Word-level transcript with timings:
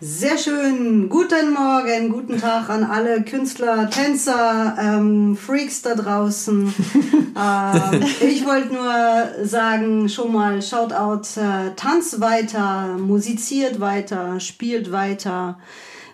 Sehr 0.00 0.38
schön. 0.38 1.08
Guten 1.08 1.52
Morgen, 1.52 2.12
guten 2.12 2.38
Tag 2.38 2.70
an 2.70 2.84
alle 2.84 3.24
Künstler, 3.24 3.90
Tänzer, 3.90 4.76
ähm, 4.80 5.36
Freaks 5.36 5.82
da 5.82 5.96
draußen. 5.96 6.72
ähm, 7.36 8.04
ich 8.20 8.46
wollte 8.46 8.74
nur 8.74 9.44
sagen, 9.44 10.08
schon 10.08 10.32
mal 10.32 10.62
Shoutout, 10.62 11.40
äh, 11.40 11.74
tanzt 11.74 12.20
weiter, 12.20 12.96
musiziert 12.96 13.80
weiter, 13.80 14.38
spielt 14.38 14.92
weiter. 14.92 15.58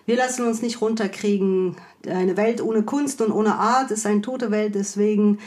Wir 0.07 0.17
lassen 0.17 0.47
uns 0.47 0.63
nicht 0.63 0.81
runterkriegen. 0.81 1.75
Eine 2.09 2.37
Welt 2.37 2.61
ohne 2.61 2.81
Kunst 2.81 3.21
und 3.21 3.31
ohne 3.31 3.53
Art 3.53 3.91
ist 3.91 4.07
eine 4.07 4.21
tote 4.21 4.49
Welt, 4.49 4.73
deswegen 4.73 5.37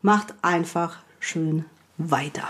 macht 0.00 0.32
einfach 0.40 1.00
schön 1.20 1.66
weiter. 1.98 2.48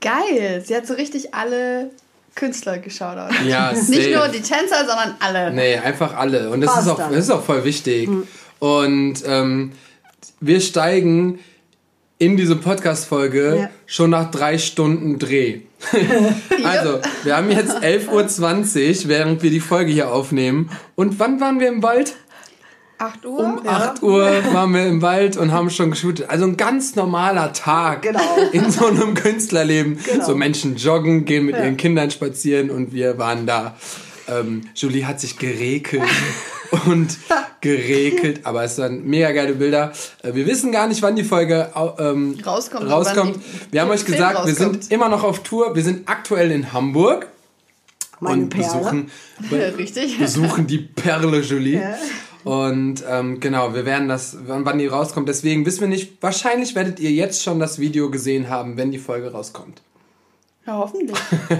Geil. 0.00 0.64
Sie 0.66 0.74
hat 0.74 0.88
so 0.88 0.94
richtig 0.94 1.32
alle 1.32 1.92
Künstler 2.36 2.78
geschaut. 2.78 3.16
Ja, 3.46 3.72
Nicht 3.88 4.14
nur 4.14 4.28
die 4.28 4.40
Tänzer, 4.42 4.86
sondern 4.86 5.16
alle. 5.18 5.52
Nee, 5.52 5.76
einfach 5.76 6.16
alle. 6.16 6.50
Und 6.50 6.60
das 6.60 6.82
ist, 6.82 6.88
auch, 6.88 6.98
das 6.98 7.16
ist 7.18 7.30
auch 7.30 7.42
voll 7.42 7.64
wichtig. 7.64 8.08
Mhm. 8.08 8.28
Und 8.60 9.14
ähm, 9.26 9.72
wir 10.40 10.60
steigen 10.60 11.40
in 12.18 12.36
diese 12.36 12.56
Podcast-Folge 12.56 13.56
Ja. 13.62 13.70
schon 13.86 14.10
nach 14.10 14.30
drei 14.30 14.58
Stunden 14.58 15.18
Dreh. 15.18 15.60
also, 16.64 17.00
wir 17.24 17.36
haben 17.36 17.50
jetzt 17.50 17.76
11.20 17.76 19.02
Uhr, 19.04 19.08
während 19.08 19.42
wir 19.42 19.50
die 19.50 19.60
Folge 19.60 19.92
hier 19.92 20.10
aufnehmen. 20.12 20.70
Und 20.94 21.18
wann 21.18 21.40
waren 21.40 21.60
wir 21.60 21.68
im 21.68 21.82
Wald? 21.82 22.14
8 22.98 23.26
Uhr? 23.26 23.38
Um 23.40 23.66
8 23.66 24.02
Uhr 24.02 24.26
waren 24.52 24.72
wir 24.72 24.86
im 24.86 25.02
Wald 25.02 25.36
und 25.36 25.52
haben 25.52 25.68
schon 25.70 25.90
geshootet. 25.90 26.30
Also 26.30 26.44
ein 26.46 26.56
ganz 26.56 26.94
normaler 26.96 27.52
Tag 27.52 28.02
Genau. 28.02 28.20
in 28.52 28.70
so 28.70 28.86
einem 28.86 29.14
Künstlerleben. 29.14 29.98
Genau. 30.04 30.24
So 30.24 30.34
Menschen 30.34 30.76
joggen, 30.76 31.24
gehen 31.24 31.44
mit 31.46 31.56
ihren 31.56 31.76
Kindern 31.76 32.10
spazieren 32.10 32.70
und 32.70 32.92
wir 32.92 33.18
waren 33.18 33.46
da. 33.46 33.76
Ähm, 34.28 34.62
Julie 34.74 35.06
hat 35.06 35.20
sich 35.20 35.38
gerekelt 35.38 36.02
und 36.86 37.16
gerekelt, 37.60 38.40
aber 38.44 38.64
es 38.64 38.76
waren 38.78 39.04
mega 39.04 39.30
geile 39.32 39.52
Bilder. 39.54 39.92
Äh, 40.22 40.34
Wir 40.34 40.46
wissen 40.46 40.72
gar 40.72 40.88
nicht, 40.88 41.00
wann 41.02 41.14
die 41.16 41.22
Folge 41.24 41.70
ähm, 41.98 42.36
Rauskommt 42.44 42.90
rauskommt. 42.90 43.38
Wir 43.70 43.82
haben 43.82 43.90
euch 43.90 44.00
Film 44.00 44.12
gesagt, 44.14 44.46
wir 44.46 44.54
sind 44.54 44.66
rauskommt. 44.66 44.90
immer 44.90 45.08
noch 45.08 45.22
auf 45.22 45.42
Tour. 45.42 45.76
Wir 45.76 45.84
sind 45.84 46.08
aktuell 46.08 46.50
in 46.50 46.72
Hamburg 46.72 47.28
Meine 48.18 48.42
und 48.44 48.48
Perle. 48.48 48.66
besuchen, 48.66 49.10
Ja, 49.50 49.70
besuchen 50.18 50.66
die 50.66 50.78
Perle 50.78 51.40
Julie. 51.40 51.80
Und 52.46 53.02
ähm, 53.10 53.40
genau, 53.40 53.74
wir 53.74 53.84
werden 53.84 54.06
das, 54.06 54.36
wann, 54.46 54.64
wann 54.64 54.78
die 54.78 54.86
rauskommt. 54.86 55.28
Deswegen 55.28 55.66
wissen 55.66 55.80
wir 55.80 55.88
nicht, 55.88 56.22
wahrscheinlich 56.22 56.76
werdet 56.76 57.00
ihr 57.00 57.10
jetzt 57.10 57.42
schon 57.42 57.58
das 57.58 57.80
Video 57.80 58.08
gesehen 58.08 58.48
haben, 58.48 58.76
wenn 58.76 58.92
die 58.92 58.98
Folge 58.98 59.32
rauskommt. 59.32 59.82
Ja, 60.64 60.74
hoffentlich. 60.74 61.18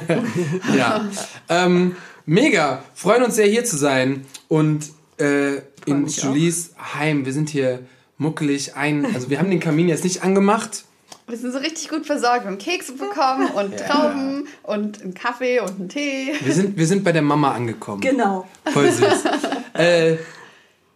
Ja. 0.77 1.09
ähm, 1.49 1.97
mega. 2.25 2.85
Freuen 2.95 3.25
uns 3.25 3.35
sehr 3.35 3.49
hier 3.49 3.65
zu 3.65 3.77
sein. 3.77 4.27
Und 4.47 4.85
äh, 5.19 5.57
in 5.87 6.05
auch. 6.05 6.09
Julies 6.09 6.71
Heim, 6.95 7.27
wir 7.27 7.33
sind 7.33 7.49
hier 7.49 7.81
muckelig 8.17 8.77
ein. 8.77 9.13
Also 9.13 9.29
wir 9.29 9.41
haben 9.41 9.51
den 9.51 9.59
Kamin 9.59 9.89
jetzt 9.89 10.05
nicht 10.05 10.23
angemacht. 10.23 10.85
Wir 11.27 11.37
sind 11.37 11.51
so 11.51 11.59
richtig 11.59 11.89
gut 11.89 12.07
versorgt. 12.07 12.45
Wir 12.45 12.51
haben 12.53 12.59
Kekse 12.59 12.93
bekommen 12.93 13.49
und 13.49 13.77
Trauben 13.77 14.47
und 14.63 15.03
einen 15.03 15.15
Kaffee 15.15 15.59
und 15.59 15.81
einen 15.81 15.89
Tee. 15.89 16.33
Wir 16.41 16.55
sind, 16.55 16.77
wir 16.77 16.87
sind 16.87 17.03
bei 17.03 17.11
der 17.11 17.23
Mama 17.23 17.51
angekommen. 17.51 18.01
Genau. 18.03 18.47
Voll 18.73 18.93
süß. 18.93 19.25
äh, 19.75 20.17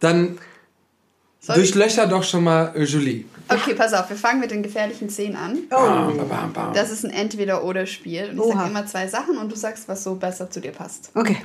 dann 0.01 0.37
Soll 1.39 1.57
ich- 1.57 1.71
durchlöcher 1.71 2.07
doch 2.07 2.23
schon 2.23 2.43
mal 2.43 2.73
äh, 2.75 2.83
Julie. 2.83 3.23
Okay, 3.47 3.73
pass 3.73 3.93
auf, 3.93 4.09
wir 4.09 4.15
fangen 4.17 4.39
mit 4.39 4.51
den 4.51 4.63
gefährlichen 4.63 5.09
Szenen 5.09 5.35
an. 5.35 5.57
Oh. 5.71 5.75
Bam, 5.75 6.27
bam, 6.29 6.53
bam. 6.53 6.73
Das 6.73 6.89
ist 6.91 7.03
ein 7.03 7.11
Entweder-Oder-Spiel. 7.11 8.29
Und 8.29 8.35
ich 8.35 8.39
Oha. 8.41 8.57
sage 8.59 8.69
immer 8.69 8.85
zwei 8.85 9.07
Sachen 9.07 9.37
und 9.37 9.49
du 9.51 9.55
sagst, 9.55 9.87
was 9.87 10.03
so 10.03 10.15
besser 10.15 10.49
zu 10.51 10.59
dir 10.61 10.71
passt. 10.71 11.11
Okay. 11.15 11.37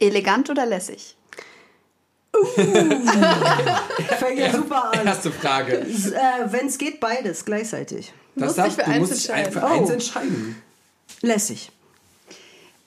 Elegant 0.00 0.48
oder 0.50 0.66
lässig? 0.66 1.16
Fängt 4.18 4.38
ja 4.38 4.52
super 4.52 4.92
an. 4.92 5.06
Erste 5.06 5.30
Frage. 5.30 5.78
Äh, 5.80 5.86
Wenn 6.46 6.66
es 6.66 6.78
geht, 6.78 6.98
beides 7.00 7.44
gleichzeitig. 7.44 8.12
Das 8.34 8.46
musst 8.46 8.58
darf, 8.58 8.66
dich 8.66 8.74
für 8.76 8.82
du 8.84 8.90
eins 8.90 9.08
musst 9.08 9.12
dich 9.24 9.30
entscheiden. 9.30 9.56
einfach 9.56 9.70
eins 9.70 9.88
Oh. 9.90 9.92
entscheiden. 9.92 10.62
Lässig. 11.20 11.70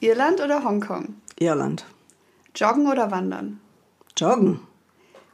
Irland 0.02 0.42
oder 0.42 0.64
Hongkong? 0.64 1.16
Irland. 1.40 1.86
Joggen 2.56 2.88
oder 2.92 3.10
wandern? 3.12 3.60
Joggen. 4.18 4.60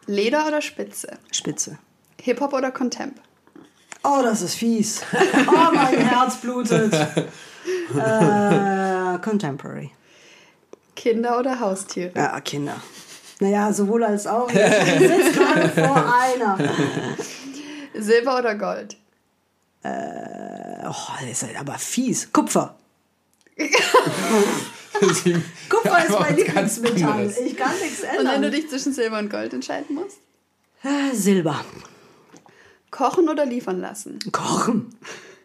Leder 0.06 0.48
oder 0.48 0.62
Spitze? 0.62 1.18
Spitze. 1.32 1.78
Hip-Hop 2.22 2.54
oder 2.54 2.72
Contemp? 2.72 3.20
Oh, 4.04 4.22
das 4.24 4.42
ist 4.42 4.56
fies. 4.56 5.02
Oh, 5.48 5.72
mein 5.74 5.98
Herz 5.98 6.38
blutet. 6.38 6.94
Äh, 6.94 7.24
contemporary. 9.20 9.92
Kinder 10.96 11.40
oder 11.40 11.60
Haustiere? 11.60 12.12
Ja, 12.16 12.40
Kinder. 12.42 12.76
Naja, 13.40 13.74
sowohl 13.74 14.04
als 14.04 14.28
auch. 14.28 14.48
Ich 14.50 14.54
sitze 14.56 15.32
gerade 15.32 15.70
vor 15.70 16.14
einer. 16.22 16.58
Silber 17.94 18.38
oder 18.40 18.56
Gold? 18.56 18.98
Oh, 19.86 20.94
das 21.22 21.30
ist 21.30 21.44
halt 21.44 21.60
aber 21.60 21.78
fies. 21.78 22.32
Kupfer. 22.32 22.76
Kupfer 25.70 26.06
ist 26.06 26.20
mein 26.20 26.36
Lieblingsmetall. 26.36 27.34
Ich 27.46 27.58
kann 27.58 27.72
nichts 27.80 28.02
Und 28.04 28.10
wenn 28.10 28.26
du 28.26 28.32
ändern. 28.34 28.52
dich 28.52 28.70
zwischen 28.70 28.94
Silber 28.94 29.20
und 29.20 29.30
Gold 29.30 29.54
entscheiden 29.54 29.96
musst? 29.96 30.18
Äh, 30.84 31.14
Silber. 31.16 31.64
Kochen 32.92 33.28
oder 33.30 33.46
liefern 33.46 33.80
lassen? 33.82 34.20
Kochen. 34.32 34.96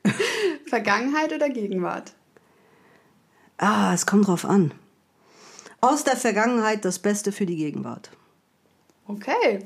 Vergangenheit 0.67 1.33
oder 1.33 1.49
Gegenwart? 1.49 2.13
Ah, 3.57 3.93
es 3.95 4.07
kommt 4.07 4.27
drauf 4.29 4.45
an. 4.45 4.73
Aus 5.81 6.05
der 6.05 6.17
Vergangenheit 6.17 6.85
das 6.85 6.99
Beste 6.99 7.33
für 7.33 7.47
die 7.47 7.57
Gegenwart. 7.57 8.11
Okay, 9.07 9.65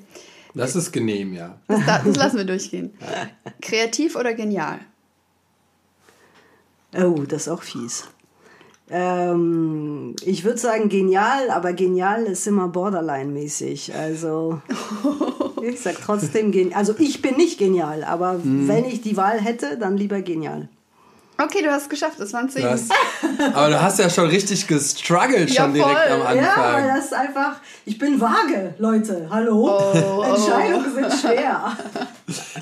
Das 0.55 0.77
ist 0.77 0.93
genehm, 0.93 1.33
ja. 1.33 1.59
das, 1.67 1.85
da- 1.87 1.99
das 2.05 2.17
lassen 2.17 2.37
wir 2.37 2.45
durchgehen. 2.45 2.95
Kreativ 3.61 4.15
oder 4.15 4.35
genial? 4.35 4.79
Oh, 6.95 7.25
das 7.27 7.43
ist 7.43 7.49
auch 7.49 7.63
fies. 7.63 8.05
Ähm, 8.95 10.15
ich 10.23 10.45
würde 10.45 10.59
sagen 10.59 10.91
genial, 10.91 11.49
aber 11.51 11.73
genial 11.73 12.25
ist 12.25 12.47
immer 12.47 12.69
borderline-mäßig. 12.69 13.95
Also 13.95 14.61
ich 15.63 15.81
sag 15.81 15.99
trotzdem 16.03 16.53
genial. 16.53 16.79
Also 16.79 16.95
ich 16.99 17.23
bin 17.23 17.37
nicht 17.37 17.59
genial, 17.59 18.05
aber 18.05 18.39
wenn 18.45 18.85
ich 18.85 19.01
die 19.01 19.17
Wahl 19.17 19.41
hätte, 19.41 19.79
dann 19.79 19.97
lieber 19.97 20.21
genial. 20.21 20.69
Okay, 21.45 21.63
du 21.63 21.71
hast 21.71 21.83
es 21.85 21.89
geschafft, 21.89 22.19
das 22.19 22.33
waren 22.33 22.49
zehn. 22.49 22.63
Du 22.63 22.71
hast, 22.71 22.91
aber 23.55 23.69
du 23.71 23.83
hast 23.83 23.99
ja 23.99 24.09
schon 24.11 24.27
richtig 24.29 24.67
gestruggelt 24.67 25.51
Ja, 25.51 25.63
schon 25.65 25.75
direkt 25.75 25.99
voll. 26.09 26.23
am 26.27 26.37
Ja, 26.37 26.43
weil 26.57 26.75
Anfang. 26.75 26.89
das 26.97 27.05
ist 27.07 27.15
einfach. 27.15 27.53
Ich 27.85 27.99
bin 27.99 28.21
vage, 28.21 28.75
Leute. 28.79 29.27
Hallo. 29.31 29.69
Oh, 29.71 30.23
Entscheidungen 30.23 30.93
sind 30.95 31.13
schwer. 31.21 31.77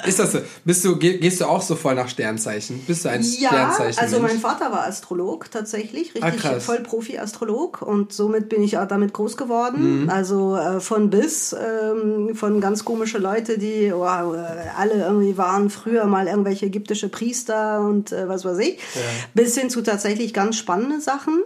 ist 0.07 0.19
das 0.19 0.33
so? 0.33 0.39
Bist 0.65 0.85
du, 0.85 0.97
geh- 0.97 1.19
gehst 1.19 1.41
du 1.41 1.45
auch 1.47 1.61
so 1.63 1.77
voll 1.77 1.95
nach 1.95 2.09
Sternzeichen? 2.09 2.83
Bist 2.87 3.05
du 3.05 3.11
ein 3.11 3.23
Ja, 3.23 3.49
Sternzeichen? 3.51 3.99
also 4.01 4.19
mein 4.21 4.39
Vater 4.39 4.73
war 4.73 4.87
Astrolog 4.87 5.51
tatsächlich, 5.51 6.13
Ah, 6.21 6.27
richtig 6.27 6.43
krass. 6.43 6.65
voll 6.65 6.79
Profi-Astrolog 6.81 7.83
und 7.83 8.13
somit 8.13 8.49
bin 8.49 8.63
ich 8.63 8.79
auch 8.79 8.89
damit 8.89 9.13
groß 9.13 9.37
geworden. 9.37 10.05
Mhm. 10.05 10.11
Also 10.11 10.57
äh, 10.57 10.81
von 10.81 11.11
bis, 11.11 11.53
ähm, 11.55 12.35
von 12.35 12.61
ganz 12.61 12.85
komische 12.85 13.19
Leute, 13.19 13.59
die 13.59 13.93
wow, 13.95 14.35
äh, 14.35 14.39
alle 14.79 14.95
irgendwie 14.95 15.37
waren 15.37 15.69
früher 15.71 16.07
mal 16.07 16.27
irgendwelche 16.29 16.67
ägyptische 16.67 17.09
Priester 17.09 17.81
und 17.81 18.13
äh, 18.13 18.29
was 18.29 18.45
weiß 18.45 18.59
ich, 18.59 18.70
bis 19.35 19.57
hin 19.59 19.71
zu 19.71 19.83
tatsächlich 19.83 20.33
ganz 20.35 20.57
spannende 20.57 21.01
Sachen. 21.01 21.41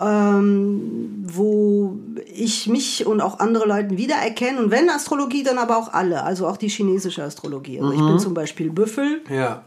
Ähm, 0.00 1.22
wo 1.26 1.98
ich 2.34 2.66
mich 2.66 3.04
und 3.06 3.20
auch 3.20 3.40
andere 3.40 3.68
Leute 3.68 3.98
wiedererkennen. 3.98 4.58
Und 4.64 4.70
wenn 4.70 4.88
Astrologie, 4.88 5.42
dann 5.42 5.58
aber 5.58 5.76
auch 5.76 5.92
alle. 5.92 6.22
Also 6.22 6.46
auch 6.48 6.56
die 6.56 6.68
chinesische 6.68 7.22
Astrologie. 7.22 7.78
Also 7.78 7.92
ich 7.92 8.00
bin 8.00 8.18
zum 8.18 8.32
Beispiel 8.34 8.70
Büffel. 8.70 9.20
ja. 9.28 9.64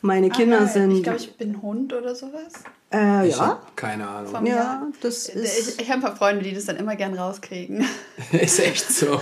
Meine 0.00 0.28
Kinder 0.30 0.60
Ah, 0.60 0.66
sind. 0.66 0.92
Ich 0.92 1.02
glaube, 1.02 1.18
ich 1.18 1.36
bin 1.36 1.60
Hund 1.60 1.92
oder 1.92 2.14
sowas. 2.14 2.52
Äh, 2.92 3.28
Ich 3.28 3.36
ja. 3.36 3.46
hab 3.48 3.76
keine 3.76 4.08
Ahnung. 4.08 4.32
Vom- 4.32 4.46
Ja, 4.46 4.86
das 5.02 5.28
ist. 5.28 5.78
Ich, 5.78 5.80
ich 5.80 5.88
habe 5.90 6.00
ein 6.00 6.02
paar 6.02 6.16
Freunde, 6.16 6.42
die 6.42 6.52
das 6.54 6.64
dann 6.64 6.76
immer 6.76 6.96
gern 6.96 7.14
rauskriegen. 7.14 7.84
ist 8.32 8.58
echt 8.58 8.92
so. 8.92 9.20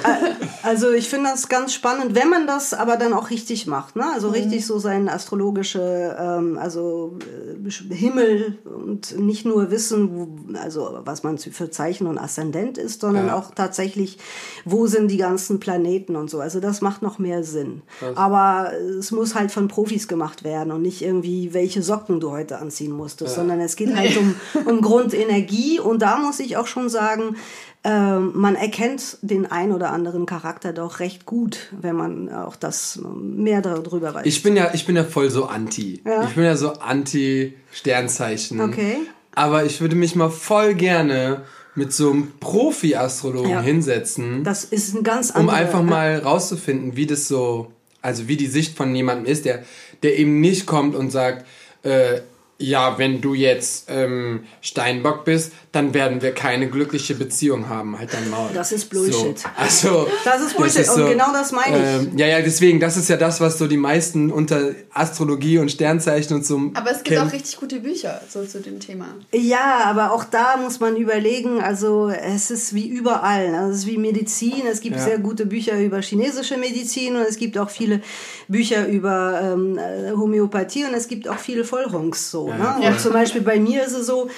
Also 0.63 0.93
ich 0.93 1.09
finde 1.11 1.31
das 1.31 1.49
ganz 1.49 1.75
spannend, 1.75 2.15
wenn 2.15 2.31
man 2.31 2.47
das 2.47 2.73
aber 2.73 2.97
dann 2.97 3.13
auch 3.13 3.29
richtig 3.31 3.67
macht. 3.67 3.97
Ne? 3.97 4.05
Also 4.15 4.29
richtig 4.31 4.65
so 4.65 4.79
sein 4.79 5.09
astrologische, 5.09 6.17
ähm, 6.19 6.59
also 6.59 7.19
äh, 7.21 7.95
Himmel 7.95 8.59
und 8.65 9.19
nicht 9.19 9.45
nur 9.45 9.71
wissen, 9.71 10.09
wo, 10.13 10.59
also 10.59 11.01
was 11.05 11.23
man 11.23 11.37
für 11.37 11.71
Zeichen 11.71 12.07
und 12.07 12.19
Aszendent 12.19 12.79
ist, 12.79 13.01
sondern 13.03 13.27
Ja. 13.27 13.37
auch 13.37 13.51
tatsächlich, 13.55 14.19
wo 14.65 14.87
sind 14.87 15.09
die 15.11 15.17
ganzen 15.19 15.61
Planeten 15.61 16.17
und 16.17 16.31
so. 16.31 16.41
Also 16.41 16.61
das 16.61 16.81
macht 16.81 17.03
noch 17.03 17.19
mehr 17.19 17.45
Sinn. 17.45 17.83
Aber 18.15 18.71
es 18.99 19.11
muss 19.11 19.35
halt 19.35 19.53
von 19.53 19.69
Profis 19.69 20.09
gemacht 20.09 20.45
werden 20.45 20.73
und 20.73 20.83
nicht 20.83 21.03
irgendwie, 21.03 21.53
welche 21.53 21.83
Socken 21.83 22.21
du 22.21 22.31
heute 22.31 22.59
anziehen 22.59 22.93
musstest, 22.93 23.35
sondern 23.35 23.56
es 23.61 23.77
geht 23.77 23.95
halt 23.97 24.17
um, 24.17 24.35
um 24.67 24.81
Grundenergie 24.83 25.81
und 25.81 26.03
da 26.03 26.19
muss 26.19 26.41
ich 26.41 26.57
auch 26.57 26.67
schon 26.67 26.89
sagen, 26.89 27.37
ähm, 27.85 28.33
man 28.35 28.57
erkennt 28.57 29.19
den 29.23 29.47
ein 29.47 29.71
oder 29.71 29.93
anderen 29.93 30.27
Charakter 30.27 30.73
doch 30.73 30.99
recht 30.99 31.25
gut, 31.27 31.69
wenn 31.81 31.95
man 31.95 32.33
auch 32.33 32.57
das 32.57 32.99
ähm, 33.03 33.43
mehr 33.45 33.63
darüber 33.63 34.13
weiß. 34.15 34.27
Ich 34.27 34.43
bin 34.43 34.57
ja, 34.57 34.71
ich 34.75 34.87
bin 34.87 34.97
ja 34.97 35.05
voll 35.05 35.31
so 35.31 35.45
anti. 35.47 36.03
Ja. 36.05 36.25
Ich 36.25 36.35
bin 36.35 36.45
ja 36.45 36.57
so 36.57 36.73
anti 36.73 37.55
Sternzeichen. 37.73 38.61
Okay. 38.61 38.97
Aber 39.35 39.65
ich 39.65 39.81
würde 39.81 39.95
mich 39.95 40.17
mal 40.17 40.31
voll 40.31 40.75
gerne 40.75 41.43
mit 41.77 41.93
so 41.93 42.11
einem 42.11 42.33
Profi-Astrologen 42.41 43.51
Ja. 43.51 43.61
hinsetzen, 43.61 44.43
Das 44.45 44.65
ist 44.65 44.95
ein 44.95 45.03
ganz 45.05 45.31
um 45.31 45.43
anderer. 45.43 45.57
einfach 45.59 45.83
mal 45.83 46.19
rauszufinden, 46.19 46.97
wie 46.97 47.07
das 47.07 47.29
so, 47.29 47.71
also 48.03 48.29
wie 48.29 48.37
die 48.37 48.47
Sicht 48.47 48.77
von 48.77 48.95
jemandem 48.97 49.27
ist, 49.27 49.45
der, 49.45 49.63
der 50.03 50.19
eben 50.19 50.41
nicht 50.41 50.67
kommt 50.67 50.97
und 50.97 51.11
sagt, 51.11 51.47
äh, 51.83 52.21
ja, 52.59 52.97
wenn 52.99 53.21
du 53.21 53.35
jetzt 53.35 53.87
ähm, 53.91 54.45
Steinbock 54.63 55.25
bist, 55.27 55.53
dann 55.73 55.93
werden 55.93 56.23
wir 56.23 56.33
keine 56.33 56.69
glückliche 56.71 57.15
Beziehung 57.15 57.69
haben. 57.69 57.99
Halt 57.99 58.15
dein 58.15 58.31
Maul. 58.31 58.49
Das 58.55 58.73
ist 58.73 58.89
Bullshit. 58.89 59.39
So, 59.39 59.49
also, 59.57 60.09
Das 60.25 60.41
ist 60.41 60.57
Bullshit 60.57 60.89
und 60.89 61.07
genau 61.11 61.33
das 61.35 61.53
meine 61.53 61.77
ich. 61.77 62.09
Ähm, 62.09 62.17
ja, 62.19 62.27
ja, 62.27 62.41
deswegen, 62.41 62.81
das 62.81 62.97
ist 62.97 63.09
ja 63.11 63.19
das, 63.19 63.43
was 63.43 63.59
so 63.59 63.67
die 63.67 63.77
meisten 63.77 64.33
unter 64.33 64.71
Astrologie 64.95 65.59
und 65.59 65.71
Sternzeichen 65.71 66.35
und 66.35 66.47
so 66.47 66.59
Aber 66.73 66.91
es 66.91 67.03
gibt 67.03 67.09
kennen. 67.09 67.29
auch 67.29 67.33
richtig 67.33 67.59
gute 67.59 67.81
Bücher 67.81 68.23
so 68.31 68.43
zu 68.47 68.61
dem 68.61 68.81
Thema. 68.81 69.09
Ja, 69.35 69.83
aber 69.85 70.13
auch 70.13 70.25
da 70.25 70.57
muss 70.57 70.81
man 70.81 70.97
überlegen, 70.97 71.61
also 71.61 72.09
es 72.09 72.51
ist 72.51 72.75
wie 72.75 72.89
überall, 72.89 73.51
ne? 73.51 73.69
es 73.71 73.81
ist 73.81 73.87
wie 73.87 73.99
Medizin, 73.99 74.63
es 74.71 74.81
gibt 74.81 74.97
Ja. 74.97 75.03
sehr 75.03 75.19
gute 75.19 75.45
Bücher 75.45 75.79
über 75.79 76.01
chinesische 76.01 76.57
Medizin 76.57 77.17
und 77.17 77.23
es 77.23 77.37
gibt 77.37 77.59
auch 77.59 77.69
viele 77.69 78.01
Bücher 78.49 78.87
über 78.89 79.41
ähm, 79.43 79.77
äh, 79.77 80.13
Homöopathie 80.13 80.85
und 80.87 80.95
es 80.95 81.07
gibt 81.09 81.29
auch 81.29 81.39
viele 81.39 81.65
Vollhongs 81.65 82.31
so. 82.31 82.46
Ja, 82.49 82.57
ne? 82.79 82.85
ja. 82.85 82.91
Und 82.91 83.01
zum 83.01 83.13
Beispiel 83.13 83.41
bei 83.43 83.59
mir 83.59 83.85
ist 83.85 83.93
es 83.93 84.07
so, 84.07 84.29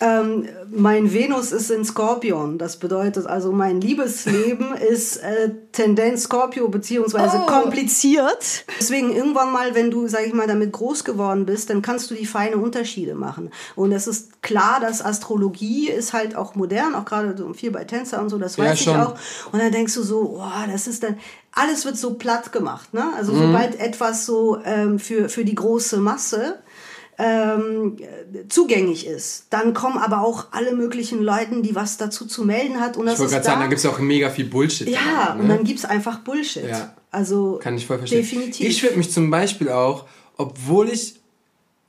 ähm, 0.00 0.48
mein 0.70 1.12
Venus 1.12 1.52
ist 1.52 1.70
in 1.70 1.84
Skorpion. 1.84 2.58
Das 2.58 2.76
bedeutet 2.78 3.26
also, 3.26 3.52
mein 3.52 3.80
Liebesleben 3.80 4.74
ist 4.90 5.18
äh, 5.18 5.50
Tendenz 5.70 6.24
Skorpio 6.24 6.68
beziehungsweise 6.68 7.36
Oh. 7.42 7.46
kompliziert. 7.46 8.64
Deswegen 8.80 9.14
irgendwann 9.14 9.52
mal, 9.52 9.74
wenn 9.76 9.90
du, 9.92 10.08
sag 10.08 10.26
ich 10.26 10.32
mal, 10.32 10.48
damit 10.48 10.72
groß 10.72 11.04
geworden 11.04 11.46
bist, 11.46 11.70
dann 11.70 11.82
kannst 11.82 12.10
du 12.10 12.14
die 12.16 12.26
feine 12.26 12.56
Unterschiede 12.56 13.14
machen. 13.14 13.50
Und 13.76 13.92
es 13.92 14.08
ist 14.08 14.42
klar, 14.42 14.78
dass 14.80 15.04
Astrologie 15.04 15.88
ist 15.88 16.12
halt 16.12 16.34
auch 16.34 16.56
modern, 16.56 16.94
auch 16.96 17.04
gerade 17.04 17.36
so 17.36 17.52
viel 17.52 17.70
bei 17.70 17.84
Tänzer 17.84 18.20
und 18.20 18.28
so, 18.28 18.38
das 18.38 18.56
Ja, 18.56 18.64
weiß 18.64 18.78
ich 18.80 18.84
schon. 18.84 18.96
auch. 19.00 19.14
Und 19.52 19.60
dann 19.60 19.70
denkst 19.70 19.94
du 19.94 20.02
so, 20.02 20.38
oh, 20.40 20.70
das 20.70 20.88
ist 20.88 21.04
dann, 21.04 21.18
alles 21.52 21.84
wird 21.84 21.96
so 21.96 22.14
platt 22.14 22.50
gemacht. 22.50 22.92
Ne? 22.94 23.04
Also 23.16 23.34
sobald 23.36 23.78
etwas 23.78 24.26
so 24.26 24.58
ähm, 24.64 24.98
für, 24.98 25.28
für 25.28 25.44
die 25.44 25.54
große 25.54 25.98
Masse 25.98 26.56
ähm, 27.18 27.96
äh, 27.98 28.48
zugänglich 28.48 29.06
ist, 29.06 29.46
dann 29.50 29.74
kommen 29.74 29.98
aber 29.98 30.22
auch 30.22 30.46
alle 30.52 30.74
möglichen 30.74 31.22
Leuten, 31.22 31.62
die 31.62 31.74
was 31.74 31.96
dazu 31.96 32.26
zu 32.26 32.44
melden 32.44 32.80
hat. 32.80 32.96
Und 32.96 33.06
das 33.06 33.14
Ich 33.14 33.20
wollte 33.20 33.32
gerade 33.34 33.44
sagen, 33.44 33.60
da, 33.60 33.64
da 33.64 33.68
gibt 33.68 33.78
es 33.80 33.86
auch 33.86 33.98
mega 33.98 34.30
viel 34.30 34.46
Bullshit. 34.46 34.88
ja, 34.88 35.36
und 35.38 35.46
ne? 35.46 35.56
dann 35.56 35.64
gibt's 35.64 35.84
einfach 35.84 36.20
Bullshit. 36.20 36.68
Ja. 36.68 36.94
Also 37.10 37.60
Kann 37.62 37.76
ich 37.76 37.86
voll 37.86 37.98
verstehen. 37.98 38.22
definitiv. 38.22 38.66
Ich 38.66 38.82
würde 38.82 38.96
mich 38.96 39.12
zum 39.12 39.30
Beispiel 39.30 39.68
auch, 39.68 40.06
obwohl 40.38 40.88
ich, 40.88 41.16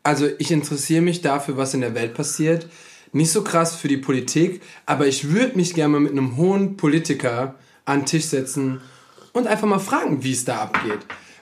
also 0.03 0.27
ich 0.37 0.51
interessiere 0.51 1.01
mich 1.01 1.21
dafür, 1.21 1.55
was 1.55 1.73
in 1.73 1.81
der 1.81 1.95
Welt 1.95 2.13
passiert, 2.13 2.67
nicht 3.13 3.31
so 3.31 3.43
krass 3.43 3.75
für 3.75 3.87
die 3.87 3.97
Politik, 3.97 4.61
aber 4.85 5.07
ich 5.07 5.31
würde 5.31 5.55
mich 5.55 5.73
gerne 5.73 5.93
mal 5.93 6.01
mit 6.01 6.11
einem 6.11 6.35
hohen 6.35 6.75
Politiker 6.75 7.55
an 7.85 8.01
den 8.01 8.05
Tisch 8.07 8.25
setzen 8.25 8.81
und 9.31 9.47
einfach 9.47 9.67
mal 9.67 9.79
fragen, 9.79 10.23
wie 10.23 10.31
es 10.31 10.45
da 10.45 10.63
abgeht. 10.63 10.99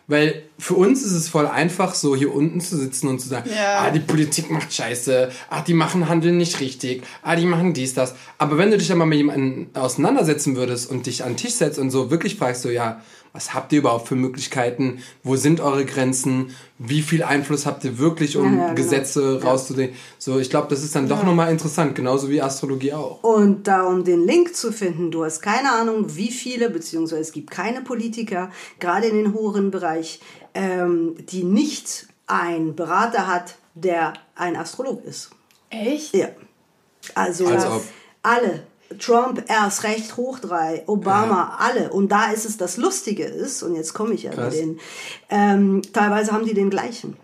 Weil 0.07 0.43
für 0.59 0.73
uns 0.73 1.03
ist 1.03 1.13
es 1.13 1.29
voll 1.29 1.47
einfach, 1.47 1.93
so 1.95 2.15
hier 2.15 2.33
unten 2.33 2.59
zu 2.59 2.77
sitzen 2.77 3.07
und 3.07 3.19
zu 3.19 3.29
sagen, 3.29 3.49
Ja. 3.49 3.79
ah, 3.81 3.91
die 3.91 3.99
Politik 3.99 4.51
macht 4.51 4.73
Scheiße, 4.73 5.29
ah, 5.49 5.61
die 5.61 5.73
machen 5.73 6.09
Handeln 6.09 6.37
nicht 6.37 6.59
richtig, 6.59 7.03
ah, 7.21 7.35
die 7.35 7.45
machen 7.45 7.73
dies, 7.73 7.93
das. 7.93 8.15
Aber 8.37 8.57
wenn 8.57 8.71
du 8.71 8.77
dich 8.77 8.87
dann 8.87 8.97
mal 8.97 9.05
mit 9.05 9.19
jemandem 9.19 9.67
auseinandersetzen 9.73 10.55
würdest 10.55 10.89
und 10.91 11.05
dich 11.05 11.23
an 11.23 11.31
den 11.33 11.37
Tisch 11.37 11.53
setzt 11.53 11.79
und 11.79 11.91
so 11.91 12.11
wirklich 12.11 12.35
fragst, 12.37 12.63
so, 12.63 12.69
ja, 12.69 13.01
was 13.33 13.53
habt 13.53 13.71
ihr 13.71 13.79
überhaupt 13.79 14.07
für 14.07 14.15
Möglichkeiten? 14.15 15.01
Wo 15.23 15.35
sind 15.35 15.61
eure 15.61 15.85
Grenzen? 15.85 16.55
Wie 16.77 17.01
viel 17.01 17.23
Einfluss 17.23 17.65
habt 17.65 17.83
ihr 17.85 17.97
wirklich, 17.97 18.35
um 18.35 18.45
Ja, 18.45 18.51
ja, 18.51 18.63
genau. 18.67 18.75
Gesetze 18.75 19.41
rauszudrehen? 19.41 19.93
So, 20.17 20.39
ich 20.39 20.49
glaube, 20.49 20.67
das 20.69 20.83
ist 20.83 20.95
dann 20.95 21.07
doch 21.07 21.23
nochmal 21.23 21.51
interessant, 21.51 21.95
genauso 21.95 22.29
wie 22.29 22.41
Astrologie 22.41 22.93
auch. 22.93 23.23
Und 23.23 23.67
da, 23.67 23.83
um 23.83 24.03
den 24.03 24.25
Link 24.25 24.55
zu 24.55 24.73
finden, 24.73 25.11
du 25.11 25.23
hast 25.23 25.41
keine 25.41 25.71
Ahnung, 25.71 26.15
wie 26.15 26.31
viele, 26.31 26.69
beziehungsweise 26.69 27.21
es 27.21 27.31
gibt 27.31 27.51
keine 27.51 27.81
Politiker, 27.81 28.51
gerade 28.79 29.07
in 29.07 29.15
den 29.15 29.33
hohen 29.33 29.71
Bereich, 29.71 30.19
ähm, 30.53 31.15
die 31.29 31.43
nicht 31.43 32.07
einen 32.27 32.75
Berater 32.75 33.27
hat, 33.27 33.55
der 33.75 34.13
ein 34.35 34.55
Astrolog 34.55 35.05
ist. 35.05 35.31
Echt? 35.69 36.13
Ja. 36.13 36.29
Also 37.15 37.47
Als 37.47 37.65
ob. 37.65 37.83
alle. 38.23 38.63
Trump 38.99 39.43
erst 39.47 39.83
recht 39.83 40.17
hoch 40.17 40.39
drei, 40.39 40.83
Obama 40.87 41.57
alle. 41.59 41.91
Und 41.91 42.11
da 42.11 42.31
ist 42.31 42.45
es 42.45 42.57
das 42.57 42.77
Lustige 42.77 43.23
ist, 43.23 43.63
und 43.63 43.75
jetzt 43.75 43.93
komme 43.93 44.13
ich 44.13 44.23
ja 44.23 44.31
Krass. 44.31 44.53
den, 44.55 44.79
ähm, 45.29 45.81
teilweise 45.93 46.31
haben 46.31 46.45
die 46.45 46.53
den 46.53 46.69
gleichen. 46.69 47.15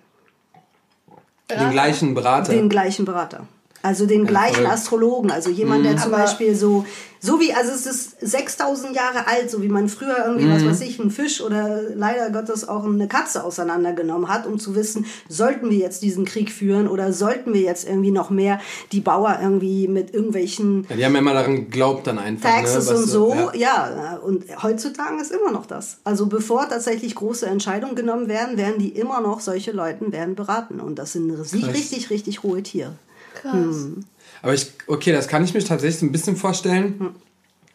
Den 1.49 1.71
gleichen 1.71 2.13
Berater. 2.13 2.51
Den 2.51 2.67
gleichen 2.69 3.05
Berater. 3.05 3.47
Also 3.81 4.05
den 4.05 4.25
gleichen 4.25 4.55
verrückt. 4.55 4.71
Astrologen. 4.73 5.31
Also 5.31 5.49
jemand, 5.49 5.85
der 5.85 5.95
zum 5.97 6.13
Aber- 6.13 6.23
Beispiel 6.23 6.55
so, 6.55 6.85
so 7.19 7.39
wie, 7.39 7.53
also 7.53 7.71
es 7.71 7.85
ist 7.85 8.19
6000 8.21 8.95
Jahre 8.95 9.27
alt, 9.27 9.49
so 9.49 9.61
wie 9.61 9.67
man 9.67 9.89
früher 9.89 10.25
irgendwie, 10.25 10.49
was 10.49 10.65
weiß 10.65 10.81
ich, 10.81 10.99
einen 10.99 11.11
Fisch 11.11 11.41
oder 11.41 11.81
leider 11.95 12.29
Gottes 12.29 12.67
auch 12.67 12.85
eine 12.85 13.07
Katze 13.07 13.43
auseinandergenommen 13.43 14.29
hat, 14.29 14.45
um 14.45 14.59
zu 14.59 14.75
wissen, 14.75 15.05
sollten 15.29 15.69
wir 15.69 15.77
jetzt 15.77 16.03
diesen 16.03 16.25
Krieg 16.25 16.51
führen 16.51 16.87
oder 16.87 17.13
sollten 17.13 17.53
wir 17.53 17.61
jetzt 17.61 17.87
irgendwie 17.87 18.11
noch 18.11 18.29
mehr 18.29 18.59
die 18.91 19.01
Bauer 19.01 19.39
irgendwie 19.41 19.87
mit 19.87 20.13
irgendwelchen 20.13 20.85
ja, 20.89 20.95
die 20.95 21.05
haben 21.05 21.15
immer 21.15 21.33
daran 21.33 21.55
geglaubt 21.55 22.07
dann 22.07 22.19
einfach. 22.19 22.49
Taxes 22.49 22.85
ne, 22.85 22.93
was 22.93 23.01
und 23.01 23.09
so, 23.09 23.33
Ja. 23.33 23.53
ja. 23.55 24.17
Und 24.17 24.45
heutzutage 24.61 25.21
ist 25.21 25.31
immer 25.31 25.51
noch 25.51 25.65
das. 25.65 25.97
Also 26.03 26.27
bevor 26.27 26.69
tatsächlich 26.69 27.15
große 27.15 27.45
Entscheidungen 27.45 27.95
genommen 27.95 28.27
werden, 28.27 28.57
werden 28.57 28.79
die 28.79 28.89
immer 28.89 29.21
noch 29.21 29.39
solche 29.39 29.71
Leuten 29.71 30.11
werden 30.11 30.35
beraten. 30.35 30.79
Und 30.79 30.99
das 30.99 31.13
sind 31.13 31.31
richtig, 31.31 31.67
richtig, 31.73 32.09
richtig 32.09 32.43
hohe 32.43 32.63
Tiere. 32.63 32.93
Krass. 33.35 33.53
Hm. 33.53 34.05
Aber 34.41 34.53
ich, 34.53 34.71
okay, 34.87 35.11
das 35.11 35.27
kann 35.27 35.43
ich 35.43 35.53
mir 35.53 35.63
tatsächlich 35.63 36.01
ein 36.03 36.11
bisschen 36.11 36.35
vorstellen. 36.35 36.95
Hm. 36.99 37.15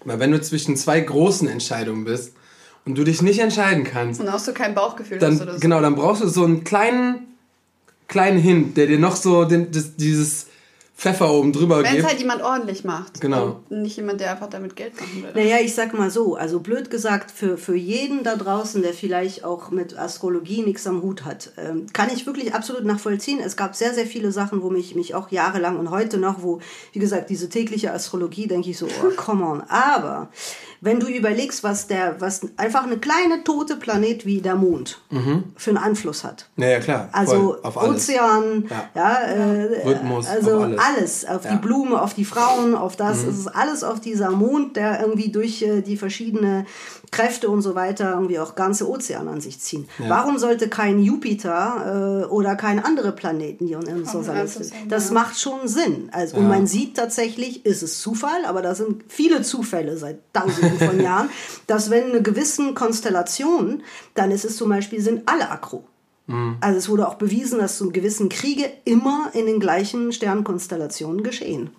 Weil 0.05 0.19
wenn 0.19 0.33
du 0.33 0.41
zwischen 0.41 0.77
zwei 0.77 1.01
großen 1.01 1.49
Entscheidungen 1.49 2.05
bist 2.05 2.33
und 2.85 2.97
du 2.97 3.05
dich 3.05 3.23
nicht 3.23 3.39
entscheiden 3.39 3.85
kannst, 3.85 4.21
Und 4.21 4.33
hast 4.33 4.49
du 4.49 4.53
kein 4.53 4.75
Bauchgefühl 4.75 5.19
dann, 5.19 5.35
hast 5.35 5.43
oder 5.43 5.55
so. 5.55 5.61
genau, 5.61 5.81
dann 5.81 5.95
brauchst 5.95 6.23
du 6.23 6.29
so 6.29 6.45
einen 6.45 6.65
kleinen, 6.65 7.27
kleinen 8.09 8.39
Hint, 8.39 8.77
der 8.77 8.87
dir 8.87 8.99
noch 8.99 9.17
so 9.17 9.45
den, 9.45 9.71
das, 9.71 9.97
dieses 9.97 10.47
Pfeffer 10.97 11.33
oben 11.33 11.53
drüber 11.53 11.83
Wenn 11.83 11.97
es 11.97 12.07
halt 12.07 12.21
jemand 12.21 12.43
ordentlich 12.43 12.85
macht. 12.85 13.21
Genau. 13.21 13.61
Und 13.71 13.83
nicht 13.83 13.97
jemand, 13.97 14.21
der 14.21 14.31
einfach 14.31 14.49
damit 14.49 14.77
Geld 14.77 14.95
machen 15.01 15.23
will. 15.23 15.33
Naja, 15.35 15.57
ich 15.61 15.75
sag 15.75 15.95
mal 15.95 16.11
so, 16.11 16.37
also 16.37 16.61
blöd 16.61 16.91
gesagt, 16.91 17.33
für, 17.33 17.59
für 17.59 17.75
jeden 17.75 18.23
da 18.23 18.37
draußen, 18.37 18.83
der 18.83 18.93
vielleicht 18.93 19.45
auch 19.45 19.71
mit 19.71 19.99
Astrologie 19.99 20.63
nichts 20.63 20.87
am 20.87 21.03
Hut 21.03 21.25
hat, 21.25 21.51
ähm, 21.57 21.87
kann 21.93 22.09
ich 22.15 22.27
wirklich 22.27 22.55
absolut 22.55 22.85
nachvollziehen. 22.85 23.41
Es 23.45 23.57
gab 23.57 23.75
sehr, 23.75 23.95
sehr 23.95 24.07
viele 24.07 24.31
Sachen, 24.31 24.63
wo 24.63 24.71
mich, 24.71 24.95
mich 24.95 25.15
auch 25.15 25.31
jahrelang 25.31 25.77
und 25.79 25.91
heute 25.91 26.19
noch, 26.19 26.43
wo, 26.43 26.61
wie 26.93 27.01
gesagt, 27.01 27.31
diese 27.31 27.49
tägliche 27.49 27.93
Astrologie, 27.93 28.47
denke 28.47 28.71
ich 28.71 28.79
so, 28.79 28.87
oh, 28.87 29.11
come 29.17 29.45
on. 29.45 29.63
Aber 29.63 30.29
wenn 30.81 31.01
du 31.01 31.07
überlegst, 31.07 31.65
was 31.65 31.87
der, 31.87 32.21
was 32.21 32.43
einfach 32.57 32.85
eine 32.85 32.99
kleine 32.99 33.43
tote 33.45 33.77
Planet 33.77 34.27
wie 34.27 34.41
der 34.41 34.57
Mond 34.57 35.01
für 35.57 35.71
einen 35.71 35.79
Einfluss 35.79 36.25
hat. 36.25 36.49
Naja, 36.57 36.81
klar. 36.81 37.09
Also 37.13 37.33
voll, 37.33 37.61
auf 37.63 37.79
alles. 37.79 38.09
Ozean, 38.09 38.69
Ja. 38.69 38.89
ja, 38.95 39.15
äh, 39.21 39.89
Rhythmus, 39.89 40.27
also 40.27 40.57
auf 40.57 40.63
alles. 40.65 40.81
Alles, 40.83 41.25
auf 41.25 41.45
Ja. 41.45 41.53
Mhm. 41.53 41.55
die 41.55 41.67
Blume, 41.67 42.03
auf 42.03 42.15
die 42.15 42.25
Frauen, 42.25 42.75
auf 42.75 42.97
das, 42.97 43.23
es 43.25 43.39
ist 43.39 43.47
alles 43.49 43.85
auf 43.85 44.01
dieser 44.01 44.31
Mond, 44.31 44.77
der 44.77 45.01
irgendwie 45.01 45.31
durch 45.31 45.63
äh, 45.63 45.83
die 45.83 45.97
verschiedenen 45.97 46.67
Kräfte 47.11 47.51
und 47.51 47.61
so 47.61 47.75
weiter 47.75 48.13
irgendwie 48.15 48.39
auch 48.39 48.55
ganze 48.55 48.89
Ozeane 48.89 49.31
an 49.31 49.41
sich 49.41 49.61
ziehen. 49.61 49.87
Warum 49.99 50.39
sollte 50.39 50.69
kein 50.69 50.99
Jupiter 50.99 52.23
äh, 52.23 52.27
oder 52.27 52.57
kein 52.57 52.83
andere 52.83 53.13
Planeten 53.13 53.67
hier 53.67 53.81
in 53.81 53.99
unserer 53.99 54.25
Sonne 54.25 54.41
Einfluss 54.41 54.69
sind? 54.69 54.91
Das 54.91 55.09
ja. 55.09 55.15
macht 55.15 55.39
schon 55.39 55.69
Sinn. 55.69 56.09
Also, 56.13 56.39
Und 56.39 56.49
man 56.49 56.67
sieht 56.67 56.97
tatsächlich, 56.97 57.67
ist 57.67 57.83
es 57.83 58.01
Zufall, 58.01 58.47
aber 58.47 58.63
da 58.63 58.75
sind 58.75 59.05
viele 59.09 59.43
Zufälle 59.43 59.99
seit 59.99 60.21
Tausenden 60.33 60.79
von 60.79 61.01
Jahren, 61.03 61.29
dass 61.67 61.91
wenn 61.91 62.11
eine 62.11 62.23
gewissen 62.23 62.75
Konstellation, 62.75 63.83
dann 64.15 64.31
ist 64.31 64.45
es 64.45 64.57
zum 64.57 64.71
Beispiel, 64.71 65.01
sind 65.01 65.23
alle 65.27 65.51
aggro. 65.51 65.85
Also 66.61 66.79
es 66.79 66.89
wurde 66.89 67.07
auch 67.09 67.15
bewiesen, 67.17 67.59
dass 67.59 67.77
so 67.77 67.91
gewissen 67.91 68.29
Kriege 68.29 68.73
immer 68.85 69.31
in 69.35 69.45
den 69.47 69.61
gleichen 69.61 70.13
Sternkonstellationen 70.13 71.23
geschehen. 71.23 71.71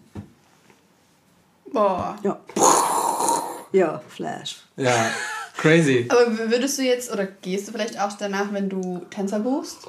Boah. 1.72 2.18
Ja. 2.24 2.40
Ja, 3.72 4.04
Flash. 4.08 4.62
Ja, 4.78 4.94
crazy. 5.58 6.06
Aber 6.10 6.38
würdest 6.52 6.78
du 6.78 6.84
jetzt, 6.84 7.12
oder 7.12 7.26
gehst 7.26 7.68
du 7.68 7.72
vielleicht 7.72 8.00
auch 8.00 8.14
danach, 8.14 8.54
wenn 8.54 8.70
du 8.70 9.02
Tänzer 9.10 9.40
buchst? 9.40 9.80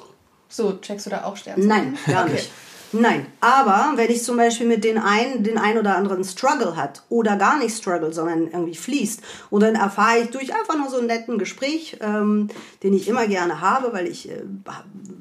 So, 0.49 0.79
checkst 0.79 1.05
du 1.05 1.11
da 1.11 1.23
auch 1.23 1.37
Sternzeichen? 1.37 1.67
Nein, 1.67 1.97
gar 2.07 2.23
Okay. 2.23 2.33
nicht. 2.33 2.49
Nein, 2.91 3.25
aber 3.41 3.93
wenn 3.95 4.09
ich 4.09 4.23
zum 4.23 4.37
Beispiel 4.37 4.67
mit 4.67 4.83
den 4.83 4.97
einen, 4.97 5.43
den 5.43 5.57
ein 5.57 5.77
oder 5.77 5.95
anderen 5.95 6.23
Struggle 6.23 6.75
hat 6.75 7.03
oder 7.09 7.35
gar 7.35 7.57
nicht 7.57 7.75
Struggle, 7.75 8.13
sondern 8.13 8.47
irgendwie 8.47 8.75
fließt 8.75 9.21
und 9.49 9.61
dann 9.61 9.75
erfahre 9.75 10.19
ich 10.19 10.29
durch 10.29 10.53
einfach 10.53 10.77
nur 10.77 10.89
so 10.89 10.97
einen 10.97 11.07
netten 11.07 11.37
Gespräch, 11.37 11.97
ähm, 12.01 12.49
den 12.83 12.93
ich 12.93 13.07
immer 13.07 13.27
gerne 13.27 13.61
habe, 13.61 13.91
weil 13.93 14.07
ich 14.07 14.29
äh, 14.29 14.43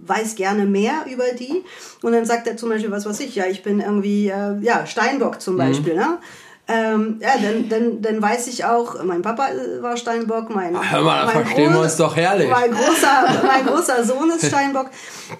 weiß 0.06 0.36
gerne 0.36 0.66
mehr 0.66 1.06
über 1.10 1.32
die 1.38 1.64
und 2.02 2.12
dann 2.12 2.26
sagt 2.26 2.46
er 2.46 2.56
zum 2.56 2.68
Beispiel, 2.68 2.90
was 2.90 3.06
weiß 3.06 3.20
ich, 3.20 3.34
ja, 3.34 3.46
ich 3.46 3.62
bin 3.62 3.80
irgendwie, 3.80 4.28
äh, 4.28 4.58
ja, 4.60 4.86
Steinbock 4.86 5.40
zum 5.40 5.56
Beispiel, 5.56 5.96
ne? 5.96 6.18
Ähm, 6.66 7.20
ja, 7.20 7.32
dann, 7.42 7.68
dann, 7.68 8.00
dann 8.00 8.22
weiß 8.22 8.46
ich 8.46 8.64
auch, 8.64 9.02
mein 9.04 9.20
Papa 9.20 9.48
äh, 9.48 9.82
war 9.82 9.98
Steinbock, 9.98 10.48
mein, 10.48 10.74
Hör 10.74 11.02
mal, 11.02 11.26
da 11.26 11.26
mein 11.26 11.44
verstehen 11.44 11.72
wir 11.74 11.80
uns 11.80 11.96
doch 11.96 12.16
herrlich. 12.16 12.48
Mein 12.48 12.70
großer, 12.70 13.42
mein 13.46 13.66
großer 13.66 14.02
Sohn 14.02 14.30
ist 14.30 14.46
Steinbock. 14.46 14.88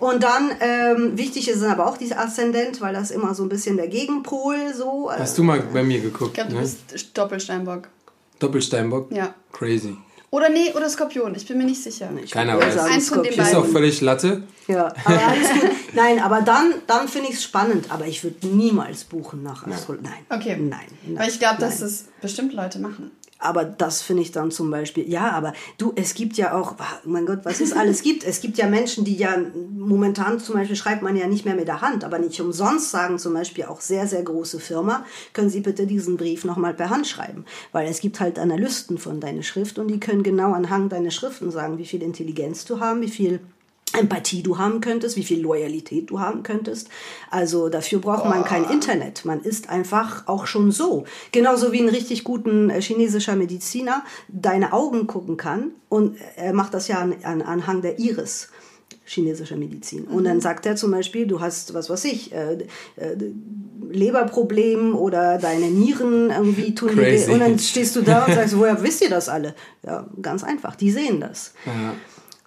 Und 0.01 0.23
dann, 0.23 0.51
ähm, 0.61 1.17
wichtig 1.17 1.49
ist 1.49 1.63
aber 1.63 1.87
auch 1.87 1.97
dieser 1.97 2.21
Aszendent, 2.21 2.83
weil 2.83 2.93
das 2.93 3.11
immer 3.11 3.35
so 3.35 3.43
ein 3.43 3.49
bisschen 3.49 3.79
der 3.79 3.89
Gegenpol 3.89 4.75
so. 4.75 5.11
äh, 5.11 5.21
Hast 5.21 5.39
du 5.39 5.45
mal 5.45 5.61
bei 5.61 5.83
mir 5.83 6.01
geguckt? 6.01 6.33
Ich 6.33 6.35
glaube, 6.35 6.51
du 6.51 6.57
ne? 6.57 6.63
bist 6.63 7.17
Doppelsteinbock. 7.17 7.89
Doppelsteinbock? 8.39 9.11
Ja. 9.11 9.35
Crazy. 9.53 9.97
Oder 10.35 10.49
nee, 10.49 10.73
oder 10.75 10.91
Skorpion. 10.91 11.33
Ich 11.37 11.47
bin 11.47 11.59
mir 11.59 11.65
nicht 11.65 11.81
sicher. 11.81 12.11
Keiner 12.29 12.55
würde 12.55 12.67
weiß. 12.67 12.75
sagen 12.75 12.95
Eins 12.95 13.09
von 13.09 13.23
den. 13.23 13.33
Ist 13.33 13.55
auch 13.55 13.67
völlig 13.67 14.01
Latte. 14.01 14.43
Ja, 14.67 14.93
aber. 15.05 15.21
Nein, 15.93 16.19
aber 16.19 16.43
dann, 16.43 16.75
dann 16.89 17.07
finde 17.07 17.29
ich 17.29 17.37
es 17.37 17.45
spannend. 17.45 17.87
Aber 17.91 18.05
ich 18.09 18.25
würde 18.25 18.45
niemals 18.49 19.05
buchen 19.05 19.45
nach 19.45 19.65
Astrologie. 19.65 20.09
Nein. 20.09 20.41
Okay. 20.41 20.57
Nein. 20.57 20.81
nein 21.07 21.19
Weil 21.21 21.29
ich 21.29 21.39
glaube, 21.39 21.61
dass 21.61 21.79
das 21.79 22.07
bestimmt 22.21 22.53
Leute 22.53 22.81
machen. 22.81 23.13
Aber 23.39 23.65
das 23.65 24.01
finde 24.01 24.23
ich 24.23 24.33
dann 24.33 24.51
zum 24.51 24.71
Beispiel, 24.71 25.09
ja, 25.09 25.33
aber 25.33 25.53
du, 25.77 25.93
es 25.97 26.15
gibt 26.15 26.37
ja 26.37 26.55
auch, 26.55 26.77
mein 27.05 27.27
Gott, 27.27 27.41
was 27.43 27.61
es 27.61 27.73
alles 27.73 28.03
gibt. 28.03 28.25
Es 28.25 28.41
gibt 28.41 28.57
ja 28.59 28.67
Menschen, 28.67 29.05
die 29.05 29.17
ja 29.17 29.37
momentan 29.77 30.39
zum 30.39 30.55
Beispiel 30.55 30.77
schreibt 30.77 31.03
man 31.03 31.17
ja 31.17 31.27
nicht 31.27 31.45
mehr 31.45 31.55
mit 31.55 31.69
der 31.69 31.81
Hand, 31.81 32.05
aber 32.05 32.19
nicht 32.19 32.41
umsonst 32.41 32.91
sagen 32.91 33.19
zum 33.19 33.35
Beispiel 33.35 33.65
auch 33.65 33.81
sehr, 33.81 34.07
sehr 34.07 34.23
große 34.23 34.61
Firma, 34.61 35.05
können 35.33 35.51
Sie 35.51 35.61
bitte 35.61 35.87
diesen 35.87 36.17
Brief 36.17 36.45
nochmal 36.45 36.75
per 36.75 36.91
Hand 36.91 37.07
schreiben. 37.07 37.45
Weil 37.73 37.89
es 37.89 38.01
gibt 38.01 38.21
halt 38.21 38.39
Analysten 38.39 38.99
von 38.99 39.21
deiner 39.21 39.43
Schrift 39.43 39.79
und 39.79 39.89
die 39.89 40.01
können 40.01 40.23
genau 40.23 40.53
anhand 40.53 40.93
deiner 40.93 41.11
Schriften 41.11 41.51
sagen, 41.51 41.79
wie 41.79 41.87
viel 41.87 42.03
Intelligenz 42.03 42.65
du 42.65 42.81
haben, 42.81 43.03
wie 43.03 43.11
viel 43.11 43.41
Empathie 43.95 44.43
du 44.43 44.59
haben 44.59 44.81
könntest, 44.81 45.17
wie 45.17 45.25
viel 45.25 45.41
Loyalität 45.41 46.11
du 46.11 46.21
haben 46.21 46.43
könntest. 46.43 46.89
Also 47.31 47.69
dafür 47.69 47.99
braucht 47.99 48.25
man 48.25 48.45
kein 48.45 48.65
Internet. 48.65 49.25
Man 49.25 49.41
ist 49.41 49.69
einfach 49.69 50.27
auch 50.27 50.47
schon 50.47 50.73
so. 50.73 51.05
Genauso 51.33 51.73
wie 51.73 51.81
ein 51.81 51.89
richtig 51.89 52.25
guten 52.25 52.71
äh, 52.71 52.81
chinesischer 52.81 53.37
Mediziner 53.37 54.05
deine 54.29 54.73
Augen 54.73 55.07
gucken 55.07 55.37
kann 55.37 55.73
und 55.89 56.17
er 56.37 56.53
macht 56.53 56.75
das 56.75 56.89
ja 56.89 56.99
an, 56.99 57.15
an, 57.23 57.43
anhand 57.43 57.85
der 57.85 57.99
Iris 57.99 58.49
chinesischer 59.05 59.57
Medizin. 59.57 60.05
Und 60.05 60.25
dann 60.25 60.41
sagt 60.41 60.67
er 60.67 60.77
zum 60.77 60.91
Beispiel, 60.91 61.27
du 61.27 61.41
hast, 61.41 61.75
was 61.75 61.91
weiß 61.91 62.05
ich, 62.07 62.33
äh, 62.33 62.55
äh, 62.97 63.17
Leberproblem 63.91 64.95
oder 64.95 65.39
deine 65.39 65.67
Nieren 65.67 66.31
irgendwie 66.31 66.75
tun 66.75 66.91
Crazy. 66.91 67.31
und 67.31 67.41
dann 67.41 67.59
stehst 67.59 67.95
du 67.97 68.03
da 68.03 68.25
und 68.25 68.35
sagst, 68.35 68.59
woher 68.59 68.83
wisst 68.83 69.03
ihr 69.03 69.11
das 69.11 69.29
alle? 69.29 69.55
Ja, 69.83 70.09
ganz 70.21 70.43
einfach, 70.43 70.75
die 70.75 70.91
sehen 70.91 71.21
das. 71.21 71.53
Ja. 71.67 71.95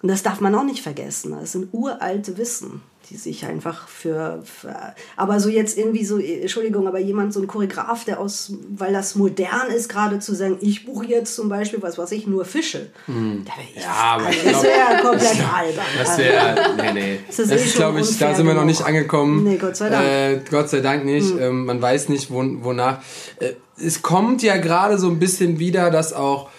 Und 0.00 0.08
das 0.08 0.22
darf 0.22 0.40
man 0.40 0.54
auch 0.54 0.64
nicht 0.64 0.82
vergessen. 0.82 1.36
Das 1.38 1.52
sind 1.52 1.68
uralte 1.72 2.38
Wissen, 2.38 2.82
die 3.10 3.16
sich 3.16 3.46
einfach 3.46 3.88
für, 3.88 4.42
für 4.44 4.94
aber 5.16 5.40
so 5.40 5.48
jetzt 5.48 5.76
irgendwie 5.76 6.04
so, 6.04 6.18
Entschuldigung, 6.18 6.86
aber 6.86 7.00
jemand, 7.00 7.32
so 7.32 7.40
ein 7.40 7.48
Choreograf, 7.48 8.04
der 8.04 8.20
aus, 8.20 8.52
weil 8.76 8.92
das 8.92 9.16
modern 9.16 9.68
ist, 9.74 9.88
gerade 9.88 10.20
zu 10.20 10.34
sagen, 10.34 10.58
ich 10.60 10.86
buche 10.86 11.06
jetzt 11.06 11.34
zum 11.34 11.48
Beispiel, 11.48 11.82
was 11.82 11.98
weiß 11.98 12.12
ich, 12.12 12.28
nur 12.28 12.44
Fische. 12.44 12.90
Da 13.06 13.12
wär 13.12 13.64
ich, 13.74 13.76
Hm. 13.76 13.82
Ja, 13.82 13.90
aber 13.90 14.26
also, 14.26 14.38
das 14.44 14.62
wäre 14.62 15.02
komplett 15.02 15.52
albern. 15.52 15.84
Das 15.98 16.18
wäre, 16.18 16.56
nee, 16.76 16.92
nee. 16.92 17.18
Das 17.26 17.38
ist 17.40 17.50
ist, 17.50 17.60
eh 17.60 17.68
schon 17.68 17.78
glaube 17.78 18.00
ich, 18.00 18.18
da 18.18 18.34
sind 18.34 18.46
wir 18.46 18.54
noch 18.54 18.64
nicht 18.64 18.82
angekommen. 18.82 19.42
Nee, 19.42 19.56
Gott 19.56 19.76
sei 19.76 19.88
Dank. 19.88 20.04
Hm. 20.04 20.12
Äh, 20.12 20.40
Gott 20.48 20.68
sei 20.70 20.80
Dank 20.80 21.04
nicht. 21.04 21.34
Ähm, 21.40 21.64
man 21.64 21.82
weiß 21.82 22.08
nicht, 22.08 22.30
wo, 22.30 22.44
wonach. 22.62 23.00
Äh, 23.40 23.54
es 23.84 24.02
kommt 24.02 24.42
ja 24.42 24.58
gerade 24.58 24.96
so 24.98 25.08
ein 25.08 25.18
bisschen 25.18 25.58
wieder, 25.58 25.90
dass 25.90 26.12
auch 26.12 26.50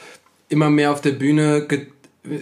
immer 0.49 0.69
mehr 0.69 0.91
auf 0.91 0.99
der 0.99 1.11
Bühne 1.11 1.67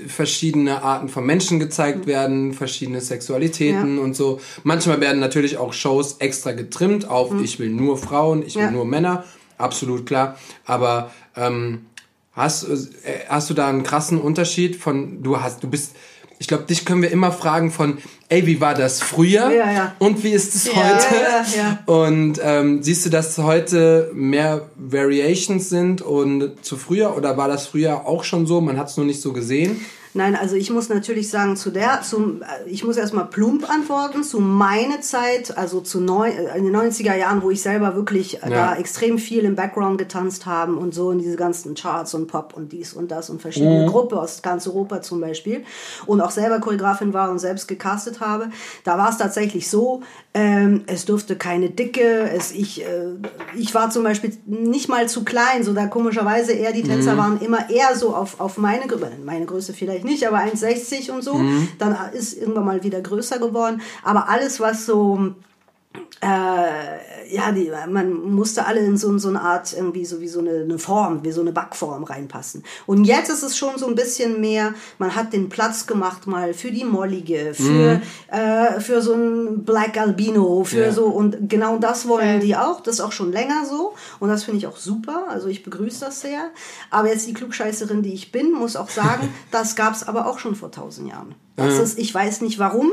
verschiedene 0.08 0.82
Arten 0.82 1.08
von 1.08 1.26
Menschen 1.26 1.60
gezeigt 1.60 2.00
Hm. 2.00 2.08
werden, 2.08 2.54
verschiedene 2.54 3.00
Sexualitäten 3.00 4.00
und 4.00 4.16
so. 4.16 4.40
Manchmal 4.64 5.00
werden 5.02 5.20
natürlich 5.20 5.58
auch 5.58 5.74
Shows 5.74 6.18
extra 6.20 6.52
getrimmt 6.52 7.08
auf 7.08 7.32
ich 7.44 7.60
will 7.60 7.70
nur 7.70 7.98
Frauen, 7.98 8.44
ich 8.46 8.56
will. 8.56 8.64
Ja. 8.64 8.72
nur 8.72 8.86
Männer, 8.86 9.24
absolut 9.58 10.06
klar. 10.06 10.38
Aber 10.66 11.12
ähm, 11.36 11.86
hast, 12.34 12.64
äh, 12.64 13.20
hast 13.30 13.50
du 13.50 13.54
da 13.54 13.68
einen 13.68 13.84
krassen 13.84 14.20
Unterschied 14.20 14.76
von, 14.76 15.22
du 15.24 15.42
hast, 15.42 15.64
du 15.64 15.70
bist, 15.70 15.96
ich 16.40 16.48
glaube, 16.48 16.64
dich 16.64 16.86
können 16.86 17.02
wir 17.02 17.12
immer 17.12 17.32
fragen 17.32 17.72
von, 17.72 17.98
ey, 18.30 18.46
wie 18.46 18.62
war 18.62 18.74
das 18.76 19.02
früher 19.02 19.50
Ja, 19.52 19.72
ja. 19.72 19.96
und 20.00 20.24
wie 20.24 20.30
ist 20.32 20.54
es 20.56 20.66
Ja. 20.68 20.74
heute? 20.76 21.16
Ja, 21.16 21.46
ja, 21.58 21.80
Und 21.86 22.40
ähm, 22.44 22.84
siehst 22.84 23.06
du, 23.06 23.10
dass 23.10 23.38
heute 23.38 24.12
mehr 24.14 24.62
Variations 24.76 25.70
sind 25.70 26.02
und 26.02 26.64
zu 26.64 26.78
früher 26.78 27.16
oder 27.18 27.38
war 27.38 27.48
das 27.48 27.68
früher 27.68 28.06
auch 28.06 28.24
schon 28.24 28.46
so? 28.46 28.62
Man 28.62 28.78
hat 28.78 28.90
es 28.90 28.98
nur 28.98 29.06
nicht 29.06 29.22
so 29.22 29.34
gesehen. 29.34 29.84
Nein, 30.14 30.36
also 30.36 30.56
ich 30.56 30.70
muss 30.70 30.90
natürlich 30.90 31.30
sagen, 31.30 31.56
zu 31.58 31.70
der, 31.70 32.02
zum, 32.02 32.42
äh, 32.42 32.46
ich 32.68 32.84
muss 32.84 32.98
erstmal 32.98 33.26
plump 33.26 33.70
antworten, 33.70 34.24
zu 34.24 34.40
meiner 34.40 35.02
Zeit, 35.02 35.58
also 35.58 35.82
zu 35.82 36.00
neu, 36.00 36.30
äh, 36.30 36.58
in 36.58 36.64
den 36.66 36.76
90er 36.76 37.16
Jahren, 37.16 37.42
wo 37.44 37.52
ich 37.52 37.62
selber 37.62 37.96
wirklich 37.96 38.38
äh, 38.44 38.50
da 38.50 38.74
Ja. 38.74 38.76
extrem 38.76 39.20
viel 39.20 39.44
im 39.44 39.56
Background 39.56 39.98
getanzt 39.98 40.46
haben 40.46 40.78
und 40.78 40.94
so 40.94 41.12
in 41.12 41.20
diese 41.20 41.36
ganzen 41.36 41.76
Charts 41.76 42.14
und 42.14 42.28
Pop 42.28 42.54
und 42.56 42.72
dies 42.72 42.94
und 42.94 43.12
das 43.12 43.30
und 43.30 43.42
verschiedene 43.42 43.86
Gruppen 43.86 44.18
aus 44.18 44.42
ganz 44.42 44.66
Europa 44.68 45.02
zum 45.02 45.22
Beispiel 45.22 45.64
und 46.06 46.22
auch 46.22 46.32
selber 46.32 46.60
Choreografin 46.60 47.14
war 47.14 47.30
und 47.30 47.40
selbst 47.40 47.68
gecastet 47.68 48.20
habe, 48.20 48.50
da 48.84 48.98
war 48.98 49.10
es 49.10 49.18
tatsächlich 49.18 49.70
so, 49.70 50.02
ähm, 50.38 50.84
es 50.86 51.06
durfte 51.06 51.36
keine 51.36 51.72
Dicke, 51.72 52.30
es, 52.30 52.52
ich, 52.52 52.84
äh, 52.84 53.16
ich 53.58 53.74
war 53.74 53.90
zum 53.90 54.04
Beispiel 54.04 54.38
nicht 54.46 54.88
mal 54.88 55.10
zu 55.10 55.26
klein, 55.26 55.64
so 55.64 55.74
da 55.74 55.88
komischerweise 55.88 56.52
eher 56.54 56.74
die 56.74 56.84
Tänzer 56.84 57.18
waren 57.18 57.42
immer 57.42 57.72
eher 57.72 57.96
so 57.96 58.16
auf, 58.16 58.40
auf 58.40 58.60
meine 58.60 58.86
Größe, 58.86 59.14
meine 59.26 59.48
Größe 59.48 59.74
vielleicht 59.74 60.06
nicht, 60.06 60.28
aber 60.28 60.38
1,60 60.38 61.10
und 61.10 61.24
so, 61.24 61.42
dann 61.80 61.98
ist 62.14 62.38
irgendwann 62.38 62.66
mal 62.66 62.84
wieder 62.84 63.02
größer 63.02 63.40
geworden, 63.40 63.82
aber 64.04 64.30
alles 64.30 64.60
was 64.60 64.86
so 64.86 65.34
äh, 66.22 67.36
ja, 67.36 67.52
die, 67.52 67.72
man 67.90 68.12
musste 68.32 68.66
alle 68.66 68.80
in 68.80 68.98
so, 68.98 69.18
so 69.18 69.30
eine 69.30 69.42
Art, 69.42 69.74
irgendwie 69.74 70.06
so 70.06 70.20
wie 70.22 70.28
so 70.28 70.40
eine, 70.40 70.62
eine 70.62 70.80
Form, 70.80 71.24
wie 71.24 71.32
so 71.32 71.42
eine 71.42 71.52
Backform 71.52 72.04
reinpassen. 72.04 72.64
Und 72.86 73.04
jetzt 73.04 73.30
ist 73.30 73.44
es 73.44 73.58
schon 73.58 73.78
so 73.78 73.88
ein 73.88 73.96
bisschen 73.96 74.40
mehr, 74.42 74.74
man 74.98 75.16
hat 75.16 75.34
den 75.34 75.50
Platz 75.50 75.86
gemacht 75.86 76.26
mal 76.26 76.54
für 76.54 76.72
die 76.72 76.86
Mollige, 76.86 77.54
für, 77.54 78.02
äh, 78.32 78.80
für 78.80 79.02
so 79.02 79.14
ein 79.14 79.64
Black 79.66 79.98
Albino, 79.98 80.64
für 80.64 80.86
Ja. 80.86 80.92
so, 80.92 81.06
und 81.06 81.50
genau 81.50 81.78
das 81.78 82.08
wollen 82.08 82.38
Okay. 82.38 82.46
die 82.48 82.56
auch, 82.56 82.82
das 82.82 82.96
ist 82.96 83.02
auch 83.02 83.12
schon 83.12 83.32
länger 83.32 83.66
so. 83.66 83.94
Und 84.20 84.30
das 84.30 84.44
finde 84.44 84.60
ich 84.60 84.68
auch 84.68 84.78
super, 84.78 85.26
also 85.30 85.48
ich 85.48 85.64
begrüße 85.64 86.00
das 86.06 86.22
sehr. 86.22 86.50
Aber 86.90 87.10
jetzt 87.10 87.28
die 87.28 87.34
Klugscheißerin, 87.34 88.02
die 88.02 88.14
ich 88.14 88.32
bin, 88.32 88.54
muss 88.54 88.76
auch 88.76 88.90
sagen, 88.90 89.30
das 89.52 89.76
gab 89.76 89.94
es 89.94 90.08
aber 90.08 90.26
auch 90.28 90.40
schon 90.40 90.56
vor 90.56 90.72
tausend 90.72 91.10
Jahren. 91.10 91.36
Das 91.56 91.80
ist, 91.80 91.98
ich 91.98 92.14
weiß 92.14 92.42
nicht 92.42 92.60
warum, 92.60 92.92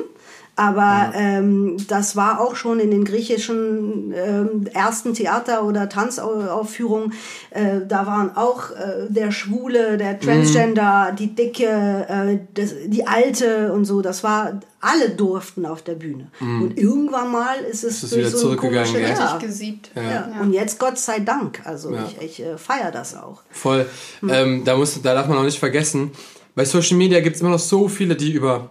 aber 0.56 1.12
ähm, 1.16 1.76
das 1.88 2.14
war 2.16 2.40
auch 2.40 2.54
schon 2.56 2.78
in 2.80 2.90
den 2.90 3.04
griechischen 3.04 4.12
ähm, 4.14 4.66
ersten 4.72 5.12
Theater- 5.14 5.64
oder 5.64 5.88
Tanzaufführungen. 5.88 7.12
Äh, 7.50 7.80
da 7.88 8.06
waren 8.06 8.36
auch 8.36 8.70
äh, 8.70 9.06
der 9.08 9.30
Schwule, 9.32 9.96
der 9.96 10.18
Transgender, 10.20 11.14
die 11.18 11.34
Dicke, 11.34 11.66
äh, 12.08 12.38
das, 12.54 12.74
die 12.86 13.06
Alte 13.06 13.72
und 13.72 13.84
so. 13.84 14.00
Das 14.02 14.22
war, 14.22 14.60
alle 14.80 15.10
durften 15.10 15.64
auf 15.66 15.82
der 15.82 15.94
Bühne. 15.94 16.30
Und 16.40 16.76
irgendwann 16.78 17.32
mal 17.32 17.56
ist 17.70 17.84
es 17.84 17.94
Ist 17.96 18.02
es 18.04 18.10
durch 18.10 18.20
wieder 18.20 18.30
so 18.30 18.38
zurückgegangen, 18.38 18.84
komische, 18.92 19.02
ja, 19.02 19.14
Richtig 19.14 19.38
gesiebt. 19.48 19.90
ja. 19.96 20.28
Und 20.42 20.52
jetzt 20.52 20.78
Gott 20.78 20.98
sei 20.98 21.20
Dank. 21.20 21.62
Also 21.64 21.92
Ja. 21.94 22.04
ich, 22.20 22.40
ich 22.40 22.42
äh, 22.46 22.58
feiere 22.58 22.90
das 22.90 23.16
auch. 23.16 23.42
Voll. 23.50 23.86
Ähm, 24.28 24.62
da, 24.64 24.76
muss, 24.76 25.00
da 25.00 25.14
darf 25.14 25.26
man 25.26 25.38
auch 25.38 25.42
nicht 25.44 25.58
vergessen, 25.58 26.10
bei 26.54 26.64
Social 26.64 26.96
Media 26.98 27.20
gibt 27.20 27.34
es 27.36 27.42
immer 27.42 27.50
noch 27.50 27.58
so 27.58 27.88
viele, 27.88 28.14
die 28.14 28.30
über, 28.32 28.68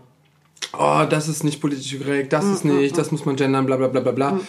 oh, 0.77 1.03
das 1.09 1.27
ist 1.27 1.43
nicht 1.43 1.61
politisch 1.61 1.97
korrekt, 1.99 2.33
das 2.33 2.45
ist 2.45 2.65
nicht, 2.65 2.97
das 2.97 3.11
muss 3.11 3.25
man 3.25 3.35
gendern, 3.35 3.65
bla 3.65 3.75
bla 3.77 3.87
bla 3.87 4.01
bla 4.01 4.11
bla. 4.11 4.39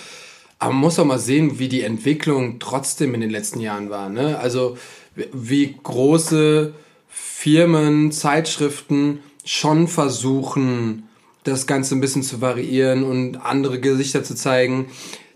Aber 0.58 0.72
man 0.72 0.80
muss 0.82 0.98
auch 0.98 1.04
mal 1.04 1.18
sehen, 1.18 1.58
wie 1.58 1.68
die 1.68 1.82
Entwicklung 1.82 2.58
trotzdem 2.58 3.14
in 3.14 3.20
den 3.20 3.30
letzten 3.30 3.60
Jahren 3.60 3.90
war. 3.90 4.08
Ne? 4.08 4.38
Also 4.38 4.76
wie- 5.14 5.28
wie 5.32 5.76
große 5.82 6.72
Firmen, 7.08 8.12
Zeitschriften 8.12 9.20
schon 9.44 9.88
versuchen, 9.88 11.08
das 11.44 11.66
Ganze 11.66 11.94
ein 11.94 12.00
bisschen 12.00 12.22
zu 12.22 12.40
variieren 12.40 13.04
und 13.04 13.36
andere 13.36 13.78
Gesichter 13.80 14.24
zu 14.24 14.34
zeigen. 14.34 14.86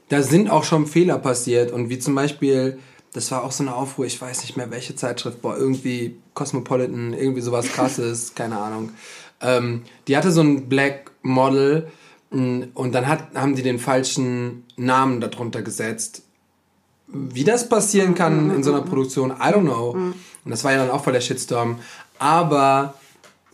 Da 0.08 0.22
sind 0.22 0.48
auch 0.50 0.64
schon 0.64 0.86
Fehler 0.86 1.18
passiert 1.18 1.70
und 1.70 1.90
wie 1.90 1.98
zum 1.98 2.14
Beispiel, 2.14 2.78
das 3.12 3.30
war 3.30 3.44
auch 3.44 3.52
so 3.52 3.62
eine 3.62 3.74
Aufruhr, 3.74 4.06
ich 4.06 4.18
weiß 4.20 4.40
nicht 4.42 4.56
mehr 4.56 4.70
welche 4.70 4.96
Zeitschrift, 4.96 5.42
boah, 5.42 5.56
irgendwie 5.56 6.16
Cosmopolitan, 6.32 7.12
irgendwie 7.12 7.42
sowas 7.42 7.68
krasses, 7.68 8.34
keine 8.36 8.58
Ahnung. 8.58 8.90
Ähm, 9.40 9.82
die 10.06 10.16
hatte 10.16 10.32
so 10.32 10.40
ein 10.40 10.68
Black 10.68 11.10
Model 11.22 11.88
mh, 12.30 12.68
und 12.74 12.92
dann 12.92 13.06
hat, 13.06 13.34
haben 13.34 13.54
die 13.54 13.62
den 13.62 13.78
falschen 13.78 14.64
Namen 14.76 15.20
darunter 15.20 15.62
gesetzt. 15.62 16.22
Wie 17.06 17.44
das 17.44 17.68
passieren 17.68 18.14
kann 18.14 18.50
in 18.54 18.62
so 18.62 18.72
einer 18.72 18.82
Produktion, 18.82 19.30
I 19.30 19.52
don't 19.54 19.62
know. 19.62 19.90
Und 19.92 20.50
das 20.50 20.62
war 20.64 20.72
ja 20.72 20.78
dann 20.78 20.90
auch 20.90 21.04
voll 21.04 21.14
der 21.14 21.22
Shitstorm. 21.22 21.78
Aber 22.18 22.94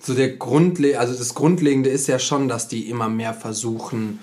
so 0.00 0.14
der 0.14 0.36
Grundle 0.36 0.98
also 0.98 1.14
das 1.14 1.34
Grundlegende 1.34 1.88
ist 1.88 2.08
ja 2.08 2.18
schon, 2.18 2.48
dass 2.48 2.66
die 2.68 2.88
immer 2.90 3.08
mehr 3.08 3.32
versuchen, 3.32 4.18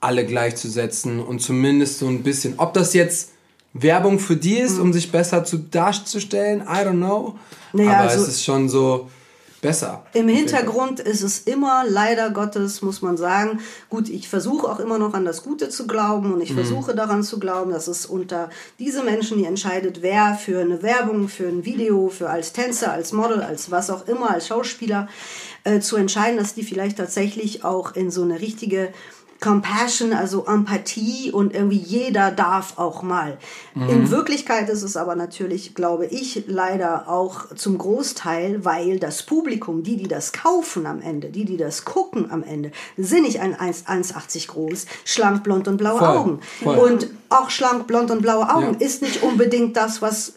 alle 0.00 0.26
gleichzusetzen 0.26 1.20
und 1.20 1.40
zumindest 1.40 1.98
so 1.98 2.06
ein 2.08 2.22
bisschen, 2.22 2.54
ob 2.58 2.74
das 2.74 2.94
jetzt 2.94 3.30
Werbung 3.72 4.18
für 4.18 4.36
die 4.36 4.56
ist, 4.58 4.78
um 4.78 4.92
sich 4.92 5.10
besser 5.10 5.44
zu 5.44 5.58
darzustellen, 5.58 6.60
I 6.60 6.84
don't 6.86 6.92
know. 6.92 7.38
Naja, 7.72 7.90
Aber 8.00 8.10
also- 8.10 8.22
es 8.22 8.28
ist 8.28 8.44
schon 8.44 8.68
so, 8.68 9.10
besser. 9.60 10.04
Im 10.12 10.28
Hintergrund 10.28 11.00
ist 11.00 11.22
es 11.22 11.40
immer, 11.40 11.84
leider 11.88 12.30
Gottes, 12.30 12.82
muss 12.82 13.02
man 13.02 13.16
sagen, 13.16 13.60
gut, 13.88 14.08
ich 14.08 14.28
versuche 14.28 14.68
auch 14.70 14.80
immer 14.80 14.98
noch 14.98 15.14
an 15.14 15.24
das 15.24 15.42
Gute 15.42 15.68
zu 15.68 15.86
glauben 15.86 16.32
und 16.32 16.40
ich 16.40 16.50
Mhm. 16.50 16.56
versuche 16.56 16.94
daran 16.94 17.22
zu 17.22 17.38
glauben, 17.38 17.70
dass 17.70 17.88
es 17.88 18.06
unter 18.06 18.50
diese 18.78 19.02
Menschen, 19.02 19.38
die 19.38 19.44
entscheidet, 19.44 20.02
wer 20.02 20.34
für 20.34 20.60
eine 20.60 20.82
Werbung, 20.82 21.28
für 21.28 21.48
ein 21.48 21.64
Video, 21.64 22.08
für 22.08 22.30
als 22.30 22.52
Tänzer, 22.52 22.92
als 22.92 23.12
Model, 23.12 23.42
als 23.42 23.70
was 23.70 23.90
auch 23.90 24.06
immer, 24.06 24.30
als 24.30 24.46
Schauspieler, 24.48 25.08
äh, 25.64 25.80
zu 25.80 25.96
entscheiden, 25.96 26.38
dass 26.38 26.54
die 26.54 26.62
vielleicht 26.62 26.98
tatsächlich 26.98 27.64
auch 27.64 27.94
in 27.96 28.10
so 28.10 28.22
eine 28.22 28.40
richtige 28.40 28.90
Compassion, 29.40 30.12
also 30.12 30.46
Empathie 30.46 31.30
und 31.30 31.54
irgendwie 31.54 31.76
jeder 31.78 32.32
darf 32.32 32.76
auch 32.76 33.02
mal. 33.02 33.38
In 33.74 34.10
Wirklichkeit 34.10 34.68
ist 34.68 34.82
es 34.82 34.96
aber 34.96 35.14
natürlich, 35.14 35.74
glaube 35.76 36.06
ich, 36.06 36.44
leider 36.48 37.08
auch 37.08 37.54
zum 37.54 37.78
Großteil, 37.78 38.64
weil 38.64 38.98
das 38.98 39.22
Publikum, 39.22 39.84
die, 39.84 39.96
die 39.96 40.08
das 40.08 40.32
kaufen 40.32 40.86
am 40.86 41.00
Ende, 41.00 41.28
die, 41.28 41.44
die 41.44 41.56
das 41.56 41.84
gucken 41.84 42.30
am 42.32 42.42
Ende, 42.42 42.72
sind 42.96 43.22
nicht 43.22 43.38
ein 43.40 43.54
1 43.58 43.86
1,80 43.86 44.48
groß, 44.48 44.86
schlank, 45.04 45.44
blond 45.44 45.68
und 45.68 45.76
blaue 45.76 45.98
Voll, 45.98 46.08
Augen. 46.08 46.40
voll. 46.62 46.76
Und 46.76 47.08
auch 47.28 47.50
schlank, 47.50 47.86
blond 47.86 48.10
und 48.10 48.22
blaue 48.22 48.52
Augen 48.52 48.76
Ja. 48.80 48.86
ist 48.86 49.02
nicht 49.02 49.22
unbedingt 49.22 49.76
das, 49.76 50.02
was 50.02 50.32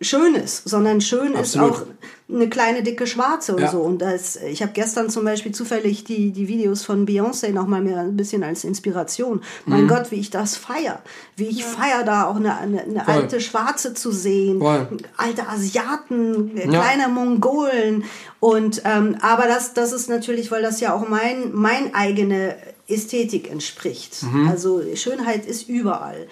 schön 0.00 0.34
ist, 0.36 0.68
sondern 0.68 1.00
schön 1.00 1.34
Absolut. 1.36 1.74
ist 1.74 1.80
auch 1.82 1.86
eine 2.26 2.48
kleine 2.48 2.82
dicke 2.82 3.06
Schwarze 3.06 3.54
und 3.54 3.60
Ja. 3.60 3.70
so. 3.70 3.80
Und 3.80 3.98
das, 4.00 4.36
ich 4.36 4.62
habe 4.62 4.72
gestern 4.72 5.10
zum 5.10 5.24
Beispiel 5.24 5.52
zufällig 5.52 6.04
die, 6.04 6.30
die 6.32 6.48
Videos 6.48 6.82
von 6.82 7.06
Beyoncé 7.06 7.52
noch 7.52 7.66
mal 7.66 7.82
mehr 7.82 7.98
ein 7.98 8.16
bisschen 8.16 8.42
als 8.42 8.64
Inspiration. 8.64 9.42
Mein 9.66 9.84
Mhm. 9.84 9.88
Gott, 9.88 10.10
wie 10.10 10.16
ich 10.20 10.30
das 10.30 10.56
feier. 10.56 11.02
Wie 11.36 11.44
ich 11.48 11.64
feier 11.66 12.02
da 12.02 12.24
auch 12.26 12.36
eine, 12.36 12.56
eine, 12.56 12.82
eine 12.82 13.06
alte 13.08 13.40
Schwarze 13.42 13.92
zu 13.92 14.10
sehen. 14.10 14.58
Voll. 14.58 14.88
Alte 15.18 15.46
Asiaten, 15.48 16.56
äh, 16.56 16.64
Ja. 16.70 16.80
kleine 16.80 17.08
Mongolen. 17.08 18.04
Und 18.40 18.82
ähm, 18.86 19.16
aber 19.20 19.46
das, 19.46 19.74
das 19.74 19.92
ist 19.92 20.08
natürlich, 20.08 20.50
weil 20.50 20.62
das 20.62 20.80
ja 20.80 20.94
auch 20.94 21.06
mein, 21.08 21.50
mein 21.52 21.94
eigene 21.94 22.56
Ästhetik 22.88 23.50
entspricht. 23.50 24.22
Mhm. 24.22 24.48
Also 24.48 24.80
Schönheit 24.94 25.46
ist 25.46 25.68
überall. 25.68 26.26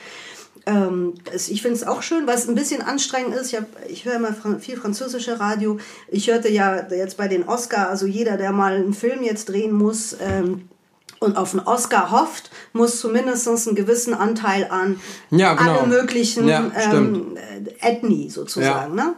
Ähm, 0.66 1.14
ich 1.34 1.62
finde 1.62 1.76
es 1.76 1.86
auch 1.86 2.02
schön, 2.02 2.26
was 2.26 2.48
ein 2.48 2.54
bisschen 2.54 2.82
anstrengend 2.82 3.34
ist. 3.34 3.52
Ich, 3.52 3.58
hab, 3.58 3.66
ich 3.88 4.04
höre 4.04 4.14
immer 4.14 4.32
fran 4.32 4.60
viel 4.60 4.76
französische 4.76 5.40
Radio. 5.40 5.78
Ich 6.08 6.28
hörte 6.30 6.48
ja 6.48 6.88
jetzt 6.90 7.16
bei 7.16 7.28
den 7.28 7.48
Oscar, 7.48 7.88
also 7.88 8.06
jeder, 8.06 8.36
der 8.36 8.52
mal 8.52 8.74
einen 8.74 8.94
Film 8.94 9.22
jetzt 9.22 9.48
drehen 9.48 9.72
muss 9.72 10.16
ähm, 10.20 10.68
und 11.18 11.36
auf 11.36 11.54
einen 11.54 11.66
Oscar 11.66 12.10
hofft, 12.10 12.50
muss 12.72 13.00
zumindest 13.00 13.48
einen 13.48 13.76
gewissen 13.76 14.14
Anteil 14.14 14.68
an 14.70 15.00
Ja, 15.30 15.54
genau. 15.54 15.78
alle 15.78 15.86
möglichen 15.88 16.46
Ja, 16.46 16.70
ähm, 16.92 17.36
äh, 17.36 17.88
Ethnie 17.88 18.30
sozusagen. 18.30 18.94
Ne? 18.94 19.14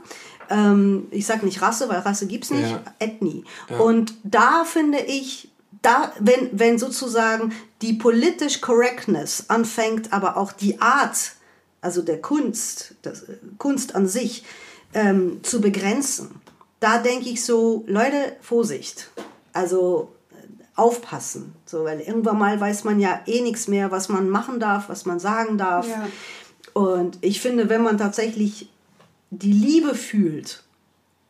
Ähm, 0.50 1.06
ich 1.10 1.26
sage 1.26 1.44
nicht 1.44 1.62
Rasse, 1.62 1.88
weil 1.88 2.00
Rasse 2.00 2.26
gibt's 2.26 2.50
nicht. 2.50 2.70
Ja. 2.70 2.82
Ethnie. 2.98 3.44
Und 3.78 4.14
da 4.22 4.64
finde 4.64 4.98
ich, 4.98 5.50
da, 5.84 6.12
wenn, 6.18 6.48
wenn 6.52 6.78
sozusagen 6.78 7.52
die 7.82 7.92
politisch 7.92 8.60
Correctness 8.60 9.44
anfängt, 9.48 10.12
aber 10.12 10.36
auch 10.36 10.52
die 10.52 10.80
Art, 10.80 11.32
also 11.80 12.02
der 12.02 12.20
Kunst, 12.20 12.94
das, 13.02 13.22
äh, 13.24 13.36
Kunst 13.58 13.94
an 13.94 14.08
sich, 14.08 14.44
ähm, 14.94 15.40
zu 15.42 15.60
begrenzen, 15.60 16.40
da 16.80 16.98
denke 16.98 17.28
ich 17.28 17.44
so, 17.44 17.84
Leute, 17.86 18.36
Vorsicht. 18.40 19.10
Also 19.52 20.12
äh, 20.32 20.36
aufpassen. 20.74 21.54
So, 21.66 21.84
weil 21.84 22.00
irgendwann 22.00 22.38
mal 22.38 22.58
weiß 22.60 22.84
man 22.84 22.98
ja 22.98 23.20
eh 23.26 23.42
nichts 23.42 23.68
mehr, 23.68 23.90
was 23.90 24.08
man 24.08 24.28
machen 24.28 24.60
darf, 24.60 24.88
was 24.88 25.04
man 25.04 25.20
sagen 25.20 25.58
darf. 25.58 25.86
Ja. 25.88 26.08
Und 26.72 27.18
ich 27.20 27.40
finde, 27.40 27.68
wenn 27.68 27.82
man 27.82 27.98
tatsächlich 27.98 28.68
die 29.30 29.52
Liebe 29.52 29.94
fühlt, 29.94 30.63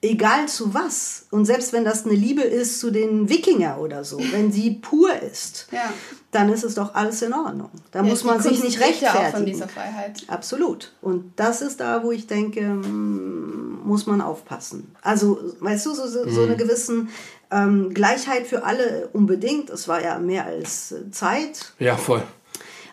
egal 0.04 0.46
zu 0.48 0.74
was, 0.74 1.26
und 1.30 1.44
selbst 1.46 1.72
wenn 1.72 1.84
das 1.84 2.04
eine 2.04 2.14
Liebe 2.14 2.42
ist 2.42 2.80
zu 2.80 2.90
den 2.90 3.28
Wikinger 3.28 3.78
oder 3.80 4.04
so, 4.04 4.18
wenn 4.32 4.52
sie 4.52 4.70
pur 4.72 5.10
ist, 5.20 5.66
Ja. 5.72 5.92
dann 6.30 6.48
ist 6.52 6.62
es 6.64 6.74
doch 6.74 6.94
alles 6.94 7.22
in 7.22 7.32
Ordnung. 7.32 7.70
Da 7.90 8.00
Ja, 8.00 8.04
muss 8.04 8.22
man 8.24 8.40
sich 8.40 8.62
nicht 8.62 8.78
ja 8.78 8.86
auch 8.86 8.90
von 8.92 9.00
rechtfertigen. 9.22 9.46
dieser 9.46 9.68
Freiheit. 9.68 10.22
Absolut. 10.28 10.92
Und 11.00 11.32
das 11.36 11.62
ist 11.62 11.80
da, 11.80 12.02
wo 12.02 12.12
ich 12.12 12.26
denke, 12.26 12.60
mm, 12.62 13.80
muss 13.84 14.06
man 14.06 14.20
aufpassen. 14.20 14.94
Also, 15.02 15.38
weißt 15.60 15.86
du, 15.86 15.94
so, 15.94 16.06
so, 16.06 16.28
so 16.28 16.42
eine 16.42 16.56
gewissen 16.56 17.08
ähm, 17.50 17.92
Gleichheit 17.94 18.46
für 18.46 18.64
alle 18.64 19.08
unbedingt. 19.12 19.70
Es 19.70 19.86
war 19.88 20.02
ja 20.02 20.18
mehr 20.18 20.44
als 20.46 20.92
äh, 20.92 21.10
Zeit. 21.10 21.72
Ja, 21.78 21.96
voll. 21.96 22.22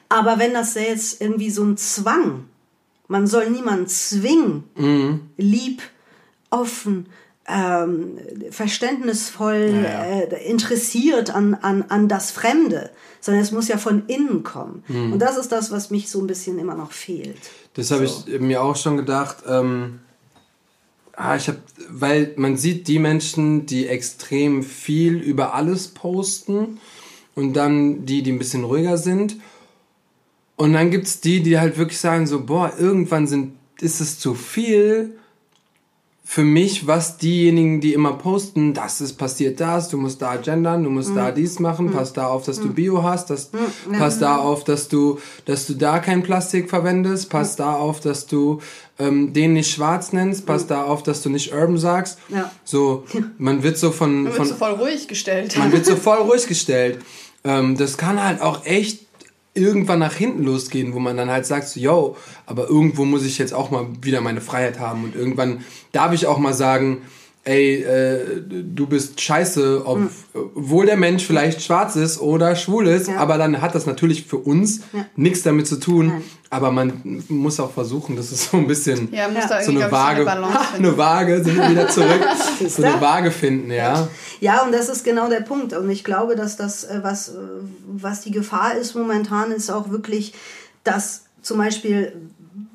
Aber 0.09 0.39
wenn 0.39 0.53
das 0.53 0.73
jetzt 0.75 1.21
irgendwie 1.21 1.49
so 1.49 1.63
ein 1.63 1.77
Zwang, 1.77 2.45
man 3.07 3.27
soll 3.27 3.49
niemanden 3.49 3.87
zwingen, 3.87 4.63
lieb, 5.37 5.81
offen, 6.51 7.07
ähm, 7.47 8.19
verständnisvoll, 8.51 9.81
Ja, 9.83 9.89
ja. 9.89 10.03
Äh, 10.21 10.49
interessiert 10.49 11.33
an, 11.33 11.55
an, 11.55 11.83
an 11.89 12.07
das 12.07 12.31
Fremde, 12.31 12.91
sondern 13.19 13.43
es 13.43 13.51
muss 13.51 13.67
ja 13.67 13.77
von 13.77 14.03
innen 14.07 14.43
kommen. 14.43 14.83
Und 15.11 15.19
das 15.19 15.37
ist 15.37 15.51
das, 15.51 15.71
was 15.71 15.89
mich 15.89 16.09
so 16.09 16.19
ein 16.19 16.27
bisschen 16.27 16.59
immer 16.59 16.75
noch 16.75 16.91
fehlt. 16.91 17.39
Das 17.73 17.91
habe 17.91 18.05
ich 18.05 18.39
mir 18.39 18.61
auch 18.61 18.75
schon 18.75 18.97
gedacht. 18.97 19.37
Ähm, 19.47 19.99
ah, 21.13 21.35
ich 21.35 21.47
hab, 21.47 21.57
weil 21.89 22.33
man 22.35 22.57
sieht 22.57 22.87
die 22.87 22.99
Menschen, 22.99 23.65
die 23.65 23.87
extrem 23.87 24.63
viel 24.63 25.17
über 25.17 25.53
alles 25.53 25.87
posten 25.89 26.79
und 27.35 27.53
dann 27.53 28.05
die, 28.05 28.23
die 28.23 28.31
ein 28.31 28.39
bisschen 28.39 28.63
ruhiger 28.63 28.97
sind. 28.97 29.37
Und 30.57 30.73
dann 30.73 30.91
gibt 30.91 31.07
es 31.07 31.21
die, 31.21 31.41
die 31.41 31.59
halt 31.59 31.77
wirklich 31.77 31.99
sagen 31.99 32.27
so, 32.27 32.45
boah, 32.45 32.73
irgendwann 32.77 33.25
sind, 33.25 33.53
ist 33.79 33.99
es 33.99 34.19
zu 34.19 34.35
viel 34.35 35.15
für 36.31 36.45
mich, 36.45 36.87
was 36.87 37.17
diejenigen, 37.17 37.81
die 37.81 37.93
immer 37.93 38.13
posten, 38.13 38.73
das 38.73 39.01
ist 39.01 39.17
passiert 39.17 39.59
das, 39.59 39.89
du 39.89 39.97
musst 39.97 40.21
da 40.21 40.37
gendern, 40.37 40.85
du 40.85 40.89
musst 40.89 41.13
da 41.13 41.29
dies 41.29 41.59
machen, 41.59 41.91
pass 41.91 42.13
da 42.13 42.27
auf, 42.27 42.45
dass 42.45 42.61
du 42.61 42.73
Bio 42.73 43.03
hast, 43.03 43.29
das, 43.29 43.49
pass 43.99 44.17
da 44.17 44.37
auf, 44.37 44.63
dass 44.63 44.87
du, 44.87 45.19
dass 45.43 45.67
du 45.67 45.73
da 45.73 45.99
kein 45.99 46.23
Plastik 46.23 46.69
verwendest, 46.69 47.29
pass 47.29 47.57
da 47.57 47.73
auf, 47.73 47.99
dass 47.99 48.27
du 48.27 48.61
ähm, 48.97 49.33
den 49.33 49.51
nicht 49.51 49.73
schwarz 49.73 50.13
nennst, 50.13 50.45
pass 50.45 50.67
da 50.67 50.83
auf, 50.83 51.03
dass 51.03 51.21
du 51.21 51.29
nicht 51.29 51.51
urban 51.53 51.77
sagst. 51.77 52.17
Ja. 52.29 52.49
So, 52.63 53.03
man 53.37 53.61
wird 53.61 53.77
so 53.77 53.91
von, 53.91 54.23
Man 54.23 54.31
von 54.31 54.47
wird 54.47 54.57
so 54.57 54.65
voll 54.65 54.75
ruhig 54.75 55.09
gestellt. 55.09 55.57
man 55.57 55.73
wird 55.73 55.85
so 55.85 55.97
voll 55.97 56.19
ruhig 56.19 56.47
gestellt. 56.47 56.99
Ähm, 57.43 57.75
das 57.75 57.97
kann 57.97 58.23
halt 58.23 58.39
auch 58.39 58.65
echt 58.65 59.10
irgendwann 59.53 59.99
nach 59.99 60.13
hinten 60.13 60.43
losgehen, 60.43 60.93
wo 60.93 60.99
man 60.99 61.17
dann 61.17 61.29
halt 61.29 61.45
sagt, 61.45 61.67
so, 61.67 61.79
yo, 61.79 62.15
aber 62.45 62.69
irgendwo 62.69 63.03
muss 63.05 63.25
ich 63.25 63.37
jetzt 63.37 63.53
auch 63.53 63.69
mal 63.71 63.87
wieder 64.01 64.21
meine 64.21 64.41
Freiheit 64.41 64.79
haben. 64.79 65.03
Und 65.03 65.15
irgendwann 65.15 65.65
darf 65.91 66.13
ich 66.13 66.25
auch 66.25 66.37
mal 66.37 66.53
sagen, 66.53 67.01
ey, 67.43 67.81
äh, 67.81 68.19
du 68.47 68.85
bist 68.85 69.19
scheiße, 69.19 69.83
ob, 69.85 69.99
obwohl 70.55 70.85
der 70.85 70.97
Mensch 70.97 71.25
vielleicht 71.25 71.61
schwarz 71.63 71.95
ist 71.95 72.19
oder 72.21 72.55
schwul 72.55 72.87
ist, 72.87 73.07
Ja. 73.07 73.17
aber 73.17 73.37
dann 73.39 73.61
hat 73.61 73.73
das 73.73 73.85
natürlich 73.87 74.25
für 74.27 74.37
uns 74.37 74.81
Ja. 74.93 75.05
nichts 75.15 75.41
damit 75.41 75.65
zu 75.65 75.79
tun, 75.79 76.07
Nein. 76.07 76.23
aber 76.51 76.71
man 76.71 77.23
muss 77.29 77.59
auch 77.59 77.71
versuchen, 77.71 78.15
das 78.15 78.31
ist 78.31 78.51
so 78.51 78.57
ein 78.57 78.67
bisschen 78.67 79.11
Ja, 79.11 79.27
muss 79.27 79.43
Ja. 79.43 79.49
da 79.49 79.63
so 79.63 79.71
eine 79.71 79.91
Waage, 79.91 80.29
eine 80.77 80.97
Waage, 80.97 81.43
sind 81.43 81.57
wir 81.57 81.69
wieder 81.69 81.87
zurück, 81.87 82.21
so 82.67 82.83
eine? 82.83 83.01
Waage 83.01 83.31
finden, 83.31 83.71
ja. 83.71 84.07
Ja, 84.39 84.63
und 84.63 84.71
das 84.71 84.89
ist 84.89 85.03
genau 85.03 85.27
der 85.27 85.41
Punkt. 85.41 85.73
Und 85.73 85.89
ich 85.89 86.03
glaube, 86.03 86.35
dass 86.35 86.57
das, 86.57 86.83
äh, 86.83 86.99
was, 87.01 87.29
äh, 87.29 87.33
was 87.87 88.21
die 88.21 88.31
Gefahr 88.31 88.75
ist 88.75 88.93
momentan, 88.95 89.51
ist 89.51 89.71
auch 89.71 89.89
wirklich, 89.89 90.33
dass 90.83 91.23
zum 91.41 91.57
Beispiel, 91.57 92.13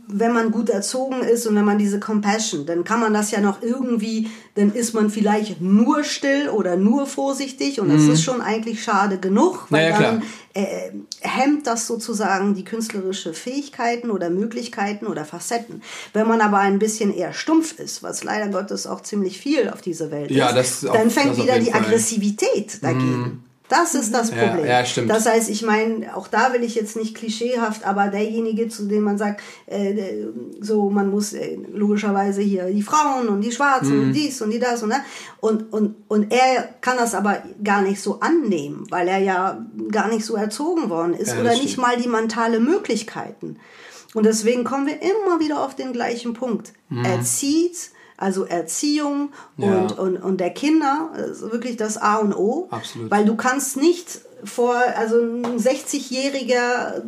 wenn 0.08 0.32
man 0.32 0.50
gut 0.50 0.70
erzogen 0.70 1.22
ist 1.22 1.46
und 1.46 1.56
wenn 1.56 1.64
man 1.64 1.78
diese 1.78 1.98
Compassion, 2.00 2.66
dann 2.66 2.84
kann 2.84 3.00
man 3.00 3.12
das 3.12 3.30
ja 3.30 3.40
noch 3.40 3.62
irgendwie, 3.62 4.30
dann 4.54 4.72
ist 4.72 4.94
man 4.94 5.10
vielleicht 5.10 5.60
nur 5.60 6.04
still 6.04 6.48
oder 6.48 6.76
nur 6.76 7.06
vorsichtig 7.06 7.80
und 7.80 7.88
das 7.88 8.02
ist 8.02 8.22
schon 8.22 8.40
eigentlich 8.40 8.82
schade 8.82 9.18
genug, 9.18 9.66
weil 9.70 9.86
Mhm. 9.86 9.90
Ja, 9.90 10.00
ja, 10.00 10.12
dann 10.12 10.22
äh, 10.54 10.90
hemmt 11.20 11.66
das 11.66 11.86
sozusagen 11.86 12.54
die 12.54 12.64
künstlerische 12.64 13.34
Fähigkeiten 13.34 14.10
oder 14.10 14.30
Möglichkeiten 14.30 15.06
oder 15.06 15.24
Facetten. 15.24 15.82
Wenn 16.12 16.26
man 16.26 16.40
aber 16.40 16.58
ein 16.58 16.78
bisschen 16.78 17.14
eher 17.14 17.32
stumpf 17.32 17.78
ist, 17.78 18.02
was 18.02 18.24
leider 18.24 18.48
Gottes 18.48 18.86
auch 18.86 19.02
ziemlich 19.02 19.38
viel 19.38 19.68
auf 19.68 19.80
dieser 19.80 20.10
Welt 20.10 20.30
Ja, 20.30 20.50
ist, 20.50 20.84
dann 20.84 21.10
fängt 21.10 21.36
wieder 21.36 21.58
die 21.58 21.70
Fall. 21.70 21.82
Aggressivität 21.82 22.82
dagegen. 22.82 23.45
Das 23.68 23.94
ist 23.96 24.14
das 24.14 24.30
Ja, 24.30 24.46
Problem. 24.46 24.66
ja, 24.66 24.84
stimmt. 24.84 25.10
Das 25.10 25.26
heißt, 25.26 25.50
ich 25.50 25.62
meine, 25.62 26.16
auch 26.16 26.28
da 26.28 26.52
will 26.52 26.62
ich 26.62 26.76
jetzt 26.76 26.94
nicht 26.96 27.16
klischeehaft, 27.16 27.84
aber 27.84 28.06
derjenige, 28.08 28.68
zu 28.68 28.86
dem 28.86 29.02
man 29.02 29.18
sagt, 29.18 29.40
äh, 29.66 30.24
so 30.60 30.88
man 30.88 31.10
muss 31.10 31.32
äh, 31.32 31.58
logischerweise 31.72 32.42
hier 32.42 32.66
die 32.66 32.82
Frauen 32.82 33.28
und 33.28 33.40
die 33.40 33.50
Schwarzen 33.50 33.96
Mhm. 33.96 34.02
und 34.04 34.12
dies 34.12 34.40
und 34.40 34.50
die 34.50 34.60
das 34.60 34.82
und 34.84 34.90
das. 34.90 35.00
Und, 35.40 35.72
und, 35.72 35.96
und 36.06 36.32
er 36.32 36.68
kann 36.80 36.96
das 36.96 37.14
aber 37.14 37.42
gar 37.64 37.82
nicht 37.82 38.00
so 38.00 38.20
annehmen, 38.20 38.86
weil 38.90 39.08
er 39.08 39.18
ja 39.18 39.64
gar 39.90 40.08
nicht 40.08 40.24
so 40.24 40.36
erzogen 40.36 40.88
worden 40.88 41.14
ist 41.14 41.32
Ja, 41.34 41.40
oder 41.40 41.50
nicht 41.50 41.72
stimmt. 41.72 41.78
mal 41.86 41.96
die 41.96 42.08
mentale 42.08 42.60
Möglichkeiten. 42.60 43.56
Und 44.14 44.24
deswegen 44.26 44.62
kommen 44.64 44.86
wir 44.86 45.02
immer 45.02 45.40
wieder 45.40 45.60
auf 45.62 45.74
den 45.74 45.92
gleichen 45.92 46.32
Punkt. 46.34 46.72
Erzieht, 47.04 47.90
also 48.16 48.44
Erziehung 48.44 49.30
Mhm. 49.56 49.64
Ja. 49.64 49.70
und, 49.78 49.98
und, 49.98 50.16
und 50.18 50.40
der 50.40 50.50
Kinder 50.50 51.10
ist 51.30 51.42
wirklich 51.42 51.76
das 51.76 51.96
A 51.98 52.16
und 52.16 52.34
O. 52.34 52.68
Absolut. 52.70 53.10
Weil 53.10 53.24
du 53.24 53.36
kannst 53.36 53.76
nicht 53.76 54.20
vor, 54.44 54.76
also 54.96 55.16
ein 55.20 55.58
60-Jähriger 55.58 57.02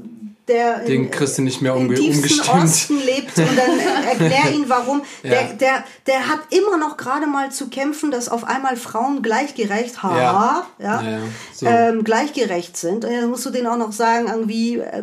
der 0.49 0.79
Den 0.79 1.05
in, 1.05 1.11
kriegst 1.11 1.37
du 1.37 1.43
nicht 1.43 1.61
mehr 1.61 1.75
im 1.77 1.89
umge- 1.91 1.97
tiefsten 1.97 2.17
umgestimmt. 2.41 2.65
Osten 2.65 2.99
lebt 3.05 3.37
und 3.37 3.51
dann 3.59 3.79
erklär 4.09 4.51
ihn 4.55 4.65
warum. 4.67 5.03
Ja. 5.23 5.29
Der, 5.31 5.45
der, 5.53 5.85
der 6.07 6.29
hat 6.29 6.39
immer 6.49 6.79
noch 6.79 6.97
gerade 6.97 7.27
mal 7.27 7.53
zu 7.53 7.69
kämpfen, 7.69 8.11
dass 8.11 8.31
auf 8.31 8.45
einmal 8.45 8.77
Frauen 8.77 9.21
gleichgerecht, 9.21 10.03
haha, 10.03 10.19
Ja. 10.19 10.67
ja, 10.79 11.03
Ja, 11.03 11.11
ja. 11.11 11.19
So. 11.53 11.67
Ähm, 11.67 12.03
gleichgerecht 12.03 12.79
sind. 12.79 13.05
Und 13.05 13.13
dann 13.13 13.29
musst 13.29 13.45
du 13.45 13.51
denen 13.51 13.67
auch 13.67 13.77
noch 13.77 13.93
sagen, 13.93 14.29
irgendwie 14.29 14.79
äh, 14.79 15.03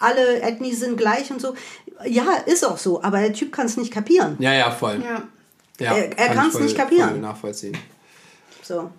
alle 0.00 0.40
Ethnie 0.40 0.72
sind 0.72 0.96
gleich 0.96 1.30
und 1.30 1.42
so. 1.42 1.52
Ja, 2.06 2.24
ist 2.46 2.64
auch 2.64 2.78
so, 2.78 3.02
aber 3.02 3.18
der 3.20 3.34
Typ 3.34 3.52
kann 3.52 3.66
es 3.66 3.76
nicht 3.76 3.92
kapieren. 3.92 4.36
Ja, 4.38 4.54
ja, 4.54 4.70
voll. 4.70 5.02
Ja. 5.80 5.92
Ja, 5.96 5.98
Er- 6.02 6.18
er 6.18 6.34
kann 6.34 6.50
voll- 6.50 6.62
nicht 6.62 6.76
kapieren. 6.76 7.10
voll 7.10 7.18
nachvollziehen. 7.18 7.76
So. 8.62 8.90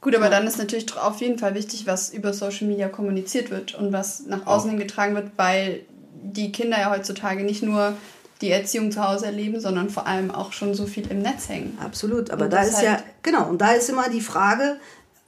Gut, 0.00 0.14
aber 0.14 0.28
dann 0.28 0.46
ist 0.46 0.58
natürlich 0.58 0.94
auf 0.96 1.20
jeden 1.20 1.38
Fall 1.38 1.54
wichtig, 1.54 1.86
was 1.86 2.10
über 2.10 2.32
Social 2.32 2.66
Media 2.68 2.88
kommuniziert 2.88 3.50
wird 3.50 3.74
und 3.74 3.92
was 3.92 4.20
nach 4.26 4.46
außen 4.46 4.70
hin 4.70 4.78
getragen 4.78 5.14
wird, 5.14 5.30
weil 5.36 5.80
die 6.22 6.52
Kinder 6.52 6.78
ja 6.78 6.90
heutzutage 6.90 7.42
nicht 7.44 7.62
nur 7.62 7.94
die 8.42 8.50
Erziehung 8.50 8.92
zu 8.92 9.02
Hause 9.02 9.26
erleben, 9.26 9.58
sondern 9.60 9.88
vor 9.88 10.06
allem 10.06 10.30
auch 10.30 10.52
schon 10.52 10.74
so 10.74 10.86
viel 10.86 11.10
im 11.10 11.20
Netz 11.20 11.48
hängen. 11.48 11.78
Absolut, 11.82 12.30
aber 12.30 12.44
Und 12.44 12.52
da 12.52 12.62
ist 12.62 12.76
halt- 12.76 12.84
ja, 12.84 12.98
genau, 13.22 13.48
und 13.48 13.58
da 13.60 13.72
ist 13.72 13.88
immer 13.88 14.08
die 14.10 14.20
Frage, 14.20 14.76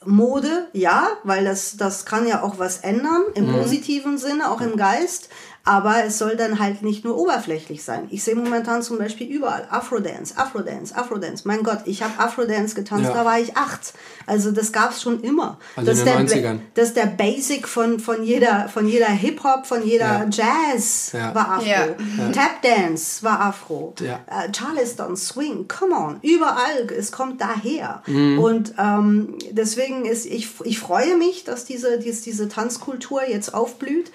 Mode, 0.05 0.69
ja, 0.75 1.09
weil 1.25 1.45
das, 1.45 1.77
das 1.77 2.05
kann 2.07 2.27
ja 2.29 2.43
auch 2.43 2.59
was 2.59 2.79
ändern, 2.79 3.23
im 3.35 3.51
positiven 3.53 4.17
Sinne, 4.19 4.51
auch 4.51 4.61
im 4.61 4.77
Geist, 4.77 5.29
aber 5.69 6.03
es 6.05 6.17
soll 6.17 6.35
dann 6.35 6.59
halt 6.59 6.81
nicht 6.83 7.05
nur 7.05 7.19
oberflächlich 7.19 7.85
sein. 7.85 8.07
Ich 8.11 8.25
sehe 8.25 8.35
momentan 8.35 8.83
zum 8.83 8.97
Beispiel 8.97 9.27
überall 9.29 9.67
Afrodance, 9.71 10.33
Afrodance, 10.39 10.97
Afrodance. 10.97 11.47
Mein 11.47 11.63
Gott, 11.63 11.81
ich 11.85 12.03
habe 12.03 12.19
Afrodance 12.19 12.75
getanzt, 12.75 13.05
Ja. 13.05 13.13
da 13.13 13.25
war 13.27 13.39
ich 13.39 13.55
acht. 13.55 13.93
Also 14.27 14.51
das 14.51 14.73
gab 14.73 14.93
es 14.93 15.03
schon 15.03 15.21
immer. 15.21 15.59
Also 15.77 15.91
das, 15.91 16.01
in 16.01 16.07
ist 16.25 16.33
den 16.35 16.43
der, 16.43 16.53
90ern. 16.55 16.59
das 16.73 16.89
ist 16.89 16.97
der 16.97 17.07
Basic 17.07 17.69
von, 17.69 18.01
von 18.01 18.23
jeder, 18.23 18.71
von 18.71 18.89
jeder 18.89 19.09
Hip-Hop, 19.11 19.67
von 19.67 19.85
jeder 19.87 20.07
Ja. 20.07 20.27
Jazz 20.31 21.13
Ja. 21.13 21.35
war 21.35 21.51
Afro. 21.59 21.67
Ja. 21.67 21.87
Tap-Dance 22.33 23.23
war 23.23 23.41
Afro. 23.41 23.95
Ja. 24.01 24.21
Äh, 24.27 24.51
Charleston, 24.53 25.17
Swing, 25.19 25.69
come 25.69 25.95
on, 25.95 26.19
überall, 26.23 26.87
es 26.99 27.13
kommt 27.13 27.43
daher. 27.43 28.03
Mhm. 28.07 28.39
Und 28.39 28.75
ähm, 28.79 29.35
deswegen 29.51 30.07
ist, 30.07 30.25
ich, 30.25 30.49
ich 30.65 30.79
freue 30.79 31.17
mich, 31.19 31.45
dass 31.45 31.67
diese, 31.67 31.99
dies, 31.99 32.23
diese 32.23 32.49
Tanzkultur 32.49 33.21
jetzt 33.29 33.53
aufblüht. 33.53 34.11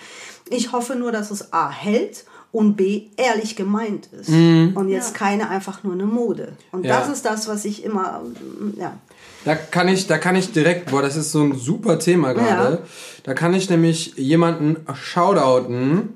Ich 0.50 0.72
hoffe 0.72 0.96
nur, 0.96 1.12
dass 1.12 1.32
es 1.32 1.54
A 1.54 1.70
hält 1.72 2.26
und 2.52 2.76
B 2.76 3.04
ehrlich 3.18 3.56
gemeint 3.56 4.08
ist. 4.12 4.30
Und 4.30 4.88
jetzt 4.90 5.16
keine 5.16 5.50
einfach 5.50 5.84
nur 5.84 5.94
eine 5.94 6.06
Mode. 6.06 6.54
Und 6.72 6.82
Mhm. 6.82 6.86
Ja. 6.86 7.00
das 7.00 7.10
ist 7.10 7.26
das, 7.26 7.48
was 7.48 7.66
ich 7.66 7.84
immer, 7.84 8.22
ähm, 8.60 8.74
ja. 8.78 8.98
Da 9.46 9.56
kann 9.56 9.88
ich, 9.88 10.08
da 10.08 10.18
kann 10.20 10.36
ich 10.36 10.52
direkt, 10.54 10.90
boah, 10.92 11.02
das 11.02 11.16
ist 11.18 11.32
so 11.32 11.42
ein 11.44 11.56
super 11.58 12.00
Thema 12.00 12.34
gerade. 12.34 12.84
Da 13.24 13.34
kann 13.34 13.54
ich 13.54 13.70
nämlich 13.70 14.14
jemanden 14.18 14.78
shoutouten, 14.96 16.10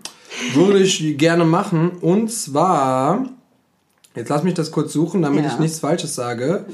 würde 0.54 0.80
ich 0.80 1.00
gerne 1.18 1.44
machen. 1.46 1.92
Und 2.02 2.32
zwar, 2.32 3.26
jetzt 4.16 4.30
lass 4.30 4.44
mich 4.44 4.54
das 4.54 4.72
kurz 4.72 4.94
suchen, 4.94 5.22
damit 5.24 5.44
Ja. 5.44 5.52
ich 5.52 5.60
nichts 5.60 5.80
Falsches 5.80 6.14
sage. 6.16 6.66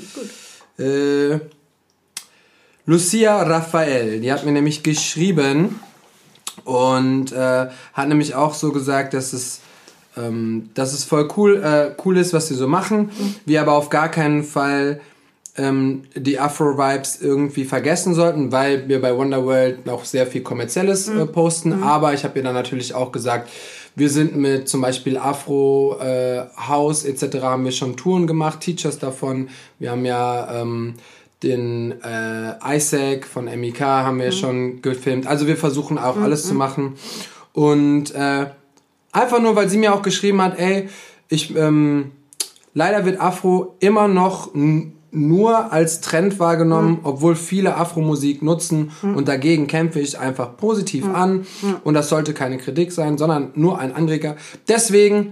Äh, 0.77 1.39
Lucia 2.85 3.41
Raphael, 3.43 4.19
die 4.19 4.31
hat 4.31 4.45
mir 4.45 4.51
nämlich 4.51 4.83
geschrieben 4.83 5.79
und 6.65 7.32
äh, 7.32 7.67
hat 7.93 8.08
nämlich 8.08 8.36
auch 8.36 8.54
so 8.54 8.71
gesagt, 8.71 9.13
dass 9.13 9.34
es 9.34 9.62
ähm, 10.17 10.69
dass 10.73 10.93
es 10.93 11.04
voll 11.04 11.28
cool, 11.38 11.62
äh, 11.63 11.95
cool 12.06 12.17
ist, 12.17 12.34
was 12.34 12.47
sie 12.47 12.56
so 12.56 12.67
machen, 12.67 13.10
wir 13.45 13.62
aber 13.62 13.73
auf 13.73 13.89
gar 13.89 14.10
keinen 14.10 14.43
Fall 14.43 15.02
ähm, 15.58 16.04
die 16.15 16.39
Afro-Vibes 16.39 17.21
irgendwie 17.21 17.65
vergessen 17.65 18.13
sollten, 18.13 18.52
weil 18.52 18.88
wir 18.88 19.02
bei 19.02 19.15
Wonderworld 19.15 19.86
noch 19.86 20.06
sehr 20.06 20.26
viel 20.28 20.41
kommerzielles 20.41 21.08
äh, 21.08 21.26
posten, 21.26 21.84
aber 21.84 22.13
ich 22.13 22.23
habe 22.23 22.39
ihr 22.39 22.43
dann 22.43 22.56
natürlich 22.56 22.93
auch 22.95 23.12
gesagt, 23.12 23.49
wir 23.95 24.10
sind 24.10 24.36
mit 24.36 24.67
zum 24.67 24.82
Beispiel 24.82 25.17
Afro 25.17 25.97
äh, 26.02 26.45
House 26.67 27.06
etc. 27.06 27.43
haben 27.43 27.65
wir 27.65 27.71
schon 27.71 27.95
Touren 27.95 28.26
gemacht, 28.26 28.62
Teachers 28.62 28.97
davon, 28.97 29.49
wir 29.78 29.91
haben 29.91 30.06
ja 30.06 30.62
ähm, 30.62 30.95
den 31.43 31.93
äh, 32.01 32.75
Isaac 32.75 33.25
von 33.25 33.45
MIK 33.45 33.82
haben 33.82 34.19
wir 34.19 34.32
schon 34.32 34.82
gefilmt, 34.82 35.27
also 35.27 35.45
wir 35.45 35.58
versuchen 35.58 35.97
auch 35.97 36.17
alles 36.17 36.47
zu 36.47 36.53
machen. 36.53 36.93
Und 37.53 38.15
äh, 38.15 38.47
Einfach 39.13 39.39
nur, 39.39 39.56
weil 39.56 39.69
sie 39.69 39.77
mir 39.77 39.93
auch 39.93 40.01
geschrieben 40.01 40.41
hat, 40.41 40.58
ey, 40.58 40.89
ich, 41.29 41.56
ähm, 41.56 42.12
leider 42.73 43.06
wird 43.06 43.21
Afro 43.21 43.75
immer 43.79 44.08
noch 44.08 44.49
nur 45.12 45.71
als 45.71 46.01
Trend 46.01 46.39
wahrgenommen, 46.39 46.99
obwohl 47.03 47.36
viele 47.36 47.77
Afro-Musik 47.77 48.41
nutzen. 48.41 48.91
Und 49.03 49.27
dagegen 49.27 49.67
kämpfe 49.67 49.99
ich 49.99 50.17
einfach 50.17 50.58
positiv 50.58 51.06
an. 51.13 51.45
Und 51.84 51.93
das 51.93 52.10
sollte 52.10 52.34
keine 52.34 52.58
Kritik 52.58 52.91
sein, 52.91 53.19
sondern 53.19 53.51
nur 53.53 53.77
ein 53.77 53.93
Anreger. 53.93 54.36
Deswegen, 54.67 55.32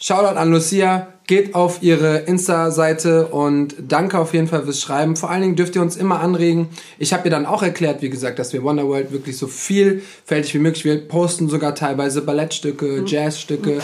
Shoutout 0.00 0.38
an 0.38 0.50
Lucia, 0.50 1.08
geht 1.32 1.54
auf 1.54 1.82
ihre 1.82 2.18
Insta-Seite 2.18 3.28
und 3.28 3.74
danke 3.88 4.18
auf 4.18 4.34
jeden 4.34 4.48
Fall 4.48 4.64
fürs 4.64 4.82
Schreiben. 4.82 5.16
Vor 5.16 5.30
allen 5.30 5.40
Dingen 5.40 5.56
dürft 5.56 5.74
ihr 5.74 5.80
uns 5.80 5.96
immer 5.96 6.20
anregen. 6.20 6.68
Ich 6.98 7.14
habe 7.14 7.24
ihr 7.24 7.30
dann 7.30 7.46
auch 7.46 7.62
erklärt, 7.62 8.02
wie 8.02 8.10
gesagt, 8.10 8.38
dass 8.38 8.52
wir 8.52 8.62
Wonderworld 8.62 9.12
wirklich 9.12 9.38
so 9.38 9.46
vielfältig 9.46 10.52
wie 10.52 10.58
möglich, 10.58 10.84
wir 10.84 11.08
posten 11.08 11.48
sogar 11.48 11.74
teilweise 11.74 12.20
Ballettstücke, 12.20 13.04
Jazzstücke. 13.06 13.78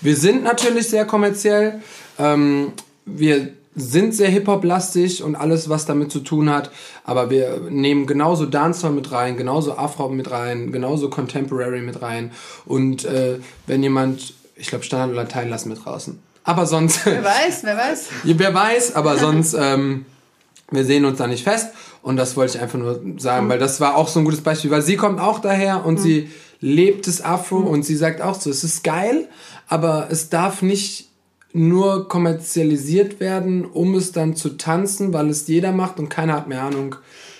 Wir 0.00 0.16
sind 0.16 0.44
natürlich 0.44 0.88
sehr 0.88 1.04
kommerziell. 1.04 1.82
Ähm, 2.18 2.72
wir 3.04 3.50
sind 3.76 4.14
sehr 4.14 4.30
Hip-Hop-lastig 4.30 5.22
und 5.22 5.36
alles, 5.36 5.68
was 5.68 5.84
damit 5.84 6.10
zu 6.10 6.20
tun 6.20 6.48
hat. 6.48 6.70
Aber 7.04 7.28
wir 7.28 7.68
nehmen 7.68 8.06
genauso 8.06 8.46
Dancehall 8.46 8.92
mit 8.92 9.12
rein, 9.12 9.36
genauso 9.36 9.76
Afro 9.76 10.08
mit 10.08 10.30
rein, 10.30 10.72
genauso 10.72 11.10
Contemporary 11.10 11.82
mit 11.82 12.00
rein. 12.00 12.32
Und 12.64 13.04
äh, 13.04 13.40
wenn 13.66 13.82
jemand, 13.82 14.32
ich 14.56 14.68
glaube 14.68 14.84
Standard 14.84 15.10
und 15.10 15.16
Latein 15.16 15.50
lassen 15.50 15.68
wir 15.68 15.76
draußen. 15.76 16.18
Aber 16.44 16.66
sonst, 16.66 17.04
Wer 17.06 17.24
weiß, 17.24 17.64
wer 17.64 17.76
weiß. 17.76 18.08
wer 18.24 18.54
weiß, 18.54 18.94
aber 18.94 19.16
sonst, 19.16 19.54
ähm, 19.58 20.04
wir 20.70 20.84
sehen 20.84 21.04
uns 21.04 21.18
da 21.18 21.26
nicht 21.26 21.42
fest. 21.42 21.70
Und 22.02 22.18
das 22.18 22.36
wollte 22.36 22.58
ich 22.58 22.62
einfach 22.62 22.78
nur 22.78 23.00
sagen, 23.16 23.48
weil 23.48 23.58
das 23.58 23.80
war 23.80 23.96
auch 23.96 24.08
so 24.08 24.18
ein 24.20 24.26
gutes 24.26 24.42
Beispiel, 24.42 24.70
weil 24.70 24.82
sie 24.82 24.96
kommt 24.96 25.20
auch 25.20 25.38
daher 25.38 25.86
und 25.86 25.98
sie 25.98 26.30
lebt 26.60 27.06
das 27.06 27.22
Afro 27.22 27.56
und 27.58 27.82
sie 27.84 27.96
sagt 27.96 28.20
auch 28.20 28.38
so, 28.38 28.50
es 28.50 28.62
ist 28.62 28.84
geil, 28.84 29.28
aber 29.68 30.08
es 30.10 30.28
darf 30.28 30.60
nicht 30.60 31.08
nur 31.54 32.08
kommerzialisiert 32.08 33.20
werden, 33.20 33.64
um 33.64 33.94
es 33.94 34.12
dann 34.12 34.36
zu 34.36 34.50
tanzen, 34.50 35.12
weil 35.12 35.30
es 35.30 35.46
jeder 35.46 35.72
macht 35.72 35.98
und 35.98 36.08
keiner 36.08 36.34
hat 36.34 36.48
mehr 36.48 36.62
Ahnung. 36.62 36.96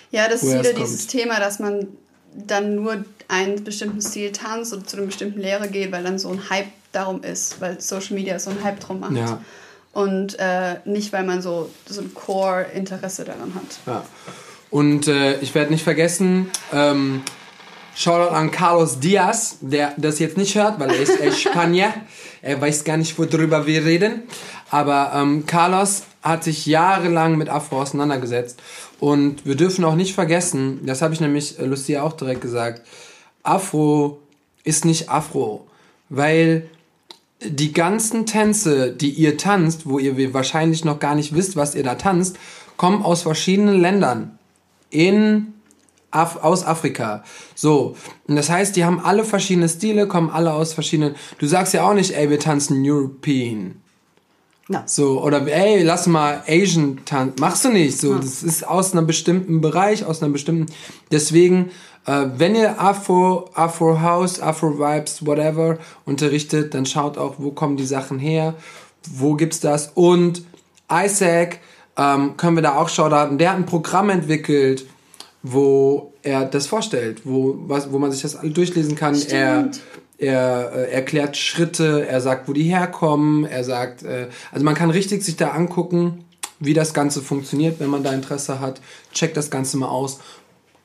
Ja, 0.09 0.29
das 0.29 0.41
ist 0.41 0.57
wieder 0.57 0.73
dieses 0.73 1.07
Thema, 1.07 1.39
dass 1.39 1.59
man 1.59 1.87
dann 2.33 2.75
nur 2.75 3.03
einen 3.27 3.63
bestimmten 3.63 4.01
Stil 4.01 4.31
tanzt 4.31 4.73
oder 4.73 4.85
zu 4.85 4.97
einer 4.97 5.05
bestimmten 5.07 5.39
Lehre 5.39 5.67
geht, 5.67 5.91
weil 5.91 6.03
dann 6.03 6.17
so 6.17 6.29
ein 6.29 6.49
Hype 6.49 6.67
darum 6.95 7.23
ist, 7.23 7.61
weil 7.61 7.81
Social 7.81 8.15
Media 8.15 8.39
so 8.39 8.49
einen 8.49 8.63
Hype 8.63 8.79
drum 8.79 8.99
macht. 8.99 9.15
Ja. 9.15 9.41
Und 9.93 10.37
äh, 10.39 10.77
nicht, 10.85 11.13
weil 11.13 11.23
man 11.23 11.41
so, 11.41 11.69
so 11.85 12.01
ein 12.01 12.13
Core-Interesse 12.13 13.23
daran 13.23 13.55
hat. 13.55 13.79
Ja. 13.85 14.03
Und 14.69 15.07
äh, 15.07 15.39
ich 15.39 15.55
werde 15.55 15.71
nicht 15.71 15.83
vergessen, 15.83 16.51
ähm, 16.73 17.21
Shoutout 17.95 18.35
an 18.35 18.51
Carlos 18.51 18.99
Diaz, 18.99 19.57
der 19.61 19.93
das 19.95 20.19
jetzt 20.19 20.35
nicht 20.35 20.55
hört, 20.55 20.79
weil 20.81 20.89
er 20.89 20.99
ist 20.99 21.17
äh, 21.17 21.31
Spanier. 21.49 21.93
Er 22.41 22.59
weiß 22.59 22.83
gar 22.83 22.97
nicht, 22.97 23.17
worüber 23.17 23.65
wir 23.65 23.85
reden. 23.85 24.23
Aber 24.69 25.13
ähm, 25.15 25.45
Carlos 25.45 26.03
hat 26.21 26.43
sich 26.43 26.65
jahrelang 26.65 27.37
mit 27.37 27.47
Afro 27.47 27.81
auseinandergesetzt. 27.81 28.61
Und 28.99 29.45
wir 29.45 29.55
dürfen 29.55 29.85
auch 29.85 29.95
nicht 29.95 30.13
vergessen, 30.13 30.81
das 30.85 31.01
habe 31.01 31.13
ich 31.13 31.21
nämlich 31.21 31.57
äh, 31.57 31.65
Lucia 31.65 32.03
auch 32.03 32.13
direkt 32.13 32.41
gesagt, 32.41 32.85
Afro 33.43 34.19
ist 34.65 34.83
nicht 34.83 35.09
Afro. 35.09 35.65
Weil 36.09 36.69
die 37.41 37.73
ganzen 37.73 38.25
Tänze, 38.25 38.91
die 38.91 39.11
ihr 39.11 39.37
tanzt, 39.37 39.87
wo 39.87 39.99
ihr 39.99 40.33
wahrscheinlich 40.33 40.85
noch 40.85 40.99
gar 40.99 41.15
nicht 41.15 41.35
wisst, 41.35 41.55
was 41.55 41.75
ihr 41.75 41.83
da 41.83 41.95
tanzt, 41.95 42.37
kommen 42.77 43.03
aus 43.03 43.23
verschiedenen 43.23 43.79
Ländern 43.79 44.37
in 44.89 45.53
Af 46.11 46.43
aus 46.43 46.65
Afrika. 46.65 47.23
So, 47.55 47.95
und 48.27 48.37
das 48.37 48.49
heißt, 48.49 48.75
die 48.77 48.85
haben 48.85 49.01
alle 49.01 49.25
verschiedene 49.25 49.67
Stile, 49.67 50.07
kommen 50.07 50.29
alle 50.29 50.53
aus 50.53 50.73
verschiedenen. 50.73 51.15
Du 51.39 51.45
sagst 51.45 51.73
ja 51.73 51.87
auch 51.87 51.93
nicht, 51.93 52.11
ey, 52.11 52.29
wir 52.29 52.39
tanzen 52.39 52.81
European. 52.85 53.81
Ja. 54.69 54.83
So, 54.85 55.21
oder 55.21 55.45
ey, 55.45 55.83
lass 55.83 56.07
mal 56.07 56.41
Asian 56.47 56.99
tanzen. 57.05 57.35
Machst 57.39 57.65
du 57.65 57.69
nicht. 57.69 57.99
So, 57.99 58.15
das 58.15 58.43
ist 58.43 58.65
aus 58.65 58.93
einem 58.93 59.05
bestimmten 59.05 59.59
Bereich, 59.59 60.05
aus 60.05 60.23
einem 60.23 60.31
bestimmten. 60.31 60.71
Deswegen, 61.11 61.71
äh, 62.05 62.25
wenn 62.37 62.55
ihr 62.55 62.79
Afro, 62.79 63.49
Afro 63.53 64.01
House, 64.01 64.39
Afro 64.39 64.77
Vibes, 64.77 65.25
whatever 65.25 65.77
unterrichtet, 66.05 66.73
dann 66.73 66.85
schaut 66.85 67.17
auch, 67.17 67.35
wo 67.37 67.51
kommen 67.51 67.77
die 67.77 67.85
Sachen 67.85 68.19
her, 68.19 68.53
wo 69.09 69.35
gibt's 69.35 69.59
das. 69.59 69.91
Und 69.93 70.43
Isaac, 70.91 71.59
ähm, 71.97 72.37
können 72.37 72.57
wir 72.57 72.63
da 72.63 72.75
auch 72.75 72.89
shoutouten, 72.89 73.37
der 73.37 73.51
hat 73.51 73.57
ein 73.57 73.65
Programm 73.65 74.09
entwickelt, 74.09 74.85
wo 75.43 76.13
er 76.23 76.45
das 76.45 76.67
vorstellt, 76.67 77.21
wo, 77.23 77.55
was, 77.67 77.91
wo 77.91 77.99
man 77.99 78.11
sich 78.11 78.21
das 78.21 78.35
alle 78.35 78.49
durchlesen 78.49 78.95
kann. 78.95 79.15
Er, 79.29 79.69
er 80.17 80.71
äh, 80.73 80.91
erklärt 80.91 81.37
Schritte, 81.37 82.07
er 82.07 82.21
sagt, 82.21 82.47
wo 82.47 82.53
die 82.53 82.63
herkommen, 82.63 83.45
er 83.45 83.63
sagt, 83.63 84.03
äh, 84.03 84.27
also 84.51 84.65
man 84.65 84.75
kann 84.75 84.89
richtig 84.89 85.23
sich 85.23 85.35
da 85.35 85.51
angucken, 85.51 86.25
wie 86.59 86.73
das 86.73 86.93
Ganze 86.93 87.21
funktioniert, 87.21 87.79
wenn 87.79 87.89
man 87.89 88.03
da 88.03 88.13
Interesse 88.13 88.59
hat. 88.59 88.81
Checkt 89.13 89.37
das 89.37 89.49
Ganze 89.49 89.77
mal 89.77 89.89
aus. 89.89 90.19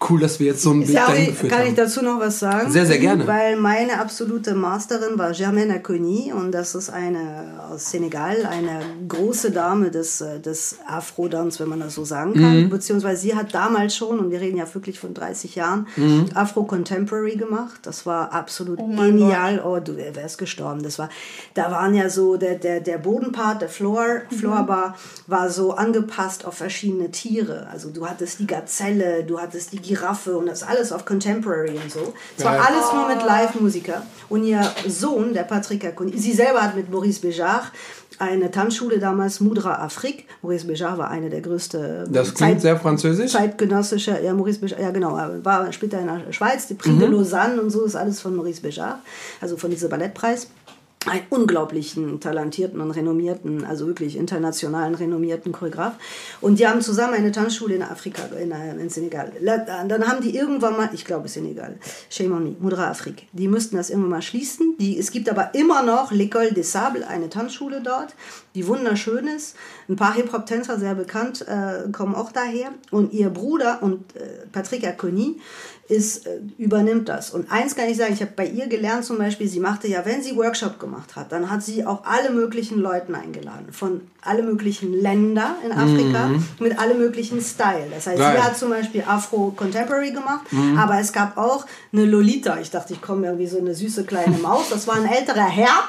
Cool, 0.09 0.21
dass 0.21 0.41
wir 0.41 0.47
jetzt 0.47 0.63
so 0.63 0.71
ein 0.71 0.81
Bild 0.81 0.97
dahin 0.97 1.27
geführt 1.27 1.53
Kann 1.53 1.61
haben. 1.61 1.69
ich 1.69 1.75
dazu 1.75 2.03
noch 2.03 2.19
was 2.21 2.39
sagen? 2.39 2.71
Sehr, 2.71 2.87
sehr 2.87 2.99
gerne. 2.99 3.27
Weil 3.27 3.57
meine 3.57 4.01
absolute 4.01 4.55
Masterin 4.55 5.19
war 5.19 5.33
Germaine 5.33 5.75
Aconi 5.75 6.33
und 6.33 6.53
das 6.53 6.75
ist 6.75 6.89
eine 6.91 7.61
aus 7.71 7.91
Senegal, 7.91 8.47
eine 8.47 8.81
große 9.09 9.51
Dame 9.51 9.91
des, 9.91 10.21
äh, 10.23 10.41
des 10.41 10.77
Afro-Dance, 10.87 11.61
wenn 11.61 11.69
man 11.69 11.81
das 11.81 11.95
so 11.95 12.05
sagen 12.05 12.33
kann. 12.35 12.65
Mhm. 12.65 12.71
Beziehungsweise 12.71 13.21
sie 13.21 13.35
hat 13.35 13.53
damals 13.55 13.95
schon, 13.95 14.19
und 14.19 14.31
wir 14.31 14.41
reden 14.41 14.57
ja 14.57 14.65
wirklich 14.75 14.99
von 14.99 15.13
30 15.15 15.55
Jahren, 15.55 15.87
Mhm. 15.97 16.27
Afro-Contemporary 16.35 17.37
gemacht. 17.37 17.81
Das 17.83 18.07
war 18.07 18.33
absolut 18.33 18.79
mein 18.79 19.19
genial. 19.19 19.63
Oh, 19.65 19.79
du 19.81 19.97
wärst 19.97 20.39
gestorben. 20.39 20.83
Das 20.83 20.99
war, 20.99 21.09
da 21.55 21.71
waren 21.71 21.95
ja 21.95 22.09
so, 22.09 22.37
der, 22.37 22.55
der, 22.57 22.81
der 22.81 22.99
Bodenpart, 22.99 23.63
der 23.63 23.69
Floor, 23.69 24.23
Floor 24.37 24.63
Bar, 24.65 24.97
war 25.27 25.51
so 25.51 25.73
angepasst 25.73 26.45
auf 26.45 26.55
verschiedene 26.55 27.11
Tiere. 27.11 27.67
Also 27.71 27.91
du 27.91 28.07
hattest 28.09 28.39
die 28.39 28.47
Gazelle, 28.47 29.25
du 29.25 29.41
hattest 29.41 29.73
die 29.73 29.90
Giraffe 29.95 30.37
und 30.39 30.47
das 30.47 30.63
alles 30.63 30.93
auf 30.93 31.05
Contemporary 31.05 31.77
und 31.83 31.91
so. 31.91 32.15
Es 32.39 32.45
war 32.45 32.53
alles 32.53 32.93
nur 32.95 33.09
mit 33.09 33.25
Live-Musiker. 33.25 34.03
Und 34.29 34.45
ihr 34.45 34.63
Sohn, 34.87 35.35
der 35.35 35.43
Patrick 35.43 35.85
Aconi, 35.85 36.17
sie 36.17 36.33
selber 36.33 36.63
hat 36.63 36.77
mit 36.77 36.91
Maurice 36.91 37.21
Béjart 37.21 37.65
eine 38.19 38.51
Tanzschule 38.51 38.99
damals, 38.99 39.41
Moudra 39.41 39.77
Afrique. 39.83 40.27
Maurice 40.43 40.67
Béjart 40.67 40.99
war 40.99 41.11
eine 41.11 41.31
der 41.31 41.41
größten 41.41 42.13
Das 42.13 42.35
klingt 42.35 42.61
sehr 42.61 42.77
französisch. 42.79 43.33
zeitgenössische, 43.33 44.21
ja, 44.23 44.33
Maurice 44.35 44.61
Béjart, 44.61 44.81
ja 44.81 44.91
genau, 44.91 45.17
er 45.17 45.45
war 45.45 45.73
später 45.73 45.99
in 46.01 46.07
der 46.07 46.33
Schweiz, 46.33 46.67
die 46.67 46.75
Prix 46.75 46.99
de 46.99 47.09
Mhm. 47.09 47.15
Lausanne 47.15 47.61
und 47.61 47.71
so 47.71 47.85
ist 47.85 47.97
alles 47.97 48.21
von 48.21 48.37
Maurice 48.37 48.61
Béjart, 48.61 48.97
also 49.41 49.57
von 49.57 49.71
diesem 49.71 49.89
Ballettpreis. 49.89 50.49
Einen 51.07 51.23
unglaublichen, 51.31 52.21
talentierten 52.21 52.79
und 52.83 52.91
renommierten, 52.91 53.65
also 53.65 53.87
wirklich 53.87 54.17
internationalen 54.17 54.95
renommierten 54.95 55.51
Choreograf. 55.51 55.95
Und 56.43 56.59
die 56.59 56.67
haben 56.67 56.83
zusammen 56.83 57.15
eine 57.15 57.33
Tanzschule 57.33 57.77
in 57.77 57.83
Afrika, 57.83 58.25
in, 58.39 58.51
äh, 58.51 58.75
in 58.77 58.91
Senegal. 58.91 59.33
Dann 59.43 60.07
haben 60.07 60.21
die 60.21 60.37
irgendwann 60.37 60.77
mal, 60.77 60.91
ich 60.93 61.07
glaube 61.07 61.29
Senegal, 61.29 61.79
Shame 62.11 62.33
on 62.33 62.45
me, 62.45 62.57
Moudra 62.61 62.91
Afrique. 62.91 63.23
Die 63.33 63.49
müssten 63.49 63.79
das 63.79 63.89
irgendwann 63.89 64.11
mal 64.11 64.23
schließen. 64.23 64.77
Die, 64.79 64.99
es 64.99 65.11
gibt 65.11 65.31
aber 65.31 65.55
immer 65.55 65.83
noch 65.83 66.13
L'École 66.13 66.53
des 66.53 66.71
Sables, 66.71 67.07
eine 67.07 67.31
Tanzschule 67.31 67.81
dort, 67.83 68.15
die 68.55 68.67
wunderschön 68.67 69.27
ist. 69.27 69.57
Ein 69.89 69.97
paar 69.97 70.13
Hip-Hop-Tänzer, 70.13 70.79
sehr 70.79 70.95
bekannt, 70.95 71.47
äh, 71.49 71.91
kommen 71.93 72.15
auch 72.15 72.31
daher. 72.31 72.73
Und 72.91 73.15
ihr 73.15 73.31
Bruder 73.31 73.83
und 73.83 74.15
äh, 74.17 74.47
Patrick 74.53 74.87
Aconi 74.87 75.41
ist, 75.91 76.27
äh, 76.27 76.39
übernimmt 76.59 77.09
das. 77.09 77.31
Und 77.31 77.51
eins 77.51 77.75
kann 77.75 77.89
ich 77.89 77.97
sagen, 77.97 78.13
ich 78.15 78.21
habe 78.21 78.33
bei 78.37 78.47
ihr 78.47 78.69
gelernt 78.69 79.05
zum 79.05 79.19
Beispiel, 79.19 79.49
sie 79.49 79.61
machte 79.61 79.89
ja, 79.89 80.05
wenn 80.05 80.23
sie 80.23 80.37
Workshop 80.37 80.79
gemacht 80.79 81.17
hat, 81.17 81.33
dann 81.33 81.51
hat 81.51 81.63
sie 81.63 81.85
auch 81.85 82.05
alle 82.05 82.31
möglichen 82.31 82.79
Leuten 82.81 83.15
eingeladen, 83.15 83.73
von 83.73 84.01
alle 84.23 84.43
möglichen 84.43 84.93
Länder 84.93 85.57
in 85.65 85.73
Afrika, 85.73 86.31
mit 86.59 86.79
alle 86.79 86.95
möglichen 86.95 87.41
Style. 87.41 87.87
Das 87.91 88.07
heißt, 88.07 88.19
Geil. 88.19 88.37
sie 88.37 88.43
hat 88.43 88.57
zum 88.57 88.71
Beispiel 88.71 89.03
Afro-Contemporary 89.07 90.13
gemacht, 90.13 90.47
aber 90.77 91.01
es 91.01 91.13
gab 91.13 91.39
auch 91.39 91.67
eine 91.93 92.05
Lolita. 92.05 92.59
Ich 92.61 92.71
dachte, 92.71 92.93
ich 92.93 93.01
komme 93.01 93.27
irgendwie 93.27 93.47
so 93.47 93.59
eine 93.59 93.75
süße 93.75 94.05
kleine 94.05 94.37
Maus. 94.39 94.69
Das 94.69 94.87
war 94.87 94.97
ein 94.97 95.07
älterer 95.07 95.49
Herr, 95.49 95.85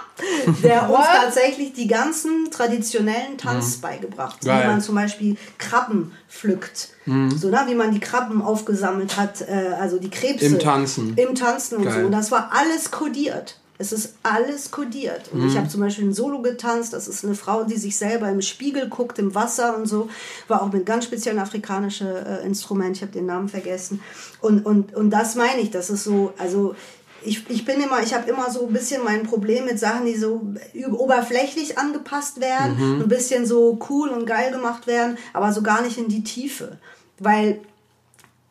der 0.64 0.90
uns 0.90 1.06
tatsächlich 1.06 1.74
die 1.74 1.88
ganzen 1.88 2.50
traditionellen 2.52 3.38
Tanz 3.38 3.78
beigebracht 3.78 4.38
hat. 4.48 4.64
Wie 4.64 4.68
man 4.68 4.82
zum 4.82 4.96
Beispiel 4.96 5.36
Krabben 5.58 6.14
pflückt. 6.32 6.90
So, 7.06 7.50
na, 7.52 7.68
wie 7.68 7.76
man 7.76 7.92
die 7.92 8.00
Krabben 8.00 8.42
aufgesammelt 8.42 9.18
hat, 9.18 9.42
äh, 9.42 9.76
also 9.80 10.00
die 10.00 10.10
Krebse. 10.10 10.46
Im 10.46 10.60
Tanzen. 10.60 11.14
Im 11.18 11.36
Tanzen 11.36 11.78
und 11.78 11.84
Geil. 11.84 12.00
so. 12.00 12.06
Und 12.06 12.12
das 12.14 12.32
war 12.32 12.52
alles 12.54 12.90
kodiert. 12.90 13.58
Es 13.78 13.92
ist 13.92 14.14
alles 14.22 14.70
kodiert. 14.70 15.30
Und 15.34 15.42
Mhm. 15.42 15.48
ich 15.50 15.58
habe 15.58 15.68
zum 15.68 15.82
Beispiel 15.82 16.06
ein 16.06 16.14
Solo 16.14 16.42
getanzt. 16.44 16.94
Das 16.94 17.08
ist 17.08 17.26
eine 17.26 17.34
Frau, 17.36 17.64
die 17.64 17.78
sich 17.78 17.98
selber 17.98 18.30
im 18.30 18.42
Spiegel 18.42 18.88
guckt, 18.90 19.18
im 19.20 19.34
Wasser 19.34 19.76
und 19.76 19.88
so. 19.88 20.08
War 20.48 20.62
auch 20.62 20.72
mit 20.72 20.86
ganz 20.86 21.06
speziellen 21.06 21.40
afrikanischen 21.40 22.08
äh, 22.08 22.46
Instrument. 22.46 22.96
Ich 22.96 23.02
habe 23.02 23.12
den 23.12 23.26
Namen 23.26 23.50
vergessen. 23.50 24.00
Und, 24.40 24.66
und, 24.68 24.94
und 24.96 25.10
das 25.10 25.36
meine 25.36 25.60
ich. 25.62 25.72
Das 25.72 25.90
ist 25.90 26.04
so, 26.04 26.32
also 26.38 26.76
ich, 27.24 27.50
ich 27.50 27.66
bin 27.66 27.80
immer, 27.82 28.02
ich 28.02 28.14
habe 28.14 28.30
immer 28.30 28.50
so 28.50 28.68
ein 28.68 28.74
bisschen 28.74 29.04
mein 29.04 29.24
Problem 29.24 29.66
mit 29.66 29.80
Sachen, 29.80 30.06
die 30.06 30.16
so 30.16 30.42
oberflächlich 30.98 31.78
angepasst 31.78 32.40
werden, 32.42 32.78
Mhm. 32.78 33.02
ein 33.04 33.08
bisschen 33.08 33.46
so 33.46 33.80
cool 33.90 34.10
und 34.10 34.26
geil 34.26 34.52
gemacht 34.52 34.88
werden, 34.88 35.18
aber 35.34 35.52
so 35.54 35.62
gar 35.62 35.82
nicht 35.82 35.98
in 35.98 36.08
die 36.08 36.24
Tiefe. 36.24 36.80
Weil 37.20 37.62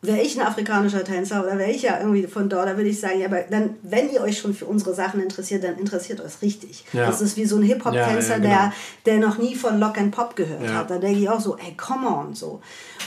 wäre 0.03 0.19
ich 0.19 0.39
ein 0.39 0.45
afrikanischer 0.45 1.03
Tänzer 1.03 1.43
oder 1.43 1.59
wäre 1.59 1.69
ich 1.69 1.83
ja 1.83 1.99
irgendwie 1.99 2.25
von 2.25 2.49
dort, 2.49 2.67
da 2.67 2.75
würde 2.75 2.89
ich 2.89 2.99
sagen, 2.99 3.19
ja, 3.19 3.27
aber 3.27 3.41
dann, 3.49 3.75
wenn 3.83 4.09
ihr 4.09 4.21
euch 4.21 4.39
schon 4.39 4.55
für 4.55 4.65
unsere 4.65 4.95
Sachen 4.95 5.21
interessiert, 5.21 5.63
dann 5.63 5.77
interessiert 5.77 6.19
euch 6.21 6.41
richtig. 6.41 6.85
Ja. 6.91 7.05
Das 7.05 7.21
ist 7.21 7.37
wie 7.37 7.45
so 7.45 7.57
ein 7.57 7.61
Hip-Hop-Tänzer, 7.61 8.37
Ja, 8.37 8.37
ja, 8.37 8.37
genau. 8.37 8.49
der, 8.49 8.73
der 9.05 9.19
noch 9.19 9.37
nie 9.37 9.55
von 9.55 9.79
Lock 9.79 9.99
and 9.99 10.11
Pop 10.11 10.35
gehört 10.35 10.67
hat. 10.69 10.89
Da 10.89 10.97
denke 10.97 11.19
ich 11.19 11.29
auch 11.29 11.39
so, 11.39 11.55
ey, 11.55 11.75
come 11.77 12.07
on, 12.07 12.33
so. 12.33 12.61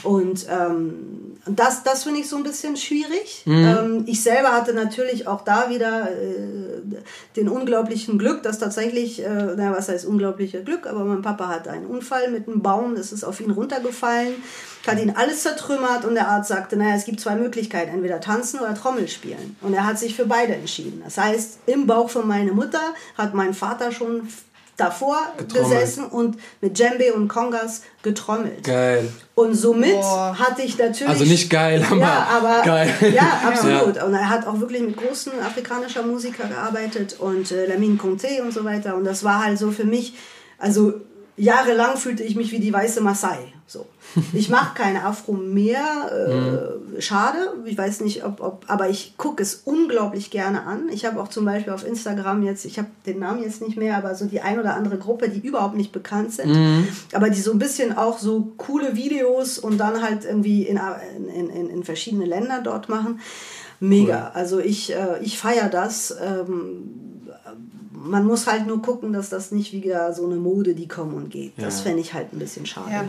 Und 0.04 0.46
ähm, 0.48 1.36
das, 1.46 1.82
das 1.82 2.04
finde 2.04 2.20
ich 2.20 2.28
so 2.28 2.36
ein 2.36 2.44
bisschen 2.44 2.76
schwierig. 2.76 3.42
Mhm. 3.44 3.54
Ähm, 3.64 4.04
ich 4.06 4.22
selber 4.22 4.52
hatte 4.52 4.72
natürlich 4.72 5.26
auch 5.26 5.40
da 5.42 5.70
wieder 5.70 6.10
äh, 6.12 7.00
den 7.36 7.48
unglaublichen 7.48 8.18
Glück, 8.18 8.44
dass 8.44 8.60
tatsächlich, 8.60 9.20
äh, 9.24 9.54
na, 9.56 9.74
was 9.76 9.88
heißt 9.88 10.06
unglaublicher 10.06 10.60
Glück, 10.60 10.86
aber 10.86 11.04
mein 11.04 11.22
Papa 11.22 11.48
hatte 11.48 11.70
einen 11.70 11.86
Unfall 11.86 12.30
mit 12.30 12.46
einem 12.46 12.62
Baum, 12.62 12.94
es 12.94 13.10
ist 13.12 13.24
auf 13.24 13.40
ihn 13.40 13.50
runtergefallen, 13.50 14.34
hat 14.86 14.98
ihn 15.00 15.14
alles 15.16 15.42
zertrümmert 15.42 16.04
und 16.04 16.14
der 16.14 16.28
Arzt 16.28 16.48
sagte, 16.48 16.76
naja, 16.76 16.94
es 16.94 17.04
gibt 17.04 17.20
zwei 17.20 17.36
Möglichkeiten, 17.36 17.94
entweder 17.94 18.20
tanzen 18.20 18.60
oder 18.60 18.74
Trommel 18.74 19.08
spielen. 19.08 19.56
Und 19.60 19.74
er 19.74 19.86
hat 19.86 19.98
sich 19.98 20.14
für 20.14 20.26
beide 20.26 20.54
entschieden. 20.54 21.00
Das 21.04 21.18
heißt, 21.18 21.60
im 21.66 21.86
Bauch 21.86 22.10
von 22.10 22.26
meiner 22.26 22.52
Mutter 22.52 22.80
hat 23.16 23.34
mein 23.34 23.54
Vater 23.54 23.92
schon 23.92 24.28
davor 24.76 25.18
Getrommelt. 25.36 25.70
gesessen 25.70 26.04
und 26.06 26.36
mit 26.60 26.78
Djembe 26.78 27.12
und 27.14 27.28
Kongas 27.28 27.82
getrommelt. 28.02 28.64
Geil. 28.64 29.08
Und 29.34 29.54
somit 29.54 29.92
Boah. 29.92 30.36
hatte 30.38 30.62
ich 30.62 30.76
natürlich. 30.78 31.08
Also 31.08 31.24
nicht 31.24 31.48
geil, 31.48 31.84
aber 31.88 32.00
ja, 32.00 32.28
aber 32.30 32.62
geil. 32.62 32.94
Ja, 33.14 33.42
absolut. 33.46 34.02
Und 34.02 34.14
er 34.14 34.28
hat 34.28 34.46
auch 34.46 34.58
wirklich 34.60 34.82
mit 34.82 34.96
großen 34.96 35.32
afrikanischer 35.40 36.02
Musiker 36.02 36.46
gearbeitet 36.48 37.16
und 37.18 37.50
äh, 37.52 37.66
Lamine 37.66 37.96
Conté 37.96 38.42
und 38.42 38.52
so 38.52 38.64
weiter. 38.64 38.96
Und 38.96 39.04
das 39.04 39.22
war 39.22 39.44
halt 39.44 39.58
so 39.58 39.70
für 39.70 39.84
mich, 39.84 40.14
also 40.58 40.94
jahrelang 41.36 41.96
fühlte 41.96 42.22
ich 42.22 42.36
mich 42.36 42.50
wie 42.52 42.58
die 42.60 42.72
weiße 42.72 43.00
Maasai. 43.00 43.53
Ich 44.32 44.48
mache 44.48 44.74
keine 44.74 45.04
Afro 45.04 45.32
mehr. 45.32 46.78
Äh, 46.96 47.00
Schade. 47.00 47.52
Ich 47.64 47.76
weiß 47.76 48.00
nicht, 48.00 48.24
ob, 48.24 48.40
ob 48.40 48.64
aber 48.68 48.88
ich 48.88 49.16
gucke 49.16 49.42
es 49.42 49.62
unglaublich 49.64 50.30
gerne 50.30 50.64
an. 50.64 50.88
Ich 50.90 51.04
habe 51.04 51.20
auch 51.20 51.28
zum 51.28 51.44
Beispiel 51.44 51.72
auf 51.72 51.86
Instagram 51.86 52.42
jetzt, 52.42 52.64
ich 52.64 52.78
habe 52.78 52.88
den 53.06 53.18
Namen 53.18 53.42
jetzt 53.42 53.60
nicht 53.60 53.76
mehr, 53.76 53.96
aber 53.96 54.14
so 54.14 54.26
die 54.26 54.40
ein 54.40 54.58
oder 54.58 54.74
andere 54.74 54.98
Gruppe, 54.98 55.28
die 55.28 55.40
überhaupt 55.40 55.76
nicht 55.76 55.92
bekannt 55.92 56.32
sind, 56.32 56.86
aber 57.12 57.30
die 57.30 57.40
so 57.40 57.52
ein 57.52 57.58
bisschen 57.58 57.96
auch 57.96 58.18
so 58.18 58.52
coole 58.56 58.94
Videos 58.96 59.58
und 59.58 59.78
dann 59.78 60.02
halt 60.02 60.24
irgendwie 60.24 60.62
in, 60.62 60.78
in, 61.34 61.50
in, 61.50 61.70
in 61.70 61.84
verschiedene 61.84 62.24
Länder 62.26 62.60
dort 62.62 62.88
machen. 62.88 63.20
Mega. 63.80 64.30
Also 64.34 64.60
ich, 64.60 64.94
äh, 64.94 65.18
ich 65.22 65.38
feiere 65.38 65.68
das. 65.68 66.16
Ähm, 66.22 66.90
man 67.92 68.26
muss 68.26 68.46
halt 68.46 68.66
nur 68.66 68.82
gucken, 68.82 69.12
dass 69.12 69.30
das 69.30 69.50
nicht 69.50 69.72
wieder 69.72 70.12
so 70.12 70.26
eine 70.26 70.36
Mode, 70.36 70.74
die 70.74 70.88
kommt 70.88 71.14
und 71.14 71.30
geht. 71.30 71.54
Das 71.56 71.80
fände 71.80 72.00
ich 72.00 72.12
halt 72.12 72.32
ein 72.32 72.38
bisschen 72.38 72.66
schade. 72.66 72.90
Ja. 72.90 73.04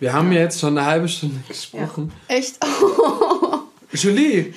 Wir 0.00 0.12
haben 0.12 0.32
jetzt 0.32 0.58
schon 0.60 0.76
eine 0.78 0.86
halbe 0.86 1.08
Stunde 1.08 1.40
gesprochen. 1.46 2.10
Echt? 2.28 2.56
Julie, 3.92 4.54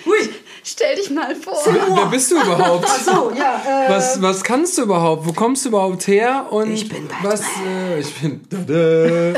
Stell 0.64 0.96
dich 0.96 1.10
mal 1.10 1.36
vor. 1.36 1.54
wer, 1.66 2.06
bist 2.06 2.32
du 2.32 2.36
überhaupt? 2.36 2.86
Ach 2.88 3.00
so, 3.04 3.32
ja. 3.38 3.62
Äh, 3.86 3.90
Was, 3.90 4.22
was 4.22 4.42
kannst 4.44 4.78
du 4.78 4.84
überhaupt? 4.84 5.26
Wo 5.28 5.34
kommst 5.34 5.66
du 5.66 5.70
überhaupt 5.70 6.08
her? 6.08 6.46
Und 6.50 6.72
Ich 6.72 6.88
bin 6.88 7.08
Batman. 7.10 7.32
was? 7.34 7.42
Äh, 7.68 8.00
ich 8.00 8.14
bin. 8.22 8.48
Tada. 8.50 9.34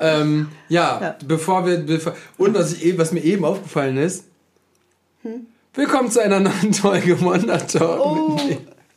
ähm, 0.20 0.48
ja, 0.68 1.16
bevor 1.26 1.66
wir. 1.66 1.78
Bevor, 1.78 2.14
und 2.38 2.54
was, 2.54 2.74
ich, 2.74 2.84
eben- 2.84 2.98
was 2.98 3.10
mir 3.10 3.24
eben 3.24 3.44
aufgefallen 3.44 3.96
ist. 3.96 4.24
Willkommen 5.74 6.10
zu 6.12 6.20
einer 6.22 6.38
neuen 6.38 6.72
Folge 6.72 7.20
Wonder 7.20 7.66
Talk 7.66 8.00
Oh, 8.06 8.38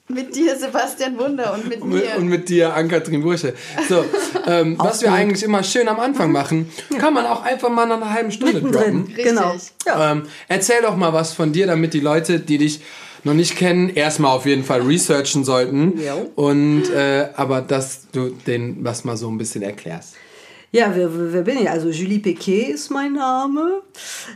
mit, 0.09 0.35
dir 0.35 0.55
Sebastian 0.55 1.17
Wunder 1.17 1.53
und 1.53 1.69
mit 1.69 1.83
mit, 1.83 2.03
mir. 2.03 2.17
und 2.17 2.27
mit 2.27 2.49
dir, 2.49 2.73
Ann-Kathrin 2.73 3.21
Bursche. 3.21 3.53
So, 3.87 4.03
ähm, 4.47 4.75
was 4.77 5.01
wir 5.01 5.13
eigentlich 5.13 5.43
immer 5.43 5.63
schön 5.63 5.87
am 5.87 5.99
Anfang 5.99 6.31
machen, 6.31 6.69
kann 6.97 7.13
man 7.13 7.25
auch 7.25 7.43
einfach 7.43 7.69
mal 7.69 7.85
nach 7.85 7.97
einer 7.97 8.11
halben 8.11 8.31
Stunde 8.31 8.61
droppen. 8.61 9.05
Richtig. 9.05 9.25
Genau. 9.25 9.55
Ja. 9.85 10.11
Ähm, 10.11 10.23
erzähl 10.47 10.81
doch 10.81 10.95
mal 10.95 11.13
was 11.13 11.33
von 11.33 11.51
dir, 11.51 11.67
damit 11.67 11.93
die 11.93 11.99
Leute, 11.99 12.39
die 12.39 12.57
dich 12.57 12.81
noch 13.23 13.33
nicht 13.33 13.55
kennen, 13.55 13.89
erstmal 13.89 14.35
auf 14.35 14.45
jeden 14.45 14.63
Fall 14.63 14.81
researchen 14.81 15.43
sollten. 15.43 15.99
Ja. 16.01 16.15
Und 16.35 16.89
äh, 16.89 17.29
aber 17.35 17.61
dass 17.61 18.07
du 18.11 18.29
denen 18.29 18.83
was 18.83 19.03
mal 19.03 19.17
so 19.17 19.29
ein 19.29 19.37
bisschen 19.37 19.61
erklärst. 19.61 20.15
Ja, 20.71 20.91
wer, 20.95 21.09
wer 21.33 21.41
bin 21.41 21.57
ich? 21.61 21.67
Also 21.69 21.89
Julie 21.89 22.19
Piquet 22.19 22.69
ist 22.73 22.91
mein 22.91 23.13
Name. 23.13 23.81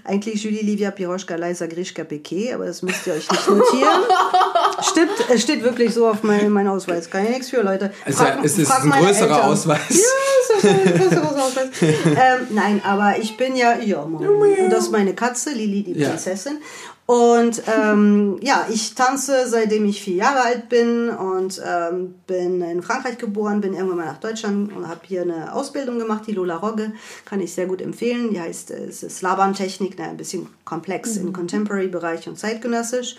Eigentlich 0.03 0.43
Julie 0.43 0.63
Livia 0.63 0.89
Piroschka 0.89 1.35
Leisa 1.35 1.67
Grischka 1.67 2.03
Piquet, 2.03 2.53
aber 2.53 2.65
das 2.65 2.81
müsst 2.81 3.05
ihr 3.05 3.13
euch 3.13 3.29
nicht 3.29 3.47
notieren. 3.47 4.01
Stimmt, 4.81 5.11
es 5.29 5.43
steht 5.43 5.61
wirklich 5.63 5.93
so 5.93 6.07
auf 6.07 6.23
meinem 6.23 6.51
mein 6.51 6.67
Ausweis. 6.67 7.07
Kann 7.09 7.23
ja 7.25 7.29
nichts 7.31 7.49
für, 7.51 7.61
Leute. 7.61 7.91
Es 8.05 8.15
ist 8.15 8.21
ja- 8.21 8.37
es 8.43 8.57
ist 8.57 8.71
ein 8.71 8.89
größerer 8.89 9.09
Eltern. 9.35 9.41
Ausweis. 9.41 9.79
Ja, 9.89 10.57
es 10.57 10.63
ist 10.63 10.69
ein 10.71 10.97
größerer 10.97 11.43
Ausweis. 11.43 11.67
ähm, 11.81 12.47
nein, 12.49 12.81
aber 12.83 13.15
ich 13.19 13.37
bin 13.37 13.55
ja, 13.55 13.77
ja, 13.77 14.03
Mann. 14.03 14.25
und 14.27 14.69
das 14.71 14.85
ist 14.85 14.91
meine 14.91 15.13
Katze, 15.13 15.51
Lili, 15.51 15.83
die 15.83 15.99
Ja. 15.99 16.09
Prinzessin. 16.09 16.57
Und 17.05 17.63
ähm, 17.67 18.37
ja, 18.41 18.65
ich 18.71 18.95
tanze 18.95 19.49
seitdem 19.49 19.85
ich 19.85 20.01
vier 20.01 20.15
Jahre 20.15 20.41
alt 20.41 20.69
bin 20.69 21.09
und 21.09 21.61
ähm, 21.65 22.15
bin 22.27 22.61
in 22.61 22.81
Frankreich 22.81 23.17
geboren, 23.17 23.59
bin 23.59 23.73
irgendwann 23.73 23.97
mal 23.97 24.05
nach 24.05 24.21
Deutschland 24.21 24.73
und 24.73 24.87
habe 24.87 25.01
hier 25.03 25.23
eine 25.23 25.53
Ausbildung 25.53 25.99
gemacht, 25.99 26.23
die 26.27 26.31
Lola 26.31 26.55
Rogge, 26.55 26.93
kann 27.25 27.41
ich 27.41 27.53
sehr 27.53 27.65
gut 27.65 27.81
empfehlen. 27.81 28.29
Die 28.31 28.39
heißt 28.39 28.71
äh, 28.71 28.85
es 28.85 29.03
ist 29.03 29.21
Laban-Technik, 29.21 29.99
ne, 29.99 30.05
ein 30.05 30.17
bisschen 30.17 30.47
komplex 30.63 31.17
im 31.17 31.33
Contemporary-Bereich 31.33 32.29
und 32.29 32.39
zeitgenössisch. 32.39 33.17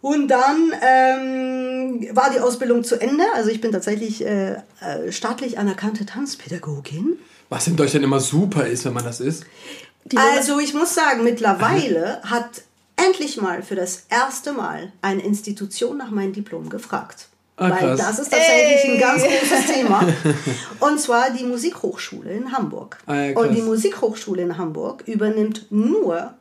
Und 0.00 0.28
dann 0.28 0.72
ähm, 0.80 2.08
war 2.16 2.30
die 2.30 2.40
Ausbildung 2.40 2.84
zu 2.84 2.98
Ende. 2.98 3.24
Also 3.34 3.50
ich 3.50 3.60
bin 3.60 3.70
tatsächlich 3.70 4.24
äh, 4.24 4.52
äh, 4.52 5.12
staatlich 5.12 5.58
anerkannte 5.58 6.06
Tanzpädagogin. 6.06 7.18
Was 7.50 7.66
in 7.66 7.76
Deutschland 7.76 8.04
immer 8.04 8.20
super 8.20 8.66
ist, 8.66 8.86
wenn 8.86 8.94
man 8.94 9.04
das 9.04 9.20
ist. 9.20 9.44
Also 10.16 10.58
ich 10.58 10.72
muss 10.72 10.94
sagen, 10.94 11.22
mittlerweile 11.22 12.22
hat 12.22 12.62
endlich 13.06 13.36
mal 13.40 13.62
für 13.62 13.74
das 13.76 14.04
erste 14.08 14.52
Mal 14.52 14.92
eine 15.02 15.22
Institution 15.22 15.96
nach 15.96 16.10
meinem 16.10 16.32
Diplom 16.32 16.68
gefragt. 16.68 17.26
Ah, 17.56 17.68
Weil 17.70 17.94
das 17.96 18.18
ist 18.18 18.30
tatsächlich 18.32 18.90
ein 18.92 18.98
ganz 18.98 19.22
großes 19.22 19.66
Thema. 19.74 20.02
Und 20.80 20.98
zwar 20.98 21.30
die 21.30 21.44
Musikhochschule 21.44 22.30
in 22.32 22.52
Hamburg. 22.52 22.96
Ah, 23.06 23.14
ja. 23.16 23.36
Und 23.38 23.54
die 23.54 23.60
Musikhochschule 23.60 24.40
in 24.42 24.56
Hamburg 24.56 25.04
übernimmt 25.06 25.66
nur 25.70 26.32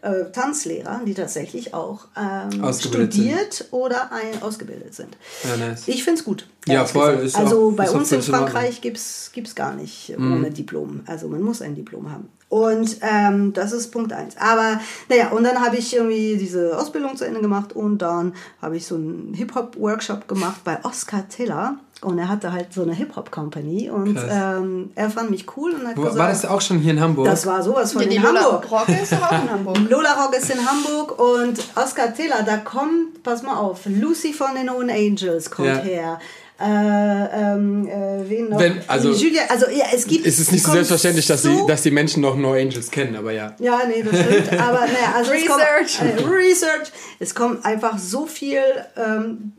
äh, 0.00 0.30
Tanzlehrer, 0.32 1.02
die 1.06 1.12
tatsächlich 1.12 1.74
auch 1.74 2.06
ähm, 2.16 2.64
Ausgebildet 2.64 3.12
studiert 3.12 3.64
oder 3.70 4.10
ein, 4.12 4.40
ausgebildet 4.42 4.94
sind. 4.94 5.16
Ja, 5.44 5.56
nice. 5.58 5.88
Ich 5.88 6.04
finde 6.04 6.20
es 6.20 6.24
gut. 6.24 6.48
Ja, 6.66 6.86
voll, 6.86 7.28
also 7.34 7.68
auch- 7.68 7.72
bei 7.76 7.90
uns 7.90 8.10
in. 8.12 8.22
Frankreich 8.22 8.80
gibt 8.80 8.96
es 8.98 9.30
gar 9.54 9.74
nicht 9.74 10.16
Mhm. 10.16 10.32
ohne 10.38 10.50
Diplom. 10.50 11.02
Also 11.06 11.28
man 11.28 11.42
muss 11.42 11.60
ein 11.60 11.74
Diplom 11.74 12.10
haben. 12.10 12.28
Und 12.48 12.98
ähm, 13.02 13.52
das 13.52 13.72
ist 13.72 13.90
Punkt 13.90 14.12
eins. 14.12 14.36
Aber 14.38 14.80
naja, 15.08 15.30
und 15.30 15.42
dann 15.44 15.60
habe 15.60 15.76
ich 15.76 15.94
irgendwie 15.94 16.36
diese 16.36 16.78
Ausbildung 16.78 17.16
zu 17.16 17.24
Ende 17.24 17.40
gemacht 17.40 17.72
und 17.74 17.98
dann 17.98 18.34
habe 18.62 18.76
ich 18.76 18.86
so 18.86 18.94
einen 18.94 19.34
Hip-Hop-Workshop 19.34 20.28
gemacht 20.28 20.60
bei 20.64 20.78
Oscar 20.84 21.28
Tiller. 21.28 21.76
Und 22.02 22.18
er 22.18 22.28
hatte 22.28 22.52
halt 22.52 22.74
so 22.74 22.82
eine 22.82 22.92
Hip-Hop-Company 22.92 23.88
und 23.90 24.18
ähm, 24.30 24.90
er 24.94 25.08
fand 25.08 25.30
mich 25.30 25.46
cool 25.56 25.72
und 25.72 25.88
hat 25.88 25.96
Wo, 25.96 26.02
gesagt, 26.02 26.18
war 26.18 26.28
das 26.28 26.44
auch 26.44 26.60
schon 26.60 26.78
hier 26.78 26.92
in 26.92 27.00
Hamburg? 27.00 27.24
das 27.24 27.46
war 27.46 27.62
sowas 27.62 27.94
von 27.94 28.02
Ja, 28.02 28.08
die 28.08 28.16
in 28.16 28.22
Lola 28.22 28.42
Hamburg. 28.44 28.70
Rocke 28.70 28.92
ist 29.02 29.14
auch 29.14 29.32
in 29.32 29.50
Hamburg. 29.50 29.78
Lola 29.90 30.12
Rock 30.22 30.36
ist 30.36 30.50
in 30.50 30.58
Hamburg 30.58 31.18
und 31.18 31.58
Oscar 31.74 32.12
Tiller, 32.12 32.42
da 32.44 32.58
kommt, 32.58 33.22
pass 33.22 33.42
mal 33.42 33.56
auf, 33.56 33.86
Lucy 33.86 34.34
von 34.34 34.54
den 34.54 34.68
Own 34.68 34.90
Angels 34.90 35.50
kommt 35.50 35.68
Ja. 35.68 35.76
her. 35.78 36.18
Äh, 36.58 36.64
ähm, 36.64 37.86
äh, 37.86 38.28
wen 38.30 38.48
noch? 38.48 38.58
Wenn- 38.58 38.80
also- 38.88 39.10
Julia, 39.12 39.42
also 39.48 39.66
ja, 39.68 39.84
es 39.94 40.06
gibt. 40.06 40.26
es 40.26 40.38
ist 40.38 40.52
nicht 40.52 40.64
so 40.64 40.72
selbstverständlich, 40.72 41.26
dass, 41.26 41.42
so, 41.42 41.50
die, 41.50 41.66
dass 41.66 41.82
die 41.82 41.90
Menschen 41.90 42.22
noch 42.22 42.34
No 42.36 42.52
Angels 42.54 42.90
kennen, 42.90 43.14
aber 43.14 43.32
ja. 43.32 43.54
Ja, 43.58 43.82
nee, 43.86 44.02
das 44.02 44.18
stimmt. 44.18 44.52
Aber 44.58 44.80
naja, 44.80 45.12
also 45.14 45.32
Research. 45.32 46.00
Es 46.00 46.16
kommt, 46.16 46.20
äh, 46.20 46.34
Research. 46.34 46.92
Es 47.18 47.34
kommen 47.34 47.64
einfach 47.64 47.98
so 47.98 48.24
viel 48.26 48.60
ähm, 48.96 49.52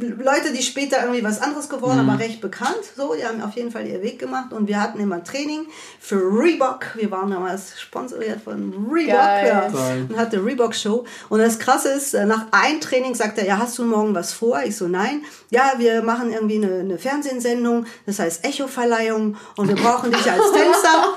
Leute, 0.00 0.52
die 0.56 0.62
später 0.62 1.00
irgendwie 1.02 1.24
was 1.24 1.40
anderes 1.42 1.68
geworden, 1.68 2.02
Mhm. 2.04 2.08
aber 2.10 2.20
recht 2.20 2.40
bekannt. 2.40 2.78
So, 2.96 3.14
die 3.14 3.24
haben 3.24 3.42
auf 3.42 3.54
jeden 3.56 3.70
Fall 3.72 3.86
ihr 3.86 4.02
Weg 4.02 4.18
gemacht 4.20 4.52
und 4.52 4.68
wir 4.68 4.80
hatten 4.80 5.00
immer 5.00 5.16
ein 5.16 5.24
Training 5.24 5.66
für 6.00 6.16
Reebok. 6.20 6.86
Wir 6.94 7.10
waren 7.10 7.30
damals 7.30 7.80
sponsoriert 7.80 8.40
von 8.42 8.72
Reebok. 8.92 9.14
Geil. 9.14 9.48
Ja, 9.48 9.66
und 10.08 10.16
hatte 10.16 10.44
Reebok 10.44 10.74
Show. 10.74 11.04
Und 11.28 11.40
das 11.40 11.58
Krasse 11.58 11.88
ist, 11.90 12.14
äh, 12.14 12.26
nach 12.26 12.46
einem 12.52 12.80
Training 12.80 13.14
sagt 13.16 13.38
er, 13.38 13.44
ja, 13.46 13.58
hast 13.58 13.76
du 13.78 13.84
morgen 13.84 14.14
was 14.14 14.32
vor? 14.32 14.60
Ich 14.64 14.76
so, 14.76 14.86
nein. 14.86 15.22
Ja, 15.50 15.72
wir 15.78 16.02
machen 16.02 16.27
irgendwie 16.30 16.56
eine, 16.56 16.80
eine 16.80 16.98
Fernsehsendung, 16.98 17.86
das 18.06 18.18
heißt 18.18 18.44
Echo-Verleihung 18.44 19.36
und 19.56 19.68
wir 19.68 19.76
brauchen 19.76 20.10
dich 20.10 20.30
als 20.30 20.52
Tänzer. 20.52 21.16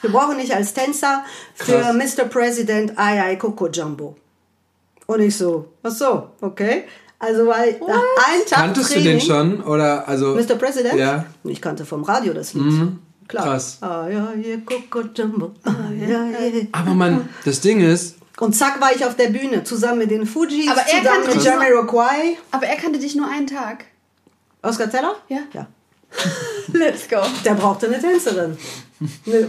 Wir 0.00 0.10
brauchen 0.10 0.38
dich 0.38 0.54
als 0.54 0.74
Tänzer 0.74 1.24
für 1.54 1.80
Krass. 1.80 2.16
Mr. 2.16 2.24
President 2.24 2.96
Ai 2.96 3.20
Ai 3.20 3.36
Coco 3.36 3.68
Jumbo. 3.68 4.16
Und 5.06 5.20
ich 5.20 5.36
so, 5.36 5.66
ach 5.82 5.90
so, 5.90 6.28
okay. 6.40 6.84
Also 7.18 7.46
weil 7.46 7.80
nach 7.80 8.02
einem 8.28 8.46
Tag 8.48 8.58
Kanntest 8.60 8.90
du 8.90 8.94
Training, 8.94 9.18
den 9.18 9.20
schon? 9.20 9.60
Oder 9.62 10.06
also. 10.06 10.36
Mr. 10.36 10.54
President? 10.54 10.94
Ja. 10.94 11.24
Ich 11.44 11.60
kannte 11.60 11.84
vom 11.84 12.04
Radio 12.04 12.32
das 12.32 12.54
Lied. 12.54 12.92
Klar. 13.26 13.44
Krass. 13.44 13.78
Aber 16.72 16.94
man, 16.94 17.28
das 17.44 17.60
Ding 17.60 17.80
ist, 17.80 18.16
Und 18.38 18.54
zack 18.54 18.80
war 18.80 18.94
ich 18.94 19.04
auf 19.04 19.16
der 19.16 19.28
Bühne, 19.30 19.64
zusammen 19.64 19.98
mit 19.98 20.10
den 20.10 20.26
Fujis, 20.26 20.70
Aber 20.70 20.80
er 20.82 21.02
zusammen 21.02 21.26
mit 21.26 21.44
Jamiroquai. 21.44 22.38
Aber 22.52 22.66
er 22.66 22.76
kannte 22.76 22.98
dich 23.00 23.16
nur 23.16 23.28
einen 23.28 23.46
Tag. 23.48 23.84
Oscar 24.62 24.90
Teller? 24.90 25.14
Ja. 25.28 25.38
Ja. 25.52 25.66
Let's 26.72 27.08
go. 27.08 27.16
Der 27.44 27.54
brauchte 27.54 27.86
eine 27.86 28.00
Tänzerin. 28.00 28.56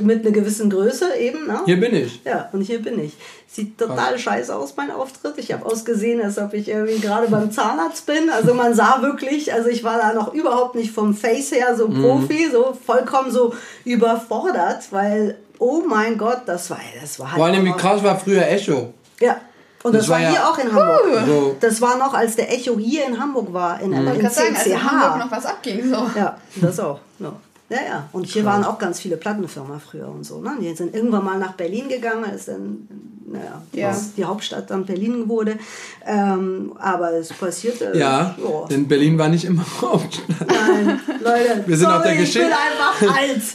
Mit 0.01 0.21
einer 0.23 0.31
gewissen 0.31 0.69
Größe 0.69 1.15
eben. 1.17 1.47
Ne? 1.47 1.61
hier 1.65 1.79
bin 1.79 1.95
ich. 1.95 2.21
Ja, 2.23 2.49
und 2.51 2.61
hier 2.61 2.81
bin 2.83 3.03
ich. 3.03 3.13
Sieht 3.47 3.79
total 3.79 4.19
scheiße 4.19 4.55
aus, 4.55 4.75
mein 4.77 4.91
Auftritt. 4.91 5.37
Ich 5.37 5.51
habe 5.51 5.65
ausgesehen, 5.65 6.21
als 6.21 6.37
ob 6.37 6.53
ich 6.53 6.67
irgendwie 6.69 6.99
gerade 6.99 7.27
beim 7.29 7.49
Zahnarzt 7.51 8.05
bin. 8.05 8.29
Also 8.29 8.53
man 8.53 8.75
sah 8.75 9.01
wirklich, 9.01 9.51
also 9.51 9.69
ich 9.69 9.83
war 9.83 9.97
da 9.97 10.13
noch 10.13 10.33
überhaupt 10.33 10.75
nicht 10.75 10.91
vom 10.91 11.15
Face 11.15 11.51
her 11.51 11.75
so 11.75 11.87
Mhm. 11.87 12.01
Profi, 12.01 12.49
so 12.51 12.77
vollkommen 12.85 13.31
so 13.31 13.53
überfordert, 13.85 14.91
weil, 14.91 15.37
oh 15.57 15.81
mein 15.87 16.17
Gott, 16.17 16.41
das 16.45 16.69
war, 16.69 16.79
das 17.01 17.19
war 17.19 17.31
halt. 17.31 17.37
Vor 17.37 17.45
allem, 17.47 17.65
wie 17.65 17.71
krass 17.71 18.03
war 18.03 18.19
früher 18.19 18.47
Echo. 18.47 18.93
Ja. 19.19 19.37
Und 19.83 19.93
das, 19.93 20.01
Das 20.03 20.09
war, 20.09 20.19
ja- 20.19 20.29
hier 20.31 20.47
auch 20.47 20.57
in 20.57 20.73
Hamburg. 20.73 21.01
So. 21.25 21.55
Das 21.59 21.81
war 21.81 21.97
noch, 21.97 22.13
als 22.13 22.35
der 22.35 22.51
Echo 22.53 22.77
hier 22.77 23.05
in 23.07 23.19
Hamburg 23.19 23.53
war, 23.53 23.79
in, 23.79 23.91
Mhm. 23.91 23.95
in, 23.97 24.07
Ich 24.07 24.13
in 24.15 24.21
kann 24.21 24.31
sagen, 24.31 24.55
als 24.55 24.65
in 24.65 24.73
CCH. 24.73 24.83
Hamburg 24.83 25.17
noch 25.25 25.31
was 25.37 25.45
abging. 25.45 25.89
So. 25.89 26.09
Ja, 26.15 26.37
das 26.55 26.79
auch. 26.79 26.99
Ja. 27.19 27.33
Ja, 27.71 27.77
ja. 27.87 28.09
Und 28.13 28.25
hier 28.25 28.43
waren 28.45 28.63
auch 28.63 28.79
ganz 28.79 28.99
viele 28.99 29.15
Plattenfirmen 29.15 29.79
früher 29.79 30.07
und 30.09 30.23
so. 30.25 30.39
Ne? 30.41 30.53
Die 30.59 30.73
sind 30.75 30.95
irgendwann 30.95 31.23
mal 31.23 31.37
nach 31.37 31.51
Berlin 31.53 31.87
gegangen, 31.87 32.25
als 32.25 32.45
dann 32.45 32.87
naja, 33.31 33.61
Ja. 33.73 33.95
die 34.17 34.25
Hauptstadt 34.25 34.71
dann 34.71 34.85
Berlin 34.87 35.29
wurde. 35.29 35.55
Ähm, 36.03 36.73
aber 36.79 37.13
es 37.13 37.29
passierte. 37.31 37.91
Ja, 37.95 38.35
ja. 38.43 38.65
denn 38.71 38.87
Berlin 38.87 39.19
war 39.19 39.29
nicht 39.29 39.45
immer 39.45 39.63
Hauptstadt. 39.81 40.25
Nein, 40.47 40.99
Leute. 41.23 41.63
Wir 41.67 41.77
sind 41.77 41.85
sorry, 41.85 41.97
auf 41.97 42.03
der 42.03 42.15
Geschichte-. 42.15 42.49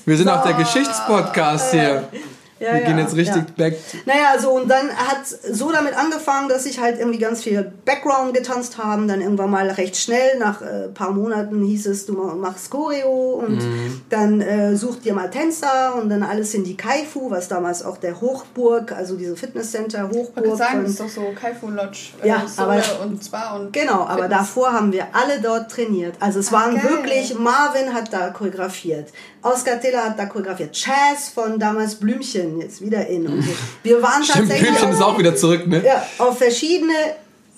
Wir 0.07 0.17
sind 0.17 0.29
auch 0.29 0.43
der 0.45 0.53
So. 0.53 0.59
Geschichtspodcast 0.59 1.73
hier. 1.73 2.09
Ja, 2.61 2.73
Wir 2.75 2.81
gehen 2.83 2.99
ja, 2.99 3.05
jetzt 3.05 3.17
richtig 3.17 3.37
ja. 3.37 3.47
back. 3.57 3.77
Naja, 4.07 4.39
so 4.41 4.51
und 4.53 4.69
dann 4.71 4.89
hat 4.89 5.27
so 5.27 5.73
damit 5.73 5.95
angefangen, 5.99 6.49
dass 6.49 6.67
ich 6.67 6.81
halt 6.81 6.99
irgendwie 7.01 7.19
ganz 7.19 7.43
viel 7.43 7.73
Background 7.85 8.33
getanzt 8.33 8.79
haben. 8.79 9.09
Dann 9.09 9.21
irgendwann 9.21 9.51
mal 9.51 9.69
recht 9.71 9.97
schnell, 9.97 10.39
nach 10.39 10.63
äh, 10.63 10.89
paar 10.95 11.11
Monaten 11.11 11.65
hieß 11.65 11.87
es, 11.87 12.07
du 12.07 12.13
machst 12.15 12.71
Choreo 12.71 13.43
und 13.45 13.57
Mhm. 13.59 14.01
dann 14.09 14.41
äh, 14.41 14.77
such 14.77 15.01
dir 15.01 15.15
mal 15.15 15.31
Tänzer 15.31 15.97
und 16.01 16.09
dann 16.09 16.23
alles 16.23 16.55
in 16.55 16.63
die 16.65 16.77
Kaifu, 16.77 17.31
was 17.31 17.49
damals 17.49 17.85
auch 17.85 17.97
der 17.99 18.21
Hochburg, 18.21 18.93
also 18.93 19.17
diese 19.17 19.37
Fitnesscenter 19.37 20.09
Ich 20.11 20.17
Hochburg 20.17 20.57
sagen, 20.57 20.73
von 20.75 20.83
das 20.85 20.91
ist 20.93 21.01
doch 21.01 21.09
so 21.09 21.33
Kaifu 21.39 21.69
Lodge. 21.71 22.11
Ja, 22.23 22.45
äh, 22.45 22.49
Sohle 22.49 22.69
aber- 22.69 23.05
und 23.05 23.25
Spa 23.25 23.57
und. 23.57 23.73
Genau, 23.73 24.03
aber 24.05 24.23
Fitness. 24.23 24.31
davor 24.39 24.73
haben 24.73 24.93
wir 24.93 25.07
alle 25.13 25.41
dort 25.41 25.71
trainiert. 25.71 26.15
Also 26.21 26.39
es 26.39 26.53
waren 26.53 26.77
geil. 26.77 26.85
wirklich, 26.89 27.37
Marvin 27.39 27.93
hat 27.93 28.13
da 28.13 28.31
choreografiert, 28.31 29.09
Oscar 29.45 29.81
Taylor 29.81 30.05
hat 30.05 30.19
da 30.19 30.27
choreografiert, 30.27 30.75
Chaz 30.75 31.29
von 31.35 31.59
damals 31.59 31.97
Blümchen, 31.97 32.61
jetzt 32.61 32.81
wieder 32.81 33.07
in. 33.07 33.27
Und 33.29 33.43
so. 33.43 33.51
Wir 33.83 34.03
waren 34.03 34.25
Stimmt, 34.25 34.49
tatsächlich 34.49 34.71
Blümchen 34.71 34.91
ist 34.93 35.03
auch 35.03 35.19
wieder 35.19 35.37
zurück, 35.37 35.67
ne? 35.67 35.83
ja, 35.85 36.03
auf 36.19 36.39
verschiedene, 36.39 36.95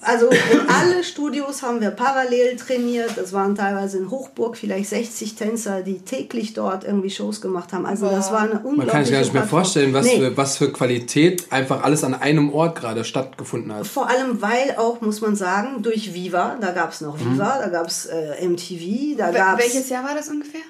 also 0.03 0.29
in 0.29 0.61
alle 0.69 1.03
Studios 1.05 1.63
haben 1.63 1.81
wir 1.81 1.91
parallel 1.91 2.57
trainiert. 2.57 3.13
Das 3.17 3.33
waren 3.33 3.55
teilweise 3.55 3.99
in 3.99 4.11
Hochburg 4.11 4.57
vielleicht 4.57 4.89
60 4.91 5.35
Tänzer, 5.37 5.83
die 5.83 6.01
täglich 6.01 6.53
dort 6.55 6.85
irgendwie 6.85 7.09
Shows 7.11 7.41
gemacht 7.41 7.73
haben. 7.73 7.87
Also 7.87 8.07
das 8.09 8.31
war 8.31 8.41
eine 8.41 8.51
unglaubliche 8.55 8.77
Man 8.79 8.89
kann 8.89 9.05
sich 9.05 9.13
gar 9.13 9.21
nicht 9.21 9.33
mehr 9.33 9.43
Plattform. 9.43 9.61
vorstellen, 9.63 9.95
was, 9.95 10.07
Nee. 10.07 10.19
für, 10.19 10.37
was 10.37 10.57
für 10.59 10.73
Qualität 10.73 11.47
einfach 11.51 11.83
alles 11.83 12.05
an 12.05 12.15
einem 12.15 12.53
Ort 12.53 12.79
gerade 12.79 13.05
stattgefunden 13.05 13.73
hat. 13.75 13.87
Vor 13.87 14.09
allem, 14.09 14.43
weil 14.43 14.75
auch, 14.77 15.01
muss 15.01 15.21
man 15.23 15.35
sagen, 15.35 15.83
durch 15.83 16.13
Viva, 16.15 16.57
da 16.61 16.73
gab 16.73 16.93
es 16.93 17.01
noch 17.01 17.17
Mhm. 17.19 17.35
Viva, 17.35 17.59
da 17.61 17.69
gab 17.69 17.87
es 17.87 18.07
äh, 18.07 18.45
MTV, 18.47 19.17
da 19.17 19.31
gab 19.31 19.59
Welches 19.59 19.85
es, 19.85 19.89
Jahr 19.89 20.05
war 20.05 20.15
das 20.15 20.29
ungefähr? 20.29 20.61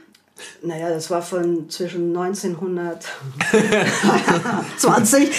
Naja, 0.62 0.90
das 0.90 1.10
war 1.10 1.22
von 1.22 1.70
zwischen 1.70 2.14
1920, 2.16 3.10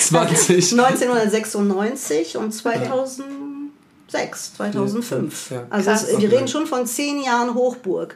20. 0.10 0.74
1996 0.74 2.38
und 2.38 2.52
2006, 2.52 4.56
2005. 4.56 5.52
Ja. 5.52 5.68
Also 5.70 5.92
Krass. 5.92 6.04
es, 6.04 6.20
wir 6.20 6.32
reden 6.32 6.48
schon 6.48 6.66
von 6.66 6.88
zehn 6.88 7.22
Jahren 7.22 7.54
Hochburg. 7.54 8.16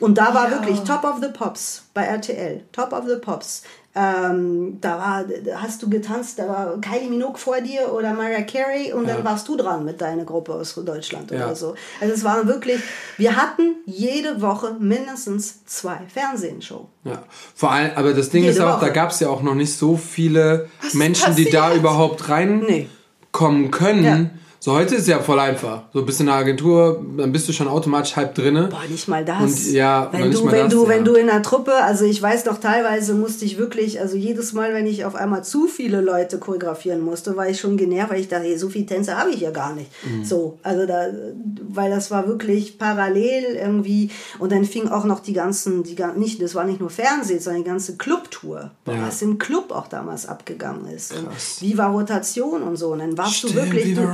Und 0.00 0.18
da 0.18 0.34
war 0.34 0.50
wirklich 0.50 0.80
Top 0.80 1.04
of 1.04 1.18
the 1.20 1.28
Pops 1.28 1.84
bei 1.94 2.02
RTL. 2.02 2.64
Top 2.72 2.92
of 2.92 3.04
the 3.08 3.14
Pops. 3.16 3.62
Ähm, 3.98 4.76
da 4.82 4.98
war, 4.98 5.24
hast 5.62 5.82
du 5.82 5.88
getanzt, 5.88 6.38
da 6.38 6.46
war 6.48 6.80
Kylie 6.82 7.08
Minogue 7.08 7.38
vor 7.38 7.62
dir 7.62 7.90
oder 7.94 8.12
Mariah 8.12 8.42
Carey 8.42 8.92
und 8.92 9.08
dann 9.08 9.18
Ja. 9.20 9.24
warst 9.24 9.48
du 9.48 9.56
dran 9.56 9.86
mit 9.86 10.02
deiner 10.02 10.24
Gruppe 10.24 10.52
aus 10.52 10.74
Deutschland 10.74 11.30
Ja. 11.30 11.46
oder 11.46 11.56
so. 11.56 11.74
Also 11.98 12.12
es 12.12 12.22
waren 12.22 12.46
wirklich, 12.46 12.78
wir 13.16 13.36
hatten 13.36 13.76
jede 13.86 14.42
Woche 14.42 14.76
mindestens 14.78 15.64
zwei 15.64 15.96
Fernsehenshow. 16.12 16.88
Ja, 17.04 17.22
vor 17.54 17.72
allem, 17.72 17.92
aber 17.96 18.12
das 18.12 18.28
Ding 18.28 18.42
Jede 18.42 18.52
ist 18.54 18.60
auch, 18.60 18.76
Woche. 18.76 18.86
da 18.86 18.92
gab 18.92 19.12
es 19.12 19.20
ja 19.20 19.30
auch 19.30 19.40
noch 19.42 19.54
nicht 19.54 19.74
so 19.74 19.96
viele 19.96 20.68
ist 20.86 20.94
Menschen, 20.94 21.34
die 21.34 21.48
da 21.48 21.74
überhaupt 21.74 22.28
reinkommen 22.28 23.62
Nee. 23.62 23.68
können, 23.70 24.04
Ja. 24.04 24.30
So 24.66 24.74
heute 24.74 24.96
ist 24.96 25.06
ja 25.06 25.20
voll 25.20 25.38
einfach. 25.38 25.82
So 25.92 26.04
bist 26.04 26.18
in 26.18 26.26
der 26.26 26.34
Agentur, 26.34 27.00
dann 27.16 27.30
bist 27.30 27.48
du 27.48 27.52
schon 27.52 27.68
automatisch 27.68 28.16
halb 28.16 28.34
drinne. 28.34 28.66
Boah, 28.66 28.82
nicht 28.90 29.06
mal 29.06 29.24
das. 29.24 29.40
Und 29.40 29.72
ja, 29.72 30.08
wenn 30.10 30.32
du, 30.32 30.44
wenn 30.50 30.64
das, 30.64 30.72
du, 30.72 30.82
ja. 30.82 30.88
wenn 30.88 31.04
du 31.04 31.14
in 31.14 31.28
der 31.28 31.40
Truppe, 31.40 31.72
also 31.84 32.04
ich 32.04 32.20
weiß 32.20 32.46
noch, 32.46 32.58
teilweise 32.58 33.14
musste 33.14 33.44
ich 33.44 33.58
wirklich, 33.58 34.00
also 34.00 34.16
jedes 34.16 34.54
Mal, 34.54 34.74
wenn 34.74 34.88
ich 34.88 35.04
auf 35.04 35.14
einmal 35.14 35.44
zu 35.44 35.68
viele 35.68 36.00
Leute 36.00 36.40
choreografieren 36.40 37.00
musste, 37.00 37.36
war 37.36 37.48
ich 37.48 37.60
schon 37.60 37.76
genervt, 37.76 38.10
weil 38.10 38.18
ich 38.18 38.26
dachte, 38.26 38.42
hey, 38.46 38.58
so 38.58 38.68
viele 38.68 38.86
Tänze 38.86 39.16
habe 39.16 39.30
ich 39.30 39.40
ja 39.40 39.52
gar 39.52 39.72
nicht. 39.72 39.88
Mhm. 40.04 40.24
So, 40.24 40.58
also 40.64 40.84
da, 40.84 41.10
weil 41.68 41.88
das 41.88 42.10
war 42.10 42.26
wirklich 42.26 42.76
parallel 42.76 43.54
irgendwie 43.54 44.10
und 44.40 44.50
dann 44.50 44.64
fing 44.64 44.88
auch 44.88 45.04
noch 45.04 45.20
die 45.20 45.32
ganzen, 45.32 45.84
die 45.84 45.94
nicht, 46.16 46.42
das 46.42 46.56
war 46.56 46.64
nicht 46.64 46.80
nur 46.80 46.90
Fernsehen, 46.90 47.38
sondern 47.38 47.62
die 47.62 47.68
ganze 47.68 47.96
Clubtour, 47.96 48.72
Ja. 48.88 48.94
was 49.06 49.22
im 49.22 49.38
Club 49.38 49.70
auch 49.70 49.86
damals 49.86 50.26
abgegangen 50.26 50.88
ist. 50.88 51.16
Und 51.16 51.28
Krass. 51.28 51.58
Viva 51.60 51.86
Rotation 51.86 52.64
und 52.64 52.74
so. 52.74 52.88
Und 52.88 52.98
dann 52.98 53.16
warst 53.16 53.36
Stimmt, 53.36 53.54
du 53.54 53.62
wirklich. 53.62 53.84
Viva 53.84 54.02
du, 54.02 54.08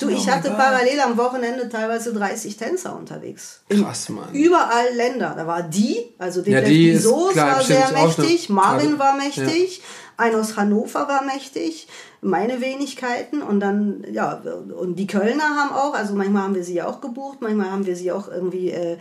Rotation, 0.00 0.08
du, 0.10 0.14
oh 0.14 0.18
ich 0.18 0.26
mein 0.26 0.34
hatte 0.36 0.50
parallel 0.50 1.00
am 1.00 1.16
Wochenende 1.16 1.68
teilweise 1.68 2.12
30 2.12 2.56
Tänzer 2.56 2.96
unterwegs. 2.96 3.60
Krass, 3.68 4.08
Mann. 4.08 4.32
Überall 4.32 4.94
Länder. 4.94 5.34
Da 5.36 5.46
war 5.46 5.62
die, 5.62 5.98
also 6.18 6.40
Ja, 6.40 6.60
Detlef 6.60 6.68
die 6.68 6.96
Soos 6.96 7.36
war 7.36 7.62
sehr 7.62 7.90
mächtig, 7.92 8.48
Marvin 8.48 8.98
war 8.98 9.16
mächtig, 9.16 9.82
ein 10.16 10.34
aus 10.34 10.56
Hannover 10.56 11.08
war 11.08 11.24
mächtig, 11.24 11.88
meine 12.20 12.60
Wenigkeiten 12.60 13.42
und 13.42 13.60
dann, 13.60 14.04
ja, 14.10 14.40
und 14.78 14.96
die 14.96 15.06
Kölner 15.06 15.42
haben 15.56 15.72
auch, 15.74 15.94
also 15.94 16.14
manchmal 16.14 16.42
haben 16.42 16.54
wir 16.54 16.64
sie 16.64 16.80
auch 16.82 17.00
gebucht, 17.00 17.38
manchmal 17.40 17.70
haben 17.70 17.86
wir 17.86 17.96
sie 17.96 18.12
auch 18.12 18.28
irgendwie, 18.28 18.70
äh, 18.70 18.96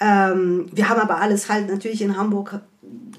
ähm, 0.00 0.68
wir 0.72 0.88
haben 0.88 1.00
aber 1.00 1.18
alles 1.18 1.48
halt 1.48 1.68
natürlich 1.68 2.02
in 2.02 2.16
Hamburg 2.16 2.60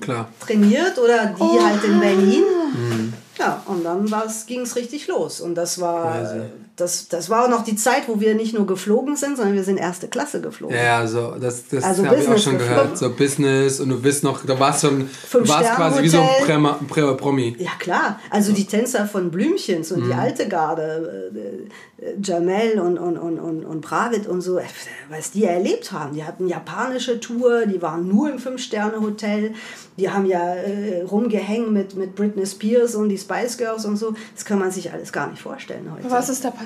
Klar. 0.01 0.27
trainiert 0.39 0.97
oder 0.97 1.27
die 1.27 1.41
Oh. 1.41 1.63
halt 1.63 1.83
in 1.83 1.99
Berlin. 1.99 2.43
Mhm. 2.73 3.13
Ja, 3.39 3.63
und 3.65 3.83
dann 3.83 4.11
ging 4.47 4.61
es 4.61 4.75
richtig 4.75 5.07
los. 5.07 5.41
Und 5.41 5.55
das 5.55 5.81
war, 5.81 6.11
Crazy. 6.19 6.41
Das, 6.75 7.07
das 7.07 7.29
war 7.29 7.45
auch 7.45 7.49
noch 7.49 7.63
die 7.63 7.75
Zeit, 7.75 8.07
wo 8.07 8.19
wir 8.19 8.33
nicht 8.33 8.53
nur 8.55 8.65
geflogen 8.65 9.15
sind, 9.15 9.37
sondern 9.37 9.53
wir 9.53 9.63
sind 9.63 9.77
erste 9.77 10.07
Klasse 10.07 10.41
geflogen. 10.41 10.75
Ja, 10.75 10.83
ja, 11.01 11.07
so, 11.07 11.35
das, 11.39 11.67
das 11.67 11.83
Also 11.83 12.05
habe 12.05 12.17
ich 12.17 12.27
auch 12.27 12.37
schon 12.37 12.57
geflogen. 12.57 12.59
gehört. 12.83 12.97
So 12.97 13.09
Business 13.13 13.79
und 13.79 13.89
du 13.89 14.01
bist 14.01 14.23
noch, 14.23 14.43
du 14.43 14.59
warst 14.59 14.81
schon, 14.81 15.07
du 15.31 15.47
warst 15.47 15.71
quasi 15.75 16.01
wie 16.01 16.09
so 16.09 16.19
ein. 16.19 16.27
Prema- 16.45 16.79
Pre 16.87 17.15
Promi. 17.15 17.55
Ja 17.59 17.71
klar, 17.77 18.19
also 18.31 18.53
die 18.53 18.65
Tänzer 18.65 19.05
von 19.05 19.29
Blümchens 19.29 19.91
und 19.91 20.01
Mhm. 20.03 20.07
die 20.07 20.13
alte 20.15 20.47
Garde, 20.47 21.31
äh, 21.35 22.05
äh, 22.05 22.15
Jamel 22.21 22.79
und, 22.79 22.97
und, 22.97 23.17
und, 23.17 23.39
und, 23.39 23.63
und 23.65 23.81
Pravid 23.81 24.27
und 24.27 24.41
so, 24.41 24.57
äh, 24.57 24.63
was 25.09 25.29
die 25.31 25.45
erlebt 25.45 25.91
haben. 25.91 26.15
Die 26.15 26.23
hatten 26.23 26.47
japanische 26.47 27.19
Tour, 27.19 27.65
die 27.67 27.81
waren 27.83 28.07
nur 28.07 28.31
im 28.31 28.39
Fünf-Sterne-Hotel, 28.39 29.53
die 29.97 30.09
haben 30.09 30.25
ja 30.25 30.55
äh, 30.55 31.03
rumgehängt 31.03 31.71
mit, 31.71 31.95
mit 31.95 32.15
Britney 32.15 32.45
Spears 32.47 32.95
und 32.95 33.09
die 33.09 33.17
Spice 33.17 33.57
Girls 33.57 33.85
und 33.85 33.97
so. 33.97 34.15
Das 34.33 34.43
kann 34.43 34.57
man 34.57 34.71
sich 34.71 34.91
alles 34.91 35.13
gar 35.13 35.29
nicht 35.29 35.41
vorstellen 35.41 35.87
heute. 35.95 36.09
Was 36.09 36.29
ist 36.29 36.43
da 36.43 36.49
passiert? 36.49 36.62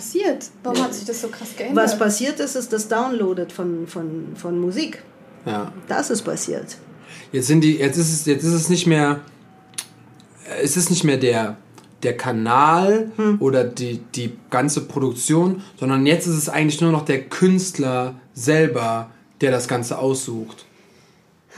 Warum 0.63 0.83
hat 0.83 0.93
sich 0.93 1.05
das 1.05 1.21
so 1.21 1.27
krass 1.27 1.49
geändert? 1.57 1.83
Was 1.83 1.97
passiert 1.97 2.39
ist, 2.39 2.55
ist 2.55 2.71
das 2.73 2.87
Downloaded 2.87 3.51
von, 3.51 3.87
von, 3.87 4.35
von 4.35 4.59
Musik. 4.59 5.03
Ja. 5.45 5.71
Das 5.87 6.09
ist 6.09 6.23
passiert. 6.23 6.77
Jetzt 7.31 7.47
sind 7.47 7.61
die, 7.61 7.77
jetzt 7.77 7.97
ist 7.97 8.11
es, 8.11 8.25
jetzt 8.25 8.43
ist 8.43 8.53
es 8.53 8.69
nicht 8.69 8.87
mehr, 8.87 9.21
es 10.61 10.77
ist 10.77 10.89
nicht 10.89 11.03
mehr 11.03 11.17
der, 11.17 11.57
der 12.03 12.15
Kanal 12.15 13.11
Hm. 13.15 13.37
oder 13.41 13.63
die, 13.63 13.99
die 14.15 14.33
ganze 14.49 14.81
Produktion, 14.81 15.61
sondern 15.79 16.05
jetzt 16.05 16.27
ist 16.27 16.35
es 16.35 16.49
eigentlich 16.49 16.81
nur 16.81 16.91
noch 16.91 17.05
der 17.05 17.23
Künstler 17.23 18.15
selber, 18.33 19.09
der 19.41 19.51
das 19.51 19.67
Ganze 19.67 19.97
aussucht. 19.97 20.65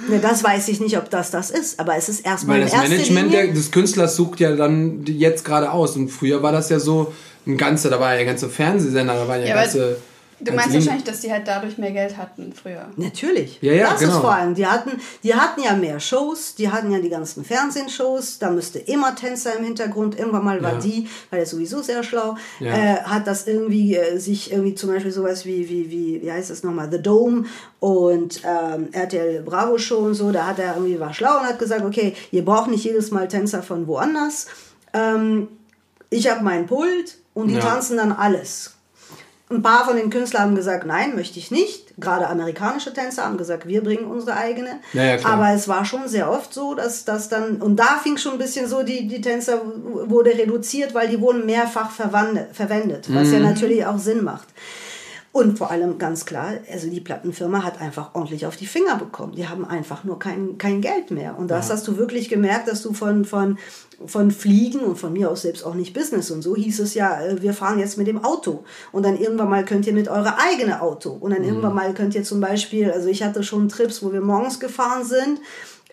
Ne, 0.07 0.19
das 0.19 0.43
weiß 0.43 0.69
ich 0.69 0.79
nicht, 0.79 0.97
ob 0.97 1.09
das 1.09 1.29
das 1.29 1.51
ist, 1.51 1.79
aber 1.79 1.97
es 1.97 2.07
ist 2.07 2.25
erstmal 2.25 2.55
Weil 2.55 2.61
in 2.61 2.67
das 2.67 2.73
erster 2.73 2.89
Management 2.89 3.31
Linie, 3.31 3.45
der, 3.47 3.53
des 3.53 3.71
Künstlers 3.71 4.15
sucht 4.15 4.39
ja 4.39 4.55
dann 4.55 5.03
jetzt 5.05 5.43
gerade 5.43 5.71
aus. 5.71 5.97
Und 5.97 6.09
früher 6.09 6.41
war 6.41 6.53
das 6.53 6.69
ja 6.69 6.79
so 6.79 7.13
ein 7.47 7.57
ganzer, 7.57 7.89
da 7.89 7.99
war 7.99 8.15
ja 8.17 8.23
ganze 8.25 8.49
Fernsehsender, 8.49 9.13
da 9.13 9.27
waren 9.27 9.41
ja, 9.41 9.47
Ja, 9.47 9.55
ganze. 9.55 9.97
Du 10.41 10.53
meinst 10.53 10.73
wahrscheinlich, 10.73 11.03
dass 11.03 11.19
die 11.19 11.29
halt 11.29 11.45
dadurch 11.49 11.77
mehr 11.77 11.91
Geld 11.91 12.15
hatten 12.15 12.53
früher. 12.53 12.85
Natürlich. 12.95 13.57
Ja, 13.61 13.73
ja, 13.73 13.89
das 13.89 13.99
genau. 13.99 14.13
ist 14.13 14.19
vor 14.21 14.33
allem. 14.33 14.55
Die 14.55 14.65
hatten, 14.65 14.91
die 15.21 15.35
hatten 15.35 15.61
ja 15.61 15.73
mehr 15.75 15.99
Shows, 15.99 16.55
die 16.55 16.69
hatten 16.71 16.91
ja 16.93 16.99
die 16.99 17.09
ganzen 17.09 17.43
Fernsehshows, 17.43 18.39
da 18.39 18.49
müsste 18.49 18.79
immer 18.79 19.13
Tänzer 19.15 19.57
im 19.57 19.65
Hintergrund. 19.65 20.17
Irgendwann 20.17 20.45
mal 20.45 20.63
war 20.63 20.75
Ja. 20.75 20.79
die, 20.79 21.09
weil 21.29 21.41
er 21.41 21.45
sowieso 21.45 21.81
sehr 21.81 22.03
schlau, 22.03 22.37
Ja. 22.61 22.67
äh, 22.73 22.95
hat 23.03 23.27
das 23.27 23.47
irgendwie 23.47 23.97
äh, 23.97 24.17
sich 24.17 24.49
irgendwie 24.53 24.75
zum 24.75 24.91
Beispiel 24.93 25.11
sowas 25.11 25.45
wie, 25.45 25.67
wie, 25.67 25.91
wie, 25.91 26.21
wie 26.21 26.31
heißt 26.31 26.49
das 26.49 26.63
nochmal, 26.63 26.87
The 26.89 27.01
Dome 27.01 27.43
und 27.81 28.41
ähm, 28.45 28.87
RTL 28.93 29.41
Bravo 29.43 29.77
Show 29.77 29.97
und 29.97 30.13
so, 30.13 30.31
da 30.31 30.47
hat 30.47 30.59
er 30.59 30.75
irgendwie 30.75 31.01
war 31.01 31.13
schlau 31.13 31.39
und 31.39 31.47
hat 31.47 31.59
gesagt, 31.59 31.83
okay, 31.83 32.13
ihr 32.31 32.45
braucht 32.45 32.69
nicht 32.69 32.85
jedes 32.85 33.11
Mal 33.11 33.27
Tänzer 33.27 33.61
von 33.61 33.87
woanders. 33.87 34.47
Ähm, 34.93 35.49
ich 36.09 36.29
habe 36.31 36.45
meinen 36.45 36.65
Pult 36.65 37.17
und 37.39 37.47
die 37.47 37.55
Ja. 37.55 37.61
tanzen 37.61 37.97
dann 37.97 38.11
alles. 38.11 38.73
Ein 39.51 39.63
paar 39.63 39.83
von 39.85 39.95
den 39.95 40.11
Künstlern 40.11 40.43
haben 40.43 40.55
gesagt, 40.55 40.85
nein, 40.85 41.15
möchte 41.15 41.39
ich 41.39 41.49
nicht. 41.49 41.93
Gerade 41.97 42.27
amerikanische 42.27 42.93
Tänzer 42.93 43.25
haben 43.25 43.37
gesagt, 43.37 43.67
wir 43.67 43.83
bringen 43.83 44.05
unsere 44.05 44.37
eigene. 44.37 44.79
Ja, 44.93 45.03
ja. 45.15 45.25
Aber 45.25 45.49
es 45.55 45.67
war 45.67 45.85
schon 45.85 46.07
sehr 46.07 46.29
oft 46.31 46.53
so, 46.53 46.75
dass 46.75 47.03
das 47.03 47.29
dann, 47.29 47.55
und 47.57 47.75
da 47.77 47.99
fing 48.03 48.17
schon 48.17 48.33
ein 48.33 48.37
bisschen 48.37 48.67
so, 48.67 48.83
die, 48.83 49.07
die 49.07 49.21
Tänzer 49.21 49.59
wurde 50.05 50.29
reduziert, 50.37 50.93
weil 50.93 51.07
die 51.09 51.19
wurden 51.19 51.47
mehrfach 51.47 51.89
verwendet, 51.89 53.07
was 53.13 53.27
Mhm. 53.29 53.33
ja 53.33 53.39
natürlich 53.39 53.85
auch 53.87 53.97
Sinn 53.97 54.23
macht. 54.23 54.47
Und 55.31 55.59
vor 55.59 55.69
allem 55.69 55.99
ganz 55.99 56.25
klar, 56.25 56.53
also 56.71 56.89
die 56.89 57.01
Plattenfirma 57.01 57.63
hat 57.63 57.79
einfach 57.79 58.15
ordentlich 58.15 58.47
auf 58.47 58.55
die 58.55 58.65
Finger 58.65 58.95
bekommen. 58.95 59.33
Die 59.33 59.47
haben 59.47 59.63
einfach 59.63 60.03
nur 60.03 60.17
kein, 60.17 60.57
kein 60.57 60.81
Geld 60.81 61.11
mehr. 61.11 61.37
Und 61.37 61.51
das 61.51 61.69
hast 61.69 61.87
du 61.87 61.97
wirklich 61.97 62.29
gemerkt, 62.29 62.67
dass 62.67 62.81
du 62.81 62.93
von, 62.93 63.25
von, 63.25 63.59
von 64.07 64.31
Fliegen 64.31 64.79
und 64.79 64.97
von 64.97 65.13
mir 65.13 65.29
aus 65.29 65.43
selbst 65.43 65.63
auch 65.63 65.75
nicht 65.75 65.93
Business 65.93 66.31
und 66.31 66.41
so 66.41 66.55
hieß 66.55 66.79
es 66.79 66.95
ja, 66.95 67.21
äh, 67.21 67.41
wir 67.43 67.53
fahren 67.53 67.77
jetzt 67.77 67.97
mit 67.97 68.07
dem 68.07 68.23
Auto. 68.23 68.63
Und 68.91 69.03
dann 69.03 69.19
irgendwann 69.19 69.49
mal 69.49 69.63
könnt 69.65 69.85
ihr 69.85 69.93
mit 69.93 70.07
eurer 70.07 70.37
eigene 70.39 70.81
Auto. 70.81 71.11
Und 71.11 71.31
dann 71.31 71.43
irgendwann 71.43 71.75
mal 71.75 71.93
könnt 71.93 72.15
ihr 72.15 72.23
zum 72.23 72.41
Beispiel, 72.41 72.91
also 72.91 73.07
ich 73.07 73.21
hatte 73.21 73.43
schon 73.43 73.69
Trips, 73.69 74.01
wo 74.01 74.11
wir 74.11 74.21
morgens 74.21 74.59
gefahren 74.59 75.05
sind, 75.05 75.39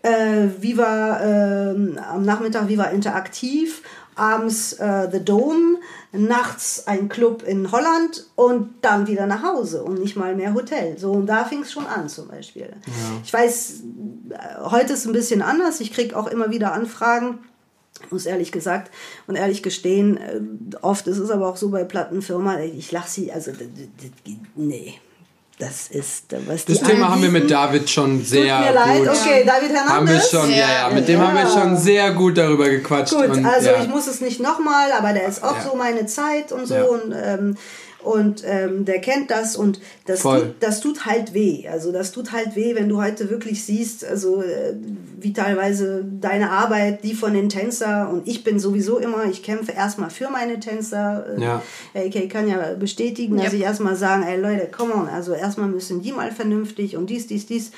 äh, 0.03 0.49
Viva 0.61 1.21
ähm, 1.21 1.99
am 2.11 2.23
Nachmittag 2.25 2.69
Viva 2.69 2.85
Interaktiv, 2.85 3.83
abends 4.17 4.73
äh, 4.75 5.09
The 5.11 5.25
Dome, 5.25 5.79
nachts 6.13 6.87
ein 6.87 7.09
Club 7.09 7.43
in 7.43 7.71
Holland 7.71 8.27
und 8.35 8.75
dann 8.83 9.07
wieder 9.07 9.27
nach 9.27 9.43
Hause 9.43 9.85
und 9.85 10.01
nicht 10.01 10.17
mal 10.17 10.35
mehr 10.35 10.55
Hotel. 10.55 10.99
So, 10.99 11.13
und 11.13 11.27
da 11.27 11.45
fing 11.45 11.63
es 11.63 11.73
schon 11.73 11.87
an 11.87 12.09
zum 12.09 12.29
Beispiel. 12.29 12.73
Ich 13.23 13.33
weiß, 13.33 13.83
äh, 14.31 14.71
heute 14.71 14.95
ist 14.95 15.07
ein 15.07 15.13
bisschen 15.13 15.43
anders. 15.43 15.81
Ich 15.81 15.93
kriege 15.93 16.17
auch 16.17 16.27
immer 16.27 16.51
wieder 16.51 16.73
Anfragen 16.73 17.39
muss 18.11 18.27
ehrlich 18.27 18.53
gesagt 18.53 18.93
und 19.27 19.37
ehrlich 19.37 19.63
gestehen, 19.63 20.19
äh, 20.19 20.41
oft 20.83 21.07
ist 21.07 21.19
es 21.19 21.31
aber 21.31 21.49
auch 21.49 21.57
so 21.57 21.71
bei 21.71 21.85
Plattenfirma, 21.85 22.61
ich 22.61 22.93
lache 22.93 23.09
sie, 23.09 23.33
also 23.33 23.53
nee, 24.55 25.01
das 25.59 25.89
ist, 25.89 26.33
äh, 26.33 26.39
was 26.47 26.65
Das 26.67 26.79
die 26.81 26.85
Thema 26.85 27.11
haben 27.11 27.23
wir 27.23 27.31
mit. 27.31 27.51
David 27.51 27.89
schon 27.89 28.23
sehr 28.25 28.57
Tut 28.59 28.67
mir 28.67 28.75
leid, 28.75 28.99
gut. 28.99 29.09
okay, 29.09 29.45
David 29.47 29.69
Hernandez. 29.71 29.91
Haben 29.91 30.09
wir 30.09 30.21
schon, 30.21 30.51
ja, 30.51 30.57
ja, 30.89 30.91
mit 30.95 31.09
dem 31.09 31.21
Ja. 31.21 31.27
haben 31.29 31.37
wir 31.37 31.49
schon 31.49 31.77
sehr 31.79 32.11
gut 32.13 32.37
darüber 32.37 32.69
gequatscht. 32.69 33.15
Gut, 33.15 33.29
und, 33.29 33.47
also 33.47 33.71
ja. 33.71 33.83
ich 33.83 33.89
muss 33.89 34.07
es 34.07 34.21
nicht 34.21 34.41
nochmal, 34.41 34.93
aber 34.93 35.13
der 35.15 35.27
ist 35.27 35.43
auch 35.43 35.57
Ja. 35.57 35.63
so 35.71 35.77
meine 35.77 36.07
Zeit 36.07 36.53
und 36.53 36.67
so 36.67 36.75
Ja. 36.75 36.83
und, 36.85 37.13
ähm, 37.15 37.57
und 38.07 38.43
ähm, 38.47 38.85
der 38.85 39.01
kennt 39.01 39.31
das 39.31 39.57
und 39.57 39.81
das 40.07 40.21
Voll. 40.21 40.41
tut, 40.41 40.55
das 40.61 40.81
tut 40.81 41.05
halt 41.07 41.35
weh. 41.35 41.67
Also 41.69 41.93
das 41.93 42.13
tut 42.13 42.33
halt 42.33 42.55
weh, 42.57 42.75
wenn 42.75 42.89
du 42.89 43.03
heute 43.03 43.29
wirklich 43.31 43.65
siehst, 43.65 44.05
also 44.05 44.43
äh, 44.43 44.75
wie 45.21 45.33
teilweise 45.33 46.05
deine 46.21 46.51
Arbeit, 46.51 47.03
die 47.05 47.15
von 47.15 47.35
den 47.35 47.49
Tänzer 47.49 48.09
und 48.11 48.27
ich 48.29 48.45
bin 48.45 48.59
sowieso 48.59 48.99
immer, 48.99 49.25
ich 49.25 49.43
kämpfe 49.43 49.73
erstmal 49.73 50.11
für 50.11 50.31
meine 50.31 50.61
Tänzer. 50.61 51.27
Äh, 51.37 51.43
Ja. 51.43 51.63
AK 51.95 52.29
kann 52.31 52.49
ja 52.49 52.75
bestätigen, 52.79 53.37
dass 53.37 53.47
Yep. 53.47 53.55
ich 53.55 53.61
erstmal 53.63 53.97
sagen, 53.97 54.23
ey 54.23 54.41
Leute, 54.41 54.69
come 54.71 54.95
on, 54.95 55.09
also 55.09 55.33
erstmal 55.33 55.69
müssen 55.69 56.01
die 56.03 56.13
mal 56.13 56.31
vernünftig 56.33 56.97
und 56.97 57.11
dies, 57.11 57.27
dies, 57.27 57.47
dies. 57.47 57.71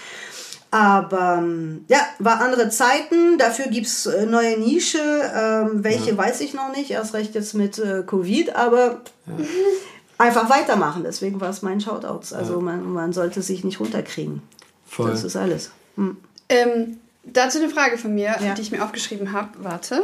Aber 0.70 1.38
ähm, 1.38 1.86
ja, 1.88 1.96
war 2.18 2.42
andere 2.42 2.68
Zeiten. 2.68 3.38
Dafür 3.38 3.68
gibt 3.68 3.86
es 3.86 4.04
äh, 4.04 4.26
neue 4.26 4.58
Nische. 4.58 4.98
Ähm, 4.98 5.82
welche 5.82 6.14
weiß 6.18 6.42
ich 6.42 6.52
noch 6.52 6.76
nicht. 6.76 6.90
Erst 6.90 7.14
recht 7.14 7.34
jetzt 7.34 7.54
mit 7.54 7.78
äh, 7.78 8.02
Covid. 8.06 8.54
Aber 8.54 9.00
einfach 10.18 10.50
weitermachen. 10.50 11.02
Deswegen 11.04 11.40
war 11.40 11.50
es 11.50 11.62
mein 11.62 11.80
Shoutouts. 11.80 12.32
Also 12.32 12.60
man, 12.60 12.92
man 12.92 13.12
sollte 13.12 13.40
sich 13.42 13.64
nicht 13.64 13.80
runterkriegen. 13.80 14.42
Voll. 14.86 15.10
Das 15.10 15.24
ist 15.24 15.36
alles. 15.36 15.70
Hm. 15.96 16.16
Ähm, 16.48 16.98
dazu 17.24 17.58
eine 17.58 17.70
Frage 17.70 17.98
von 17.98 18.14
mir, 18.14 18.36
Ja. 18.40 18.54
die 18.54 18.62
ich 18.62 18.70
mir 18.70 18.84
aufgeschrieben 18.84 19.32
habe. 19.32 19.50
Warte. 19.58 20.02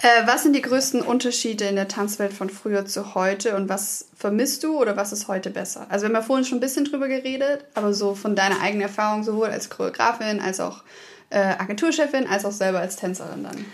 Äh, 0.00 0.26
was 0.26 0.44
sind 0.44 0.54
die 0.54 0.62
größten 0.62 1.02
Unterschiede 1.02 1.64
in 1.64 1.74
der 1.74 1.88
Tanzwelt 1.88 2.32
von 2.32 2.50
früher 2.50 2.86
zu 2.86 3.16
heute 3.16 3.56
und 3.56 3.68
was 3.68 4.06
vermisst 4.16 4.62
du 4.62 4.78
oder 4.78 4.96
was 4.96 5.12
ist 5.12 5.26
heute 5.26 5.50
besser? 5.50 5.86
Also 5.88 6.04
wir 6.04 6.10
haben 6.10 6.22
ja 6.22 6.22
vorhin 6.22 6.44
schon 6.44 6.58
ein 6.58 6.60
bisschen 6.60 6.84
drüber 6.84 7.08
geredet, 7.08 7.64
aber 7.74 7.92
so 7.92 8.14
von 8.14 8.36
deiner 8.36 8.60
eigenen 8.60 8.82
Erfahrung 8.82 9.24
sowohl 9.24 9.48
als 9.48 9.70
Choreografin 9.70 10.40
als 10.40 10.60
auch 10.60 10.84
äh, 11.30 11.40
Agenturchefin 11.40 12.28
als 12.28 12.44
auch 12.44 12.52
selber 12.52 12.78
als 12.78 12.94
Tänzerin 12.94 13.42
dann. 13.42 13.64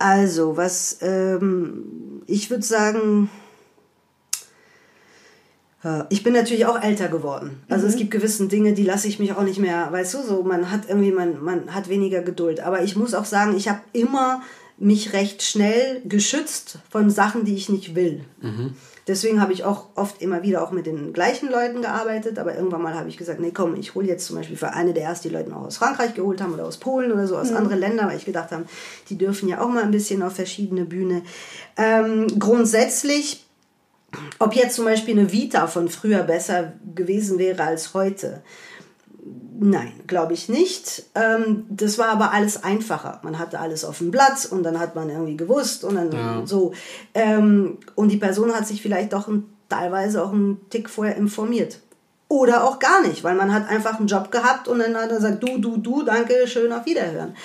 Also, 0.00 0.56
was 0.56 0.98
ähm, 1.00 2.22
ich 2.26 2.50
würde 2.50 2.64
sagen, 2.64 3.30
ich 6.10 6.22
bin 6.22 6.32
natürlich 6.32 6.66
auch 6.66 6.80
älter 6.80 7.08
geworden. 7.08 7.62
Also 7.68 7.86
es 7.86 7.96
gibt 7.96 8.12
gewissen 8.12 8.48
Dinge, 8.48 8.72
die 8.72 8.84
lasse 8.84 9.08
ich 9.08 9.18
mich 9.18 9.32
auch 9.32 9.42
nicht 9.42 9.58
mehr, 9.58 9.90
weißt 9.90 10.14
du, 10.14 10.22
so 10.22 10.42
man 10.44 10.70
hat 10.70 10.82
irgendwie, 10.88 11.10
man, 11.10 11.42
man 11.42 11.74
hat 11.74 11.88
weniger 11.88 12.22
Geduld. 12.22 12.60
Aber 12.60 12.82
ich 12.82 12.94
muss 12.94 13.14
auch 13.14 13.24
sagen, 13.24 13.56
ich 13.56 13.68
habe 13.68 13.80
immer 13.92 14.42
mich 14.78 15.12
recht 15.12 15.42
schnell 15.42 16.00
geschützt 16.04 16.78
von 16.90 17.10
Sachen, 17.10 17.44
die 17.44 17.54
ich 17.54 17.68
nicht 17.68 17.94
will. 17.94 18.24
Deswegen 19.08 19.40
habe 19.40 19.52
ich 19.52 19.64
auch 19.64 19.86
oft 19.96 20.22
immer 20.22 20.44
wieder 20.44 20.62
auch 20.62 20.70
mit 20.70 20.86
den 20.86 21.12
gleichen 21.12 21.50
Leuten 21.50 21.82
gearbeitet, 21.82 22.38
aber 22.38 22.54
irgendwann 22.54 22.82
mal 22.82 22.94
habe 22.94 23.08
ich 23.08 23.16
gesagt, 23.16 23.40
nee, 23.40 23.50
komm, 23.52 23.74
ich 23.74 23.96
hole 23.96 24.06
jetzt 24.06 24.26
zum 24.26 24.36
Beispiel 24.36 24.56
für 24.56 24.72
eine 24.72 24.92
der 24.92 25.02
ersten, 25.04 25.28
die 25.28 25.34
Leute 25.34 25.54
auch 25.54 25.66
aus 25.66 25.78
Frankreich 25.78 26.14
geholt 26.14 26.40
haben 26.40 26.54
oder 26.54 26.64
aus 26.64 26.76
Polen 26.76 27.10
oder 27.10 27.26
so, 27.26 27.36
aus 27.36 27.52
anderen 27.52 27.80
Ländern, 27.80 28.08
weil 28.08 28.16
ich 28.16 28.24
gedacht 28.24 28.52
habe, 28.52 28.64
die 29.08 29.18
dürfen 29.18 29.48
ja 29.48 29.60
auch 29.60 29.68
mal 29.68 29.82
ein 29.82 29.90
bisschen 29.90 30.22
auf 30.22 30.34
verschiedene 30.34 30.84
Bühne. 30.84 31.22
Ähm, 31.76 32.28
grundsätzlich, 32.38 33.41
ob 34.38 34.54
jetzt 34.54 34.76
zum 34.76 34.84
Beispiel 34.84 35.18
eine 35.18 35.32
Vita 35.32 35.66
von 35.66 35.88
früher 35.88 36.22
besser 36.22 36.72
gewesen 36.94 37.38
wäre 37.38 37.62
als 37.62 37.94
heute, 37.94 38.42
Nein, 39.64 39.92
glaube 40.08 40.32
ich 40.32 40.48
nicht. 40.48 41.04
Ähm, 41.14 41.66
das 41.68 41.96
war 41.96 42.08
aber 42.08 42.32
alles 42.32 42.64
einfacher. 42.64 43.20
Man 43.22 43.38
hatte 43.38 43.60
alles 43.60 43.84
auf 43.84 43.98
dem 43.98 44.10
Blatt 44.10 44.44
und 44.50 44.64
dann 44.64 44.80
hat 44.80 44.96
man 44.96 45.08
irgendwie 45.08 45.36
gewusst 45.36 45.84
und 45.84 45.94
dann 45.94 46.10
Ja. 46.10 46.42
so. 46.44 46.72
Ähm, 47.14 47.78
und 47.94 48.08
die 48.08 48.16
Person 48.16 48.52
hat 48.52 48.66
sich 48.66 48.82
vielleicht 48.82 49.12
doch 49.12 49.28
teilweise 49.68 50.24
auch 50.24 50.32
einen 50.32 50.68
Tick 50.70 50.90
vorher 50.90 51.16
informiert. 51.16 51.78
Oder 52.26 52.64
auch 52.64 52.80
gar 52.80 53.02
nicht, 53.06 53.22
weil 53.22 53.36
man 53.36 53.52
hat 53.54 53.68
einfach 53.68 53.98
einen 53.98 54.08
Job 54.08 54.32
gehabt 54.32 54.66
und 54.66 54.80
dann 54.80 54.96
hat 54.96 55.10
er 55.10 55.16
gesagt, 55.16 55.42
du, 55.44 55.58
du, 55.58 55.76
du, 55.76 56.02
danke, 56.02 56.48
schön, 56.48 56.72
auf 56.72 56.86
Wiederhören. 56.86 57.36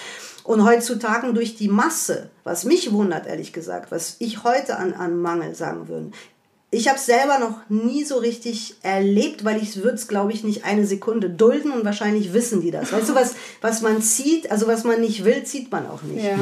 Und 0.43 0.63
heutzutage 0.65 1.33
durch 1.33 1.55
die 1.55 1.67
Masse, 1.67 2.31
was 2.43 2.63
mich 2.63 2.91
wundert, 2.93 3.27
ehrlich 3.27 3.53
gesagt, 3.53 3.91
was 3.91 4.15
ich 4.19 4.43
heute 4.43 4.77
an, 4.77 4.93
an 4.93 5.21
Mangel 5.21 5.53
sagen 5.53 5.87
würde, 5.87 6.11
ich 6.69 6.89
habe 6.89 6.97
es 6.97 7.05
selber 7.05 7.39
noch 7.39 7.61
nie 7.69 8.03
so 8.03 8.17
richtig 8.17 8.75
erlebt, 8.83 9.45
weil 9.45 9.61
ich 9.63 9.77
würde 9.77 9.95
es, 9.95 10.09
glaube 10.09 10.33
ich, 10.33 10.43
nicht 10.43 10.65
eine 10.65 10.85
Sekunde 10.85 11.29
dulden 11.29 11.71
und 11.71 11.85
wahrscheinlich 11.85 12.33
wissen 12.33 12.59
die 12.59 12.71
das. 12.71 12.91
Weißt 12.91 13.07
du, 13.07 13.15
was, 13.15 13.35
was 13.61 13.81
man 13.81 14.01
zieht, 14.01 14.51
also 14.51 14.67
was 14.67 14.83
man 14.83 14.99
nicht 14.99 15.23
will, 15.23 15.43
zieht 15.45 15.71
man 15.71 15.87
auch 15.87 16.01
nicht. 16.01 16.25
Ja. 16.25 16.37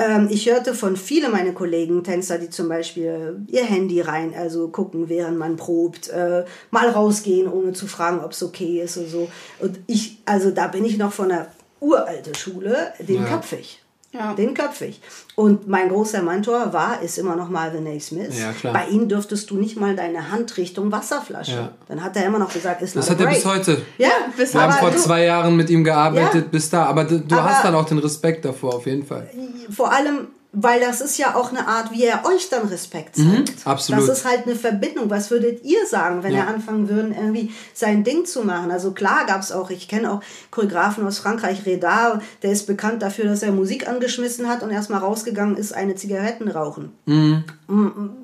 Ähm, 0.00 0.26
ich 0.30 0.50
hörte 0.50 0.74
von 0.74 0.96
vielen 0.96 1.30
meiner 1.30 1.52
Kollegen, 1.52 2.02
Tänzer, 2.02 2.38
die 2.38 2.50
zum 2.50 2.68
Beispiel 2.68 3.40
ihr 3.46 3.64
Handy 3.64 4.00
rein, 4.00 4.34
also 4.36 4.66
gucken, 4.66 5.08
während 5.08 5.38
man 5.38 5.54
probt, 5.56 6.08
äh, 6.08 6.44
mal 6.72 6.88
rausgehen, 6.88 7.46
ohne 7.46 7.72
zu 7.72 7.86
fragen, 7.86 8.18
ob 8.24 8.32
es 8.32 8.42
okay 8.42 8.82
ist 8.82 8.96
und 8.96 9.08
so. 9.08 9.30
Und 9.60 9.78
ich, 9.86 10.18
also 10.24 10.50
da 10.50 10.66
bin 10.66 10.84
ich 10.84 10.98
noch 10.98 11.12
von 11.12 11.28
der 11.28 11.52
uralte 11.80 12.34
Schule, 12.34 12.92
den 12.98 13.22
Ja. 13.22 13.28
köpfe 13.36 13.54
ich. 13.56 13.80
Ja. 14.12 14.32
Den 14.32 14.54
köpfe 14.54 14.86
ich. 14.86 15.00
Und 15.36 15.68
mein 15.68 15.90
großer 15.90 16.22
Mentor 16.22 16.72
war, 16.72 17.02
ist 17.02 17.18
immer 17.18 17.36
noch 17.36 17.50
Marvin 17.50 17.86
A. 17.86 18.00
Smith. 18.00 18.38
Ja, 18.40 18.52
klar. 18.52 18.72
Bei 18.72 18.86
ihm 18.88 19.06
dürftest 19.08 19.50
du 19.50 19.56
nicht 19.56 19.78
mal 19.78 19.94
deine 19.94 20.30
Hand 20.30 20.56
Richtung 20.56 20.90
Wasserflasche. 20.90 21.52
Ja. 21.52 21.72
Dann 21.88 22.02
hat 22.02 22.16
er 22.16 22.24
immer 22.24 22.38
noch 22.38 22.52
gesagt, 22.52 22.80
ist 22.80 22.96
Das 22.96 23.06
not 23.10 23.18
hat 23.18 23.20
er 23.20 23.26
great. 23.26 23.36
bis 23.36 23.44
heute. 23.44 23.82
Ja, 23.98 24.08
bis 24.36 24.54
Wir 24.54 24.62
haben 24.62 24.72
vor 24.72 24.90
du- 24.90 24.96
zwei 24.98 25.24
Jahren 25.24 25.56
mit 25.56 25.68
ihm 25.68 25.84
gearbeitet, 25.84 26.44
Ja. 26.44 26.48
bis 26.50 26.70
da. 26.70 26.86
Aber 26.86 27.04
du, 27.04 27.20
du 27.20 27.34
Aber- 27.36 27.44
hast 27.50 27.64
dann 27.64 27.74
auch 27.74 27.84
den 27.84 27.98
Respekt 27.98 28.44
davor, 28.46 28.76
auf 28.76 28.86
jeden 28.86 29.04
Fall. 29.04 29.28
vor 29.70 29.92
allem, 29.92 30.28
weil 30.52 30.80
das 30.80 31.00
ist 31.02 31.18
ja 31.18 31.34
auch 31.34 31.50
eine 31.50 31.68
Art, 31.68 31.92
wie 31.92 32.04
er 32.04 32.24
euch 32.24 32.48
dann 32.48 32.66
Respekt 32.68 33.16
zeigt. 33.16 33.28
Mhm, 33.28 33.44
absolut. 33.64 34.08
Das 34.08 34.18
ist 34.18 34.24
halt 34.24 34.46
eine 34.46 34.56
Verbindung. 34.56 35.10
Was 35.10 35.30
würdet 35.30 35.62
ihr 35.64 35.84
sagen, 35.86 36.22
wenn 36.22 36.32
Ja. 36.32 36.40
er 36.40 36.48
anfangen 36.48 36.88
würden, 36.88 37.12
irgendwie 37.14 37.52
sein 37.74 38.02
Ding 38.02 38.24
zu 38.24 38.42
machen? 38.44 38.70
Also 38.70 38.92
klar 38.92 39.26
gab 39.26 39.42
es 39.42 39.52
auch, 39.52 39.68
ich 39.70 39.88
kenne 39.88 40.10
auch 40.10 40.20
Choreografen 40.50 41.06
aus 41.06 41.18
Frankreich, 41.18 41.66
Redar, 41.66 42.22
der 42.42 42.52
ist 42.52 42.66
bekannt 42.66 43.02
dafür, 43.02 43.26
dass 43.26 43.42
er 43.42 43.52
Musik 43.52 43.86
angeschmissen 43.88 44.48
hat 44.48 44.62
und 44.62 44.70
erstmal 44.70 45.00
rausgegangen 45.00 45.56
ist, 45.56 45.72
eine 45.74 45.94
Zigaretten 45.96 46.48
rauchen. 46.48 46.92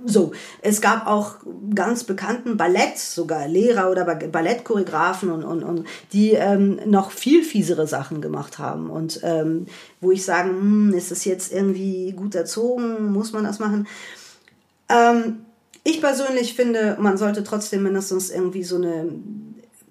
So, 0.06 0.32
es 0.62 0.80
gab 0.80 1.06
auch 1.06 1.34
ganz 1.74 2.04
bekannten 2.04 2.56
Ballett, 2.56 2.96
sogar 2.98 3.46
Lehrer 3.46 3.90
oder 3.90 4.04
Ba- 4.06 4.14
Ballettchoreografen 4.14 5.30
und, 5.30 5.44
und, 5.44 5.62
und 5.62 5.86
die 6.14 6.32
ähm, 6.32 6.80
noch 6.86 7.10
viel 7.10 7.42
fiesere 7.44 7.86
Sachen 7.86 8.22
gemacht 8.22 8.58
haben. 8.58 8.88
Und 8.88 9.20
ähm, 9.22 9.66
wo 10.00 10.10
ich 10.12 10.24
sagen, 10.24 10.50
hm, 10.50 10.94
ist 10.94 11.12
es 11.12 11.24
jetzt 11.26 11.52
irgendwie 11.52 12.13
gut 12.14 12.34
erzogen, 12.34 13.12
muss 13.12 13.32
man 13.32 13.44
das 13.44 13.58
machen? 13.58 13.86
Ähm, 14.88 15.44
ich 15.82 16.00
persönlich 16.00 16.54
finde, 16.54 16.96
man 17.00 17.16
sollte 17.18 17.44
trotzdem 17.44 17.82
mindestens 17.82 18.30
irgendwie 18.30 18.64
so 18.64 18.76
eine. 18.76 19.12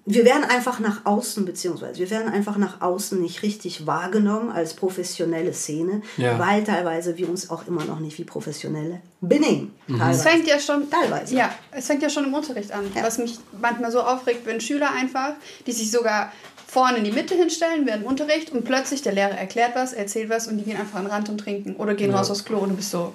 Wir 0.06 0.26
werden 0.26 0.44
einfach 0.44 0.80
nach 0.80 1.06
außen, 1.06 1.46
beziehungsweise 1.46 1.98
wir 1.98 2.10
werden 2.10 2.28
einfach 2.30 2.58
nach 2.58 2.82
außen 2.82 3.18
nicht 3.22 3.42
richtig 3.42 3.86
wahrgenommen 3.86 4.50
als 4.50 4.74
professionelle 4.74 5.54
Szene, 5.54 6.02
Ja. 6.18 6.38
weil 6.38 6.62
teilweise 6.62 7.16
wir 7.16 7.26
uns 7.26 7.48
auch 7.48 7.66
immer 7.66 7.86
noch 7.86 8.00
nicht 8.00 8.18
wie 8.18 8.24
professionelle 8.24 9.00
benehmen. 9.22 9.72
Es 9.88 9.96
Teilweise. 9.96 10.22
fängt 10.28 10.46
ja 10.46 10.58
schon 10.60 10.90
Teilweise. 10.90 11.34
Ja, 11.34 11.54
es 11.70 11.86
fängt 11.86 12.02
ja 12.02 12.10
schon 12.10 12.26
im 12.26 12.34
Unterricht 12.34 12.70
an. 12.72 12.84
Ja. 12.94 13.02
Was 13.02 13.16
mich 13.16 13.38
manchmal 13.58 13.90
so 13.90 14.00
aufregt, 14.02 14.44
wenn 14.44 14.60
Schüler 14.60 14.90
einfach, 14.92 15.32
die 15.66 15.72
sich 15.72 15.90
sogar 15.90 16.30
vorne 16.74 16.98
in 16.98 17.04
die 17.04 17.12
Mitte 17.12 17.34
hinstellen 17.36 17.86
während 17.86 18.02
dem 18.02 18.08
Unterricht 18.08 18.50
und 18.50 18.64
plötzlich 18.64 19.00
der 19.00 19.12
Lehrer 19.12 19.30
erklärt 19.38 19.76
was, 19.76 19.92
erzählt 19.92 20.28
was 20.28 20.48
und 20.48 20.58
die 20.58 20.64
gehen 20.64 20.76
einfach 20.76 20.98
an 20.98 21.04
den 21.04 21.12
Rand 21.12 21.28
und 21.28 21.38
trinken 21.38 21.76
oder 21.76 21.94
gehen 21.94 22.10
Ja. 22.10 22.18
raus 22.18 22.30
aufs 22.32 22.44
Klo 22.44 22.58
und 22.58 22.70
du 22.70 22.76
bist 22.76 22.90
so. 22.90 23.14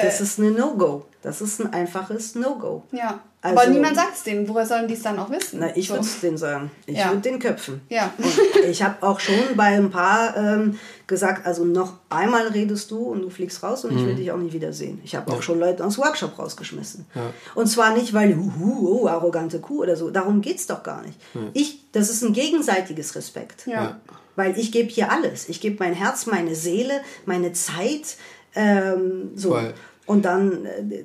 Das 0.00 0.20
ist 0.20 0.38
eine 0.38 0.50
No-Go. 0.52 1.04
Das 1.22 1.40
ist 1.40 1.60
ein 1.60 1.72
einfaches 1.72 2.34
No-Go. 2.34 2.82
Ja. 2.92 3.20
Also- 3.44 3.58
Aber 3.60 3.70
niemand 3.70 3.96
sagt 3.96 4.14
es 4.16 4.22
denen. 4.22 4.48
Woher 4.48 4.64
sollen 4.64 4.86
die 4.86 4.94
es 4.94 5.02
dann 5.02 5.18
auch 5.18 5.28
wissen? 5.30 5.58
Na, 5.60 5.76
ich 5.76 5.88
So. 5.88 5.94
würde 5.94 6.04
es 6.06 6.20
denen 6.20 6.36
sagen. 6.38 6.70
Ich 6.86 6.96
Ja. 6.96 7.08
würde 7.08 7.20
den 7.22 7.38
köpfen. 7.40 7.80
Ja. 7.88 8.12
Und 8.18 8.64
ich 8.70 8.82
habe 8.82 9.04
auch 9.06 9.18
schon 9.20 9.34
bei 9.56 9.64
ein 9.76 9.90
paar 9.90 10.36
ähm, 10.36 10.78
gesagt, 11.08 11.44
also 11.44 11.64
noch 11.64 11.94
einmal 12.08 12.46
redest 12.48 12.90
du 12.92 12.98
und 12.98 13.22
du 13.22 13.30
fliegst 13.30 13.62
raus 13.64 13.84
und 13.84 13.96
ich 13.98 14.06
will 14.06 14.14
dich 14.14 14.30
auch 14.30 14.36
nicht 14.38 14.52
wiedersehen. 14.52 15.00
Ich 15.04 15.14
habe 15.16 15.32
auch 15.32 15.42
schon 15.42 15.58
Leute 15.58 15.84
aus 15.84 15.94
dem 15.96 16.04
Workshop 16.04 16.38
rausgeschmissen. 16.38 17.04
Ja. 17.16 17.22
Und 17.56 17.66
zwar 17.66 17.94
nicht, 17.94 18.14
weil, 18.14 18.36
huhu, 18.36 19.02
oh, 19.02 19.08
arrogante 19.08 19.58
Kuh 19.60 19.82
oder 19.82 19.96
so. 19.96 20.10
Darum 20.10 20.40
geht 20.40 20.58
es 20.58 20.66
doch 20.68 20.82
gar 20.84 21.02
nicht. 21.02 21.18
Ich, 21.52 21.80
das 21.90 22.10
ist 22.10 22.22
ein 22.22 22.32
gegenseitiges 22.32 23.14
Respekt. 23.16 23.66
Ja. 23.66 24.00
Weil 24.34 24.56
ich 24.58 24.72
gebe 24.72 24.88
hier 24.88 25.12
alles. 25.12 25.48
Ich 25.50 25.60
gebe 25.60 25.76
mein 25.84 25.92
Herz, 25.92 26.24
meine 26.26 26.54
Seele, 26.54 27.02
meine 27.26 27.52
Zeit. 27.52 28.16
Ähm, 28.54 29.30
so. 29.34 29.50
Voll. 29.50 29.74
Und 30.06 30.24
dann, 30.24 30.66
äh, 30.66 31.04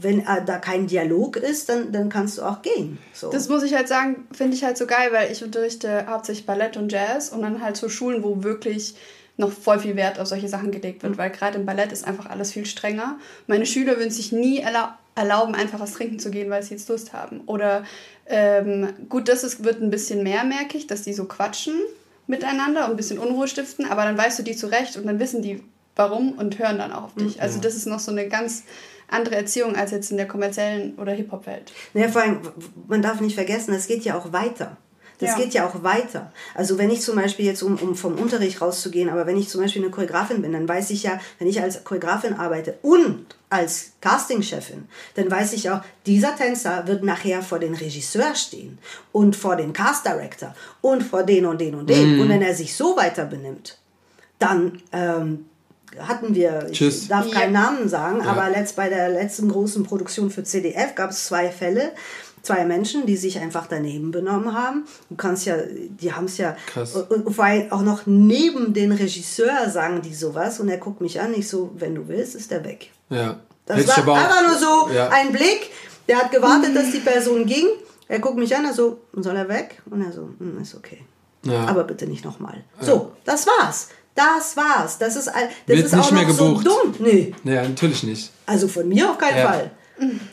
wenn 0.00 0.20
äh, 0.20 0.44
da 0.44 0.58
kein 0.58 0.86
Dialog 0.86 1.36
ist, 1.36 1.68
dann, 1.68 1.92
dann 1.92 2.08
kannst 2.08 2.38
du 2.38 2.42
auch 2.42 2.62
gehen. 2.62 2.98
So. 3.12 3.30
Das 3.30 3.48
muss 3.48 3.62
ich 3.62 3.74
halt 3.74 3.88
sagen, 3.88 4.26
finde 4.32 4.56
ich 4.56 4.64
halt 4.64 4.78
so 4.78 4.86
geil, 4.86 5.10
weil 5.12 5.32
ich 5.32 5.42
unterrichte 5.42 6.06
hauptsächlich 6.06 6.46
Ballett 6.46 6.76
und 6.76 6.92
Jazz 6.92 7.30
und 7.30 7.42
dann 7.42 7.62
halt 7.62 7.76
so 7.76 7.88
Schulen, 7.88 8.22
wo 8.22 8.42
wirklich 8.42 8.94
noch 9.36 9.52
voll 9.52 9.78
viel 9.78 9.96
Wert 9.96 10.18
auf 10.18 10.26
solche 10.26 10.48
Sachen 10.48 10.72
gelegt 10.72 11.02
wird, 11.02 11.16
weil 11.16 11.30
gerade 11.30 11.58
im 11.58 11.66
Ballett 11.66 11.92
ist 11.92 12.06
einfach 12.06 12.26
alles 12.26 12.52
viel 12.52 12.66
strenger. 12.66 13.18
Meine 13.46 13.66
Schüler 13.66 13.96
würden 13.96 14.10
sich 14.10 14.32
nie 14.32 14.58
erlau 14.58 14.88
erlauben, 15.14 15.56
einfach 15.56 15.80
was 15.80 15.94
trinken 15.94 16.20
zu 16.20 16.30
gehen, 16.30 16.48
weil 16.48 16.62
sie 16.62 16.74
jetzt 16.74 16.88
Lust 16.88 17.12
haben. 17.12 17.40
Oder 17.46 17.82
ähm, 18.26 18.90
gut, 19.08 19.28
das 19.28 19.42
ist, 19.42 19.64
wird 19.64 19.82
ein 19.82 19.90
bisschen 19.90 20.22
mehr, 20.22 20.44
merke 20.44 20.78
ich, 20.78 20.86
dass 20.86 21.02
die 21.02 21.12
so 21.12 21.24
quatschen 21.24 21.74
miteinander 22.28 22.84
und 22.84 22.92
ein 22.92 22.96
bisschen 22.96 23.18
Unruhe 23.18 23.48
stiften, 23.48 23.84
aber 23.86 24.04
dann 24.04 24.16
weißt 24.16 24.38
du 24.38 24.44
die 24.44 24.54
zurecht 24.54 24.96
und 24.96 25.06
dann 25.06 25.18
wissen 25.18 25.42
die, 25.42 25.60
warum 25.98 26.32
und 26.32 26.58
hören 26.58 26.78
dann 26.78 26.92
auch 26.92 27.04
auf 27.04 27.14
dich. 27.14 27.42
Also 27.42 27.60
das 27.60 27.74
ist 27.74 27.86
noch 27.86 27.98
so 27.98 28.12
eine 28.12 28.28
ganz 28.28 28.62
andere 29.08 29.34
Erziehung 29.36 29.74
als 29.74 29.90
jetzt 29.90 30.10
in 30.10 30.16
der 30.16 30.28
kommerziellen 30.28 30.94
oder 30.96 31.12
Hip-Hop-Welt. 31.12 31.72
Ja, 31.94 32.08
vor 32.08 32.22
allem, 32.22 32.40
man 32.86 33.02
darf 33.02 33.20
nicht 33.20 33.34
vergessen, 33.34 33.74
es 33.74 33.86
geht 33.86 34.04
ja 34.04 34.16
auch 34.16 34.32
weiter. 34.32 34.76
Das 35.18 35.30
Ja. 35.30 35.36
geht 35.36 35.52
ja 35.54 35.66
auch 35.66 35.82
weiter. 35.82 36.32
Also 36.54 36.78
wenn 36.78 36.90
ich 36.90 37.00
zum 37.00 37.16
Beispiel 37.16 37.46
jetzt, 37.46 37.64
um, 37.64 37.74
um 37.78 37.96
vom 37.96 38.14
Unterricht 38.16 38.60
rauszugehen, 38.60 39.10
aber 39.10 39.26
wenn 39.26 39.36
ich 39.36 39.48
zum 39.48 39.60
Beispiel 39.60 39.82
eine 39.82 39.90
Choreografin 39.90 40.42
bin, 40.42 40.52
dann 40.52 40.68
weiß 40.68 40.90
ich 40.90 41.02
ja, 41.02 41.18
wenn 41.40 41.48
ich 41.48 41.60
als 41.60 41.82
Choreografin 41.82 42.34
arbeite 42.34 42.78
und 42.82 43.26
als 43.50 43.92
Castingchefin, 44.00 44.86
dann 45.16 45.28
weiß 45.28 45.54
ich 45.54 45.70
auch, 45.70 45.80
dieser 46.06 46.36
Tänzer 46.36 46.86
wird 46.86 47.02
nachher 47.02 47.42
vor 47.42 47.58
den 47.58 47.74
Regisseur 47.74 48.36
stehen 48.36 48.78
und 49.10 49.34
vor 49.34 49.56
den 49.56 49.72
Cast 49.72 50.06
Director 50.06 50.54
und 50.82 51.02
vor 51.02 51.24
den 51.24 51.46
und 51.46 51.60
den 51.60 51.74
und 51.74 51.90
den. 51.90 52.20
Und 52.20 52.28
wenn 52.28 52.42
er 52.42 52.54
sich 52.54 52.76
so 52.76 52.96
weiter 52.96 53.24
benimmt, 53.24 53.78
dann 54.38 54.80
ähm, 54.92 55.46
hatten 56.00 56.34
wir, 56.34 56.66
ich 56.70 56.78
Tschüss. 56.78 57.08
darf 57.08 57.30
keinen 57.30 57.54
Ja. 57.54 57.60
Namen 57.62 57.88
sagen, 57.88 58.22
aber 58.22 58.50
letzt, 58.50 58.76
bei 58.76 58.88
der 58.88 59.08
letzten 59.08 59.48
großen 59.48 59.84
Produktion 59.84 60.30
für 60.30 60.44
CDF 60.44 60.94
gab 60.94 61.10
es 61.10 61.26
zwei 61.26 61.50
Fälle, 61.50 61.92
zwei 62.42 62.64
Menschen, 62.64 63.04
die 63.06 63.16
sich 63.16 63.38
einfach 63.40 63.66
daneben 63.66 64.10
benommen 64.10 64.54
haben. 64.54 64.84
Du 65.10 65.16
kannst 65.16 65.44
ja, 65.46 65.56
die 66.00 66.12
haben 66.12 66.26
es 66.26 66.38
ja, 66.38 66.56
Krass. 66.66 66.94
und, 66.94 67.38
allem 67.38 67.72
auch 67.72 67.82
noch 67.82 68.02
neben 68.06 68.72
den 68.74 68.92
Regisseur 68.92 69.68
sagen 69.70 70.02
die 70.02 70.14
sowas 70.14 70.60
und 70.60 70.68
er 70.68 70.78
guckt 70.78 71.00
mich 71.00 71.20
an, 71.20 71.34
ich 71.34 71.48
so, 71.48 71.70
wenn 71.76 71.94
du 71.94 72.06
willst, 72.08 72.34
ist 72.34 72.52
er 72.52 72.64
weg. 72.64 72.90
Ja. 73.10 73.40
Das 73.66 73.78
Hätte 73.78 73.90
ich 74.00 74.06
war 74.06 74.16
aber 74.18 74.28
einfach 74.28 74.46
nur 74.48 74.56
so 74.58 74.94
Ja. 74.94 75.08
ein 75.10 75.30
Blick, 75.32 75.70
der 76.08 76.18
hat 76.18 76.30
gewartet, 76.30 76.74
dass 76.74 76.90
die 76.90 77.00
Person 77.00 77.44
ging. 77.44 77.66
Er 78.06 78.18
guckt 78.20 78.38
mich 78.38 78.54
an, 78.56 78.64
er 78.64 78.72
so, 78.72 79.00
soll 79.12 79.36
er 79.36 79.48
weg? 79.48 79.82
Und 79.90 80.00
er 80.02 80.10
so, 80.12 80.30
"Hm, 80.38 80.58
ist 80.62 80.74
okay. 80.74 81.04
Ja. 81.44 81.66
Aber 81.66 81.84
bitte 81.84 82.06
nicht 82.06 82.24
nochmal. 82.24 82.64
So, 82.80 83.12
das 83.26 83.46
war's. 83.46 83.88
Das 84.18 84.56
war's. 84.56 84.98
Das 84.98 85.16
ist, 85.16 85.28
all- 85.28 85.48
das 85.66 85.76
Wird 85.76 85.86
ist 85.86 85.94
auch 85.94 86.10
nicht 86.10 86.12
mehr 86.12 86.22
noch 86.26 86.34
so 86.34 86.60
dumm. 86.60 86.94
Nee, 86.98 87.34
Ja, 87.44 87.62
natürlich 87.62 88.02
nicht. 88.02 88.30
also 88.46 88.66
von 88.68 88.88
mir 88.88 89.10
auf 89.10 89.18
keinen 89.18 89.38
Ja. 89.38 89.48
Fall. 89.52 89.70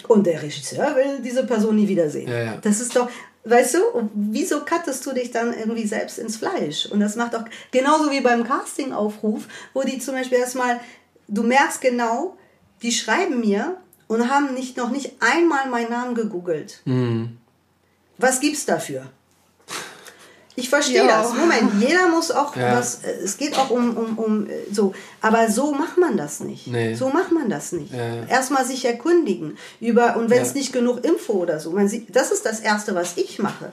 Und 0.07 0.25
der 0.27 0.41
Regisseur 0.41 0.95
will 0.95 1.19
diese 1.23 1.43
Person 1.45 1.75
nie 1.75 1.87
wiedersehen. 1.87 2.27
Ja, 2.29 2.43
ja. 2.43 2.57
Das 2.61 2.79
ist 2.79 2.95
doch, 2.95 3.09
weißt 3.45 3.75
du, 3.75 3.79
wieso 4.13 4.61
cuttest 4.61 5.05
du 5.05 5.11
dich 5.13 5.31
dann 5.31 5.53
irgendwie 5.53 5.87
selbst 5.87 6.19
ins 6.19 6.37
Fleisch? 6.37 6.85
Und 6.87 6.99
das 6.99 7.15
macht 7.15 7.35
auch 7.35 7.45
genauso 7.71 8.11
wie 8.11 8.21
beim 8.21 8.43
Castingaufruf, 8.43 9.47
wo 9.73 9.81
die 9.81 9.97
zum 9.99 10.13
Beispiel 10.15 10.37
erstmal, 10.37 10.79
du 11.27 11.41
merkst 11.43 11.81
genau, 11.81 12.37
die 12.83 12.91
schreiben 12.91 13.39
mir 13.39 13.77
und 14.07 14.29
haben 14.29 14.53
nicht, 14.53 14.77
noch 14.77 14.91
nicht 14.91 15.13
einmal 15.19 15.67
meinen 15.69 15.89
Namen 15.89 16.13
gegoogelt. 16.15 16.81
Mhm. 16.85 17.37
Was 18.17 18.39
gibt's 18.39 18.65
dafür? 18.65 19.07
Ich 20.57 20.69
verstehe 20.69 21.05
Ja. 21.05 21.21
das. 21.21 21.33
Moment, 21.33 21.81
jeder 21.81 22.07
muss 22.07 22.31
auch 22.31 22.55
Ja. 22.55 22.77
was. 22.77 23.03
äh, 23.03 23.11
Es 23.23 23.37
geht 23.37 23.57
auch 23.57 23.69
um, 23.69 23.97
um, 23.97 24.17
um 24.17 24.49
äh, 24.49 24.53
so. 24.71 24.93
Aber 25.21 25.49
so 25.51 25.73
macht 25.73 25.97
man 25.97 26.15
das 26.15 26.39
nicht. 26.39 26.67
Nee. 26.67 26.95
So 26.95 27.09
macht 27.09 27.31
man 27.31 27.49
das 27.49 27.71
nicht. 27.73 27.93
Ja. 27.93 28.23
Erstmal 28.27 28.65
sich 28.65 28.85
erkundigen 28.85 29.57
über 29.81 30.15
und 30.15 30.29
wenn 30.29 30.41
es 30.41 30.49
Ja. 30.49 30.53
nicht 30.59 30.71
genug 30.73 31.03
Info 31.05 31.33
oder 31.33 31.59
so. 31.59 31.71
Man 31.71 31.87
sieht, 31.89 32.15
das 32.15 32.31
ist 32.31 32.45
das 32.45 32.61
erste, 32.61 32.95
was 32.95 33.17
ich 33.17 33.39
mache. 33.39 33.71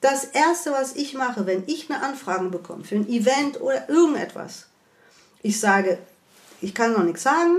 Das 0.00 0.24
erste, 0.24 0.70
was 0.72 0.94
ich 0.94 1.14
mache, 1.14 1.46
wenn 1.46 1.64
ich 1.66 1.90
eine 1.90 2.02
Anfrage 2.02 2.48
bekomme 2.48 2.84
für 2.84 2.94
ein 2.94 3.08
Event 3.08 3.60
oder 3.60 3.88
irgendetwas, 3.88 4.66
ich 5.42 5.58
sage, 5.60 5.98
ich 6.62 6.74
kann 6.74 6.92
noch 6.92 7.02
nichts 7.02 7.22
sagen, 7.22 7.56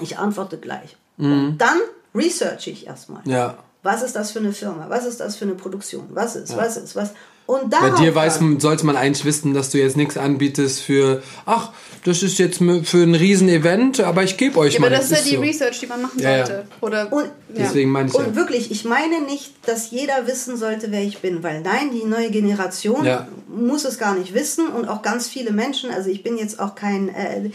ich 0.00 0.18
antworte 0.18 0.58
gleich. 0.58 0.96
Und 1.16 1.58
dann 1.58 1.78
researche 2.14 2.70
ich 2.70 2.86
erstmal. 2.86 3.22
Mhm. 3.24 3.30
Ja. 3.30 3.58
Was 3.84 4.02
ist 4.02 4.16
das 4.16 4.30
für 4.32 4.40
eine 4.40 4.52
Firma? 4.52 4.86
Was 4.88 5.04
ist 5.04 5.20
das 5.20 5.36
für 5.36 5.44
eine 5.44 5.54
Produktion? 5.54 6.06
Was 6.10 6.34
ist, 6.36 6.50
Ja. 6.50 6.56
was 6.58 6.76
ist, 6.76 6.96
was? 6.96 7.10
Und 7.46 7.68
Bei 7.68 7.90
dir 7.90 8.14
weiß 8.14 8.40
man, 8.40 8.58
sollte 8.58 8.86
man 8.86 8.96
eigentlich 8.96 9.26
wissen, 9.26 9.52
dass 9.52 9.68
du 9.68 9.76
jetzt 9.76 9.98
nichts 9.98 10.16
anbietest 10.16 10.80
für, 10.80 11.22
ach, 11.44 11.72
das 12.04 12.22
ist 12.22 12.38
jetzt 12.38 12.56
für 12.58 13.02
ein 13.02 13.14
Riesen-Event, 13.14 14.00
aber 14.00 14.22
ich 14.22 14.38
gebe 14.38 14.58
euch 14.58 14.74
Ja, 14.74 14.80
mal. 14.80 14.86
aber 14.86 14.96
das 14.96 15.10
ist 15.10 15.26
ja 15.26 15.30
die 15.30 15.36
so. 15.36 15.40
Research, 15.42 15.80
die 15.80 15.86
man 15.86 16.00
machen 16.02 16.18
Ja, 16.20 16.36
ja. 16.38 16.46
sollte. 16.46 16.66
Oder, 16.80 17.12
Und, 17.12 17.24
ja. 17.24 17.30
Deswegen 17.58 17.90
meine 17.90 18.08
ich 18.08 18.14
und 18.14 18.28
ja. 18.28 18.34
wirklich, 18.36 18.70
ich 18.70 18.86
meine 18.86 19.20
nicht, 19.20 19.52
dass 19.66 19.90
jeder 19.90 20.26
wissen 20.26 20.56
sollte, 20.56 20.90
wer 20.90 21.02
ich 21.02 21.18
bin, 21.18 21.42
weil 21.42 21.60
nein, 21.60 21.90
die 21.92 22.04
neue 22.06 22.30
Generation 22.30 23.04
Ja. 23.04 23.28
muss 23.46 23.84
es 23.84 23.98
gar 23.98 24.14
nicht 24.14 24.32
wissen 24.32 24.68
und 24.68 24.88
auch 24.88 25.02
ganz 25.02 25.28
viele 25.28 25.52
Menschen, 25.52 25.90
also 25.90 26.08
ich 26.08 26.22
bin 26.22 26.38
jetzt 26.38 26.58
auch 26.60 26.74
kein 26.74 27.10
äh, 27.10 27.50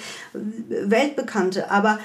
Weltbekannte, 0.68 1.70
aber 1.72 2.00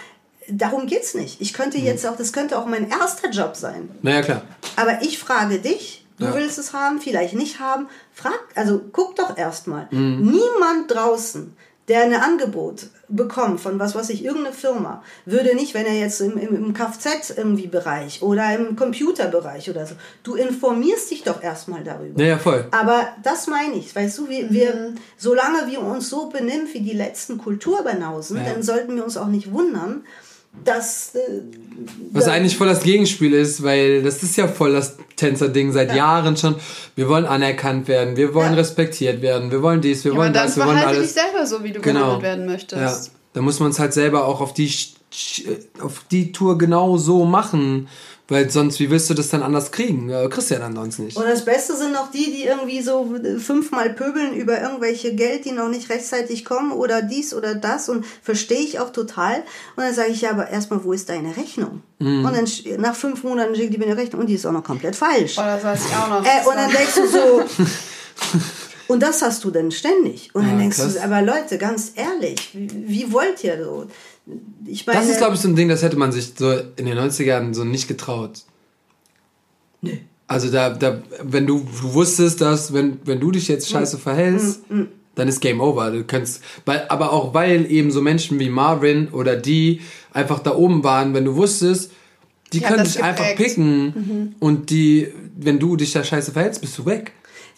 darum 0.49 0.87
geht's 0.87 1.15
nicht. 1.15 1.41
Ich 1.41 1.53
könnte 1.53 1.79
Mhm. 1.79 1.85
jetzt 1.85 2.07
auch, 2.07 2.17
das 2.17 2.33
könnte 2.33 2.59
auch 2.59 2.67
mein 2.67 2.89
erster 2.91 3.31
Job 3.31 3.57
sein. 3.57 3.89
Naja, 4.03 4.23
klar. 4.23 4.43
Aber 4.77 5.03
ich 5.03 5.19
frage 5.19 5.59
dich, 5.59 6.04
du 6.19 6.25
Ja. 6.27 6.35
willst 6.35 6.59
es 6.59 6.73
haben, 6.73 7.01
vielleicht 7.01 7.35
nicht 7.35 7.61
haben, 7.61 7.89
frag, 8.13 8.39
also 8.55 8.81
guck 8.93 9.17
doch 9.17 9.37
erstmal. 9.37 9.89
Mhm. 9.91 10.21
Niemand 10.33 10.91
draußen, 10.95 11.57
der 11.89 12.03
ein 12.05 12.15
Angebot 12.15 12.87
bekommt 13.09 13.61
von 13.61 13.79
was 13.79 13.95
weiß 13.95 14.09
ich, 14.09 14.25
irgendeine 14.25 14.55
Firma, 14.57 15.03
würde 15.27 15.55
nicht, 15.55 15.75
wenn 15.75 15.85
er 15.85 15.93
jetzt 15.93 16.19
im, 16.23 16.39
im, 16.39 16.57
im 16.57 16.73
Kfz 16.73 17.29
irgendwie 17.37 17.67
Bereich 17.67 18.23
oder 18.23 18.55
im 18.55 18.75
Computerbereich 18.75 19.69
oder 19.69 19.85
so, 19.87 19.95
du 20.23 20.35
informierst 20.35 21.11
dich 21.11 21.25
doch 21.25 21.43
erstmal 21.43 21.85
darüber. 21.85 22.19
Naja, 22.23 22.39
voll. 22.39 22.67
Aber 22.71 23.09
das 23.23 23.47
meine 23.49 23.75
ich, 23.75 23.95
weißt 23.95 24.17
du, 24.17 24.29
wir, 24.31 24.51
wir, 24.51 24.95
solange 25.19 25.67
wir 25.71 25.81
uns 25.83 26.09
so 26.09 26.31
benehmen 26.31 26.67
wie 26.73 26.81
die 26.81 26.95
letzten 26.97 27.37
Kulturbanausen, 27.37 28.39
Ja. 28.39 28.45
dann 28.45 28.63
sollten 28.63 28.97
wir 28.97 29.05
uns 29.05 29.19
auch 29.19 29.27
nicht 29.29 29.53
wundern, 29.53 30.05
dass 30.65 31.15
äh, 31.15 31.19
Was 32.13 32.29
eigentlich 32.29 32.57
voll 32.57 32.69
das 32.69 32.83
Gegenspiel 32.83 33.33
ist, 33.35 33.63
weil 33.63 34.03
das 34.03 34.23
ist 34.23 34.37
ja 34.37 34.47
voll 34.49 34.73
das 34.73 34.97
Tänzer-Ding 35.17 35.73
seit 35.73 35.95
Jahren 35.95 36.37
schon. 36.37 36.55
Wir 36.97 37.09
wollen 37.09 37.27
anerkannt 37.27 37.89
werden, 37.89 38.17
wir 38.17 38.33
wollen 38.35 38.53
Ja. 38.53 38.59
respektiert 38.59 39.21
werden, 39.23 39.51
wir 39.51 39.63
wollen 39.63 39.81
dies, 39.81 40.05
wir 40.05 40.13
Ja, 40.13 40.15
aber 40.17 40.25
wollen 40.25 40.33
dann 40.33 40.47
das, 40.47 40.57
wir 40.57 40.65
wollen 40.67 40.77
verhalte 40.79 41.01
dich 41.03 41.11
alles. 41.17 41.33
selber 41.33 41.47
so, 41.47 41.65
wie 41.65 41.73
du 41.73 41.81
Genau. 41.81 42.01
behandelt 42.01 42.23
werden 42.23 42.47
möchtest. 42.47 42.81
Ja, 42.81 43.13
da 43.35 43.43
muss 43.43 43.61
man 43.61 43.71
es 43.71 43.79
halt 43.79 43.93
selber 43.93 44.27
auch 44.27 44.41
auf 44.41 44.55
die, 44.55 44.73
auf 45.81 46.05
die 46.11 46.33
Tour 46.33 46.57
genau 46.57 46.97
so 46.97 47.25
machen, 47.25 47.89
weil 48.27 48.49
sonst, 48.49 48.81
wie 48.81 48.89
willst 48.89 49.11
du 49.11 49.15
das 49.15 49.29
dann 49.29 49.43
anders 49.43 49.71
kriegen? 49.71 50.09
Ja, 50.09 50.27
kriegst 50.29 50.49
du 50.49 50.55
ja 50.55 50.61
dann 50.61 50.75
sonst 50.75 50.99
nicht. 50.99 51.17
Und 51.17 51.27
das 51.27 51.45
Beste 51.45 51.77
sind 51.77 51.93
noch 51.93 52.11
die, 52.11 52.33
die 52.33 52.45
irgendwie 52.45 52.81
so 52.81 53.13
fünfmal 53.39 53.91
pöbeln 53.91 54.35
über 54.35 54.63
irgendwelche 54.63 55.15
Geld, 55.15 55.45
die 55.45 55.53
noch 55.53 55.69
nicht 55.69 55.91
rechtzeitig 55.91 56.47
kommen 56.47 56.73
oder 56.73 57.03
dies 57.03 57.35
oder 57.35 57.55
das 57.55 57.91
und 57.91 58.07
verstehe 58.23 58.61
ich 58.61 58.81
auch 58.81 58.91
total. 58.91 59.41
Und 59.77 59.85
dann 59.85 59.95
sage 59.95 60.13
ich 60.13 60.23
ja, 60.23 60.31
aber 60.31 60.49
erstmal, 60.49 60.83
wo 60.85 60.95
ist 60.95 61.11
deine 61.11 61.37
Rechnung? 61.37 61.83
Mhm. 61.99 62.25
Und 62.25 62.35
dann 62.35 62.81
nach 62.81 62.95
fünf 62.95 63.25
Monaten 63.25 63.55
schickt 63.57 63.75
die 63.75 63.79
mir 63.79 63.87
eine 63.87 63.97
Rechnung 63.99 64.23
und 64.23 64.29
die 64.29 64.35
ist 64.35 64.47
auch 64.47 64.53
noch 64.53 64.65
komplett 64.65 64.97
falsch. 64.97 65.37
Oh, 65.37 65.43
das 65.43 65.63
weiß 65.63 65.81
ich 65.87 65.97
auch 65.97 66.09
noch. 66.09 66.25
Äh, 66.25 66.49
und 66.49 66.57
dann 66.57 66.71
denkst 66.71 66.95
du 66.95 67.07
so, 67.07 67.43
und 68.89 69.03
das 69.03 69.23
hast 69.23 69.43
du 69.45 69.51
denn 69.51 69.71
ständig. 69.71 70.31
Und 70.35 70.43
dann 70.43 70.53
Ja, 70.53 70.59
denkst 70.59 70.77
krass. 70.77 70.95
du, 70.95 71.03
aber 71.03 71.23
Leute, 71.23 71.59
ganz 71.59 71.93
ehrlich, 71.97 72.51
wie, 72.55 72.69
wie 72.89 73.13
wollt 73.13 73.43
ihr 73.45 73.63
so? 73.65 73.87
Ich 74.67 74.87
meine, 74.87 75.01
Das 75.01 75.09
ist, 75.09 75.19
glaube 75.19 75.35
ich, 75.35 75.41
so 75.41 75.49
ein 75.49 75.57
Ding, 75.57 75.69
das 75.69 75.83
hätte 75.83 75.97
man 75.97 76.13
sich 76.13 76.33
so 76.37 76.51
in 76.77 76.87
den 76.87 76.99
90ern 76.99 77.55
so 77.55 77.65
nicht 77.65 77.89
getraut. 77.89 78.41
Nee. 79.83 80.01
Also 80.27 80.51
da, 80.51 80.71
da, 80.71 81.03
wenn 81.23 81.47
du, 81.47 81.61
du 81.61 81.93
wusstest, 81.95 82.41
dass, 82.41 82.73
wenn, 82.73 82.99
wenn 83.05 83.21
du 83.21 83.31
dich 83.31 83.49
jetzt 83.49 83.69
scheiße 83.69 83.99
verhältst, 83.99 84.61
dann 85.15 85.29
ist 85.29 85.41
Game 85.41 85.61
Over. 85.61 85.91
Du 85.91 86.05
kannst, 86.05 86.41
weil, 86.65 86.87
aber 86.89 87.13
auch 87.13 87.35
weil 87.35 87.71
eben 87.71 87.91
so 87.91 88.01
Menschen 88.01 88.39
wie 88.39 88.49
Marvin 88.49 89.09
oder 89.09 89.37
die 89.37 89.83
einfach 90.15 90.39
da 90.41 90.55
oben 90.57 90.83
waren, 90.83 91.13
wenn 91.13 91.27
du 91.27 91.37
wusstest, 91.37 91.91
die, 92.53 92.61
Die 92.61 92.65
können 92.65 92.85
dich 92.85 93.03
einfach 93.03 93.29
geprägt. 93.31 93.51
picken 93.57 94.35
und 94.41 94.71
die, 94.71 95.09
wenn 95.37 95.59
du 95.59 95.77
dich 95.77 95.93
da 95.93 96.03
scheiße 96.03 96.33
verhältst, 96.33 96.61
bist 96.63 96.79
du 96.79 96.87
weg. 96.87 97.13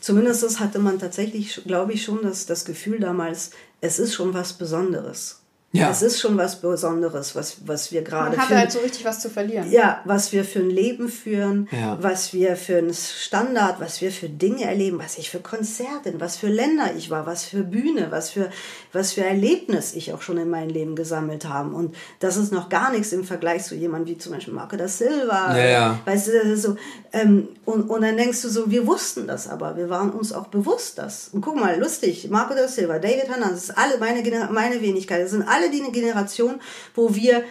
Zumindest 0.07 0.61
hatte 0.61 0.79
man 0.79 1.01
tatsächlich, 1.01 1.65
glaube 1.65 1.95
ich, 1.95 2.05
schon 2.05 2.23
das, 2.23 2.47
das 2.47 2.65
Gefühl 2.65 3.01
damals, 3.01 3.51
es 3.81 3.99
ist 3.99 4.15
schon 4.15 4.35
was 4.35 4.53
Besonderes. 4.53 5.41
Ja. 5.77 5.91
Es 5.91 6.03
ist 6.03 6.20
schon 6.20 6.37
was 6.37 6.61
Besonderes, 6.61 7.35
was, 7.37 7.59
was 7.66 7.93
wir 7.93 8.03
gerade 8.03 8.31
Man 8.31 8.39
hatte 8.39 8.53
für, 8.55 8.59
halt 8.59 8.72
so 8.72 8.79
richtig 8.81 9.05
was 9.05 9.20
zu 9.20 9.31
verlieren. 9.31 9.70
ja, 9.70 10.01
was 10.05 10.33
wir 10.33 10.45
für 10.45 10.61
ein 10.61 10.70
Leben 10.70 11.09
führen, 11.09 11.68
Ja. 11.70 11.99
was 12.01 12.33
wir 12.33 12.57
für 12.57 12.79
einen 12.79 12.95
Standard, 12.95 13.81
was 13.81 14.01
wir 14.01 14.11
für 14.11 14.29
Dinge 14.29 14.64
erleben, 14.64 14.99
was 14.99 15.18
ich 15.18 15.31
für 15.31 15.41
Konzerte, 15.41 16.14
was 16.18 16.37
für 16.37 16.49
Länder 16.49 16.91
ich 16.97 17.11
war, 17.11 17.27
was 17.27 17.45
für 17.45 17.62
Bühne, 17.62 18.09
was 18.11 18.31
für, 18.31 18.51
was 18.93 19.12
für 19.12 19.24
Erlebnis 19.24 19.95
ich 19.95 20.12
auch 20.12 20.22
schon 20.22 20.39
in 20.39 20.49
meinem 20.51 20.70
Leben 20.70 20.97
gesammelt 20.97 21.49
habe. 21.49 21.74
Und 21.74 21.95
das 22.20 22.37
ist 22.37 22.53
noch 22.53 22.68
gar 22.68 22.91
nichts 22.93 23.12
im 23.12 23.24
Vergleich 23.24 23.64
zu 23.64 23.74
jemandem 23.74 24.14
wie 24.14 24.18
zum 24.18 24.33
Beispiel 24.33 24.55
Marco 24.55 24.77
da 24.77 24.89
Silva. 24.89 25.57
Ja, 25.57 25.66
ja. 25.66 25.99
Weißt 26.05 26.29
du, 26.29 26.33
das 26.33 26.47
ist 26.47 26.62
so, 26.62 26.77
ähm, 27.12 27.49
und, 27.64 27.91
und 27.91 28.03
dann 28.03 28.16
denkst 28.16 28.43
du 28.43 28.49
so, 28.49 28.70
wir 28.70 28.87
wussten 28.87 29.27
das 29.27 29.49
aber, 29.49 29.77
wir 29.77 29.89
waren 29.91 30.11
uns 30.11 30.33
auch 30.33 30.47
bewusst 30.49 30.99
das. 30.99 31.29
Und 31.33 31.41
guck 31.41 31.57
mal, 31.57 31.79
lustig, 31.79 32.29
Marco 32.31 32.55
da 32.55 32.68
Silva, 32.68 32.99
David 32.99 33.29
Hernandez, 33.29 33.66
das 33.66 33.70
ist 33.70 33.79
alle 33.79 33.99
meine, 33.99 34.22
meine 34.51 34.81
Wenigkeit, 34.81 35.22
das 35.22 35.31
sind 35.33 35.43
alle 35.47 35.66
die 35.71 35.83
eine 35.83 35.93
Generation, 35.93 36.61
wo 36.95 37.14
wir 37.14 37.45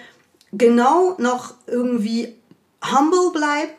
genau 0.51 1.15
noch 1.17 1.53
irgendwie 1.67 2.35
humble 2.83 3.31
bleiben, 3.31 3.71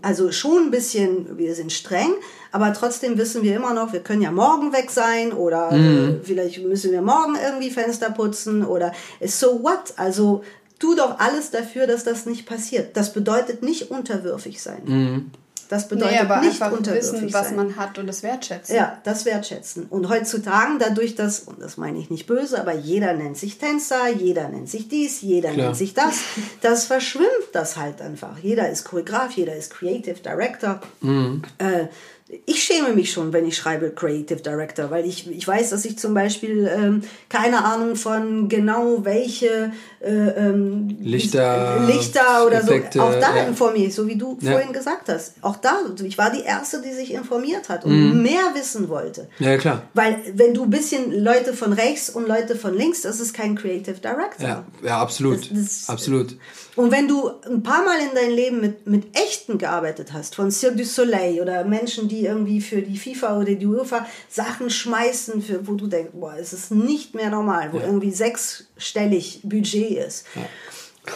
also 0.00 0.32
schon 0.32 0.64
ein 0.64 0.70
bisschen, 0.70 1.36
wir 1.36 1.54
sind 1.54 1.72
streng, 1.72 2.14
aber 2.52 2.72
trotzdem 2.72 3.18
wissen 3.18 3.42
wir 3.42 3.54
immer 3.54 3.74
noch, 3.74 3.92
wir 3.92 4.00
können 4.00 4.22
ja 4.22 4.30
morgen 4.30 4.72
weg 4.72 4.90
sein 4.90 5.32
oder 5.32 5.70
äh, 5.72 6.20
vielleicht 6.22 6.64
müssen 6.64 6.90
wir 6.90 7.02
morgen 7.02 7.36
irgendwie 7.36 7.70
Fenster 7.70 8.10
putzen 8.10 8.64
oder 8.64 8.92
so 9.22 9.62
what? 9.62 9.92
Also 9.96 10.42
tu 10.78 10.94
doch 10.94 11.18
alles 11.18 11.50
dafür, 11.50 11.86
dass 11.86 12.04
das 12.04 12.24
nicht 12.24 12.46
passiert. 12.46 12.96
Das 12.96 13.12
bedeutet 13.12 13.62
nicht 13.62 13.90
unterwürfig 13.90 14.62
sein. 14.62 15.30
Das 15.68 15.88
bedeutet 15.88 16.12
Nee, 16.12 16.18
aber 16.20 16.40
nicht 16.40 16.62
einfach 16.62 16.94
wissen, 16.94 17.32
was 17.32 17.48
sein. 17.48 17.56
man 17.56 17.76
hat 17.76 17.98
und 17.98 18.08
es 18.08 18.22
wertschätzen. 18.22 18.74
Ja, 18.74 18.98
das 19.04 19.24
wertschätzen. 19.24 19.86
Und 19.90 20.08
heutzutage, 20.08 20.78
dadurch, 20.78 21.14
dass, 21.14 21.40
und 21.40 21.60
das 21.60 21.76
meine 21.76 21.98
ich 21.98 22.08
nicht 22.10 22.26
böse, 22.26 22.58
aber 22.60 22.72
jeder 22.74 23.12
nennt 23.12 23.36
sich 23.36 23.58
Tänzer, 23.58 24.08
jeder 24.08 24.48
nennt 24.48 24.68
sich 24.68 24.88
dies, 24.88 25.20
jeder 25.20 25.50
Klar. 25.52 25.66
nennt 25.66 25.76
sich 25.76 25.92
das, 25.94 26.20
das 26.62 26.84
verschwimmt 26.86 27.28
das 27.52 27.76
halt 27.76 28.00
einfach. 28.00 28.38
Jeder 28.38 28.70
ist 28.70 28.84
Choreograf, 28.84 29.32
jeder 29.32 29.54
ist 29.54 29.70
Creative 29.74 30.20
Director. 30.20 30.80
Äh, 31.58 31.86
ich 32.44 32.62
schäme 32.62 32.92
mich 32.92 33.10
schon, 33.12 33.32
wenn 33.32 33.46
ich 33.46 33.56
schreibe 33.56 33.90
Creative 33.90 34.40
Director, 34.42 34.90
weil 34.90 35.06
ich, 35.06 35.30
ich 35.30 35.46
weiß, 35.48 35.70
dass 35.70 35.84
ich 35.86 35.98
zum 35.98 36.12
Beispiel 36.12 36.70
ähm, 36.70 37.02
keine 37.30 37.64
Ahnung 37.64 37.96
von 37.96 38.48
genau 38.50 39.04
welche 39.04 39.72
äh, 40.00 40.10
ähm, 40.10 40.96
Lichter, 41.00 41.80
Lichter 41.86 42.44
oder 42.46 42.58
Effekte, 42.58 42.98
so. 42.98 43.04
Auch 43.04 43.14
da 43.18 43.34
ja. 43.36 43.44
informiere 43.44 43.86
ich, 43.88 43.94
so 43.94 44.06
wie 44.06 44.16
du 44.16 44.36
Ja. 44.42 44.52
vorhin 44.52 44.72
gesagt 44.74 45.08
hast. 45.08 45.34
Auch 45.40 45.56
da, 45.56 45.78
ich 46.04 46.18
war 46.18 46.30
die 46.30 46.42
Erste, 46.42 46.82
die 46.82 46.92
sich 46.92 47.14
informiert 47.14 47.68
hat 47.70 47.86
Mhm. 47.86 47.92
und 48.12 48.22
mehr 48.22 48.52
wissen 48.54 48.88
wollte. 48.90 49.28
Ja, 49.38 49.56
klar. 49.56 49.82
Weil 49.94 50.18
wenn 50.34 50.52
du 50.52 50.64
ein 50.64 50.70
bisschen 50.70 51.24
Leute 51.24 51.54
von 51.54 51.72
rechts 51.72 52.10
und 52.10 52.28
Leute 52.28 52.56
von 52.56 52.76
links, 52.76 53.02
das 53.02 53.20
ist 53.20 53.32
kein 53.32 53.54
Creative 53.56 53.96
Director. 54.00 54.46
Ja, 54.46 54.64
ja 54.84 54.98
absolut. 55.00 55.50
Das- 55.50 55.58
das- 55.58 55.88
absolut. 55.88 56.36
Und 56.78 56.92
wenn 56.92 57.08
du 57.08 57.28
ein 57.50 57.62
paar 57.64 57.84
Mal 57.84 57.98
in 57.98 58.14
deinem 58.14 58.36
Leben 58.36 58.60
mit, 58.60 58.86
mit 58.86 59.18
Echten 59.18 59.58
gearbeitet 59.58 60.12
hast, 60.12 60.36
von 60.36 60.52
Cirque 60.52 60.76
du 60.76 60.84
Soleil 60.84 61.40
oder 61.40 61.64
Menschen, 61.64 62.06
die 62.06 62.24
irgendwie 62.24 62.60
für 62.60 62.82
die 62.82 62.96
FIFA 62.96 63.38
oder 63.40 63.54
die 63.54 63.66
UEFA 63.66 64.06
Sachen 64.28 64.70
schmeißen, 64.70 65.42
für, 65.42 65.66
wo 65.66 65.74
du 65.74 65.88
denkst, 65.88 66.12
boah, 66.14 66.34
es 66.38 66.52
ist 66.52 66.70
nicht 66.70 67.16
mehr 67.16 67.30
normal, 67.30 67.72
wo 67.72 67.80
irgendwie 67.80 68.12
sechsstellig 68.12 69.40
Budget 69.42 69.98
ist. 70.06 70.26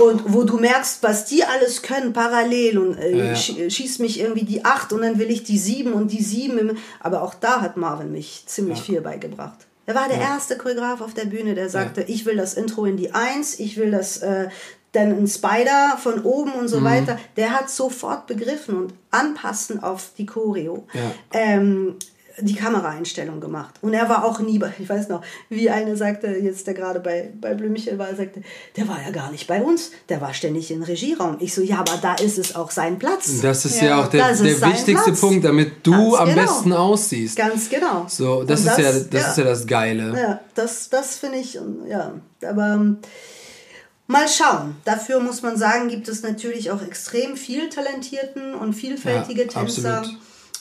Und 0.00 0.32
wo 0.32 0.42
du 0.42 0.56
merkst, 0.58 1.02
was 1.02 1.26
die 1.26 1.44
alles 1.44 1.82
können 1.82 2.12
parallel 2.12 2.78
und 2.78 2.98
äh, 2.98 3.10
Ja, 3.16 3.24
ja. 3.26 3.32
sch- 3.34 3.70
schießt 3.70 4.00
mich 4.00 4.18
irgendwie 4.18 4.44
die 4.44 4.64
acht 4.64 4.92
und 4.92 5.02
dann 5.02 5.18
will 5.20 5.30
ich 5.30 5.44
die 5.44 5.58
sieben 5.58 5.92
und 5.92 6.10
die 6.10 6.22
sieben. 6.24 6.58
Im, 6.58 6.78
aber 6.98 7.22
auch 7.22 7.34
da 7.34 7.60
hat 7.60 7.76
Marvin 7.76 8.10
mich 8.10 8.42
ziemlich 8.46 8.80
viel 8.80 9.00
beigebracht. 9.00 9.58
Er 9.86 9.94
war 9.94 10.08
der 10.08 10.18
erste 10.18 10.56
Choreograf 10.56 11.00
auf 11.02 11.12
der 11.14 11.26
Bühne, 11.26 11.54
der 11.54 11.68
sagte, 11.68 12.02
ich 12.02 12.24
will 12.26 12.36
das 12.36 12.54
Intro 12.54 12.84
in 12.86 12.96
die 12.96 13.12
Eins, 13.12 13.60
ich 13.60 13.76
will 13.76 13.90
das 13.90 14.18
äh, 14.18 14.48
dann 14.92 15.10
ein 15.18 15.26
Spider 15.26 15.96
von 15.98 16.22
oben 16.22 16.52
und 16.52 16.68
so 16.68 16.80
Mhm. 16.80 16.84
weiter. 16.84 17.18
Der 17.36 17.50
hat 17.52 17.70
sofort 17.70 18.26
begriffen 18.26 18.76
und 18.76 18.94
anpassen 19.10 19.82
auf 19.82 20.10
die 20.16 20.26
Choreo. 20.26 20.86
Ja. 20.92 21.00
Ähm, 21.32 21.96
die 22.38 22.54
Kameraeinstellung 22.54 23.40
gemacht. 23.40 23.74
Und 23.82 23.92
er 23.92 24.08
war 24.08 24.24
auch 24.24 24.40
nie 24.40 24.58
bei, 24.58 24.72
ich 24.78 24.88
weiß 24.88 25.08
noch, 25.10 25.22
wie 25.50 25.68
eine 25.68 25.98
sagte, 25.98 26.28
jetzt 26.28 26.66
der 26.66 26.72
gerade 26.72 26.98
bei, 26.98 27.30
bei 27.38 27.52
Blümchen 27.52 27.98
war, 27.98 28.14
sagte, 28.16 28.42
der 28.76 28.88
war 28.88 28.98
ja 29.04 29.10
gar 29.10 29.30
nicht 29.30 29.46
bei 29.46 29.62
uns, 29.62 29.90
der 30.08 30.22
war 30.22 30.32
ständig 30.32 30.70
im 30.70 30.82
Regieraum. 30.82 31.36
Ich 31.40 31.54
so, 31.54 31.60
ja, 31.60 31.80
aber 31.80 31.98
da 32.00 32.14
ist 32.14 32.38
es 32.38 32.56
auch 32.56 32.70
sein 32.70 32.98
Platz. 32.98 33.42
Das 33.42 33.66
ist 33.66 33.80
ja, 33.82 33.88
ja 33.88 34.00
auch 34.02 34.08
der, 34.08 34.28
der 34.34 34.40
wichtigste 34.40 34.92
Platz. 34.94 35.20
Punkt, 35.20 35.44
damit 35.44 35.86
du 35.86 35.92
Ganz 35.92 36.16
am 36.20 36.28
genau. 36.30 36.42
besten 36.42 36.72
aussiehst. 36.72 37.36
Ganz 37.36 37.68
genau. 37.68 38.06
So, 38.08 38.44
das, 38.44 38.64
das 38.64 38.78
ist 38.78 38.84
ja, 38.84 38.92
das 38.92 39.22
ja. 39.22 39.30
ist 39.30 39.36
ja 39.36 39.44
das 39.44 39.66
Geile. 39.66 40.18
Ja, 40.18 40.40
das, 40.54 40.88
das 40.88 41.16
finde 41.16 41.36
ich, 41.36 41.58
ja, 41.86 42.14
aber 42.48 42.72
ähm, 42.74 42.98
Mal 44.06 44.28
schauen. 44.28 44.76
Dafür 44.84 45.20
muss 45.20 45.42
man 45.42 45.56
sagen, 45.56 45.88
gibt 45.88 46.08
es 46.08 46.22
natürlich 46.22 46.70
auch 46.70 46.82
extrem 46.82 47.36
viel 47.36 47.68
talentierten 47.68 48.54
und 48.54 48.74
vielfältige 48.74 49.42
ja, 49.42 49.48
Tänzer. 49.48 50.04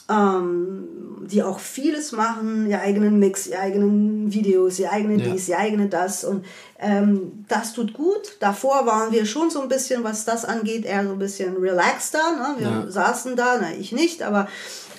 Ähm, 0.10 0.88
die 1.22 1.44
auch 1.44 1.60
vieles 1.60 2.12
machen, 2.12 2.68
ihr 2.68 2.82
eigenen 2.82 3.20
Mix, 3.20 3.48
ihr 3.48 3.60
eigenen 3.60 4.34
Videos, 4.34 4.80
ihr 4.80 4.92
eigene 4.92 5.24
ja. 5.24 5.32
dies, 5.32 5.48
ihr 5.48 5.58
eigene 5.58 5.88
das 5.88 6.24
und 6.24 6.46
ähm, 6.80 7.46
das 7.48 7.74
tut 7.74 7.94
gut. 7.94 8.38
Davor 8.39 8.86
waren 8.86 9.12
wir 9.12 9.26
schon 9.26 9.50
so 9.50 9.62
ein 9.62 9.70
bisschen, 9.70 10.04
was 10.04 10.26
das 10.26 10.44
angeht, 10.44 10.86
eher 10.86 11.06
so 11.06 11.14
ein 11.14 11.20
bisschen 11.20 11.56
relaxter. 11.58 12.36
Ne? 12.36 12.56
Wir 12.58 12.68
ja. 12.68 12.92
saßen 12.92 13.36
da, 13.36 13.60
na 13.62 13.72
ich 13.72 13.92
nicht, 13.92 14.24
aber 14.24 14.48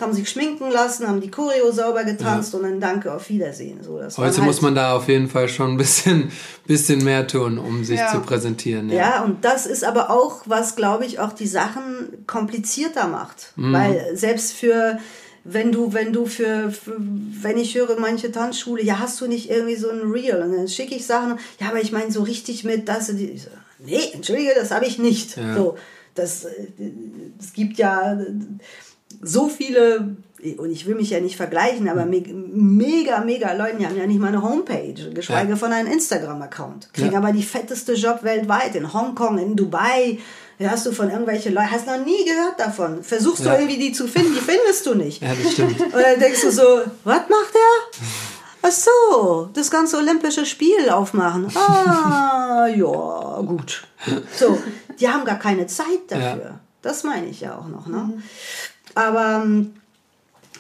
haben 0.02 0.12
sich 0.12 0.28
schminken 0.28 0.70
lassen, 0.70 1.08
haben 1.08 1.20
die 1.20 1.30
Choreo 1.30 1.72
sauber 1.72 2.04
getanzt 2.04 2.52
ja. 2.52 2.58
und 2.58 2.64
dann 2.64 2.80
Danke, 2.80 3.12
auf 3.12 3.28
Wiedersehen. 3.28 3.82
So, 3.82 3.98
das 3.98 4.18
Heute 4.18 4.38
halt 4.38 4.46
muss 4.46 4.60
man 4.60 4.74
da 4.74 4.94
auf 4.94 5.08
jeden 5.08 5.28
Fall 5.28 5.48
schon 5.48 5.72
ein 5.72 5.76
bisschen, 5.76 6.30
bisschen 6.66 7.02
mehr 7.02 7.26
tun, 7.26 7.58
um 7.58 7.84
sich 7.84 7.98
ja. 7.98 8.12
zu 8.12 8.20
präsentieren. 8.20 8.90
Ja. 8.90 8.96
ja, 8.96 9.24
und 9.24 9.44
das 9.44 9.66
ist 9.66 9.84
aber 9.84 10.10
auch, 10.10 10.42
was, 10.46 10.76
glaube 10.76 11.06
ich, 11.06 11.20
auch 11.20 11.32
die 11.32 11.46
Sachen 11.46 12.26
komplizierter 12.26 13.08
macht. 13.08 13.52
Mhm. 13.56 13.72
Weil 13.72 14.16
selbst 14.16 14.52
für 14.52 14.98
wenn 15.44 15.72
du, 15.72 15.92
wenn 15.92 16.12
du 16.12 16.26
für, 16.26 16.70
für, 16.70 16.96
wenn 16.98 17.58
ich 17.58 17.74
höre 17.74 17.98
manche 17.98 18.30
Tanzschule, 18.30 18.82
ja, 18.82 18.98
hast 19.00 19.20
du 19.20 19.26
nicht 19.26 19.50
irgendwie 19.50 19.76
so 19.76 19.90
ein 19.90 20.02
Real? 20.02 20.42
Und 20.42 20.56
dann 20.56 20.68
schicke 20.68 20.94
ich 20.94 21.04
Sachen, 21.04 21.38
ja, 21.60 21.68
aber 21.68 21.80
ich 21.80 21.92
meine 21.92 22.12
so 22.12 22.22
richtig 22.22 22.64
mit, 22.64 22.88
das, 22.88 23.08
die, 23.08 23.36
so, 23.38 23.48
nee, 23.80 24.10
entschuldige, 24.12 24.52
das 24.54 24.70
habe 24.70 24.86
ich 24.86 24.98
nicht. 24.98 25.36
Ja. 25.36 25.54
So, 25.56 25.76
das, 26.14 26.46
es 27.40 27.52
gibt 27.54 27.78
ja 27.78 28.18
so 29.22 29.48
viele, 29.48 30.16
und 30.58 30.70
ich 30.70 30.86
will 30.86 30.96
mich 30.96 31.10
ja 31.10 31.20
nicht 31.20 31.36
vergleichen, 31.36 31.88
aber 31.88 32.04
mega, 32.04 33.20
mega 33.20 33.52
Leute, 33.52 33.76
die 33.78 33.86
haben 33.86 33.96
ja 33.96 34.06
nicht 34.06 34.20
mal 34.20 34.28
eine 34.28 34.42
Homepage, 34.42 35.10
geschweige 35.14 35.50
ja. 35.50 35.56
von 35.56 35.72
einem 35.72 35.90
Instagram-Account. 35.90 36.92
Kriegen 36.92 37.12
ja. 37.12 37.18
aber 37.18 37.32
die 37.32 37.44
fetteste 37.44 37.94
Job 37.94 38.24
weltweit, 38.24 38.74
in 38.74 38.92
Hongkong, 38.92 39.38
in 39.38 39.56
Dubai. 39.56 40.18
Hörst 40.58 40.86
du 40.86 40.92
von 40.92 41.08
irgendwelchen 41.08 41.54
Leuten, 41.54 41.70
hast 41.70 41.86
noch 41.86 42.04
nie 42.04 42.24
gehört 42.24 42.58
davon. 42.58 43.02
Versuchst 43.02 43.44
ja. 43.44 43.54
du 43.54 43.62
irgendwie 43.62 43.78
die 43.78 43.92
zu 43.92 44.06
finden, 44.06 44.34
die 44.34 44.40
findest 44.40 44.86
du 44.86 44.94
nicht. 44.94 45.22
Ja, 45.22 45.34
das 45.34 45.52
stimmt. 45.52 45.80
Und 45.80 45.94
dann 45.94 46.20
denkst 46.20 46.42
du 46.42 46.50
so, 46.50 46.82
was 47.04 47.28
macht 47.28 47.54
der? 47.54 48.00
Ach 48.62 48.70
so, 48.70 49.50
das 49.54 49.70
ganze 49.70 49.96
olympische 49.96 50.46
Spiel 50.46 50.88
aufmachen. 50.90 51.48
Ah, 51.56 52.66
ja, 52.76 53.40
gut. 53.44 53.82
So, 54.36 54.56
die 55.00 55.08
haben 55.08 55.24
gar 55.24 55.38
keine 55.38 55.66
Zeit 55.66 56.02
dafür. 56.08 56.60
Das 56.80 57.04
meine 57.04 57.26
ich 57.26 57.40
ja 57.40 57.58
auch 57.58 57.68
noch. 57.68 57.86
Ne? 57.86 57.98
Mhm. 57.98 58.22
Aber 58.94 59.42
ähm, 59.44 59.74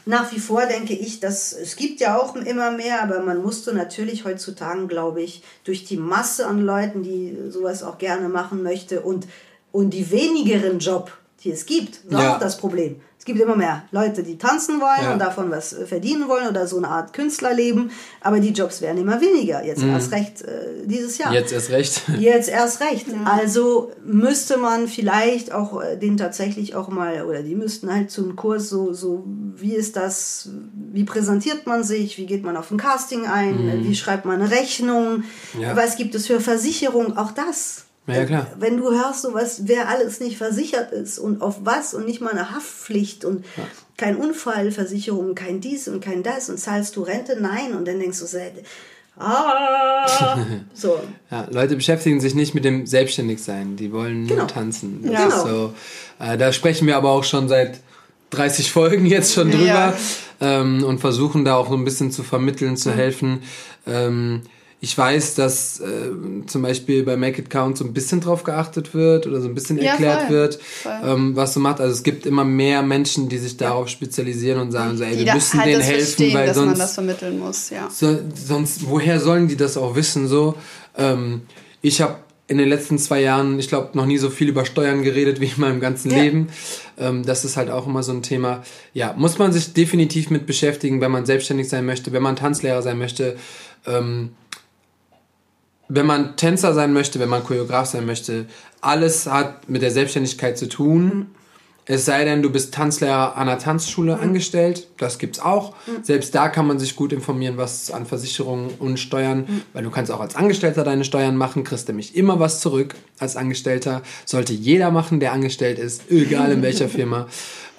nach 0.04 0.32
wie 0.32 0.40
vor 0.40 0.66
denke 0.66 0.94
ich, 0.94 1.20
dass 1.20 1.52
es 1.52 1.76
gibt 1.76 2.00
ja 2.00 2.18
auch 2.18 2.34
immer 2.34 2.72
mehr, 2.72 3.02
aber 3.02 3.20
man 3.20 3.42
musste 3.42 3.72
natürlich 3.72 4.24
heutzutage, 4.24 4.86
glaube 4.86 5.22
ich, 5.22 5.42
durch 5.64 5.84
die 5.84 5.96
Masse 5.96 6.46
an 6.46 6.60
Leuten, 6.60 7.02
die 7.02 7.36
sowas 7.50 7.82
auch 7.82 7.98
gerne 7.98 8.28
machen 8.28 8.62
möchte 8.62 9.00
und, 9.02 9.28
und 9.70 9.90
die 9.90 10.10
wenigeren 10.10 10.80
Job, 10.80 11.12
die 11.44 11.52
es 11.52 11.66
gibt, 11.66 11.96
ist 12.04 12.12
ja. 12.12 12.34
auch 12.34 12.40
das 12.40 12.56
Problem. 12.56 13.00
Es 13.22 13.26
gibt 13.26 13.38
immer 13.38 13.54
mehr 13.54 13.84
Leute, 13.92 14.24
die 14.24 14.36
tanzen 14.36 14.80
wollen 14.80 15.04
ja. 15.04 15.12
und 15.12 15.20
davon 15.20 15.48
was 15.48 15.72
äh, 15.72 15.86
verdienen 15.86 16.26
wollen 16.26 16.48
oder 16.48 16.66
so 16.66 16.78
eine 16.78 16.88
Art 16.88 17.12
Künstlerleben, 17.12 17.92
aber 18.20 18.40
die 18.40 18.48
Jobs 18.48 18.82
werden 18.82 18.98
immer 18.98 19.20
weniger. 19.20 19.64
Jetzt 19.64 19.84
mhm. 19.84 19.90
erst 19.90 20.10
recht 20.10 20.42
äh, 20.42 20.84
dieses 20.86 21.18
Jahr. 21.18 21.32
Jetzt 21.32 21.52
erst 21.52 21.70
recht. 21.70 22.02
Jetzt 22.18 22.48
erst 22.48 22.80
recht. 22.80 23.06
Ja. 23.06 23.22
Also 23.22 23.92
müsste 24.04 24.56
man 24.56 24.88
vielleicht 24.88 25.52
auch 25.52 25.80
äh, 25.80 25.96
den 25.96 26.16
tatsächlich 26.16 26.74
auch 26.74 26.88
mal, 26.88 27.24
oder 27.24 27.44
die 27.44 27.54
müssten 27.54 27.94
halt 27.94 28.10
zu 28.10 28.24
einem 28.24 28.34
Kurs 28.34 28.68
so, 28.68 28.92
so, 28.92 29.22
wie 29.54 29.76
ist 29.76 29.94
das, 29.94 30.48
wie 30.92 31.04
präsentiert 31.04 31.64
man 31.64 31.84
sich, 31.84 32.18
wie 32.18 32.26
geht 32.26 32.42
man 32.42 32.56
auf 32.56 32.72
ein 32.72 32.76
Casting 32.76 33.28
ein, 33.28 33.82
mhm. 33.82 33.88
wie 33.88 33.94
schreibt 33.94 34.24
man 34.24 34.42
eine 34.42 34.50
Rechnung, 34.50 35.22
ja. 35.60 35.76
was 35.76 35.96
gibt 35.96 36.16
es 36.16 36.26
für 36.26 36.40
Versicherungen, 36.40 37.16
auch 37.16 37.30
das 37.30 37.84
ja, 38.06 38.24
klar. 38.24 38.46
Wenn 38.58 38.78
du 38.78 38.90
hörst, 38.90 39.22
so 39.22 39.32
was, 39.32 39.68
wer 39.68 39.88
alles 39.88 40.20
nicht 40.20 40.36
versichert 40.36 40.90
ist 40.90 41.18
und 41.18 41.40
auf 41.40 41.58
was 41.62 41.94
und 41.94 42.04
nicht 42.04 42.20
mal 42.20 42.30
eine 42.30 42.50
Haftpflicht 42.50 43.24
und 43.24 43.44
ja. 43.56 43.64
kein 43.96 44.16
Unfallversicherung, 44.16 45.34
kein 45.34 45.60
dies 45.60 45.86
und 45.86 46.00
kein 46.00 46.22
das 46.22 46.50
und 46.50 46.58
zahlst 46.58 46.96
du 46.96 47.02
Rente? 47.02 47.38
Nein. 47.40 47.76
Und 47.76 47.86
dann 47.86 48.00
denkst 48.00 48.18
du, 48.18 48.26
ah, 49.18 50.38
so. 50.74 51.00
Ja, 51.30 51.46
Leute 51.50 51.76
beschäftigen 51.76 52.20
sich 52.20 52.34
nicht 52.34 52.54
mit 52.54 52.64
dem 52.64 52.86
Selbstständigsein, 52.86 53.76
die 53.76 53.92
wollen 53.92 54.26
genau. 54.26 54.40
nur 54.40 54.48
tanzen. 54.48 55.02
Das 55.04 55.22
genau. 55.22 55.46
so, 55.46 55.74
äh, 56.18 56.36
da 56.36 56.52
sprechen 56.52 56.88
wir 56.88 56.96
aber 56.96 57.10
auch 57.10 57.24
schon 57.24 57.48
seit 57.48 57.78
30 58.30 58.72
Folgen 58.72 59.06
jetzt 59.06 59.32
schon 59.32 59.50
drüber 59.52 59.64
ja. 59.64 59.94
ähm, 60.40 60.82
und 60.82 60.98
versuchen 60.98 61.44
da 61.44 61.54
auch 61.54 61.68
so 61.68 61.76
ein 61.76 61.84
bisschen 61.84 62.10
zu 62.10 62.24
vermitteln, 62.24 62.76
zu 62.76 62.90
mhm. 62.90 62.94
helfen. 62.94 63.42
Ähm, 63.86 64.42
ich 64.84 64.98
weiß, 64.98 65.36
dass 65.36 65.78
äh, 65.78 66.10
zum 66.46 66.62
Beispiel 66.62 67.04
bei 67.04 67.16
Make 67.16 67.42
It 67.42 67.50
Count 67.50 67.78
so 67.78 67.84
ein 67.84 67.92
bisschen 67.92 68.20
drauf 68.20 68.42
geachtet 68.42 68.94
wird 68.94 69.28
oder 69.28 69.40
so 69.40 69.46
ein 69.46 69.54
bisschen 69.54 69.78
ja, 69.78 69.92
erklärt 69.92 70.22
voll, 70.22 70.30
wird, 70.30 70.60
voll. 70.60 71.00
Ähm, 71.04 71.36
was 71.36 71.54
du 71.54 71.60
machst. 71.60 71.80
Also 71.80 71.94
es 71.94 72.02
gibt 72.02 72.26
immer 72.26 72.44
mehr 72.44 72.82
Menschen, 72.82 73.28
die 73.28 73.38
sich 73.38 73.56
darauf 73.56 73.88
spezialisieren 73.88 74.60
und 74.60 74.72
sagen 74.72 74.96
so, 74.96 75.04
ey, 75.04 75.24
wir 75.24 75.34
müssen 75.34 75.60
halt 75.60 75.72
denen 75.72 75.82
helfen, 75.82 76.34
weil 76.34 76.52
sonst 76.52 76.70
man 76.70 76.78
das 76.80 76.94
vermitteln 76.94 77.38
muss. 77.38 77.70
Ja. 77.70 77.88
So, 77.90 78.18
sonst, 78.34 78.88
woher 78.88 79.20
sollen 79.20 79.46
die 79.46 79.54
das 79.54 79.76
auch 79.76 79.94
wissen? 79.94 80.26
So, 80.26 80.56
ähm, 80.98 81.42
ich 81.80 82.02
habe 82.02 82.16
in 82.48 82.58
den 82.58 82.68
letzten 82.68 82.98
zwei 82.98 83.22
Jahren, 83.22 83.60
ich 83.60 83.68
glaube, 83.68 83.96
noch 83.96 84.06
nie 84.06 84.18
so 84.18 84.30
viel 84.30 84.48
über 84.48 84.64
Steuern 84.64 85.04
geredet 85.04 85.40
wie 85.40 85.46
in 85.46 85.60
meinem 85.60 85.78
ganzen 85.78 86.10
ja. 86.10 86.20
Leben. 86.20 86.48
Ähm, 86.98 87.24
das 87.24 87.44
ist 87.44 87.56
halt 87.56 87.70
auch 87.70 87.86
immer 87.86 88.02
so 88.02 88.10
ein 88.10 88.22
Thema. 88.22 88.64
Ja, 88.94 89.14
muss 89.16 89.38
man 89.38 89.52
sich 89.52 89.74
definitiv 89.74 90.28
mit 90.30 90.44
beschäftigen, 90.44 91.00
wenn 91.00 91.12
man 91.12 91.24
selbstständig 91.24 91.68
sein 91.68 91.86
möchte, 91.86 92.12
wenn 92.12 92.22
man 92.22 92.34
Tanzlehrer 92.34 92.82
sein 92.82 92.98
möchte. 92.98 93.36
Ähm, 93.86 94.30
wenn 95.94 96.06
man 96.06 96.36
Tänzer 96.36 96.72
sein 96.72 96.92
möchte, 96.92 97.20
wenn 97.20 97.28
man 97.28 97.44
Choreograf 97.44 97.86
sein 97.86 98.06
möchte, 98.06 98.46
alles 98.80 99.26
hat 99.26 99.68
mit 99.68 99.82
der 99.82 99.90
Selbstständigkeit 99.90 100.56
zu 100.56 100.68
tun. 100.68 101.26
Es 101.84 102.04
sei 102.06 102.24
denn, 102.24 102.42
du 102.42 102.50
bist 102.50 102.72
Tanzlehrer 102.72 103.36
an 103.36 103.48
einer 103.48 103.58
Tanzschule 103.58 104.16
mhm. 104.16 104.22
angestellt, 104.22 104.88
das 104.96 105.18
gibt's 105.18 105.38
auch. 105.38 105.74
Mhm. 105.86 106.02
Selbst 106.02 106.34
da 106.34 106.48
kann 106.48 106.66
man 106.66 106.78
sich 106.78 106.96
gut 106.96 107.12
informieren, 107.12 107.58
was 107.58 107.90
an 107.90 108.06
Versicherungen 108.06 108.70
und 108.78 108.98
Steuern, 109.00 109.40
mhm. 109.40 109.62
weil 109.74 109.82
du 109.82 109.90
kannst 109.90 110.10
auch 110.10 110.20
als 110.20 110.34
Angestellter 110.34 110.84
deine 110.84 111.04
Steuern 111.04 111.36
machen, 111.36 111.64
kriegst 111.64 111.88
nämlich 111.88 112.16
immer 112.16 112.40
was 112.40 112.60
zurück 112.60 112.94
als 113.18 113.36
Angestellter. 113.36 114.00
Sollte 114.24 114.54
jeder 114.54 114.90
machen, 114.92 115.20
der 115.20 115.32
angestellt 115.32 115.78
ist, 115.78 116.10
egal 116.10 116.52
in 116.52 116.62
welcher 116.62 116.88
Firma. 116.88 117.26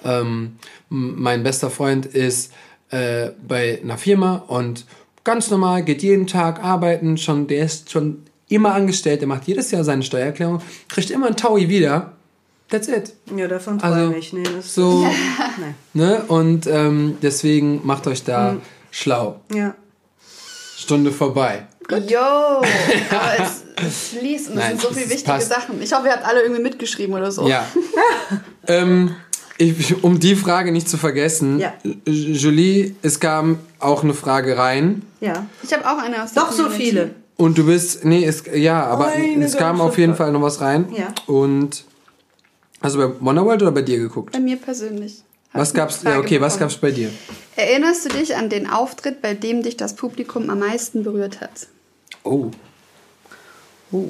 Ähm, 0.04 0.56
mein 0.88 1.42
bester 1.42 1.70
Freund 1.70 2.06
ist 2.06 2.52
äh, 2.90 3.30
bei 3.48 3.80
einer 3.82 3.98
Firma 3.98 4.44
und 4.46 4.84
ganz 5.24 5.50
normal, 5.50 5.82
geht 5.82 6.02
jeden 6.02 6.26
Tag 6.26 6.62
arbeiten, 6.62 7.16
schon, 7.16 7.46
der 7.46 7.64
ist 7.64 7.90
schon 7.90 8.22
immer 8.48 8.74
angestellt, 8.74 9.20
der 9.20 9.28
macht 9.28 9.44
jedes 9.44 9.70
Jahr 9.70 9.84
seine 9.84 10.02
Steuererklärung, 10.02 10.60
kriegt 10.88 11.10
immer 11.10 11.26
ein 11.26 11.36
Taui 11.36 11.68
wieder. 11.68 12.12
That's 12.68 12.88
it. 12.88 13.12
Ja, 13.34 13.46
davon 13.46 13.78
träume 13.78 13.94
also, 13.94 14.12
ich. 14.14 14.32
Nee, 14.32 14.42
das 14.42 14.74
so, 14.74 15.06
nee. 15.58 15.74
ne? 15.92 16.22
Und 16.28 16.66
ähm, 16.66 17.18
deswegen 17.22 17.80
macht 17.84 18.06
euch 18.06 18.24
da 18.24 18.52
mhm. 18.52 18.60
schlau. 18.90 19.40
Ja. 19.52 19.74
Stunde 20.76 21.12
vorbei. 21.12 21.66
Gut. 21.88 22.10
Jo, 22.10 22.18
aber 22.18 22.62
es, 23.38 23.64
es 23.76 24.08
fließt 24.18 24.50
und 24.50 24.58
es 24.58 24.68
sind 24.68 24.80
so 24.80 24.88
viele 24.88 25.10
wichtige 25.10 25.24
passt. 25.24 25.48
Sachen. 25.48 25.80
Ich 25.82 25.92
hoffe, 25.92 26.06
ihr 26.06 26.12
habt 26.12 26.24
alle 26.24 26.42
irgendwie 26.42 26.62
mitgeschrieben 26.62 27.14
oder 27.14 27.30
so. 27.30 27.46
Ja. 27.46 27.66
ähm, 28.66 29.14
ich, 29.58 30.02
um 30.02 30.18
die 30.18 30.36
Frage 30.36 30.72
nicht 30.72 30.88
zu 30.88 30.96
vergessen, 30.96 31.58
ja. 31.58 31.72
Julie, 32.06 32.94
es 33.02 33.20
kam 33.20 33.58
auch 33.78 34.02
eine 34.02 34.14
Frage 34.14 34.58
rein. 34.58 35.02
Ja. 35.20 35.46
Ich 35.62 35.72
habe 35.72 35.86
auch 35.88 35.98
eine 35.98 36.22
aus 36.22 36.32
Doch 36.34 36.50
so 36.50 36.68
viele. 36.68 37.14
Und 37.36 37.58
du 37.58 37.66
bist, 37.66 38.04
nee, 38.04 38.24
es, 38.24 38.44
ja, 38.52 38.84
aber 38.84 39.06
Meine 39.06 39.44
es 39.44 39.56
kam 39.56 39.80
auf 39.80 39.98
jeden 39.98 40.14
Fall 40.14 40.32
noch 40.32 40.42
was 40.42 40.60
rein. 40.60 40.92
Ja. 40.96 41.12
Und 41.26 41.84
hast 42.80 42.94
du 42.94 42.98
bei 42.98 43.20
Wonderworld 43.20 43.62
oder 43.62 43.72
bei 43.72 43.82
dir 43.82 43.98
geguckt? 43.98 44.32
Bei 44.32 44.40
mir 44.40 44.56
persönlich. 44.56 45.22
Was 45.52 45.72
gab's? 45.72 46.02
Ja, 46.02 46.18
okay, 46.18 46.22
bekommen. 46.22 46.40
was 46.42 46.58
gab's 46.58 46.76
bei 46.76 46.90
dir? 46.90 47.10
Erinnerst 47.56 48.04
du 48.04 48.08
dich 48.08 48.34
an 48.34 48.50
den 48.50 48.68
Auftritt, 48.68 49.22
bei 49.22 49.34
dem 49.34 49.62
dich 49.62 49.76
das 49.76 49.94
Publikum 49.94 50.50
am 50.50 50.60
meisten 50.60 51.04
berührt 51.04 51.40
hat? 51.40 51.68
Oh. 52.24 52.50
Oh. 53.92 54.08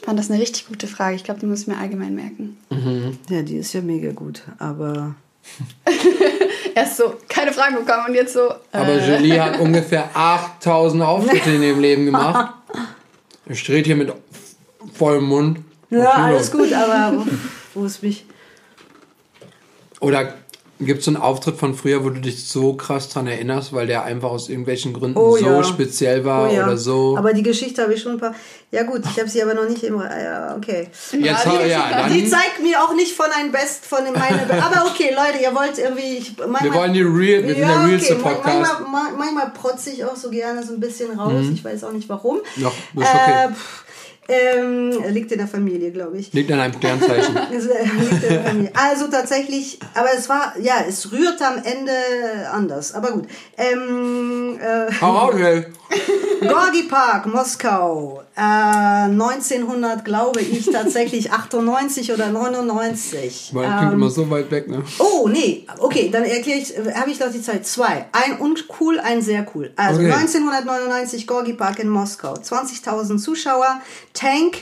Ich 0.00 0.06
fand 0.06 0.18
das 0.18 0.30
eine 0.30 0.40
richtig 0.40 0.66
gute 0.66 0.86
Frage. 0.86 1.14
Ich 1.14 1.24
glaube, 1.24 1.40
die 1.40 1.46
muss 1.46 1.60
ich 1.62 1.66
mir 1.66 1.76
allgemein 1.76 2.14
merken. 2.14 2.56
Mhm. 2.70 3.18
Ja, 3.28 3.42
die 3.42 3.58
ist 3.58 3.74
ja 3.74 3.82
mega 3.82 4.12
gut, 4.12 4.42
aber. 4.58 5.14
Erst 6.74 6.96
so, 6.96 7.16
keine 7.28 7.52
Fragen 7.52 7.74
bekommen 7.74 8.06
und 8.08 8.14
jetzt 8.14 8.32
so. 8.32 8.48
Äh. 8.48 8.54
Aber 8.72 8.98
Julie 8.98 9.38
hat 9.42 9.60
ungefähr 9.60 10.08
8000 10.14 11.02
Auftritte 11.02 11.50
in 11.50 11.62
ihrem 11.62 11.80
Leben 11.80 12.06
gemacht. 12.06 12.54
Ich 13.46 13.64
dreht 13.64 13.84
hier 13.84 13.96
mit 13.96 14.12
vollem 14.94 15.24
Mund. 15.24 15.58
Ja, 15.88 16.10
alles 16.10 16.52
gut, 16.52 16.72
aber 16.72 17.26
wo 17.74 17.84
ist 17.84 18.00
mich. 18.00 18.24
Oder 19.98 20.34
Gibt 20.80 21.00
es 21.00 21.04
so 21.04 21.10
einen 21.10 21.18
Auftritt 21.20 21.56
von 21.56 21.74
früher, 21.74 22.02
wo 22.04 22.10
du 22.10 22.20
dich 22.20 22.48
so 22.48 22.72
krass 22.74 23.08
dran 23.10 23.26
erinnerst, 23.26 23.72
weil 23.72 23.86
der 23.86 24.04
einfach 24.04 24.30
aus 24.30 24.48
irgendwelchen 24.48 24.92
Gründen 24.94 25.16
Oh 25.18 25.36
so 25.36 25.44
ja. 25.44 25.62
speziell 25.64 26.24
war 26.24 26.48
Oh 26.50 26.54
ja. 26.54 26.64
oder 26.64 26.76
so? 26.78 27.16
Aber 27.18 27.32
die 27.34 27.42
Geschichte 27.42 27.82
habe 27.82 27.92
ich 27.94 28.00
schon 28.02 28.12
ein 28.12 28.18
paar. 28.18 28.34
Ja 28.70 28.84
gut, 28.84 29.02
ich 29.04 29.18
habe 29.18 29.28
sie 29.28 29.42
aber 29.42 29.52
noch 29.54 29.68
nicht 29.68 29.82
im. 29.82 29.98
Ja, 30.00 30.54
okay. 30.56 30.88
Jetzt, 31.12 31.12
Ja, 31.12 31.38
die- 31.44 31.68
ja, 31.68 32.08
Die 32.12 32.28
zeigt 32.28 32.62
mir 32.62 32.80
auch 32.82 32.94
nicht 32.94 33.12
von 33.14 33.26
ein 33.36 33.52
Best 33.52 33.84
von 33.84 34.04
meine. 34.04 34.46
Be 34.46 34.54
aber 34.62 34.86
okay, 34.90 35.10
Leute, 35.14 35.42
ihr 35.42 35.54
wollt 35.54 35.76
irgendwie. 35.78 36.18
Ich, 36.18 36.36
manchmal, 36.38 36.62
wir 36.64 36.74
wollen 36.74 36.92
die 36.94 37.02
Real, 37.02 37.42
wir 37.42 37.54
sind 37.54 37.58
der 37.68 37.84
realste 37.86 38.14
man- 38.14 38.22
Podcast. 38.22 38.58
Manchmal, 38.80 38.90
ma- 38.90 39.10
manchmal 39.18 39.50
protze 39.50 39.90
ich 39.90 40.04
auch 40.04 40.16
so 40.16 40.30
gerne 40.30 40.62
so 40.64 40.72
ein 40.72 40.80
bisschen 40.80 41.18
raus. 41.18 41.44
Ich 41.52 41.62
weiß 41.64 41.84
auch 41.84 41.92
nicht 41.92 42.08
warum. 42.08 42.38
Doch, 42.56 42.72
ist 42.72 42.96
okay. 42.96 43.46
Äh, 43.46 43.48
pff, 43.52 43.84
ähm, 44.30 44.92
liegt 45.08 45.32
in 45.32 45.38
der 45.38 45.48
Familie, 45.48 45.90
glaube 45.90 46.18
ich. 46.18 46.32
Liegt 46.32 46.52
an 46.52 46.60
einem 46.60 46.74
Sternzeichen. 46.74 47.36
Äh. 48.20 48.70
Also 48.74 49.08
tatsächlich, 49.08 49.78
aber 49.94 50.08
es 50.16 50.28
war, 50.28 50.54
ja, 50.60 50.74
es 50.86 51.10
rührte 51.10 51.46
am 51.46 51.56
Ende 51.56 51.92
anders. 52.52 52.94
Aber 52.94 53.12
gut. 53.12 53.26
Ähm, 53.56 54.58
äh. 54.60 54.92
Gorgi 56.40 56.84
Park, 56.84 57.26
Moskau. 57.26 58.22
Äh, 58.40 59.10
1900, 59.10 60.02
glaube 60.02 60.40
ich, 60.40 60.64
tatsächlich 60.70 61.30
98 61.32 62.10
oder 62.12 62.28
99. 62.30 63.50
Weil 63.52 63.64
das 63.66 63.76
klingt 63.76 63.92
Ähm, 63.92 63.98
immer 63.98 64.10
so 64.10 64.30
weit 64.30 64.50
weg, 64.50 64.68
ne? 64.68 64.82
Oh, 64.98 65.28
nee, 65.28 65.66
okay, 65.78 66.08
dann 66.10 66.24
erkläre 66.24 66.58
ich, 66.58 66.72
habe 66.94 67.10
ich 67.10 67.18
doch 67.18 67.30
die 67.30 67.42
Zeit. 67.42 67.66
Zwei. 67.66 68.06
Ein 68.12 68.38
uncool, 68.38 68.98
ein 68.98 69.20
sehr 69.20 69.46
cool. 69.54 69.72
Also 69.76 70.00
Okay. 70.00 70.10
1999 70.12 71.26
Gorgi 71.26 71.52
Park 71.52 71.80
in 71.80 71.88
Moskau. 71.90 72.32
20.000 72.34 73.18
Zuschauer. 73.18 73.80
Tank 74.14 74.58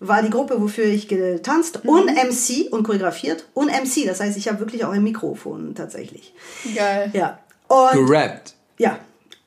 war 0.00 0.20
die 0.22 0.28
Gruppe, 0.28 0.60
wofür 0.60 0.84
ich 0.84 1.08
getanzt. 1.08 1.80
Und 1.84 2.06
MC 2.10 2.70
und 2.70 2.82
choreografiert. 2.82 3.46
Und 3.54 3.68
MC, 3.68 4.04
das 4.06 4.20
heißt, 4.20 4.36
ich 4.36 4.46
habe 4.48 4.60
wirklich 4.60 4.84
auch 4.84 4.90
ein 4.92 5.02
Mikrofon 5.02 5.74
tatsächlich. 5.74 6.34
Geil. 6.74 7.10
Ja. 7.14 7.38
Und, 7.68 7.92
Gerappt. 8.06 8.54
ja. 8.78 8.98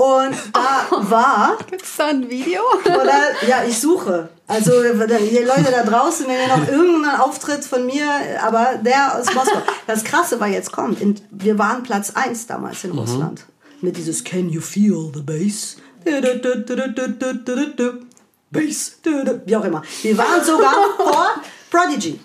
Und 0.02 0.34
da 0.54 0.88
war... 1.10 1.58
Gibt's 1.70 1.98
da 1.98 2.08
ein 2.08 2.30
Video? 2.30 2.62
Oder, 2.86 3.20
ja, 3.46 3.64
ich 3.68 3.78
suche. 3.78 4.30
Also, 4.48 4.72
die 4.82 5.38
Leute 5.40 5.72
da 5.72 5.84
draußen, 5.84 6.26
wenn 6.26 6.40
ihr 6.40 6.48
noch 6.48 6.68
irgendeinen 6.72 7.20
Auftritt 7.20 7.66
von 7.66 7.86
mir, 7.86 8.06
aber 8.42 8.80
der 8.82 9.20
aus 9.20 9.34
Moskau. 9.36 9.62
Das 9.88 10.06
Krasse 10.06 10.40
war 10.40 10.48
jetzt 10.48 10.72
kommt. 10.72 11.02
In, 11.02 11.16
wir 11.32 11.60
waren 11.60 11.84
Platz 11.84 12.12
1 12.16 12.48
damals 12.48 12.86
in 12.86 12.92
Russland. 12.92 13.46
Mit 13.82 13.98
dieses 13.98 14.24
Can 14.24 14.50
you 14.50 14.62
feel 14.62 15.12
the 15.14 15.22
bass? 15.22 15.76
Bass. 18.52 19.00
Wie 19.46 19.56
auch 19.58 19.66
immer. 19.66 19.84
Wir 20.02 20.18
waren 20.18 20.44
sogar 20.44 20.74
vor 20.98 21.28
Prodigy. 21.70 22.22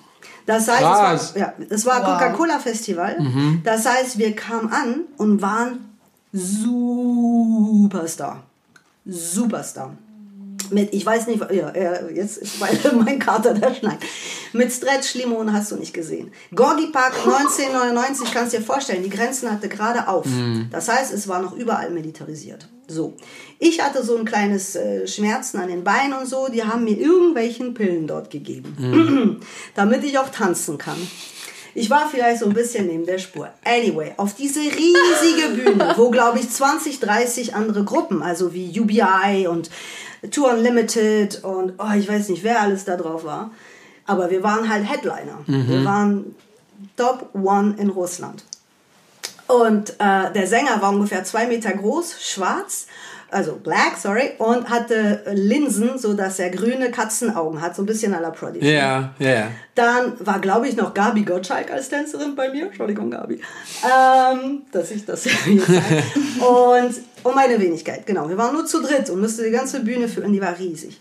Das 0.47 0.69
heißt, 0.69 0.81
Krass. 0.81 1.23
es 1.23 1.35
war, 1.35 1.41
ja, 1.41 1.53
es 1.71 1.87
war 1.87 2.03
Wow. 2.03 2.13
Coca-Cola 2.13 2.59
Festival. 2.61 3.19
Das 3.65 3.85
heißt, 3.85 4.19
wir 4.19 4.37
kamen 4.37 4.73
an 4.73 5.01
und 5.17 5.43
waren 5.43 5.94
Superstar. 6.37 8.33
Superstar. 9.07 9.97
Mit, 10.71 10.93
ich 10.93 11.07
weiß 11.07 11.29
nicht, 11.29 11.41
ja, 11.53 11.73
jetzt 12.09 12.39
ist 12.39 12.59
mein, 12.59 12.77
mein 13.05 13.21
Kater 13.21 13.55
der 13.55 13.73
schneit. 13.73 13.99
Mit 14.53 14.73
Stretch 14.73 15.15
Limon 15.15 15.53
hast 15.53 15.71
du 15.71 15.77
nicht 15.77 15.95
gesehen. 15.95 16.33
Gorgi 16.53 16.89
Park 16.89 17.15
1999, 17.25 18.33
kannst 18.33 18.53
dir 18.53 18.63
vorstellen, 18.63 19.05
die 19.05 19.11
Grenzen 19.11 19.49
hatte 19.49 19.69
gerade 19.69 20.09
auf. 20.09 20.27
Das 20.73 20.89
heißt, 20.89 21.13
es 21.13 21.29
war 21.29 21.41
noch 21.41 21.55
überall 21.55 21.91
militarisiert. 21.91 22.69
So. 22.89 23.15
Ich 23.61 23.81
hatte 23.81 24.03
so 24.03 24.17
ein 24.17 24.25
kleines 24.25 24.75
äh, 24.75 25.07
Schmerzen 25.07 25.59
an 25.59 25.69
den 25.69 25.85
Beinen 25.85 26.15
und 26.15 26.27
so, 26.27 26.49
die 26.49 26.65
haben 26.65 26.83
mir 26.83 26.99
irgendwelchen 26.99 27.75
Pillen 27.75 28.09
dort 28.09 28.31
gegeben, 28.31 29.41
damit 29.77 30.03
ich 30.03 30.19
auch 30.19 30.31
tanzen 30.31 30.79
kann. 30.79 30.99
Ich 31.75 31.91
war 31.91 32.09
vielleicht 32.09 32.41
so 32.41 32.47
ein 32.47 32.55
bisschen 32.55 32.87
neben 32.87 33.05
der 33.05 33.19
Spur. 33.19 33.49
Anyway, 33.65 34.13
auf 34.17 34.35
diese 34.35 34.61
riesige 34.61 35.49
Bühne, 35.55 35.95
wo 35.97 36.11
glaube 36.11 36.39
ich 36.39 36.49
20, 36.49 37.01
30 37.01 37.55
andere 37.55 37.85
Gruppen, 37.85 38.23
also 38.23 38.55
wie 38.55 38.79
UBI 38.79 39.49
und 39.49 39.71
Tour 40.31 40.53
Unlimited 40.53 41.43
und 41.43 41.75
oh, 41.79 41.93
ich 41.99 42.09
weiß 42.09 42.29
nicht, 42.29 42.45
wer 42.45 42.61
alles 42.61 42.85
da 42.85 42.97
drauf 42.97 43.25
war. 43.25 43.51
Aber 44.07 44.31
wir 44.31 44.43
waren 44.43 44.69
halt 44.69 44.89
Headliner. 44.89 45.39
Wir 45.47 45.85
waren 45.85 46.35
Top 46.97 47.31
One 47.35 47.75
in 47.79 47.91
Russland. 47.91 48.45
Und 49.47 49.91
äh, 49.99 50.33
der 50.33 50.47
Sänger 50.47 50.81
war 50.81 50.91
ungefähr 50.91 51.25
zwei 51.25 51.47
Meter 51.47 51.73
groß, 51.73 52.17
schwarz, 52.21 52.87
also 53.35 53.57
black, 53.57 53.97
sorry, 53.99 54.31
und 54.39 54.71
hatte 54.71 55.23
Linsen, 55.33 55.99
so 55.99 56.15
dass 56.15 56.39
er 56.39 56.51
grüne 56.51 56.91
Katzenaugen 56.91 57.61
hat, 57.61 57.75
so 57.75 57.83
ein 57.83 57.87
bisschen 57.87 58.15
à 58.15 58.21
la 58.21 58.31
Prodigy. 58.31 58.73
Ja, 58.73 59.13
ja, 59.19 59.31
ja. 59.31 59.49
Dann 59.75 60.13
war, 60.21 60.39
glaube 60.39 60.69
ich, 60.69 60.77
noch 60.77 60.95
Gabi 60.95 61.23
Gottschalk 61.23 61.71
als 61.71 61.89
Tänzerin 61.89 62.37
bei 62.37 62.49
mir. 62.49 62.67
Entschuldigung, 62.67 63.11
Gabi. 63.11 63.41
Ähm, 63.83 64.63
dass 64.71 64.91
ich 64.93 65.05
das 65.05 65.25
jetzt 65.47 65.67
sage. 65.67 66.03
Und, 66.41 66.95
und 67.23 67.35
meine 67.35 67.59
Wenigkeit, 67.59 68.07
genau. 68.07 68.29
Wir 68.29 68.39
waren 68.39 68.55
nur 68.55 68.67
zu 68.67 68.83
dritt 68.83 69.09
und 69.09 69.21
musste 69.21 69.45
die 69.45 69.51
ganze 69.51 69.81
Bühne 69.81 70.09
führen. 70.09 70.33
Die 70.33 70.41
war 70.41 70.59
riesig. 70.59 71.01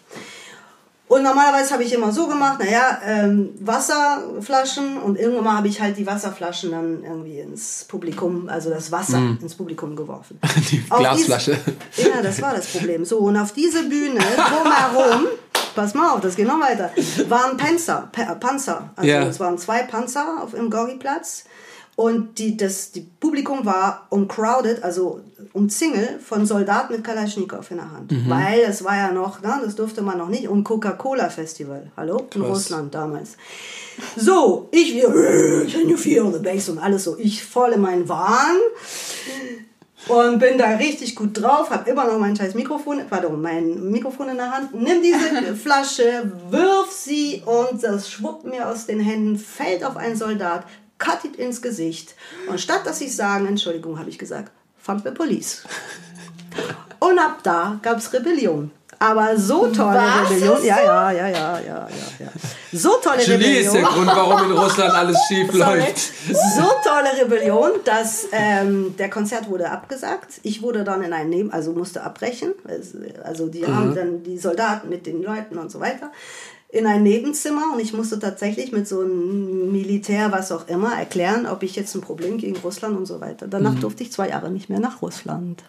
Und 1.13 1.21
normalerweise 1.23 1.73
habe 1.73 1.83
ich 1.83 1.93
immer 1.93 2.11
so 2.11 2.27
gemacht, 2.27 2.59
naja, 2.59 2.97
ähm, 3.05 3.49
Wasserflaschen 3.59 4.97
und 4.97 5.17
irgendwann 5.19 5.43
mal 5.43 5.57
habe 5.57 5.67
ich 5.67 5.79
halt 5.81 5.97
die 5.97 6.07
Wasserflaschen 6.07 6.71
dann 6.71 7.03
irgendwie 7.03 7.39
ins 7.39 7.83
Publikum, 7.87 8.49
also 8.49 8.69
das 8.69 8.91
Wasser 8.91 9.19
ins 9.41 9.55
Publikum 9.55 9.95
geworfen. 9.95 10.39
Die 10.71 10.83
Auf 10.89 10.99
Glasflasche. 10.99 11.57
dies- 11.95 12.05
ja, 12.05 12.21
das 12.21 12.41
war 12.41 12.55
das 12.55 12.67
Problem. 12.67 13.05
So, 13.05 13.19
und 13.19 13.37
auf 13.37 13.51
diese 13.53 13.83
Bühne 13.83 14.19
drumherum, 14.19 15.27
pass 15.75 15.93
mal 15.93 16.11
auf, 16.13 16.21
das 16.21 16.35
geht 16.35 16.47
noch 16.47 16.59
weiter, 16.59 16.89
waren 17.29 17.57
Panzer, 17.57 18.09
Pa- 18.11 18.35
Panzer. 18.35 18.89
Also 18.95 19.09
Ja. 19.09 19.21
es 19.23 19.39
waren 19.39 19.57
zwei 19.57 19.83
Panzer 19.83 20.41
auf 20.43 20.53
im 20.53 20.69
Gorgi-Platz. 20.69 21.43
Und 21.95 22.39
die, 22.39 22.57
das 22.57 22.91
die 22.91 23.01
Publikum 23.01 23.65
war 23.65 24.07
umcrowded, 24.09 24.83
also 24.83 25.21
umzingelt 25.53 26.21
von 26.21 26.45
Soldaten 26.45 26.93
mit 26.93 27.03
Kalaschnikow 27.03 27.69
in 27.69 27.77
der 27.77 27.91
Hand. 27.91 28.11
Weil 28.27 28.61
es 28.61 28.83
war 28.83 28.97
ja 28.97 29.11
noch, 29.11 29.41
ne, 29.41 29.61
das 29.63 29.75
durfte 29.75 30.01
man 30.01 30.17
noch 30.17 30.29
nicht, 30.29 30.47
um 30.47 30.63
Coca-Cola-Festival. 30.63 31.91
Hallo? 31.95 32.27
In 32.33 32.41
Krass. 32.41 32.49
Russland 32.49 32.95
damals. 32.95 33.37
So, 34.15 34.69
ich 34.71 34.99
can 35.71 35.87
you 35.87 35.97
feel 35.97 36.31
the 36.33 36.39
bass 36.39 36.67
und 36.69 36.79
alles 36.79 37.03
so. 37.03 37.15
Ich 37.19 37.43
voll 37.43 37.73
in 37.73 37.81
meinen 37.81 38.09
Wahn 38.09 38.57
und 40.07 40.39
bin 40.39 40.57
da 40.57 40.75
richtig 40.75 41.15
gut 41.15 41.41
drauf, 41.41 41.69
habe 41.69 41.89
immer 41.89 42.05
noch 42.05 42.19
mein 42.19 42.35
scheiß 42.35 42.55
Mikrofon, 42.55 43.01
pardon, 43.09 43.41
mein 43.41 43.91
Mikrofon 43.91 44.29
in 44.29 44.37
der 44.37 44.51
Hand, 44.51 44.73
nimm 44.73 45.01
diese 45.01 45.55
Flasche, 45.55 46.31
wirf 46.49 46.91
sie 46.91 47.41
und 47.45 47.83
das 47.83 48.09
schwuppt 48.09 48.45
mir 48.45 48.67
aus 48.67 48.85
den 48.87 48.99
Händen, 48.99 49.37
fällt 49.37 49.83
auf 49.83 49.95
einen 49.95 50.15
Soldat, 50.15 50.65
cuttet 51.03 51.35
ins 51.35 51.61
Gesicht 51.61 52.15
und 52.47 52.59
statt 52.59 52.81
dass 52.85 53.01
ich 53.01 53.15
sagen, 53.15 53.47
Entschuldigung, 53.47 53.99
habe 53.99 54.09
ich 54.09 54.17
gesagt, 54.17 54.51
fuck 54.77 55.01
the 55.03 55.11
police. 55.11 55.63
Und 56.99 57.19
ab 57.19 57.39
da 57.43 57.79
gab 57.81 57.97
es 57.97 58.13
Rebellion. 58.13 58.71
Aber 58.99 59.37
so 59.37 59.67
tolle 59.67 59.97
Was? 59.97 60.29
Rebellion. 60.29 60.63
Ja, 60.63 60.81
ja, 60.81 61.11
ja, 61.11 61.27
ja, 61.27 61.59
ja, 61.59 61.59
ja, 61.59 62.25
ja. 62.25 62.27
So 62.71 62.91
tolle 63.03 63.21
Julie 63.21 63.59
ist 63.59 63.73
der 63.73 63.81
Rebellion. 63.81 64.05
Grund, 64.05 64.07
warum 64.07 64.51
in 64.51 64.57
Russland 64.57 64.93
alles 64.93 65.17
schief 65.27 65.51
Sorry. 65.51 65.79
läuft. 65.79 65.97
So 66.55 66.71
tolle 66.85 67.21
Rebellion, 67.21 67.71
dass 67.83 68.27
ähm, 68.31 68.95
der 68.97 69.09
Konzert 69.09 69.49
wurde 69.49 69.69
abgesagt. 69.69 70.39
Ich 70.43 70.61
wurde 70.61 70.85
dann 70.85 71.03
in 71.03 71.11
ein 71.11 71.27
Neben, 71.27 71.51
also 71.51 71.73
musste 71.73 72.03
abbrechen. 72.03 72.53
Also 73.23 73.47
die 73.47 73.67
haben 73.67 73.93
dann 73.93 74.23
die 74.23 74.37
Soldaten 74.37 74.87
mit 74.87 75.05
den 75.05 75.21
Leuten 75.21 75.57
und 75.57 75.69
so 75.69 75.81
weiter 75.81 76.11
in 76.73 76.87
ein 76.87 77.03
Nebenzimmer 77.03 77.73
und 77.73 77.79
ich 77.79 77.93
musste 77.93 78.17
tatsächlich 78.17 78.71
mit 78.71 78.87
so 78.87 79.01
einem 79.01 79.71
Militär, 79.71 80.31
was 80.31 80.51
auch 80.51 80.67
immer, 80.67 80.97
erklären, 80.97 81.45
ob 81.45 81.61
ich 81.61 81.75
jetzt 81.75 81.93
ein 81.93 82.01
Problem 82.01 82.39
gegen 82.39 82.57
Russland 82.57 82.97
und 82.97 83.05
so 83.05 83.21
weiter. 83.21 83.47
Danach 83.47 83.75
durfte 83.79 84.01
ich 84.01 84.11
zwei 84.11 84.29
Jahre 84.29 84.49
nicht 84.49 84.69
mehr 84.69 84.79
nach 84.79 85.03
Russland. 85.03 85.63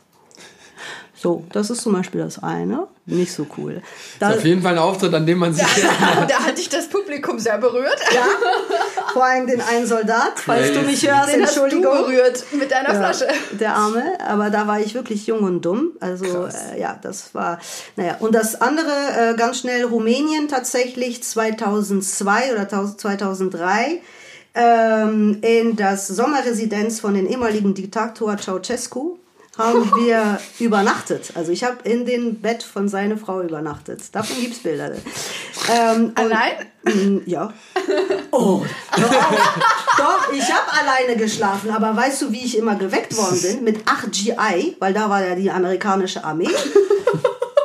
So, 1.24 1.42
das 1.52 1.70
ist 1.70 1.80
zum 1.80 1.94
Beispiel 1.94 2.20
das 2.20 2.42
eine. 2.42 2.86
Nicht 3.06 3.32
so 3.32 3.46
cool. 3.56 3.80
Da, 4.20 4.32
Ist 4.32 4.38
auf 4.40 4.44
jeden 4.44 4.60
Fall 4.60 4.72
ein 4.74 4.78
Auftritt, 4.78 5.14
an 5.14 5.24
dem 5.24 5.38
man 5.38 5.54
sich. 5.54 5.64
da 6.28 6.34
hat 6.46 6.58
dich 6.58 6.68
das 6.68 6.86
Publikum 6.86 7.38
sehr 7.38 7.56
berührt. 7.56 7.96
ja, 8.14 8.26
vor 9.14 9.24
allem 9.24 9.46
den 9.46 9.62
einen 9.62 9.86
Soldat, 9.86 10.34
falls 10.36 10.74
du 10.74 10.80
mich 10.82 11.08
hörst, 11.10 11.32
Den 11.34 11.42
hast 11.42 11.56
du 11.56 11.62
Entschuldigung. 11.62 11.96
berührt 11.96 12.44
mit 12.52 12.70
deiner 12.70 12.92
Ja, 12.92 12.98
Flasche. 12.98 13.26
Der 13.58 13.74
Arme, 13.74 14.02
aber 14.28 14.50
da 14.50 14.66
war 14.66 14.80
ich 14.80 14.92
wirklich 14.94 15.26
jung 15.26 15.40
und 15.44 15.62
dumm. 15.62 15.92
Also 15.98 16.26
äh, 16.26 16.78
ja, 16.78 16.98
das 17.00 17.34
war, 17.34 17.58
naja. 17.96 18.16
Und 18.20 18.34
das 18.34 18.60
andere, 18.60 18.92
äh, 19.32 19.34
ganz 19.34 19.60
schnell, 19.60 19.84
Rumänien 19.84 20.48
tatsächlich 20.48 21.22
2002 21.22 22.52
oder 22.52 22.68
2003 22.68 24.02
ähm, 24.54 25.38
in 25.40 25.74
das 25.76 26.06
Sommerresidenz 26.06 27.00
von 27.00 27.14
den 27.14 27.26
ehemaligen 27.26 27.72
Diktator 27.72 28.36
Ceausescu 28.36 29.16
haben 29.58 29.90
wir 29.96 30.38
übernachtet. 30.58 31.32
Also 31.34 31.52
ich 31.52 31.62
habe 31.64 31.76
in 31.84 32.04
dem 32.06 32.40
Bett 32.40 32.62
von 32.62 32.88
seiner 32.88 33.16
Frau 33.16 33.40
übernachtet. 33.40 34.00
Davon 34.12 34.36
gibt 34.40 34.54
es 34.54 34.62
Bilder. 34.62 34.92
Ähm, 35.72 36.06
und- 36.06 36.18
Allein? 36.18 36.52
Mm, 36.84 37.18
Ja. 37.26 37.52
Oh, 38.30 38.36
auf. 38.36 38.66
Doch, 39.98 40.32
ich 40.32 40.52
habe 40.52 40.70
alleine 40.82 41.16
geschlafen, 41.16 41.70
aber 41.70 41.96
weißt 41.96 42.22
du, 42.22 42.32
wie 42.32 42.44
ich 42.44 42.58
immer 42.58 42.74
geweckt 42.76 43.16
worden 43.16 43.40
bin? 43.40 43.64
Mit 43.64 43.86
8 43.88 44.10
GI, 44.12 44.76
weil 44.80 44.92
da 44.92 45.08
war 45.08 45.24
ja 45.24 45.34
die 45.34 45.50
amerikanische 45.50 46.24
Armee. 46.24 46.48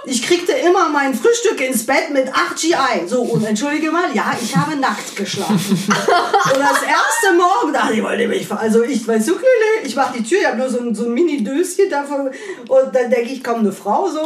Ich 0.06 0.24
kriegte 0.24 0.49
immer 0.60 0.89
mein 0.89 1.14
Frühstück 1.14 1.60
ins 1.62 1.86
Bett 1.86 2.10
mit 2.12 2.28
8 2.34 2.55
GI. 2.55 3.07
So, 3.07 3.22
und 3.22 3.45
entschuldige 3.45 3.91
mal, 3.91 4.14
ja, 4.14 4.36
ich 4.39 4.55
habe 4.55 4.76
nackt 4.76 5.16
geschlafen. 5.16 5.55
und 5.88 6.60
das 6.60 6.82
erste 6.84 7.38
Morgen 7.38 7.74
dachte 7.74 7.93
ich, 7.93 8.03
wollte 8.03 8.28
mich, 8.28 8.51
also 8.51 8.84
ich, 8.84 9.07
weißt 9.07 9.30
du, 9.30 9.36
ich 9.84 9.95
mach 9.95 10.12
die 10.12 10.24
Tür, 10.24 10.39
ich 10.39 10.47
habe 10.47 10.57
nur 10.57 10.70
so 10.70 10.80
ein, 10.80 10.93
so 10.93 11.05
ein 11.05 11.14
Mini-Döschen 11.14 11.89
davon 11.89 12.30
und 12.68 12.95
dann 12.95 13.10
denke 13.10 13.32
ich, 13.32 13.43
kommt 13.43 13.60
eine 13.60 13.72
Frau 13.72 14.10
so, 14.10 14.20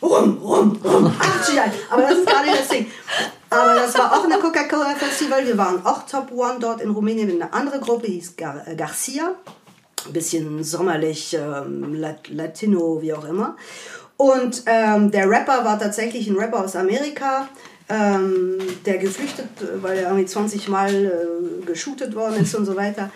rum, 0.00 0.38
rum, 0.42 0.80
rum, 0.84 1.14
8 1.18 1.50
GI. 1.50 1.60
Aber 1.90 2.02
das 2.02 2.18
ist 2.18 2.26
gar 2.26 2.44
nicht 2.44 2.58
das 2.58 2.68
Ding. 2.68 2.86
Aber 3.52 3.74
das 3.74 3.96
war 3.98 4.12
auch 4.12 4.24
eine 4.24 4.38
Coca-Cola 4.38 4.94
Festival. 4.94 5.46
Wir 5.46 5.58
waren 5.58 5.84
auch 5.84 6.06
Top 6.06 6.32
One 6.32 6.56
dort 6.58 6.80
in 6.80 6.90
Rumänien 6.90 7.28
mit 7.28 7.42
einer 7.42 7.52
anderen 7.52 7.80
Gruppe, 7.80 8.06
die 8.06 8.14
hieß 8.14 8.36
Gar 8.36 8.66
äh, 8.66 8.74
Garcia. 8.74 9.34
Ein 10.06 10.12
bisschen 10.12 10.64
sommerlich, 10.64 11.34
ähm, 11.34 11.94
Latino, 12.28 13.00
wie 13.02 13.12
auch 13.12 13.24
immer. 13.24 13.56
Und 14.16 14.62
ähm, 14.66 15.10
der 15.10 15.28
Rapper 15.28 15.64
war 15.64 15.78
tatsächlich 15.78 16.28
ein 16.28 16.36
Rapper 16.36 16.64
aus 16.64 16.76
Amerika, 16.76 17.48
ähm, 17.88 18.58
der 18.84 18.98
geflüchtet, 18.98 19.48
weil 19.82 19.98
er 19.98 20.04
irgendwie 20.04 20.26
20 20.26 20.68
Mal 20.68 20.94
äh, 20.94 21.64
geshootet 21.66 22.14
worden 22.14 22.42
ist 22.42 22.54
und 22.54 22.64
so 22.64 22.76
weiter. 22.76 23.10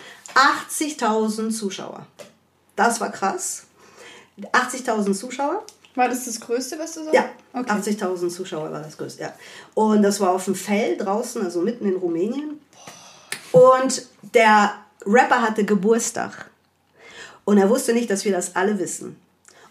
80.000 0.69 1.51
Zuschauer. 1.51 2.05
Das 2.75 2.99
war 2.99 3.11
krass. 3.11 3.63
80.000 4.39 5.13
Zuschauer. 5.13 5.63
War 5.95 6.09
das 6.09 6.25
das 6.25 6.39
Größte, 6.39 6.77
was 6.77 6.93
du 6.93 7.05
sagst? 7.05 7.15
Ja, 7.15 7.29
okay. 7.53 7.71
80.000 7.71 8.29
Zuschauer 8.29 8.71
war 8.71 8.81
das 8.81 8.97
Größte, 8.97 9.23
ja. 9.23 9.33
Und 9.73 10.03
das 10.03 10.19
war 10.19 10.29
auf 10.29 10.45
dem 10.45 10.53
Feld 10.53 11.03
draußen, 11.03 11.41
also 11.43 11.61
mitten 11.61 11.87
in 11.87 11.95
Rumänien. 11.95 12.59
Und 13.51 14.05
der 14.35 14.73
Rapper 15.05 15.41
hatte 15.41 15.65
Geburtstag. 15.65 16.51
Und 17.45 17.57
er 17.57 17.69
wusste 17.69 17.93
nicht, 17.93 18.11
dass 18.11 18.25
wir 18.25 18.31
das 18.31 18.55
alle 18.55 18.77
wissen. 18.77 19.15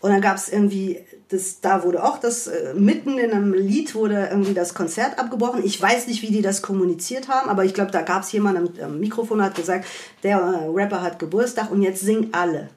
Und 0.00 0.10
dann 0.10 0.20
gab 0.20 0.36
es 0.36 0.48
irgendwie, 0.48 1.04
das, 1.28 1.60
da 1.60 1.82
wurde 1.82 2.04
auch 2.04 2.18
das, 2.18 2.46
äh, 2.46 2.74
mitten 2.74 3.18
in 3.18 3.32
einem 3.32 3.52
Lied 3.52 3.94
wurde 3.94 4.28
irgendwie 4.30 4.54
das 4.54 4.74
Konzert 4.74 5.18
abgebrochen. 5.18 5.64
Ich 5.64 5.80
weiß 5.80 6.06
nicht, 6.06 6.22
wie 6.22 6.30
die 6.30 6.42
das 6.42 6.62
kommuniziert 6.62 7.28
haben, 7.28 7.48
aber 7.48 7.64
ich 7.64 7.74
glaube, 7.74 7.90
da 7.90 8.02
gab 8.02 8.22
es 8.22 8.32
jemanden 8.32 8.68
am, 8.80 8.84
am 8.84 9.00
Mikrofon, 9.00 9.42
hat 9.42 9.56
gesagt, 9.56 9.86
der 10.22 10.38
äh, 10.38 10.68
Rapper 10.72 11.02
hat 11.02 11.18
Geburtstag 11.18 11.70
und 11.70 11.82
jetzt 11.82 12.00
singen 12.00 12.28
alle. 12.32 12.68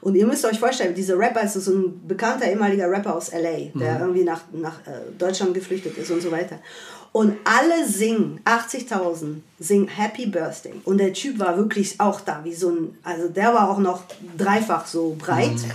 Und 0.00 0.14
ihr 0.14 0.26
müsst 0.26 0.44
euch 0.44 0.60
vorstellen, 0.60 0.94
dieser 0.94 1.18
Rapper 1.18 1.42
ist 1.42 1.54
so 1.54 1.72
ein 1.72 2.06
bekannter 2.06 2.46
ehemaliger 2.46 2.88
Rapper 2.90 3.16
aus 3.16 3.32
LA, 3.32 3.70
der 3.74 3.94
mhm. 3.94 4.00
irgendwie 4.00 4.24
nach, 4.24 4.42
nach 4.52 4.78
äh, 4.86 5.10
Deutschland 5.18 5.54
geflüchtet 5.54 5.96
ist 5.98 6.10
und 6.10 6.22
so 6.22 6.30
weiter. 6.30 6.58
Und 7.10 7.36
alle 7.44 7.88
singen, 7.88 8.40
80.000 8.44 9.36
singen 9.58 9.88
Happy 9.88 10.26
Birthday. 10.26 10.74
Und 10.84 10.98
der 10.98 11.14
Typ 11.14 11.38
war 11.38 11.56
wirklich 11.56 11.98
auch 11.98 12.20
da, 12.20 12.40
wie 12.44 12.54
so 12.54 12.70
ein, 12.70 12.98
also 13.02 13.28
der 13.28 13.54
war 13.54 13.70
auch 13.70 13.78
noch 13.78 14.02
dreifach 14.36 14.86
so 14.86 15.16
breit. 15.18 15.52
Mhm. 15.52 15.72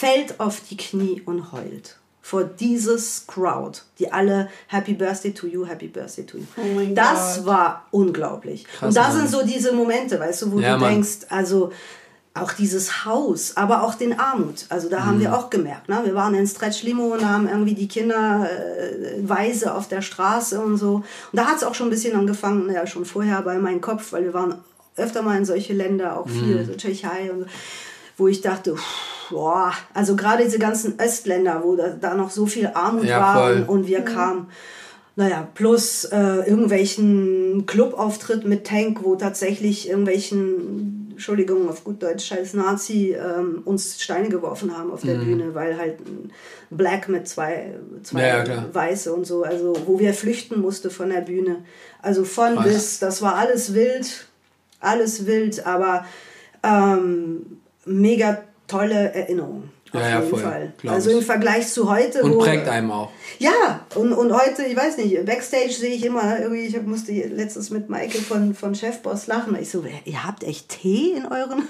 Fällt 0.00 0.40
auf 0.40 0.62
die 0.70 0.78
Knie 0.78 1.20
und 1.26 1.52
heult 1.52 1.98
vor 2.22 2.44
dieses 2.44 3.26
Crowd, 3.26 3.80
die 3.98 4.10
alle 4.10 4.48
Happy 4.68 4.94
Birthday 4.94 5.34
to 5.34 5.46
you, 5.46 5.66
Happy 5.66 5.88
Birthday 5.88 6.24
to 6.24 6.38
you. 6.38 6.44
Oh 6.56 6.94
das 6.94 7.38
God. 7.38 7.46
war 7.46 7.86
unglaublich. 7.90 8.64
Krass, 8.64 8.88
und 8.88 8.96
da 8.96 9.10
sind 9.10 9.28
so 9.28 9.44
diese 9.44 9.72
Momente, 9.72 10.18
weißt 10.18 10.42
du, 10.42 10.52
wo 10.52 10.60
ja, 10.60 10.74
du 10.74 10.80
Mann. 10.80 10.94
denkst, 10.94 11.26
also 11.28 11.70
auch 12.32 12.54
dieses 12.54 13.04
Haus, 13.04 13.58
aber 13.58 13.82
auch 13.82 13.94
den 13.94 14.18
Armut. 14.18 14.64
Also 14.70 14.88
da 14.88 15.00
mhm. 15.00 15.06
haben 15.06 15.20
wir 15.20 15.36
auch 15.36 15.50
gemerkt, 15.50 15.90
ne? 15.90 16.00
wir 16.02 16.14
waren 16.14 16.32
in 16.34 16.46
Stretch 16.46 16.82
Limo 16.82 17.12
und 17.12 17.28
haben 17.28 17.46
irgendwie 17.46 17.74
die 17.74 17.88
Kinder 17.88 18.48
äh, 18.48 19.28
weise 19.28 19.74
auf 19.74 19.88
der 19.88 20.00
Straße 20.00 20.60
und 20.60 20.78
so. 20.78 20.94
Und 20.94 21.04
da 21.32 21.44
hat 21.44 21.58
es 21.58 21.64
auch 21.64 21.74
schon 21.74 21.88
ein 21.88 21.90
bisschen 21.90 22.16
angefangen, 22.16 22.72
ja 22.72 22.86
schon 22.86 23.04
vorher 23.04 23.42
bei 23.42 23.58
meinem 23.58 23.82
Kopf, 23.82 24.12
weil 24.12 24.24
wir 24.24 24.32
waren 24.32 24.54
öfter 24.96 25.20
mal 25.20 25.36
in 25.36 25.44
solche 25.44 25.74
Länder, 25.74 26.18
auch 26.18 26.28
viel, 26.28 26.62
mhm. 26.62 26.66
so 26.66 26.74
Tschechei 26.74 27.30
und 27.32 27.40
so, 27.40 27.46
wo 28.16 28.28
ich 28.28 28.40
dachte, 28.40 28.76
boah, 29.30 29.72
also 29.94 30.16
gerade 30.16 30.44
diese 30.44 30.58
ganzen 30.58 30.98
Östländer, 31.00 31.62
wo 31.64 31.76
da, 31.76 31.88
da 31.88 32.14
noch 32.14 32.30
so 32.30 32.46
viel 32.46 32.70
Armut 32.74 33.04
ja, 33.04 33.20
war 33.20 33.52
und, 33.52 33.68
und, 33.68 33.86
wir 33.86 34.00
mhm. 34.00 34.04
kamen 34.04 34.46
naja, 35.16 35.46
plus 35.54 36.04
äh, 36.04 36.16
irgendwelchen 36.16 37.66
Clubauftritt 37.66 38.44
mit 38.46 38.66
Tank, 38.66 39.00
wo 39.02 39.16
tatsächlich 39.16 39.88
irgendwelchen 39.88 41.10
Entschuldigung, 41.10 41.68
auf 41.68 41.84
gut 41.84 42.02
Deutsch, 42.02 42.24
scheiß 42.28 42.54
Nazi, 42.54 43.14
ähm, 43.14 43.60
uns 43.66 44.02
Steine 44.02 44.30
geworfen 44.30 44.74
haben 44.74 44.90
auf 44.90 45.02
der 45.02 45.18
mhm. 45.18 45.24
Bühne, 45.24 45.54
weil 45.54 45.76
halt 45.76 46.00
ein 46.00 46.30
Black 46.70 47.10
mit 47.10 47.28
zwei, 47.28 47.74
zwei 48.02 48.26
ja, 48.26 48.44
ja, 48.44 48.64
Weiße 48.72 49.12
und 49.12 49.26
so, 49.26 49.42
also 49.42 49.76
wo 49.84 49.98
wir 49.98 50.14
flüchten 50.14 50.62
musste 50.62 50.88
von 50.88 51.10
der 51.10 51.20
Bühne. 51.20 51.56
Also 52.00 52.24
von 52.24 52.56
Was? 52.56 52.64
bis, 52.64 52.98
das 53.00 53.20
war 53.20 53.34
alles 53.34 53.74
wild, 53.74 54.28
alles 54.80 55.26
wild, 55.26 55.66
aber 55.66 56.06
ähm, 56.62 57.58
mega 57.84 58.38
tolle 58.70 59.12
Erinnerung. 59.12 59.70
Auf 59.92 60.00
ja, 60.00 60.20
jeden 60.20 60.30
voll, 60.30 60.40
Fall. 60.40 60.72
Also 60.86 61.10
im 61.10 61.22
Vergleich 61.22 61.68
zu 61.68 61.90
heute. 61.90 62.22
Und 62.22 62.38
prägt 62.38 62.68
einem 62.68 62.92
auch. 62.92 63.10
Ja, 63.40 63.80
und, 63.96 64.12
und 64.12 64.32
heute, 64.32 64.62
ich 64.64 64.76
weiß 64.76 64.98
nicht, 64.98 65.24
Backstage 65.24 65.72
sehe 65.72 65.90
ich 65.90 66.04
immer, 66.04 66.38
irgendwie, 66.38 66.66
ich 66.66 66.80
musste 66.82 67.12
letztens 67.12 67.70
mit 67.70 67.90
Michael 67.90 68.20
von, 68.20 68.54
von 68.54 68.74
Chefboss 68.74 69.26
lachen. 69.26 69.56
Ich 69.60 69.70
so, 69.70 69.84
ihr 70.04 70.24
habt 70.24 70.44
echt 70.44 70.68
Tee 70.68 71.14
in 71.16 71.26
euren 71.26 71.68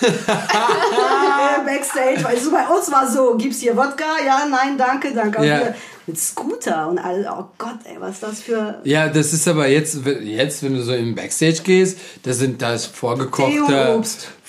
Backstage, 1.64 2.22
weil 2.22 2.38
so 2.38 2.50
bei 2.50 2.66
uns 2.66 2.92
war 2.92 3.10
so, 3.10 3.36
gibt's 3.36 3.60
hier 3.60 3.74
Wodka? 3.74 4.18
Ja, 4.24 4.46
nein, 4.50 4.76
danke, 4.76 5.14
danke. 5.14 5.44
Ja. 5.44 5.74
Mit 6.06 6.18
Scooter 6.18 6.88
und 6.88 6.98
all, 6.98 7.26
oh 7.30 7.44
Gott, 7.56 7.78
ey, 7.84 7.96
was 8.00 8.14
ist 8.14 8.22
das 8.22 8.40
für. 8.40 8.80
Ja, 8.84 9.08
das 9.08 9.32
ist 9.32 9.46
aber 9.48 9.68
jetzt, 9.68 10.00
jetzt, 10.22 10.62
wenn 10.62 10.74
du 10.74 10.82
so 10.82 10.92
im 10.92 11.14
Backstage 11.14 11.62
gehst, 11.62 11.96
da 12.24 12.32
sind 12.32 12.60
das 12.60 12.86
vorgekochte, 12.86 14.02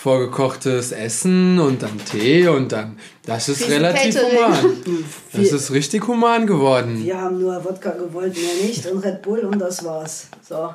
vorgekochtes 0.04 0.92
Essen 0.92 1.58
und 1.60 1.82
dann 1.82 1.98
Tee 2.04 2.46
und 2.50 2.74
dann, 2.74 3.00
das 3.26 3.48
ist 3.48 3.70
relativ 3.70 4.14
Catering. 4.14 4.38
human. 4.38 5.06
Das 5.32 5.54
ist 5.54 5.72
richtig 5.72 6.06
human 6.06 6.46
geworden. 6.46 7.02
Wir 7.02 7.22
haben 7.22 7.40
nur 7.40 7.64
Wodka 7.64 7.92
gewollt, 7.92 8.36
mehr 8.36 8.68
nicht 8.68 8.86
und 8.86 9.00
Red 9.00 9.22
Bull 9.22 9.40
und 9.40 9.60
das 9.60 9.82
war's. 9.86 10.28
So. 10.48 10.74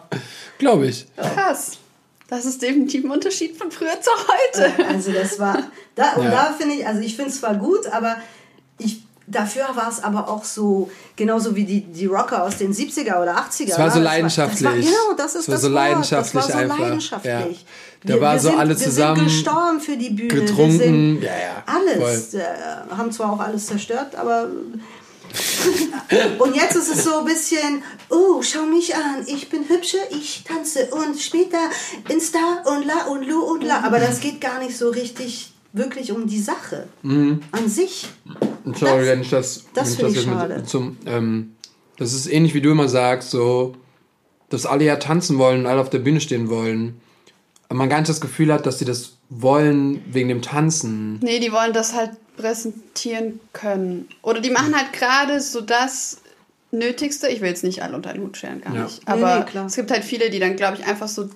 Glaube 0.57 0.87
ich. 0.87 1.07
Ja. 1.19 1.29
Krass. 1.29 1.73
Das 2.29 2.47
ist 2.47 2.63
definitiv 2.63 3.05
ein 3.05 3.11
Unterschied 3.11 3.55
von 3.59 3.71
früher 3.71 4.01
zu 4.01 4.11
heute. 4.11 4.87
Also 4.89 5.13
das 5.13 5.39
war, 5.39 5.63
da, 5.95 6.15
und 6.15 6.25
ja. 6.25 6.31
da 6.31 6.55
finde 6.59 6.77
ich, 6.77 6.87
also 6.87 7.03
ich 7.03 7.15
finde 7.15 7.31
es 7.31 7.41
zwar 7.41 7.55
gut, 7.57 7.87
aber 7.93 8.17
ich, 8.79 9.03
dafür 9.27 9.67
war 9.75 9.91
es 9.91 10.03
aber 10.03 10.31
auch 10.31 10.45
so, 10.45 10.91
genauso 11.17 11.55
wie 11.55 11.65
die, 11.65 11.83
die 11.83 12.07
Rocker 12.07 12.45
aus 12.45 12.57
den 12.57 12.73
70er 12.73 13.21
oder 13.21 13.37
80er. 13.37 13.73
Es 13.73 13.79
war 13.79 13.91
so 13.91 14.01
leidenschaftlich. 14.01 14.63
Das 14.63 14.73
war, 14.73 14.75
genau, 14.75 15.17
das 15.19 15.35
ist 15.35 15.41
es 15.43 15.49
war 15.49 15.55
das 15.55 15.63
so 15.63 15.69
leidenschaftlich 15.69 16.45
das 16.45 16.55
war 16.55 16.61
so 16.61 16.65
einfach. 16.65 16.79
leidenschaftlich. 16.79 17.61
Ja. 17.61 17.67
Da 18.05 18.15
wir, 18.15 18.21
war 18.21 18.35
wir 18.35 18.41
so 18.41 18.49
sind, 18.51 18.59
alle 18.59 18.77
zusammen. 18.77 19.23
Wir 19.23 19.29
sind 19.29 19.45
gestorben 19.45 19.81
für 19.81 19.97
die 19.97 20.11
Bühne. 20.11 20.29
Getrunken. 20.29 20.79
Sind, 20.79 21.23
ja, 21.23 21.31
ja. 21.31 21.63
Alles. 21.67 22.35
Äh, 22.35 22.45
haben 22.97 23.11
zwar 23.13 23.33
auch 23.33 23.41
alles 23.41 23.67
zerstört, 23.67 24.15
aber 24.15 24.49
und 26.39 26.57
jetzt 26.57 26.77
ist 26.77 26.95
es 26.95 27.05
so 27.05 27.19
ein 27.19 27.25
bisschen, 27.25 27.83
oh, 28.09 28.41
schau 28.43 28.65
mich 28.65 28.95
an, 28.95 29.25
ich 29.27 29.49
bin 29.51 29.69
hübsche, 29.69 29.99
ich 30.11 30.45
tanze 30.45 30.87
und 30.87 31.21
später 31.21 31.59
Insta 32.09 32.63
und 32.65 32.87
la 32.87 33.07
und 33.07 33.27
lu 33.27 33.43
und 33.43 33.63
la. 33.63 33.83
Aber 33.85 33.99
das 33.99 34.21
geht 34.21 34.41
gar 34.41 34.59
nicht 34.61 34.77
so 34.77 34.89
richtig 34.91 35.53
wirklich 35.73 36.13
um 36.13 36.27
die 36.27 36.41
Sache 36.41 36.89
mhm. 37.03 37.41
an 37.53 37.69
sich. 37.69 38.09
Sorry, 38.65 39.01
das, 39.01 39.07
wenn 39.07 39.21
ich 39.21 39.31
das, 39.31 39.65
das 39.75 39.97
finde 39.97 40.13
ich 40.13 40.23
schade. 40.23 40.57
Mit, 40.57 40.69
zum, 40.69 40.97
ähm, 41.07 41.55
das 41.97 42.13
ist 42.15 42.27
ähnlich 42.27 42.55
wie 42.55 42.61
du 42.61 42.71
immer 42.71 42.89
sagst, 42.89 43.31
so, 43.31 43.75
dass 44.49 44.67
alle 44.67 44.85
ja 44.85 44.97
tanzen 44.97 45.39
wollen, 45.39 45.67
alle 45.67 45.81
auf 45.81 45.91
der 45.91 45.99
Bühne 45.99 46.21
stehen 46.21 46.49
wollen. 46.49 47.01
Man 47.71 47.89
gar 47.89 47.99
nicht 47.99 48.09
das 48.09 48.21
Gefühl 48.21 48.53
hat, 48.53 48.65
dass 48.67 48.79
sie 48.79 48.85
das 48.85 49.19
wollen 49.29 50.03
wegen 50.13 50.29
dem 50.29 50.43
Tanzen. 50.43 51.19
Nee, 51.21 51.39
die 51.39 51.53
wollen 51.53 51.73
das 51.73 51.95
halt 51.95 52.13
präsentieren 52.37 53.41
können. 53.53 54.09
Oder 54.23 54.41
die 54.41 54.51
machen 54.51 54.75
halt 54.75 54.93
gerade 54.93 55.41
so 55.41 55.61
das 55.61 56.23
Nötigste. 56.71 57.29
Ich 57.29 57.41
will 57.41 57.49
jetzt 57.49 57.65
nicht 57.65 57.83
alle 57.83 57.95
unter 57.95 58.11
einen 58.11 58.23
Hut 58.23 58.37
scheren, 58.37 58.61
gar 58.61 58.75
ja. 58.75 58.85
nicht. 58.85 59.07
Aber 59.07 59.41
nee, 59.41 59.61
nee, 59.61 59.67
es 59.67 59.77
gibt 59.77 59.91
halt 59.91 60.05
viele, 60.05 60.31
die 60.31 60.39
dann, 60.39 60.57
glaube 60.57 60.79
ich, 60.79 60.87
einfach 60.87 61.09
so 61.09 61.29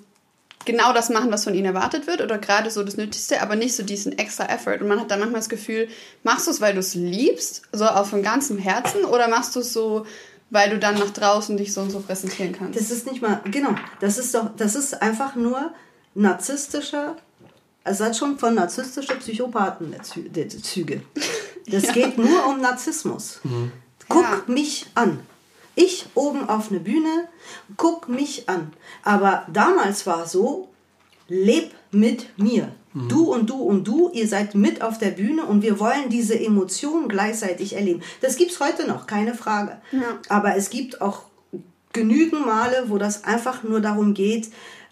genau 0.64 0.92
das 0.92 1.10
machen, 1.10 1.30
was 1.32 1.44
von 1.44 1.54
ihnen 1.54 1.66
erwartet 1.66 2.06
wird 2.06 2.20
oder 2.20 2.38
gerade 2.38 2.70
so 2.70 2.82
das 2.82 2.96
Nötigste, 2.96 3.42
aber 3.42 3.56
nicht 3.56 3.74
so 3.74 3.82
diesen 3.82 4.16
extra 4.18 4.46
Effort. 4.46 4.78
Und 4.80 4.88
man 4.88 5.00
hat 5.00 5.10
dann 5.10 5.20
manchmal 5.20 5.40
das 5.40 5.48
Gefühl, 5.48 5.88
machst 6.22 6.46
du 6.46 6.50
es, 6.50 6.60
weil 6.60 6.74
du 6.74 6.80
es 6.80 6.94
liebst, 6.94 7.62
so 7.72 7.84
auch 7.84 8.06
von 8.06 8.22
ganzem 8.22 8.58
Herzen, 8.58 9.04
oder 9.04 9.28
machst 9.28 9.56
du 9.56 9.60
es 9.60 9.72
so, 9.72 10.06
weil 10.50 10.70
du 10.70 10.78
dann 10.78 10.94
nach 10.94 11.10
draußen 11.10 11.56
dich 11.56 11.72
so 11.72 11.80
und 11.80 11.90
so 11.90 12.00
präsentieren 12.00 12.52
kannst? 12.52 12.78
Das 12.78 12.90
ist 12.90 13.10
nicht 13.10 13.22
mal, 13.22 13.40
genau, 13.50 13.74
das 14.00 14.18
ist 14.18 14.34
doch, 14.34 14.50
das 14.56 14.74
ist 14.74 15.02
einfach 15.02 15.34
nur 15.34 15.72
narzisstischer 16.14 17.16
es 17.84 18.00
hat 18.00 18.16
schon 18.16 18.38
von 18.38 18.54
narzisstischer 18.54 19.16
Psychopathen 19.16 19.94
Züge. 20.02 21.02
Das 21.66 21.82
ja. 21.86 21.92
geht 21.92 22.18
nur 22.18 22.46
um 22.46 22.60
Narzissmus. 22.60 23.40
Mhm. 23.42 23.72
Guck 24.08 24.22
ja. 24.22 24.42
mich 24.46 24.86
an. 24.94 25.20
Ich 25.74 26.06
oben 26.14 26.48
auf 26.48 26.70
eine 26.70 26.80
Bühne, 26.80 27.28
guck 27.76 28.08
mich 28.08 28.48
an. 28.48 28.72
Aber 29.02 29.46
damals 29.52 30.06
war 30.06 30.26
so, 30.26 30.68
leb 31.28 31.72
mit 31.90 32.38
mir. 32.38 32.72
Mhm. 32.92 33.08
Du 33.08 33.32
und 33.32 33.48
du 33.48 33.56
und 33.56 33.84
du, 33.84 34.10
ihr 34.12 34.28
seid 34.28 34.54
mit 34.54 34.82
auf 34.82 34.98
der 34.98 35.12
Bühne 35.12 35.46
und 35.46 35.62
wir 35.62 35.80
wollen 35.80 36.10
diese 36.10 36.38
Emotionen 36.38 37.08
gleichzeitig 37.08 37.74
erleben. 37.74 38.02
Das 38.20 38.36
gibt 38.36 38.52
es 38.52 38.60
heute 38.60 38.86
noch, 38.86 39.06
keine 39.06 39.34
Frage. 39.34 39.80
Ja. 39.92 40.18
Aber 40.28 40.56
es 40.56 40.68
gibt 40.68 41.00
auch 41.00 41.22
genügend 41.92 42.44
Male, 42.46 42.84
wo 42.88 42.98
das 42.98 43.24
einfach 43.24 43.62
nur 43.62 43.80
darum 43.80 44.12
geht, 44.14 44.50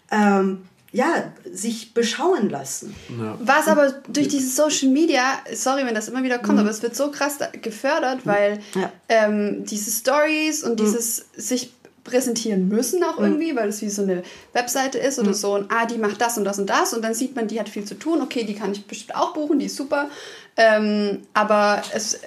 ähm, 0.09 0.63
ja, 0.93 1.31
sich 1.51 1.93
beschauen 1.93 2.49
lassen. 2.49 2.93
Ja. 3.17 3.37
Was 3.39 3.67
aber 3.67 3.91
durch 4.09 4.27
diese 4.27 4.49
Social 4.49 4.89
Media, 4.89 5.23
sorry, 5.53 5.85
wenn 5.85 5.95
das 5.95 6.09
immer 6.09 6.21
wieder 6.23 6.39
Mhm. 6.39 6.41
kommt, 6.43 6.59
aber 6.59 6.69
es 6.69 6.81
wird 6.83 6.95
so 6.95 7.11
krass 7.11 7.37
gefördert, 7.61 8.19
weil 8.25 8.59
Ja. 8.75 8.91
ähm, 9.07 9.63
diese 9.65 9.89
Stories 9.91 10.63
und 10.63 10.79
dieses 10.79 11.27
sich 11.35 11.71
präsentieren 12.03 12.67
müssen 12.67 13.03
auch 13.03 13.19
irgendwie, 13.19 13.55
weil 13.55 13.69
es 13.69 13.81
wie 13.83 13.89
so 13.89 14.01
eine 14.01 14.23
Webseite 14.53 14.97
ist 14.97 15.19
oder 15.19 15.33
so 15.35 15.53
und 15.53 15.71
ah, 15.71 15.85
die 15.85 15.99
macht 15.99 16.19
das 16.19 16.35
und 16.37 16.43
das 16.45 16.57
und 16.57 16.67
das 16.67 16.93
und 16.93 17.03
dann 17.03 17.13
sieht 17.13 17.35
man, 17.35 17.47
die 17.47 17.59
hat 17.59 17.69
viel 17.69 17.85
zu 17.85 17.93
tun, 17.93 18.21
okay, 18.21 18.43
die 18.43 18.55
kann 18.55 18.71
ich 18.71 18.85
bestimmt 18.87 19.15
auch 19.15 19.33
buchen, 19.33 19.59
die 19.59 19.67
ist 19.67 19.75
super. 19.75 20.09
Ähm, 20.57 21.19
aber 21.35 21.83
es, 21.93 22.15
äh, 22.15 22.17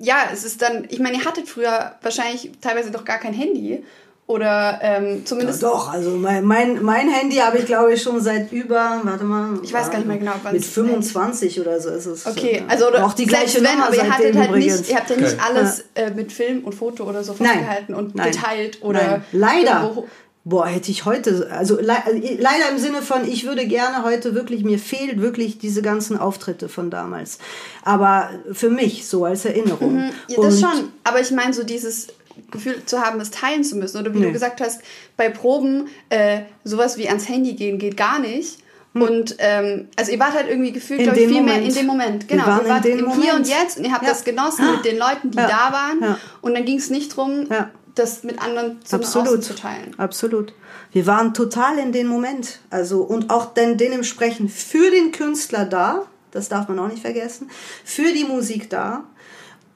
ja, 0.00 0.18
es 0.32 0.44
ist 0.44 0.62
dann, 0.62 0.86
ich 0.88 1.00
meine, 1.00 1.18
ihr 1.18 1.24
hattet 1.24 1.48
früher 1.48 1.96
wahrscheinlich 2.00 2.52
teilweise 2.60 2.90
doch 2.92 3.04
gar 3.04 3.18
kein 3.18 3.34
Handy 3.34 3.84
oder 4.30 4.78
ähm, 4.80 5.26
zumindest 5.26 5.62
Doch, 5.62 5.92
also 5.92 6.10
mein, 6.10 6.44
mein, 6.44 6.82
mein 6.82 7.08
Handy 7.08 7.36
habe 7.36 7.58
ich 7.58 7.66
glaube 7.66 7.92
ich 7.92 8.00
schon 8.02 8.20
seit 8.20 8.52
über, 8.52 9.00
warte 9.02 9.24
mal. 9.24 9.58
Ich 9.62 9.72
weiß 9.72 9.90
gar 9.90 9.98
nicht 9.98 10.06
mehr 10.06 10.18
genau, 10.18 10.32
wann 10.42 10.52
Mit 10.52 10.62
es- 10.62 10.70
25 10.70 11.60
oder 11.60 11.80
so 11.80 11.90
ist 11.90 12.06
es. 12.06 12.26
Okay, 12.26 12.58
Ja. 12.58 12.62
also 12.68 12.86
oder 12.88 13.04
auch 13.04 13.12
die 13.14 13.26
gleiche 13.26 13.58
wenn, 13.62 13.72
Nummer 13.72 13.86
aber 13.86 13.96
ihr 13.96 14.08
hattet 14.10 14.36
halt 14.36 14.50
übrigens. 14.50 14.78
nicht, 14.78 14.90
ihr 14.90 14.96
habt 14.96 15.10
ja 15.10 15.16
nicht 15.16 15.36
Geil. 15.36 15.46
alles 15.54 15.84
äh, 15.96 16.10
mit 16.12 16.32
Film 16.32 16.62
und 16.64 16.74
Foto 16.74 17.04
oder 17.08 17.24
so 17.24 17.32
festgehalten 17.34 17.92
und 17.94 18.14
Nein. 18.14 18.30
geteilt 18.30 18.78
oder 18.82 19.02
Nein. 19.02 19.24
Leider. 19.32 19.82
irgendwo- 19.82 20.06
Boah, 20.42 20.66
hätte 20.66 20.90
ich 20.90 21.04
heute, 21.04 21.48
also 21.52 21.76
le 21.78 21.92
leider 22.38 22.70
im 22.72 22.78
Sinne 22.78 23.02
von, 23.02 23.28
ich 23.28 23.44
würde 23.46 23.66
gerne 23.66 24.04
heute 24.04 24.34
wirklich, 24.34 24.64
mir 24.64 24.78
fehlt 24.78 25.20
wirklich 25.20 25.58
diese 25.58 25.82
ganzen 25.82 26.18
Auftritte 26.18 26.70
von 26.70 26.88
damals. 26.90 27.38
Aber 27.84 28.30
für 28.50 28.70
mich 28.70 29.06
so 29.06 29.26
als 29.26 29.44
Erinnerung. 29.44 29.96
Mhm. 29.96 30.10
Ja, 30.28 30.36
das 30.42 30.54
Und- 30.54 30.60
schon, 30.60 30.88
aber 31.04 31.20
ich 31.20 31.30
meine 31.30 31.52
so 31.52 31.62
dieses 31.62 32.06
Gefühl 32.50 32.82
zu 32.86 33.00
haben, 33.00 33.20
es 33.20 33.30
teilen 33.30 33.64
zu 33.64 33.76
müssen 33.76 33.98
oder 33.98 34.12
wie 34.14 34.18
du 34.20 34.26
Nee. 34.26 34.32
gesagt 34.32 34.60
hast, 34.60 34.80
bei 35.16 35.28
Proben 35.28 35.88
äh, 36.08 36.40
sowas 36.64 36.96
wie 36.96 37.08
ans 37.08 37.28
Handy 37.28 37.54
gehen 37.54 37.78
geht 37.78 37.96
gar 37.96 38.18
nicht. 38.18 38.58
Und 38.92 39.36
ähm, 39.38 39.88
also 39.96 40.10
ihr 40.10 40.18
wart 40.18 40.32
halt 40.34 40.48
irgendwie 40.48 40.72
gefühlt, 40.72 41.00
Hm. 41.00 41.04
Glaube 41.06 41.20
ich, 41.20 41.26
dem 41.26 41.32
viel 41.34 41.42
mehr 41.44 41.54
Moment. 41.54 41.68
in 41.68 41.74
dem 41.78 41.86
Moment. 41.86 42.22
Wir 42.28 42.36
Genau, 42.36 42.48
waren 42.48 42.64
ihr 42.66 42.70
wart 42.70 42.84
in 42.86 42.96
dem 42.98 43.06
im 43.06 43.12
Hier 43.12 43.34
und 43.34 43.40
Moment. 43.42 43.48
Jetzt 43.48 43.78
und 43.78 43.84
ihr 43.84 43.92
habt 43.92 44.02
Ja. 44.02 44.08
das 44.10 44.24
genossen 44.24 44.68
mit 44.72 44.84
den 44.84 44.98
Leuten, 44.98 45.30
die 45.30 45.38
Ja. 45.38 45.46
da 45.46 45.72
waren. 45.72 46.00
Ja. 46.02 46.18
Und 46.40 46.54
dann 46.54 46.64
ging 46.64 46.78
es 46.78 46.90
nicht 46.90 47.14
drum, 47.16 47.46
das 47.94 48.24
mit 48.24 48.42
anderen 48.42 48.84
zu 48.84 48.96
nach 48.96 49.04
außen 49.06 49.20
Absolut. 49.20 49.44
zu 49.44 49.54
teilen. 49.54 49.94
Absolut. 49.98 50.52
Wir 50.92 51.06
waren 51.06 51.34
total 51.34 51.78
in 51.78 51.92
den 51.92 52.08
Moment. 52.08 52.58
Also, 52.70 53.02
und 53.02 53.30
auch 53.30 53.54
dann 53.54 53.76
dementsprechend 53.76 54.50
für 54.50 54.90
den 54.90 55.12
Künstler 55.12 55.66
da, 55.66 56.06
das 56.32 56.48
darf 56.48 56.66
man 56.68 56.78
auch 56.80 56.88
nicht 56.88 57.02
vergessen, 57.02 57.48
für 57.84 58.12
die 58.12 58.24
Musik 58.24 58.70
da 58.70 59.04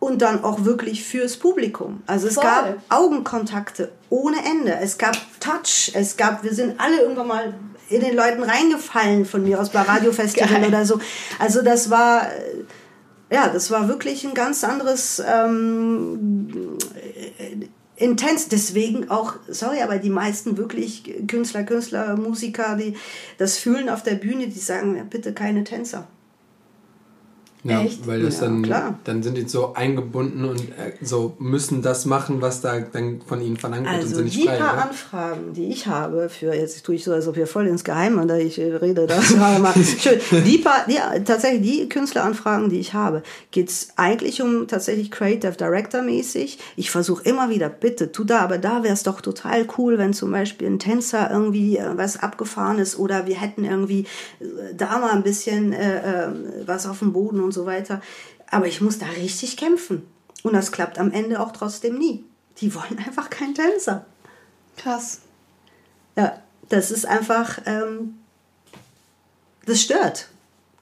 und 0.05 0.21
dann 0.21 0.45
auch 0.45 0.67
wirklich 0.67 1.03
fürs 1.03 1.39
Publikum. 1.39 2.03
Also 2.07 2.29
es 2.29 2.35
Voll. 2.35 2.45
gab 2.45 2.77
Augenkontakte 2.91 3.91
ohne 4.11 4.37
Ende. 4.45 4.77
Es 4.83 4.99
gab 4.99 5.17
Touch. 5.41 5.93
Es 5.95 6.19
gab, 6.19 6.45
wir 6.45 6.53
sind 6.53 6.79
alle 6.79 7.01
irgendwann 7.01 7.27
mal 7.27 7.55
in 7.89 8.03
den 8.03 8.15
Leuten 8.15 8.43
reingefallen 8.43 9.25
von 9.25 9.45
mir 9.45 9.59
aus 9.59 9.71
bei 9.71 9.81
Radiofestival 9.83 10.63
oder 10.63 10.85
so. 10.85 11.01
Also 11.39 11.63
das 11.63 11.89
war, 11.89 12.27
äh, 12.27 13.35
ja, 13.35 13.49
das 13.49 13.71
war 13.71 13.89
wirklich 13.89 14.27
ein 14.27 14.35
ganz 14.35 14.63
anderes 14.63 15.23
ähm, 15.27 16.77
intens. 17.97 18.49
Deswegen 18.49 19.09
auch, 19.09 19.37
sorry, 19.49 19.81
aber 19.81 19.97
die 19.97 20.11
meisten 20.11 20.59
wirklich 20.59 21.15
Künstler, 21.27 21.63
Künstler, 21.63 22.15
Musiker, 22.19 22.77
die 22.77 22.95
das 23.39 23.57
fühlen 23.57 23.89
auf 23.89 24.03
der 24.03 24.17
Bühne, 24.17 24.49
die 24.49 24.59
sagen, 24.59 24.97
ja, 24.99 25.03
bitte 25.03 25.33
keine 25.33 25.65
Tänzer. 25.65 26.07
Ja, 27.67 27.81
Echt? 27.81 28.07
weil 28.07 28.21
das 28.23 28.41
Ja, 28.41 28.47
dann, 28.47 28.63
klar. 28.63 28.99
dann 29.05 29.23
sind 29.23 29.39
die 29.39 29.49
so 29.49 29.73
eingebunden 29.73 30.45
und 30.45 30.61
äh, 30.61 30.93
so 31.01 31.35
müssen 31.39 31.81
das 31.81 32.05
machen, 32.05 32.43
was 32.43 32.61
da 32.61 32.79
dann 32.81 33.23
von 33.27 33.41
ihnen 33.41 33.57
verlangt 33.57 33.85
wird 33.87 33.95
und 33.95 34.03
Also 34.03 34.17
sind 34.17 34.25
nicht 34.27 34.37
die 34.37 34.47
frei. 34.47 34.59
paar 34.59 34.75
oder? 34.75 34.83
Anfragen, 34.89 35.53
die 35.55 35.69
ich 35.69 35.87
habe 35.87 36.29
für, 36.29 36.55
jetzt 36.55 36.85
tue 36.85 36.97
ich 36.97 37.05
so, 37.05 37.13
als 37.15 37.27
ob 37.27 37.37
wir 37.37 37.47
voll 37.47 37.67
ins 37.67 37.83
Geheime, 37.83 38.21
und 38.21 38.31
ich 38.33 38.59
äh, 38.61 38.75
rede 38.77 39.07
gerade 39.07 39.61
mal. 39.61 39.73
Schön. 39.99 40.21
Die 40.45 40.59
paar, 40.59 40.85
die, 40.87 40.99
tatsächlich 41.25 41.63
die 41.63 41.89
Künstleranfragen, 41.89 42.69
die 42.69 42.79
ich 42.81 42.93
habe, 42.93 43.23
geht's 43.51 43.89
eigentlich 43.97 44.43
um 44.43 44.69
tatsächlich 44.69 45.11
Creative 45.11 45.53
Director 45.53 46.03
mäßig. 46.03 46.59
Ich 46.77 46.91
versuche 46.91 47.25
immer 47.25 47.49
wieder, 47.49 47.71
bitte, 47.71 48.13
tu 48.13 48.25
da, 48.25 48.41
aber 48.41 48.59
da 48.59 48.83
wäre 48.83 48.93
es 48.93 49.05
doch 49.05 49.23
total 49.23 49.67
cool, 49.79 49.97
wenn 49.97 50.13
zum 50.13 50.31
Beispiel 50.31 50.69
ein 50.69 50.79
Tänzer 50.79 51.31
irgendwie 51.31 51.79
äh, 51.79 51.97
was 51.97 52.23
abgefahren 52.23 52.79
ist 52.79 52.99
oder 52.99 53.27
wir 53.27 53.41
hätten 53.41 53.65
irgendwie 53.65 54.01
äh, 54.41 54.75
da 54.77 54.99
mal 54.99 55.13
ein 55.13 55.23
bisschen 55.23 55.75
was 56.67 56.87
auf 56.87 56.99
dem 56.99 57.13
Boden 57.15 57.41
und 57.41 57.54
so 57.55 57.65
weiter. 57.67 58.03
Aber 58.51 58.67
ich 58.67 58.81
muss 58.81 58.99
da 58.99 59.07
richtig 59.07 59.57
kämpfen. 59.57 60.07
Und 60.43 60.53
das 60.53 60.73
klappt 60.73 60.99
am 60.99 61.11
Ende 61.11 61.41
auch 61.41 61.53
trotzdem 61.53 61.97
nie. 61.99 62.25
Die 62.59 62.75
wollen 62.75 62.99
einfach 63.05 63.31
keinen 63.31 63.55
Tänzer. 63.55 64.05
Krass. 64.77 65.21
Ja, 66.17 66.41
das 66.69 66.91
ist 66.91 67.07
einfach, 67.07 67.61
ähm, 67.67 68.19
das 69.67 69.81
stört. 69.81 70.29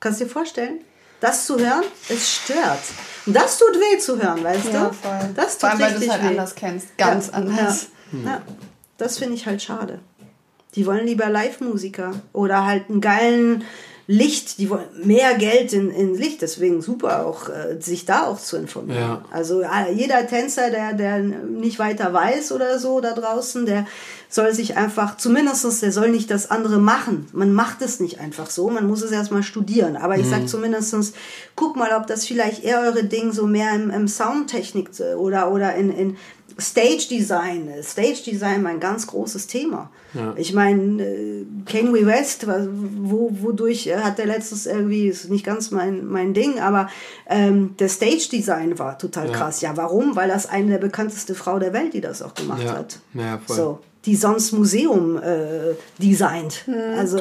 Kannst 0.01 0.21
du 0.21 0.25
dir 0.25 0.31
vorstellen? 0.31 0.81
Das 1.21 1.47
zu 1.47 1.57
hören, 1.59 1.85
es 2.09 2.35
stört. 2.35 2.81
Und 3.27 3.35
das 3.37 3.57
tut 3.59 3.75
weh 3.77 3.99
zu 3.99 4.21
hören, 4.21 4.43
weißt 4.43 4.73
Ja, 4.73 4.87
du? 4.89 4.93
voll. 4.93 5.31
Das 5.37 5.53
tut 5.53 5.61
Vor 5.61 5.71
allem, 5.71 5.81
weil 5.81 5.95
du 5.95 6.05
es 6.05 6.11
halt 6.11 6.23
weh. 6.25 6.27
anders 6.27 6.55
kennst. 6.57 6.99
Ganz 6.99 7.29
ja, 7.29 7.33
anders. 7.35 7.87
Ja, 8.13 8.19
ja. 8.25 8.43
Das 8.99 9.19
finde 9.19 9.35
ich 9.35 9.47
halt 9.47 9.63
schade. 9.63 10.01
Die 10.75 10.85
wollen 10.87 11.07
lieber 11.07 11.29
Live-Musiker 11.29 12.13
oder 12.33 12.67
halt 12.67 12.89
einen 12.91 13.01
geilen 13.01 13.65
Licht, 14.07 14.59
die 14.59 14.69
wollen 14.69 14.85
mehr 15.05 15.35
Geld 15.35 15.73
in, 15.73 15.91
in 15.91 16.15
Licht, 16.17 16.43
deswegen 16.43 16.83
super 16.83 17.25
auch, 17.25 17.49
äh, 17.49 17.81
sich 17.81 18.05
da 18.05 18.27
auch 18.27 18.41
zu 18.41 18.57
informieren. 18.57 19.01
Ja. 19.01 19.25
Also 19.31 19.63
äh, 19.63 19.93
jeder 19.93 20.27
Tänzer, 20.27 20.71
der, 20.71 20.93
der 20.95 21.21
nicht 21.21 21.79
weiter 21.79 22.13
weiß 22.13 22.53
oder 22.53 22.79
so 22.79 23.01
da 23.01 23.13
draußen, 23.13 23.65
der 23.65 23.87
soll 24.29 24.55
sich 24.55 24.77
einfach, 24.77 25.19
zumindestens, 25.19 25.81
der 25.81 25.93
soll 25.93 26.11
nicht 26.11 26.31
das 26.31 26.51
andere 26.51 26.79
machen. 26.79 27.29
Man 27.33 27.53
macht 27.53 27.83
es 27.83 28.01
nicht 28.01 28.19
einfach 28.19 28.49
so, 28.49 28.71
man 28.71 28.87
muss 28.87 29.03
es 29.03 29.13
erstmal 29.13 29.43
studieren. 29.43 29.97
Aber 29.97 30.17
ich 30.17 30.27
sag 30.27 30.49
zumindestens, 30.49 31.13
guck 31.55 31.77
mal, 31.77 31.91
ob 31.95 32.07
das 32.07 32.25
vielleicht 32.27 32.65
eher 32.65 32.81
eure 32.81 33.05
Ding 33.05 33.33
so 33.33 33.47
mehr 33.47 33.75
im, 33.75 33.91
im 33.91 34.09
Soundtechnik 34.09 34.89
äh, 35.01 35.15
oder, 35.15 35.53
oder 35.53 35.75
in, 35.75 35.93
in 35.93 36.17
Stage 36.61 37.07
Design. 37.11 37.69
Stage 37.83 38.23
Design 38.27 38.63
mein 38.63 38.81
ganz 38.81 39.07
großes 39.07 39.47
Thema. 39.47 39.91
Ja. 40.15 40.35
Ich 40.37 40.53
meine, 40.53 41.03
äh, 41.03 41.47
Kanye 41.67 42.05
West, 42.07 42.47
wo, 42.47 43.31
wodurch 43.41 43.87
äh, 43.87 43.97
hat 43.99 44.19
der 44.19 44.27
letztes 44.27 44.67
irgendwie, 44.67 45.09
ist 45.09 45.31
nicht 45.31 45.45
ganz 45.45 45.71
mein, 45.71 46.07
mein 46.07 46.35
Ding, 46.35 46.59
aber 46.61 46.89
ähm, 47.29 47.75
der 47.79 47.89
Stage 47.89 48.29
Design 48.31 48.79
war 48.79 48.99
total 48.99 49.29
Ja. 49.29 49.33
krass. 49.33 49.61
Ja, 49.63 49.77
warum? 49.77 50.15
Weil 50.17 50.29
das 50.29 50.47
eine 50.47 50.73
der 50.73 50.79
bekannteste 50.79 51.35
Frau 51.35 51.59
der 51.59 51.73
Welt, 51.73 51.95
die 51.95 52.01
das 52.01 52.21
auch 52.23 52.35
gemacht 52.35 52.63
Ja. 52.65 52.73
hat. 52.75 52.99
Ja, 53.15 53.41
voll. 53.47 53.57
So, 53.57 53.79
die 54.05 54.17
sonst 54.17 54.53
Museum 54.53 55.17
äh, 55.23 55.75
designt. 55.99 56.65
Also, 56.97 57.21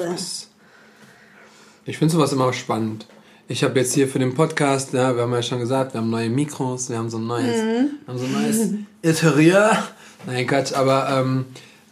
Ich 1.86 1.98
finde 1.98 2.14
sowas 2.14 2.32
immer 2.34 2.52
spannend. 2.54 3.08
Ich 3.52 3.66
habe 3.66 3.78
jetzt 3.82 3.94
hier 3.94 4.08
für 4.08 4.18
den 4.18 4.34
Podcast, 4.34 4.94
ja, 4.94 5.14
wir 5.14 5.24
haben 5.24 5.34
ja 5.34 5.44
schon 5.44 5.60
gesagt, 5.60 5.94
wir 5.94 6.00
haben 6.00 6.10
neue 6.10 6.30
Mikros, 6.30 6.90
wir 6.90 6.98
haben 6.98 7.10
so 7.10 7.18
ein 7.18 7.28
neues, 7.28 7.62
Mhm. 7.62 7.90
haben 8.08 8.18
so 8.18 8.24
ein 8.24 8.32
neues 8.32 8.70
Interieur. 9.02 9.78
Nein, 10.26 10.48
Quatsch, 10.48 10.72
aber 10.72 11.10
ähm, 11.20 11.46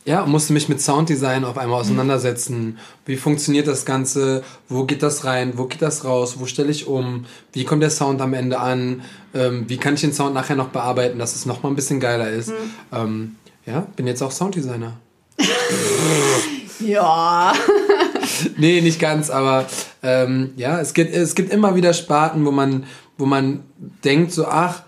ja, 0.05 0.25
musste 0.25 0.53
mich 0.53 0.69
mit 0.69 0.79
Sounddesign 0.81 1.43
auf 1.43 1.57
einmal 1.57 1.81
auseinandersetzen. 1.81 2.77
Wie 3.05 3.17
funktioniert 3.17 3.67
das 3.67 3.83
Ganze? 3.83 4.41
Wo 4.69 4.85
geht 4.85 5.03
das 5.03 5.25
rein? 5.25 5.53
Wo 5.57 5.65
geht 5.65 5.81
das 5.81 6.05
raus? 6.05 6.35
Wo 6.39 6.45
stelle 6.45 6.71
ich 6.71 6.87
um? 6.87 7.25
Wie 7.51 7.65
kommt 7.65 7.83
der 7.83 7.89
Sound 7.89 8.21
am 8.21 8.33
Ende 8.33 8.57
an? 8.59 9.01
Ähm, 9.33 9.65
wie 9.67 9.75
kann 9.77 9.95
ich 9.95 10.01
den 10.01 10.13
Sound 10.13 10.33
nachher 10.33 10.55
noch 10.55 10.69
bearbeiten, 10.69 11.19
dass 11.19 11.35
es 11.35 11.45
noch 11.45 11.61
mal 11.61 11.69
ein 11.69 11.75
bisschen 11.75 11.99
geiler 11.99 12.29
ist? 12.29 12.53
Ähm, 12.93 13.35
ja, 13.65 13.85
bin 13.97 14.07
jetzt 14.07 14.21
auch 14.23 14.31
Sounddesigner. 14.31 14.93
Ja. 16.81 17.51
Nee, 18.57 18.81
nicht 18.81 18.99
ganz, 18.99 19.29
aber 19.29 19.65
ähm, 20.03 20.51
ja, 20.55 20.79
es 20.79 20.93
gibt, 20.93 21.13
es 21.13 21.35
gibt 21.35 21.53
immer 21.53 21.75
wieder 21.75 21.93
Sparten, 21.93 22.45
wo 22.45 22.51
man, 22.51 22.85
wo 23.17 23.25
man 23.25 23.63
denkt 24.03 24.31
so, 24.31 24.45
ach, 24.45 24.83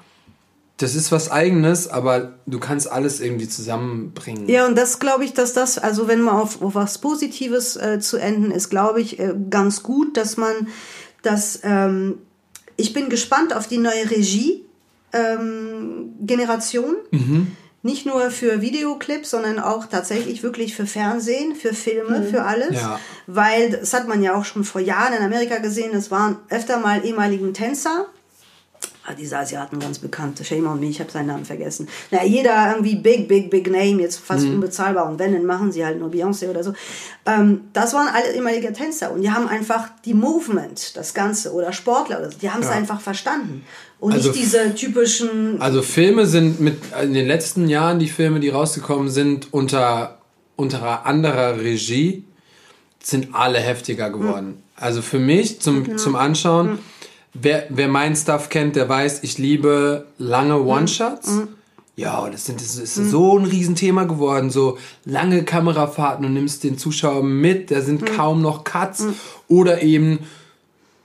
das 0.81 0.95
ist 0.95 1.11
was 1.11 1.29
Eigenes, 1.29 1.87
aber 1.87 2.39
du 2.47 2.59
kannst 2.59 2.91
alles 2.91 3.19
irgendwie 3.19 3.47
zusammenbringen. 3.47 4.49
Ja, 4.49 4.65
und 4.65 4.75
das 4.75 4.97
glaube 4.99 5.23
ich, 5.25 5.33
dass 5.33 5.53
das, 5.53 5.77
also 5.77 6.07
wenn 6.07 6.21
man 6.21 6.33
auf, 6.35 6.59
auf 6.61 6.73
was 6.75 6.97
Positives 6.97 7.75
äh, 7.75 7.99
zu 7.99 8.15
enden 8.17 8.51
ist, 8.51 8.69
glaube 8.69 9.01
ich, 9.01 9.19
äh, 9.19 9.33
ganz 9.49 9.83
gut, 9.83 10.15
dass 10.17 10.37
man 10.37 10.69
das, 11.21 11.59
ähm, 11.63 12.19
ich 12.77 12.93
bin 12.93 13.09
gespannt 13.09 13.53
auf 13.55 13.67
die 13.67 13.77
neue 13.77 14.09
Regie-Generation. 14.09 16.95
Nicht 17.84 18.05
nur 18.05 18.29
für 18.29 18.61
Videoclips, 18.61 19.32
sondern 19.32 19.59
auch 19.59 19.88
tatsächlich 19.88 20.43
wirklich 20.43 20.75
für 20.75 20.86
Fernsehen, 20.86 21.55
für 21.55 21.73
Filme, 21.73 22.23
für 22.23 22.43
alles. 22.43 22.79
Ja. 22.79 22.99
Weil, 23.25 23.71
das 23.71 23.93
hat 23.93 24.07
man 24.07 24.21
ja 24.21 24.36
auch 24.36 24.45
schon 24.45 24.63
vor 24.63 24.82
Jahren 24.82 25.13
in 25.13 25.23
Amerika 25.23 25.57
gesehen, 25.57 25.95
es 25.95 26.11
waren 26.11 26.38
öfter 26.49 26.79
mal 26.79 27.03
ehemaligen 27.03 27.53
Tänzer, 27.53 28.05
diese 29.17 29.37
Asiaten 29.37 29.79
ganz 29.79 29.99
bekannte, 29.99 30.43
shame 30.43 30.67
on 30.67 30.79
me, 30.79 30.87
ich 30.87 30.99
habe 30.99 31.11
seinen 31.11 31.27
Namen 31.27 31.45
vergessen. 31.45 31.87
Na, 32.11 32.23
jeder 32.23 32.71
irgendwie 32.71 32.95
big, 32.95 33.27
big, 33.27 33.49
big 33.49 33.69
name, 33.69 34.01
jetzt 34.01 34.19
fast 34.19 34.45
unbezahlbar. 34.45 35.09
Und 35.09 35.19
wenn, 35.19 35.33
dann 35.33 35.45
machen 35.45 35.71
sie 35.71 35.85
halt 35.85 35.99
nur 35.99 36.09
Beyoncé 36.09 36.49
oder 36.49 36.63
so. 36.63 36.73
Ähm, 37.25 37.61
das 37.73 37.93
waren 37.93 38.07
alle 38.07 38.33
ehemalige 38.33 38.71
Tänzer. 38.73 39.11
Und 39.11 39.21
die 39.21 39.31
haben 39.31 39.47
einfach 39.47 39.89
die 40.05 40.13
Movement, 40.13 40.95
das 40.95 41.13
Ganze, 41.13 41.51
oder 41.53 41.73
Sportler, 41.73 42.19
oder 42.19 42.31
so, 42.31 42.37
die 42.37 42.49
haben 42.49 42.61
es 42.61 42.67
Ja. 42.69 42.73
einfach 42.75 43.01
verstanden. 43.01 43.63
Und 43.99 44.13
Also 44.13 44.29
nicht 44.29 44.41
diese 44.41 44.73
typischen, 44.75 45.61
Also 45.61 45.81
Filme 45.81 46.25
sind 46.25 46.59
mit 46.59 46.77
in 47.03 47.13
den 47.13 47.27
letzten 47.27 47.67
Jahren 47.67 47.99
die 47.99 48.07
Filme, 48.09 48.39
die 48.39 48.49
rausgekommen 48.49 49.09
sind 49.09 49.53
unter 49.53 50.17
unter 50.55 51.05
anderer 51.07 51.59
Regie 51.59 52.23
sind 53.01 53.29
alle 53.33 53.57
heftiger 53.59 54.11
geworden. 54.11 54.61
Also 54.75 55.01
für 55.01 55.17
mich 55.19 55.59
zum, 55.59 55.97
zum 55.97 56.15
Anschauen, 56.15 56.77
wer, 57.34 57.65
wer 57.69 57.88
mein 57.88 58.15
Stuff 58.15 58.49
kennt, 58.49 58.75
der 58.75 58.88
weiß, 58.89 59.23
ich 59.23 59.37
liebe 59.37 60.05
lange 60.17 60.62
One-Shots. 60.62 61.41
Ja, 61.95 62.29
das, 62.29 62.45
sind, 62.45 62.62
das 62.62 62.78
ist 62.78 62.95
so 62.95 63.37
ein 63.37 63.45
Riesenthema 63.45 64.05
geworden. 64.05 64.49
So 64.49 64.78
lange 65.05 65.43
Kamerafahrten 65.43 66.25
und 66.25 66.33
nimmst 66.33 66.63
den 66.63 66.78
Zuschauer 66.78 67.21
mit, 67.24 67.70
da 67.70 67.82
sind 67.82 68.05
kaum 68.05 68.41
noch 68.41 68.63
Cuts. 68.63 69.05
Oder 69.47 69.82
eben 69.83 70.20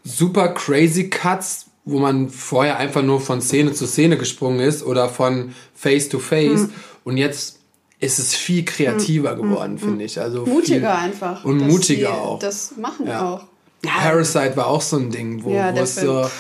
super 0.04 0.48
crazy 0.48 1.10
Cuts, 1.10 1.66
wo 1.84 1.98
man 1.98 2.30
vorher 2.30 2.78
einfach 2.78 3.02
nur 3.02 3.20
von 3.20 3.40
Szene 3.40 3.72
zu 3.72 3.86
Szene 3.86 4.16
gesprungen 4.16 4.60
ist 4.60 4.84
oder 4.84 5.08
von 5.08 5.52
Face 5.74 6.08
to 6.08 6.18
Face. 6.18 6.68
Und 7.04 7.16
jetzt 7.16 7.58
ist 7.98 8.18
es 8.18 8.34
viel 8.34 8.64
kreativer 8.64 9.34
geworden, 9.34 9.78
finde 9.78 10.04
ich. 10.04 10.20
Also 10.20 10.46
Mutiger 10.46 10.96
viel, 10.96 11.04
einfach. 11.04 11.44
Und 11.44 11.58
mutiger 11.66 12.14
auch. 12.14 12.38
Das 12.38 12.74
machen 12.76 13.06
Ja. 13.06 13.34
auch. 13.34 13.44
Parasite 13.86 14.56
war 14.56 14.66
auch 14.66 14.80
so 14.82 14.96
ein 14.96 15.10
Ding, 15.10 15.42
wo, 15.44 15.50
Ja, 15.52 15.74
wo 15.74 15.80
es 15.80 15.94
Film. 15.98 16.06
so. 16.06 16.30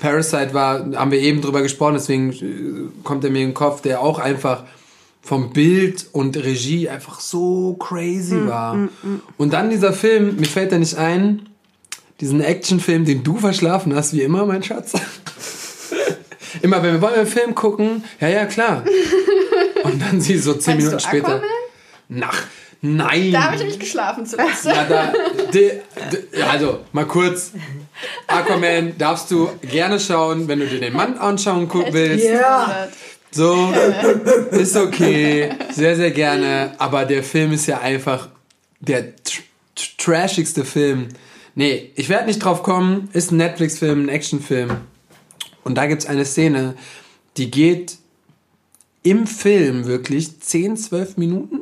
Parasite 0.00 0.52
war, 0.52 0.84
haben 0.94 1.10
wir 1.10 1.20
eben 1.20 1.40
drüber 1.40 1.62
gesprochen, 1.62 1.94
deswegen 1.94 2.32
äh, 2.32 3.02
kommt 3.04 3.24
er 3.24 3.30
mir 3.30 3.42
in 3.42 3.48
den 3.48 3.54
Kopf, 3.54 3.80
der 3.82 4.00
auch 4.00 4.18
einfach 4.18 4.64
vom 5.22 5.52
Bild 5.52 6.06
und 6.12 6.36
Regie 6.36 6.88
einfach 6.88 7.18
so 7.20 7.74
crazy 7.74 8.34
Mm, 8.34 8.48
war. 8.48 8.88
Und 9.38 9.52
dann 9.52 9.70
dieser 9.70 9.92
Film, 9.92 10.36
mir 10.36 10.46
fällt 10.46 10.70
da 10.72 10.78
nicht 10.78 10.96
ein, 10.96 11.48
diesen 12.20 12.40
Actionfilm, 12.40 13.04
den 13.04 13.24
du 13.24 13.36
verschlafen 13.36 13.94
hast, 13.94 14.12
wie 14.12 14.22
immer, 14.22 14.46
mein 14.46 14.62
Schatz. 14.62 14.92
immer, 16.62 16.82
wenn 16.82 16.94
wir 16.94 17.00
wollen 17.02 17.14
einen 17.14 17.26
Film 17.26 17.54
gucken, 17.54 18.04
ja, 18.20 18.28
ja, 18.28 18.46
klar. 18.46 18.84
Und 19.82 20.00
dann 20.00 20.20
sie 20.20 20.38
so 20.38 20.54
zehn 20.54 20.76
Minuten 20.76 21.00
später. 21.00 21.36
Aquaman? 21.36 21.48
Nach, 22.08 22.42
nein. 22.94 23.32
Da 23.32 23.44
habe 23.44 23.54
ich 23.54 23.60
nämlich 23.60 23.78
geschlafen 23.78 24.26
zuletzt. 24.26 24.64
Ja, 24.64 24.84
da, 24.84 25.12
de, 25.52 25.80
de, 26.12 26.42
also, 26.42 26.80
mal 26.92 27.06
kurz. 27.06 27.52
Aquaman 28.26 28.96
darfst 28.98 29.30
du 29.30 29.50
gerne 29.62 29.98
schauen, 29.98 30.48
wenn 30.48 30.60
du 30.60 30.66
dir 30.66 30.80
den 30.80 30.92
Mann 30.92 31.18
anschauen 31.18 31.68
gucken 31.68 31.92
willst. 31.92 32.26
Ja. 32.26 32.88
So, 33.30 33.72
ist 34.50 34.76
okay. 34.76 35.50
Sehr, 35.72 35.96
sehr 35.96 36.10
gerne. 36.10 36.74
Aber 36.78 37.04
der 37.04 37.22
Film 37.22 37.52
ist 37.52 37.66
ja 37.66 37.80
einfach 37.80 38.28
der 38.80 39.16
tr 39.16 39.42
tr 39.74 39.96
trashigste 39.98 40.64
Film. 40.64 41.08
Nee, 41.54 41.90
ich 41.96 42.08
werde 42.08 42.26
nicht 42.26 42.38
drauf 42.38 42.62
kommen. 42.62 43.08
Ist 43.12 43.32
ein 43.32 43.38
Netflix-Film, 43.38 44.04
ein 44.04 44.08
Actionfilm. 44.08 44.76
Und 45.64 45.74
da 45.74 45.86
gibt's 45.86 46.06
eine 46.06 46.24
Szene, 46.24 46.74
die 47.36 47.50
geht 47.50 47.98
im 49.02 49.26
Film 49.26 49.86
wirklich 49.86 50.40
10, 50.40 50.76
12 50.76 51.16
Minuten. 51.16 51.60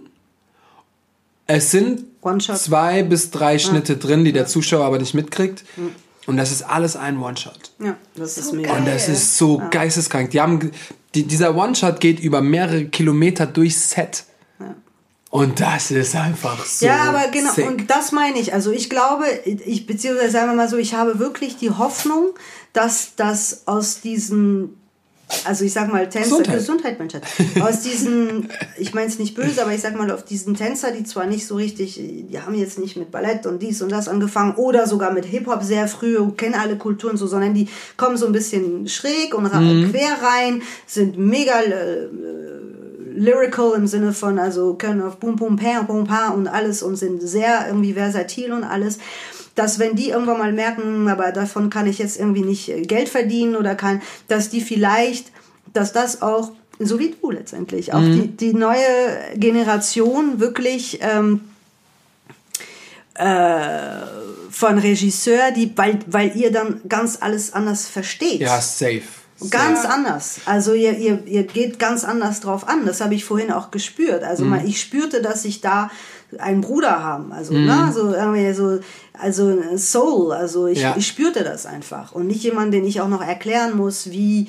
Es 1.46 1.70
sind 1.70 2.04
zwei 2.54 3.02
bis 3.02 3.30
drei 3.30 3.58
Schnitte 3.58 3.96
drin, 3.96 4.24
die 4.24 4.32
der 4.32 4.46
Zuschauer 4.46 4.84
aber 4.84 4.98
nicht 4.98 5.14
mitkriegt. 5.14 5.64
Und 6.26 6.38
das 6.38 6.50
ist 6.50 6.62
alles 6.62 6.96
ein 6.96 7.20
One-Shot. 7.20 7.72
Ja, 7.78 7.96
das 8.16 8.38
ist 8.38 8.48
So 8.48 8.56
mega. 8.56 8.72
Und 8.74 8.86
das 8.86 9.08
ist 9.08 9.36
so 9.36 9.60
geisteskrank. 9.70 10.30
Die 10.30 10.40
haben, 10.40 10.70
die, 11.14 11.24
dieser 11.24 11.54
One-Shot 11.54 12.00
geht 12.00 12.18
über 12.20 12.40
mehrere 12.40 12.86
Kilometer 12.86 13.46
durchs 13.46 13.90
Set. 13.90 14.24
Und 15.34 15.58
das 15.58 15.90
ist 15.90 16.14
einfach 16.14 16.64
so. 16.64 16.86
Ja, 16.86 17.08
aber 17.08 17.26
genau, 17.32 17.52
sick. 17.52 17.66
und 17.66 17.90
das 17.90 18.12
meine 18.12 18.38
ich. 18.38 18.54
Also 18.54 18.70
ich 18.70 18.88
glaube, 18.88 19.24
ich 19.44 19.84
beziehungsweise 19.84 20.30
sagen 20.30 20.50
wir 20.50 20.54
mal 20.54 20.68
so, 20.68 20.76
ich 20.76 20.94
habe 20.94 21.18
wirklich 21.18 21.56
die 21.56 21.70
Hoffnung, 21.70 22.34
dass 22.72 23.16
das 23.16 23.66
aus 23.66 24.00
diesen, 24.00 24.76
also 25.44 25.64
ich 25.64 25.72
sag 25.72 25.92
mal 25.92 26.08
Tänzer, 26.08 26.38
Gesundheit. 26.38 26.54
Gesundheit, 26.54 26.98
Mensch, 26.98 27.14
aus 27.60 27.80
diesen, 27.80 28.48
ich 28.78 28.94
meine 28.94 29.08
es 29.08 29.18
nicht 29.18 29.34
böse, 29.34 29.62
aber 29.62 29.72
ich 29.72 29.80
sag 29.80 29.96
mal 29.96 30.10
auf 30.10 30.24
diesen 30.24 30.54
Tänzer, 30.54 30.90
die 30.90 31.04
zwar 31.04 31.26
nicht 31.26 31.46
so 31.46 31.56
richtig, 31.56 31.96
die 31.96 32.40
haben 32.40 32.54
jetzt 32.54 32.78
nicht 32.78 32.96
mit 32.96 33.10
Ballett 33.10 33.46
und 33.46 33.62
dies 33.62 33.82
und 33.82 33.90
das 33.90 34.08
angefangen 34.08 34.54
oder 34.56 34.86
sogar 34.86 35.12
mit 35.12 35.24
Hip-Hop 35.24 35.62
sehr 35.62 35.88
früh, 35.88 36.30
kennen 36.32 36.54
alle 36.54 36.76
Kulturen 36.76 37.16
so, 37.16 37.26
sondern 37.26 37.54
die 37.54 37.68
kommen 37.96 38.16
so 38.16 38.26
ein 38.26 38.32
bisschen 38.32 38.88
schräg 38.88 39.34
und 39.34 39.44
Mhm. 39.44 39.92
quer 39.92 40.16
rein, 40.20 40.62
sind 40.86 41.16
mega 41.16 41.60
äh, 41.60 42.08
lyrical 43.14 43.72
im 43.76 43.86
Sinne 43.86 44.12
von, 44.12 44.38
also 44.38 44.74
können 44.74 45.02
auf 45.02 45.18
Bum 45.18 45.36
Bum 45.36 45.56
Pam 45.56 45.86
Bum 45.86 46.04
Pa 46.04 46.30
und 46.30 46.48
alles 46.48 46.82
und 46.82 46.96
sind 46.96 47.22
sehr 47.22 47.66
irgendwie 47.68 47.92
versatil 47.92 48.52
und 48.52 48.64
alles. 48.64 48.98
Dass 49.54 49.78
wenn 49.78 49.94
die 49.94 50.10
irgendwann 50.10 50.38
mal 50.38 50.52
merken, 50.52 51.08
aber 51.08 51.30
davon 51.32 51.70
kann 51.70 51.86
ich 51.86 51.98
jetzt 51.98 52.18
irgendwie 52.18 52.42
nicht 52.42 52.68
äh, 52.68 52.82
Geld 52.82 53.08
verdienen 53.08 53.56
oder 53.56 53.74
kann, 53.74 54.02
dass 54.28 54.50
die 54.50 54.60
vielleicht, 54.60 55.30
dass 55.72 55.92
das 55.92 56.22
auch, 56.22 56.52
so 56.78 56.98
wie 56.98 57.14
du 57.20 57.30
letztendlich, 57.30 57.92
auch 57.92 58.00
die, 58.00 58.28
die 58.28 58.52
neue 58.52 58.76
Generation 59.36 60.40
wirklich 60.40 60.98
ähm, 61.02 61.40
äh, 63.14 64.06
von 64.50 64.78
Regisseur, 64.78 65.52
die, 65.52 65.72
weil, 65.76 66.00
weil 66.06 66.36
ihr 66.36 66.50
dann 66.50 66.80
ganz 66.88 67.18
alles 67.20 67.52
anders 67.52 67.86
versteht. 67.86 68.40
ja, 68.40 68.60
safe. 68.60 69.02
Ganz 69.50 69.82
Ja. 69.82 69.90
anders. 69.90 70.40
Also 70.46 70.74
ihr, 70.74 70.96
ihr, 70.96 71.26
ihr 71.26 71.42
geht 71.44 71.78
ganz 71.78 72.04
anders 72.04 72.40
drauf 72.40 72.68
an. 72.68 72.86
Das 72.86 73.00
habe 73.00 73.14
ich 73.14 73.24
vorhin 73.24 73.50
auch 73.52 73.70
gespürt. 73.70 74.22
Also 74.22 74.44
mal, 74.44 74.64
ich 74.64 74.80
spürte, 74.80 75.20
dass 75.22 75.44
ich 75.44 75.60
da 75.60 75.90
einen 76.38 76.60
Bruder 76.60 77.02
haben. 77.02 77.32
Also, 77.32 77.52
ne, 77.54 77.90
so 77.94 78.12
irgendwie 78.14 78.52
so, 78.52 78.78
also 79.12 79.58
Soul. 79.76 80.32
Also 80.32 80.66
ich, 80.68 80.80
Ja. 80.80 80.94
ich 80.96 81.06
spürte 81.06 81.42
das 81.44 81.66
einfach. 81.66 82.12
Und 82.12 82.26
nicht 82.28 82.42
jemand, 82.42 82.72
den 82.72 82.84
ich 82.84 83.00
auch 83.00 83.08
noch 83.08 83.22
erklären 83.22 83.76
muss, 83.76 84.10
wie. 84.10 84.48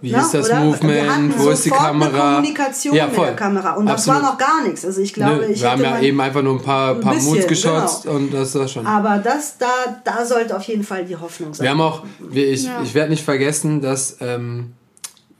Wie 0.00 0.12
ne, 0.12 0.18
ist 0.18 0.34
das 0.34 0.46
oder? 0.46 0.60
Movement? 0.60 1.38
Wo 1.38 1.50
ist 1.50 1.64
die 1.64 1.70
Kamera? 1.70 2.34
Kommunikation 2.36 2.94
Ja, 2.94 3.06
mit 3.06 3.14
voll. 3.14 3.26
der 3.26 3.36
Kamera. 3.36 3.74
Und 3.74 3.86
das 3.86 4.06
Absolut. 4.06 4.22
war 4.22 4.30
noch 4.32 4.38
gar 4.38 4.62
nichts. 4.62 4.84
Also 4.84 5.00
ich 5.00 5.14
glaube, 5.14 5.36
Nö, 5.36 5.52
ich 5.52 5.62
wir 5.62 5.70
haben 5.70 5.82
ja 5.82 6.00
eben 6.00 6.20
einfach 6.20 6.42
nur 6.42 6.54
ein 6.54 6.62
paar, 6.62 6.94
paar 6.96 7.14
bisschen, 7.14 7.34
Moods 7.34 7.46
geschotzt 7.46 8.02
genau. 8.04 8.16
und 8.16 8.34
das 8.34 8.54
war 8.54 8.68
schon. 8.68 8.86
Aber 8.86 9.18
das, 9.18 9.58
da, 9.58 9.66
da 10.04 10.24
sollte 10.24 10.56
auf 10.56 10.62
jeden 10.64 10.84
Fall 10.84 11.04
die 11.04 11.16
Hoffnung 11.16 11.54
sein. 11.54 11.64
Wir 11.64 11.70
haben 11.70 11.80
auch, 11.80 12.02
wir, 12.20 12.50
ich, 12.52 12.64
Ja. 12.64 12.80
ich 12.82 12.94
werde 12.94 13.10
nicht 13.10 13.24
vergessen, 13.24 13.80
dass 13.80 14.18
ähm, 14.20 14.72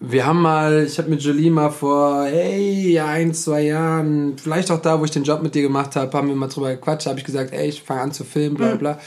wir 0.00 0.26
haben 0.26 0.42
mal, 0.42 0.84
ich 0.86 0.98
habe 0.98 1.08
mit 1.08 1.22
Jolie 1.22 1.50
mal 1.50 1.70
vor, 1.70 2.24
hey, 2.24 2.98
ein, 3.00 3.32
zwei 3.32 3.62
Jahren, 3.62 4.36
vielleicht 4.36 4.70
auch 4.70 4.80
da, 4.80 5.00
wo 5.00 5.04
ich 5.04 5.10
den 5.10 5.24
Job 5.24 5.42
mit 5.42 5.54
dir 5.54 5.62
gemacht 5.62 5.96
habe, 5.96 6.16
haben 6.16 6.28
wir 6.28 6.34
mal 6.36 6.48
drüber 6.48 6.70
gequatscht, 6.70 7.06
habe 7.06 7.18
ich 7.18 7.24
gesagt, 7.24 7.52
ey, 7.52 7.68
ich 7.68 7.82
fange 7.82 8.02
an 8.02 8.12
zu 8.12 8.24
filmen, 8.24 8.56
bla 8.56 8.74
bla. 8.74 8.98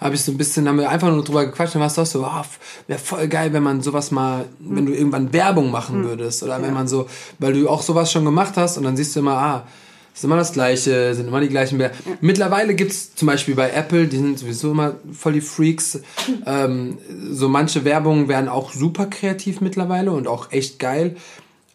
Habe 0.00 0.14
ich 0.14 0.22
so 0.22 0.32
ein 0.32 0.38
bisschen, 0.38 0.68
haben 0.68 0.78
wir 0.78 0.90
einfach 0.90 1.08
nur 1.08 1.24
drüber 1.24 1.46
gequatscht, 1.46 1.74
dann 1.74 1.82
warst 1.82 1.98
auch 1.98 2.06
so, 2.06 2.24
oh, 2.24 2.44
wäre 2.86 2.98
voll 2.98 3.28
geil, 3.28 3.52
wenn 3.52 3.62
man 3.62 3.82
sowas 3.82 4.10
mal, 4.10 4.44
wenn 4.58 4.86
du 4.86 4.92
irgendwann 4.92 5.32
Werbung 5.32 5.70
machen 5.70 6.04
würdest 6.04 6.42
oder 6.42 6.60
wenn 6.62 6.74
man 6.74 6.88
so, 6.88 7.06
weil 7.38 7.52
du 7.52 7.68
auch 7.68 7.82
sowas 7.82 8.10
schon 8.10 8.24
gemacht 8.24 8.54
hast 8.56 8.76
und 8.76 8.84
dann 8.84 8.96
siehst 8.96 9.14
du 9.16 9.20
immer, 9.20 9.36
ah, 9.36 9.66
ist 10.14 10.22
immer 10.22 10.36
das 10.36 10.52
Gleiche, 10.52 11.12
sind 11.14 11.26
immer 11.26 11.40
die 11.40 11.48
gleichen 11.48 11.76
Bilder. 11.76 11.92
Mittlerweile 12.20 12.74
gibt's 12.74 13.16
zum 13.16 13.26
Beispiel 13.26 13.56
bei 13.56 13.70
Apple, 13.70 14.06
die 14.06 14.16
sind 14.16 14.38
sowieso 14.38 14.70
immer 14.70 14.94
voll 15.12 15.32
die 15.32 15.40
Freaks. 15.40 16.00
Ähm, 16.46 16.98
so 17.32 17.48
manche 17.48 17.84
Werbungen 17.84 18.28
werden 18.28 18.48
auch 18.48 18.72
super 18.72 19.06
kreativ 19.06 19.60
mittlerweile 19.60 20.12
und 20.12 20.28
auch 20.28 20.52
echt 20.52 20.78
geil. 20.78 21.16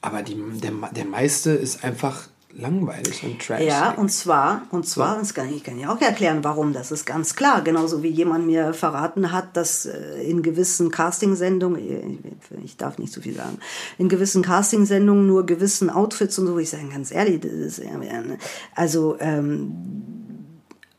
Aber 0.02 0.22
die, 0.22 0.38
der, 0.64 0.72
der 0.96 1.06
meiste 1.06 1.52
ist 1.52 1.84
einfach 1.84 2.29
langweilig 2.60 3.24
und 3.24 3.42
trash. 3.42 3.64
Ja, 3.64 3.92
und 3.92 4.10
zwar, 4.10 4.64
und 4.72 4.88
zwar, 4.88 5.18
das 5.18 5.34
kann 5.34 5.54
ich, 5.54 5.64
kann 5.64 5.80
ja 5.80 5.94
auch 5.94 6.02
erklären, 6.02 6.44
warum, 6.44 6.74
das 6.74 6.92
ist 6.92 7.06
ganz 7.06 7.36
klar. 7.36 7.62
Genauso 7.62 8.04
wie 8.04 8.10
jemand 8.10 8.46
mir 8.46 8.74
verraten 8.74 9.32
hat, 9.32 9.56
dass 9.56 9.86
äh, 9.86 10.22
in 10.24 10.42
gewissen 10.42 10.92
Castingsendungen, 10.92 11.80
äh, 11.80 12.64
ich 12.64 12.78
darf 12.78 12.98
nicht 12.98 13.14
zu 13.14 13.22
viel 13.22 13.36
sagen, 13.36 13.58
in 13.98 14.10
gewissen 14.10 14.42
Castingsendungen 14.42 15.26
nur 15.26 15.46
gewissen 15.46 15.90
Outfits 15.90 16.38
und 16.40 16.48
so, 16.48 16.58
ich 16.58 16.70
sage, 16.70 16.88
ganz 16.90 17.12
ehrlich, 17.12 17.42
das 17.42 17.52
ist, 17.52 17.80
ne. 17.80 18.38
also, 18.76 19.18
ähm, 19.20 19.74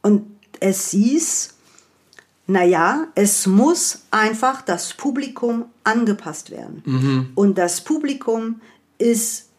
und 0.02 0.24
es 0.60 0.90
hieß, 0.90 1.54
naja, 2.46 3.06
es 3.14 3.46
muss 3.46 4.02
einfach 4.10 4.62
das 4.62 4.94
Publikum 4.94 5.66
angepasst 5.84 6.50
werden. 6.50 7.32
Und 7.36 7.58
das 7.58 7.80
Publikum 7.82 8.60
ist 8.98 9.49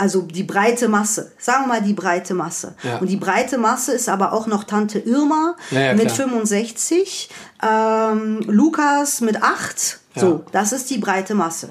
also 0.00 0.22
die 0.22 0.42
breite 0.42 0.88
Masse, 0.88 1.32
sagen 1.38 1.64
wir 1.64 1.68
mal 1.68 1.82
die 1.82 1.92
breite 1.92 2.34
Masse. 2.34 2.74
Ja. 2.82 2.98
Und 2.98 3.08
die 3.08 3.16
breite 3.16 3.58
Masse 3.58 3.92
ist 3.92 4.08
aber 4.08 4.32
auch 4.32 4.46
noch 4.46 4.64
Tante 4.64 4.98
Irma 4.98 5.56
Ja, 5.70 5.80
ja, 5.80 5.94
mit 5.94 6.06
klar. 6.06 6.28
65, 6.28 7.28
ähm, 7.62 8.40
Lukas 8.46 9.20
mit 9.20 9.42
8. 9.42 10.00
Ja. 10.14 10.20
So, 10.22 10.44
das 10.52 10.72
ist 10.72 10.90
die 10.90 10.98
breite 10.98 11.34
Masse. 11.34 11.70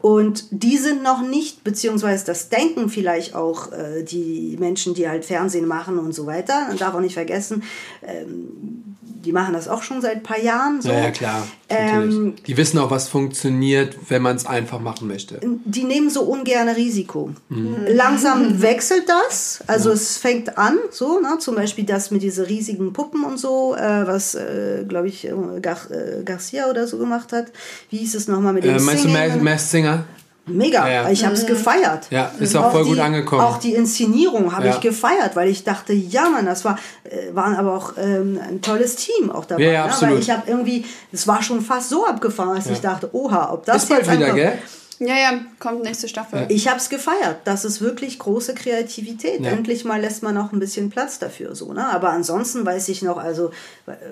Und 0.00 0.44
die 0.50 0.76
sind 0.76 1.02
noch 1.02 1.22
nicht, 1.22 1.64
beziehungsweise 1.64 2.24
das 2.24 2.48
denken 2.48 2.88
vielleicht 2.88 3.34
auch 3.34 3.72
äh, 3.72 4.04
die 4.04 4.56
Menschen, 4.58 4.94
die 4.94 5.08
halt 5.08 5.24
Fernsehen 5.24 5.66
machen 5.66 5.98
und 5.98 6.14
so 6.14 6.26
weiter. 6.26 6.66
Man 6.68 6.76
darf 6.76 6.94
auch 6.94 7.00
nicht 7.00 7.14
vergessen, 7.14 7.64
ähm, 8.06 8.96
die 9.24 9.32
machen 9.32 9.52
das 9.52 9.68
auch 9.68 9.82
schon 9.82 10.00
seit 10.00 10.16
ein 10.16 10.22
paar 10.22 10.38
Jahren. 10.38 10.80
So. 10.80 10.90
Ja, 10.90 11.00
ja, 11.00 11.10
klar. 11.10 11.46
Ähm, 11.68 12.08
natürlich. 12.08 12.42
die 12.44 12.56
wissen 12.56 12.78
auch, 12.78 12.90
was 12.90 13.08
funktioniert, 13.08 13.96
wenn 14.08 14.22
man 14.22 14.36
es 14.36 14.46
einfach 14.46 14.80
machen 14.80 15.06
möchte. 15.06 15.40
die 15.42 15.84
nehmen 15.84 16.08
so 16.08 16.22
ungern 16.22 16.68
Risiko. 16.68 17.30
Mhm. 17.48 17.76
Langsam 17.88 18.62
wechselt 18.62 19.04
das. 19.08 19.60
Also 19.66 19.90
es 19.90 20.16
fängt 20.16 20.56
an, 20.56 20.78
so, 20.90 21.20
ne, 21.20 21.36
zum 21.40 21.56
Beispiel 21.56 21.84
das 21.84 22.10
mit 22.10 22.22
diese 22.22 22.48
riesigen 22.48 22.92
Puppen 22.92 23.24
und 23.24 23.38
so, 23.38 23.74
äh, 23.74 24.06
was, 24.06 24.34
äh, 24.34 24.84
glaube 24.88 25.08
ich, 25.08 25.26
äh, 25.26 25.34
Gar 25.60 25.90
äh, 25.90 26.22
Garcia 26.24 26.70
oder 26.70 26.86
so 26.86 26.96
gemacht 26.96 27.32
hat. 27.32 27.46
Wie 27.90 27.98
hieß 27.98 28.14
es 28.14 28.28
nochmal 28.28 28.54
mit 28.54 28.64
dem 28.64 28.76
Äh, 28.76 28.80
meinst 28.80 29.04
du? 29.04 29.08
Mass, 29.08 29.36
Mass 29.40 29.70
Singer? 29.96 30.04
mega. 30.50 30.86
Ja, 30.86 31.02
ja. 31.02 31.10
Ich 31.10 31.24
habe 31.24 31.34
es 31.34 31.42
mhm. 31.42 31.48
gefeiert. 31.48 32.06
Ja, 32.10 32.32
ist 32.38 32.56
auch, 32.56 32.66
auch 32.66 32.72
voll 32.72 32.84
die, 32.84 32.90
gut 32.90 32.98
angekommen. 32.98 33.42
Auch 33.42 33.58
die 33.58 33.74
Inszenierung 33.74 34.54
habe 34.54 34.66
ja. 34.66 34.74
ich 34.74 34.80
gefeiert, 34.80 35.36
weil 35.36 35.48
ich 35.48 35.64
dachte, 35.64 35.92
ja, 35.92 36.28
man, 36.28 36.46
das 36.46 36.64
war, 36.64 36.78
äh, 37.04 37.34
waren 37.34 37.54
aber 37.56 37.74
auch 37.74 37.92
ähm, 37.98 38.40
ein 38.46 38.62
tolles 38.62 38.96
Team 38.96 39.30
auch 39.30 39.44
dabei. 39.44 39.64
Ja, 39.64 39.72
ja, 39.72 39.84
absolut. 39.84 40.14
Weil 40.14 40.22
ich 40.22 40.30
habe 40.30 40.42
irgendwie, 40.46 40.84
es 41.12 41.26
war 41.26 41.42
schon 41.42 41.60
fast 41.60 41.90
so 41.90 42.06
abgefahren, 42.06 42.56
dass 42.56 42.66
ich 42.68 42.80
dachte, 42.80 43.10
oha, 43.12 43.52
ob 43.52 43.64
das 43.64 43.84
ist 43.84 43.88
bald 43.88 44.10
wieder, 44.10 44.32
gell? 44.32 44.58
Ja, 45.00 45.16
ja, 45.16 45.40
kommt 45.60 45.84
nächste 45.84 46.08
Staffel. 46.08 46.46
Ich 46.48 46.66
habe 46.66 46.78
es 46.78 46.88
gefeiert. 46.88 47.38
Das 47.44 47.64
ist 47.64 47.80
wirklich 47.80 48.18
große 48.18 48.54
Kreativität. 48.54 49.40
Ja. 49.40 49.52
Endlich 49.52 49.84
mal 49.84 50.00
lässt 50.00 50.24
man 50.24 50.36
auch 50.36 50.52
ein 50.52 50.58
bisschen 50.58 50.90
Platz 50.90 51.20
dafür. 51.20 51.54
So, 51.54 51.72
ne? 51.72 51.86
Aber 51.86 52.10
ansonsten 52.10 52.66
weiß 52.66 52.88
ich 52.88 53.02
noch, 53.02 53.16
also 53.16 53.52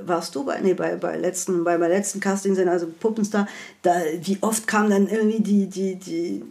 warst 0.05 0.35
du 0.37 0.45
bei, 0.45 0.61
nee, 0.61 0.75
bei, 0.75 0.95
bei, 0.95 1.17
letzten, 1.17 1.65
bei 1.65 1.77
meinem 1.77 1.91
letzten 1.91 2.21
Casting, 2.21 2.57
also 2.69 2.87
Puppenstar, 3.01 3.49
da, 3.83 3.97
wie 4.23 4.39
oft 4.43 4.69
kam 4.69 4.89
dann 4.89 5.09
irgendwie 5.09 5.41
die, 5.41 5.67
die, 5.67 5.97
die 5.97 6.45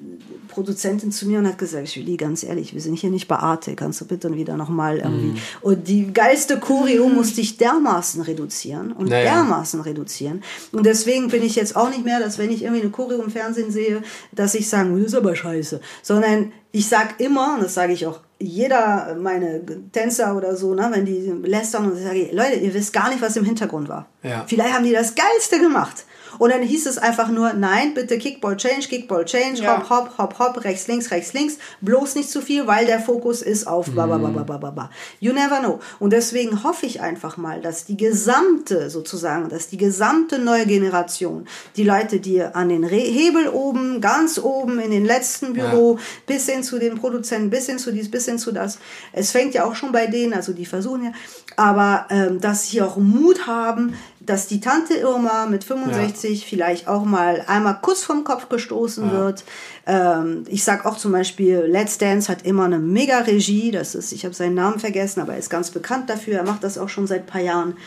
Produzentin 0.50 1.12
zu 1.12 1.28
mir 1.28 1.40
und 1.40 1.48
hat 1.48 1.58
gesagt, 1.58 1.88
Julie, 1.96 2.18
ganz 2.18 2.44
ehrlich, 2.44 2.74
wir 2.74 2.82
sind 2.82 3.00
hier 3.00 3.12
nicht 3.12 3.30
bei 3.30 3.38
Arte, 3.38 3.76
kannst 3.76 4.02
du 4.02 4.06
bitte 4.06 4.34
wieder 4.36 4.58
nochmal 4.58 4.98
irgendwie. 4.98 5.28
Mm. 5.28 5.38
Und 5.62 5.88
die 5.88 6.12
geilste 6.12 6.60
Choreo 6.60 7.08
musste 7.08 7.40
ich 7.42 7.58
dermaßen 7.58 8.22
reduzieren 8.22 8.92
und 8.92 9.10
naja. 9.10 9.34
dermaßen 9.34 9.80
reduzieren. 9.82 10.44
Und 10.72 10.86
deswegen 10.86 11.30
bin 11.30 11.44
ich 11.44 11.56
jetzt 11.56 11.76
auch 11.76 11.90
nicht 11.90 12.04
mehr, 12.04 12.20
dass 12.20 12.38
wenn 12.38 12.52
ich 12.52 12.64
irgendwie 12.64 12.82
eine 12.82 12.92
Choreo 12.92 13.22
im 13.22 13.32
Fernsehen 13.32 13.72
sehe, 13.72 14.04
dass 14.32 14.56
ich 14.56 14.70
sage, 14.70 14.90
das 14.96 15.08
ist 15.08 15.16
aber 15.16 15.36
scheiße. 15.36 15.80
Sondern 16.02 16.52
ich 16.72 16.88
sage 16.88 17.16
immer, 17.20 17.56
und 17.56 17.64
das 17.64 17.74
sage 17.74 17.94
ich 17.94 18.06
auch 18.06 18.20
jeder, 18.40 19.16
meine 19.20 19.62
Tänzer 19.92 20.36
oder 20.36 20.56
so, 20.56 20.74
ne, 20.74 20.90
wenn 20.92 21.06
die 21.06 21.34
lästern 21.44 21.90
und 21.90 21.98
ich 21.98 22.04
sage, 22.04 22.30
Leute, 22.32 22.56
ihr 22.56 22.74
wisst 22.74 22.94
gar 22.94 23.10
nicht, 23.10 23.22
was 23.22 23.38
im 23.38 23.46
Hintergrund 23.46 23.88
war. 23.88 24.08
Ja. 24.24 24.44
Vielleicht 24.48 24.74
haben 24.74 24.84
die 24.84 24.92
das 24.92 25.16
Geilste 25.16 25.60
gemacht. 25.60 26.06
Und 26.40 26.52
dann 26.52 26.62
hieß 26.62 26.86
es 26.86 26.98
einfach 26.98 27.30
nur, 27.30 27.54
nein, 27.54 27.94
bitte 27.94 28.18
Kickball 28.18 28.58
Change, 28.58 28.88
Kickball 28.88 29.26
Change, 29.26 29.64
ja. 29.64 29.78
hopp, 29.78 29.90
hopp, 29.90 30.18
hopp, 30.18 30.40
hopp, 30.40 30.64
rechts, 30.64 30.88
links, 30.88 31.12
rechts, 31.12 31.34
links. 31.34 31.58
Bloß 31.82 32.16
nicht 32.16 32.30
zu 32.30 32.42
viel, 32.42 32.68
weil 32.68 32.86
der 32.86 33.00
Fokus 33.00 33.42
ist 33.42 33.68
auf 33.68 33.88
mm. 33.88 33.96
ba, 33.96 34.90
You 35.20 35.34
never 35.34 35.60
know. 35.60 35.80
Und 36.00 36.14
deswegen 36.14 36.64
hoffe 36.64 36.86
ich 36.86 37.02
einfach 37.02 37.38
mal, 37.38 37.62
dass 37.62 37.86
die 37.86 37.98
gesamte, 37.98 38.90
sozusagen, 38.90 39.50
dass 39.50 39.68
die 39.68 39.78
gesamte 39.78 40.40
neue 40.40 40.66
Generation, 40.66 41.48
die 41.76 41.84
Leute, 41.84 42.20
die 42.20 42.42
an 42.42 42.70
den 42.70 42.84
Re 42.84 42.96
Hebel 42.96 43.48
oben, 43.50 44.02
ganz 44.02 44.40
oben 44.40 44.80
in 44.80 44.92
den 44.92 45.06
letzten 45.06 45.54
Büro, 45.54 45.96
ja. 45.96 46.02
bis 46.28 46.48
hin 46.48 46.64
zu 46.64 46.80
den 46.80 46.96
Produzenten, 46.96 47.50
bis 47.50 47.68
hin 47.68 47.80
zu 47.80 47.92
dies, 47.92 48.10
bis 48.10 48.26
hin 48.26 48.38
zu 48.38 48.52
das. 48.52 48.80
Es 49.14 49.32
fängt 49.32 49.54
ja 49.54 49.66
auch 49.66 49.76
schon 49.76 49.92
bei 49.92 50.08
denen, 50.08 50.34
also 50.34 50.54
die 50.54 50.66
versuchen 50.66 51.06
ja, 51.06 51.12
aber 51.56 52.08
ähm, 52.10 52.40
dass 52.42 52.70
sie 52.70 52.82
auch 52.82 52.98
Mut 52.98 53.48
haben, 53.48 53.96
dass 54.26 54.48
die 54.48 54.60
Tante 54.60 54.96
Irma 54.96 55.46
mit 55.46 55.64
65 55.64 56.42
ja. 56.42 56.48
vielleicht 56.48 56.88
auch 56.88 57.06
mal 57.06 57.44
einmal 57.48 57.80
kurz 57.82 58.04
vom 58.04 58.24
Kopf 58.24 58.50
gestoßen 58.50 59.06
ja. 59.06 59.12
wird. 59.12 59.44
Ähm, 59.86 60.44
ich 60.48 60.64
sag 60.64 60.86
auch 60.86 60.98
zum 60.98 61.12
Beispiel, 61.12 61.60
Let's 61.68 61.98
Dance 61.98 62.32
hat 62.32 62.46
immer 62.46 62.66
eine 62.66 62.80
mega 62.80 63.20
Regie. 63.20 63.72
Das 63.72 63.96
ist, 63.96 64.12
ich 64.12 64.26
habe 64.26 64.34
seinen 64.34 64.56
Namen 64.56 64.80
vergessen, 64.80 65.22
aber 65.22 65.34
er 65.34 65.40
ist 65.40 65.50
ganz 65.50 65.72
bekannt 65.72 66.10
dafür. 66.10 66.38
Er 66.38 66.44
macht 66.44 66.64
das 66.64 66.78
auch 66.78 66.90
schon 66.90 67.08
seit 67.08 67.22
ein 67.22 67.28
paar 67.28 67.42
Jahren. 67.42 67.78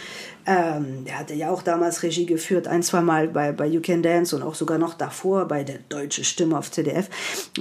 Ähm, 0.50 1.04
der 1.04 1.18
hatte 1.18 1.34
ja 1.34 1.50
auch 1.50 1.62
damals 1.62 2.02
Regie 2.02 2.24
geführt, 2.24 2.68
ein, 2.68 2.82
zwei 2.82 3.02
Mal 3.02 3.28
bei, 3.28 3.52
bei 3.52 3.66
You 3.66 3.82
Can 3.82 4.02
Dance 4.02 4.34
und 4.34 4.42
auch 4.42 4.54
sogar 4.54 4.78
noch 4.78 4.94
davor 4.94 5.44
bei 5.44 5.62
der 5.62 5.76
Deutsche 5.90 6.24
Stimme 6.24 6.56
auf 6.56 6.70
ZDF. 6.70 7.10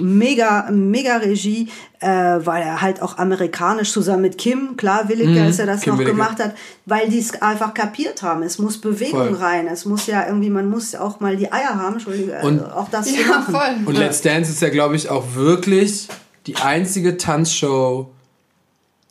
Mega, 0.00 0.70
mega 0.70 1.18
Regie, 1.18 1.68
äh, 2.00 2.08
weil 2.08 2.62
er 2.62 2.80
halt 2.80 3.02
auch 3.02 3.18
amerikanisch 3.18 3.92
zusammen 3.92 4.22
mit 4.22 4.38
Kim, 4.38 4.78
klar, 4.78 5.06
Williger, 5.10 5.32
mhm, 5.32 5.46
als 5.48 5.58
er 5.58 5.66
das 5.66 5.82
Kim 5.82 5.92
noch 5.92 5.98
Williger. 5.98 6.16
gemacht 6.16 6.38
hat, 6.42 6.54
weil 6.86 7.10
die 7.10 7.18
es 7.18 7.42
einfach 7.42 7.74
kapiert 7.74 8.22
haben. 8.22 8.42
Es 8.42 8.58
muss 8.58 8.80
Bewegung 8.80 9.34
voll. 9.34 9.34
rein, 9.34 9.66
es 9.66 9.84
muss 9.84 10.06
ja 10.06 10.26
irgendwie, 10.26 10.48
man 10.48 10.70
muss 10.70 10.94
auch 10.94 11.20
mal 11.20 11.36
die 11.36 11.52
Eier 11.52 11.74
haben, 11.74 11.94
Entschuldige, 11.94 12.38
und, 12.40 12.60
also 12.60 12.72
auch 12.72 12.88
das 12.88 13.10
ja, 13.10 13.18
zu 13.18 13.28
machen. 13.28 13.54
Voll. 13.54 13.76
Und 13.84 13.98
Let's 13.98 14.22
Dance 14.22 14.50
ist 14.50 14.62
ja, 14.62 14.70
glaube 14.70 14.96
ich, 14.96 15.10
auch 15.10 15.34
wirklich 15.34 16.08
die 16.46 16.56
einzige 16.56 17.18
Tanzshow, 17.18 18.08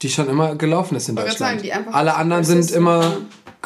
die 0.02 0.10
schon 0.10 0.28
immer 0.30 0.56
gelaufen 0.56 0.96
ist 0.96 1.10
in 1.10 1.16
Deutschland. 1.16 1.62
Sagen, 1.62 1.88
Alle 1.92 2.16
anderen 2.16 2.44
sind 2.44 2.72
immer 2.72 3.18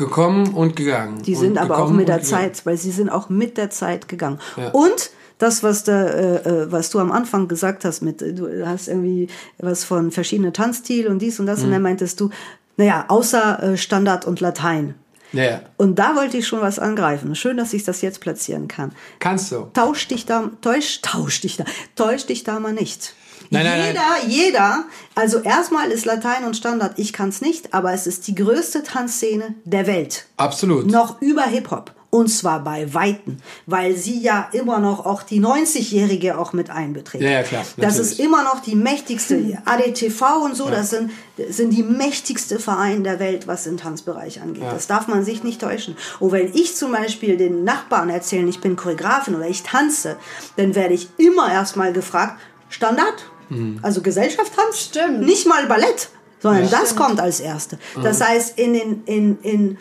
gekommen 0.01 0.53
und 0.53 0.75
gegangen. 0.75 1.21
Die 1.21 1.35
sind 1.35 1.57
aber 1.57 1.77
auch 1.77 1.91
mit 1.91 2.07
der 2.07 2.21
Zeit, 2.21 2.65
weil 2.65 2.77
sie 2.77 2.91
sind 2.91 3.09
auch 3.09 3.29
mit 3.29 3.57
der 3.57 3.69
Zeit 3.69 4.07
gegangen. 4.07 4.39
Ja. 4.57 4.69
Und 4.69 5.11
das, 5.37 5.63
was, 5.63 5.83
da, 5.83 6.05
äh, 6.05 6.35
äh, 6.35 6.71
was 6.71 6.89
du 6.89 6.99
am 6.99 7.11
Anfang 7.11 7.47
gesagt 7.47 7.85
hast, 7.85 8.01
mit 8.01 8.21
du 8.21 8.65
hast 8.65 8.87
irgendwie 8.87 9.27
was 9.57 9.83
von 9.83 10.11
verschiedenen 10.11 10.53
Tanzstil 10.53 11.07
und 11.07 11.19
dies 11.19 11.39
und 11.39 11.45
das, 11.45 11.59
mhm. 11.59 11.65
und 11.65 11.71
dann 11.71 11.81
meintest 11.81 12.19
du, 12.19 12.29
naja, 12.77 13.05
außer 13.07 13.63
äh, 13.63 13.77
Standard 13.77 14.25
und 14.25 14.39
Latein. 14.39 14.95
Ja. 15.33 15.61
Und 15.77 15.97
da 15.97 16.15
wollte 16.15 16.37
ich 16.37 16.47
schon 16.47 16.61
was 16.61 16.77
angreifen. 16.77 17.35
Schön, 17.35 17.57
dass 17.57 17.73
ich 17.73 17.83
das 17.83 18.01
jetzt 18.01 18.19
platzieren 18.19 18.67
kann. 18.67 18.91
Kannst 19.19 19.51
du. 19.51 19.69
Tausch 19.73 20.07
dich 20.07 20.25
da, 20.25 20.49
täusch, 20.61 21.01
tausch 21.01 21.41
dich 21.41 21.57
da, 21.57 21.63
täusch 21.95 22.25
dich 22.25 22.43
da 22.43 22.59
mal 22.59 22.73
nicht. 22.73 23.15
Nein, 23.51 23.65
nein, 23.65 23.87
jeder, 23.87 23.99
nein. 23.99 24.29
jeder, 24.29 24.85
also 25.13 25.39
erstmal 25.39 25.91
ist 25.91 26.05
Latein 26.05 26.45
und 26.45 26.55
Standard, 26.55 26.97
ich 26.97 27.11
kann 27.11 27.29
es 27.29 27.41
nicht, 27.41 27.73
aber 27.73 27.91
es 27.91 28.07
ist 28.07 28.27
die 28.27 28.35
größte 28.35 28.81
Tanzszene 28.83 29.55
der 29.65 29.87
Welt. 29.87 30.25
Absolut. 30.37 30.89
Noch 30.89 31.21
über 31.21 31.43
Hip-Hop. 31.43 31.93
Und 32.11 32.27
zwar 32.27 32.61
bei 32.61 32.93
Weitem, 32.93 33.37
weil 33.67 33.95
sie 33.95 34.19
ja 34.19 34.49
immer 34.51 34.79
noch 34.79 35.05
auch 35.05 35.23
die 35.23 35.39
90-Jährige 35.39 36.37
auch 36.37 36.51
mit 36.51 36.69
einbeträgt. 36.69 37.23
Ja, 37.23 37.29
ja, 37.29 37.43
klar. 37.43 37.61
Natürlich. 37.61 37.87
Das 37.87 37.99
ist 37.99 38.19
immer 38.19 38.43
noch 38.43 38.59
die 38.59 38.75
mächtigste, 38.75 39.57
ADTV 39.63 40.43
und 40.43 40.55
so, 40.55 40.65
ja. 40.65 40.71
das 40.71 40.89
sind, 40.89 41.11
sind 41.49 41.69
die 41.71 41.83
mächtigste 41.83 42.59
Verein 42.59 43.05
der 43.05 43.19
Welt, 43.19 43.47
was 43.47 43.63
den 43.63 43.77
Tanzbereich 43.77 44.41
angeht. 44.41 44.63
Ja. 44.63 44.73
Das 44.73 44.87
darf 44.87 45.07
man 45.07 45.23
sich 45.23 45.43
nicht 45.43 45.61
täuschen. 45.61 45.95
Und 46.19 46.33
wenn 46.33 46.53
ich 46.53 46.75
zum 46.75 46.91
Beispiel 46.91 47.37
den 47.37 47.63
Nachbarn 47.63 48.09
erzähle, 48.09 48.49
ich 48.49 48.59
bin 48.59 48.75
Choreografin 48.75 49.35
oder 49.35 49.47
ich 49.47 49.63
tanze, 49.63 50.17
dann 50.57 50.75
werde 50.75 50.93
ich 50.93 51.07
immer 51.17 51.49
erstmal 51.49 51.93
gefragt, 51.93 52.41
Standard, 52.67 53.30
Mhm. 53.51 53.79
Also 53.81 54.01
Gesellschaftstanz, 54.01 54.79
Stimmt. 54.79 55.21
nicht 55.21 55.45
mal 55.45 55.65
Ballett, 55.67 56.09
sondern 56.39 56.63
ja. 56.63 56.69
das 56.69 56.91
Stimmt. 56.91 56.99
kommt 56.99 57.19
als 57.19 57.39
erste. 57.39 57.77
Das 58.01 58.19
mhm. 58.19 58.23
heißt, 58.23 58.59
in 58.59 58.73
den, 58.73 59.03
in, 59.05 59.39
in, 59.41 59.77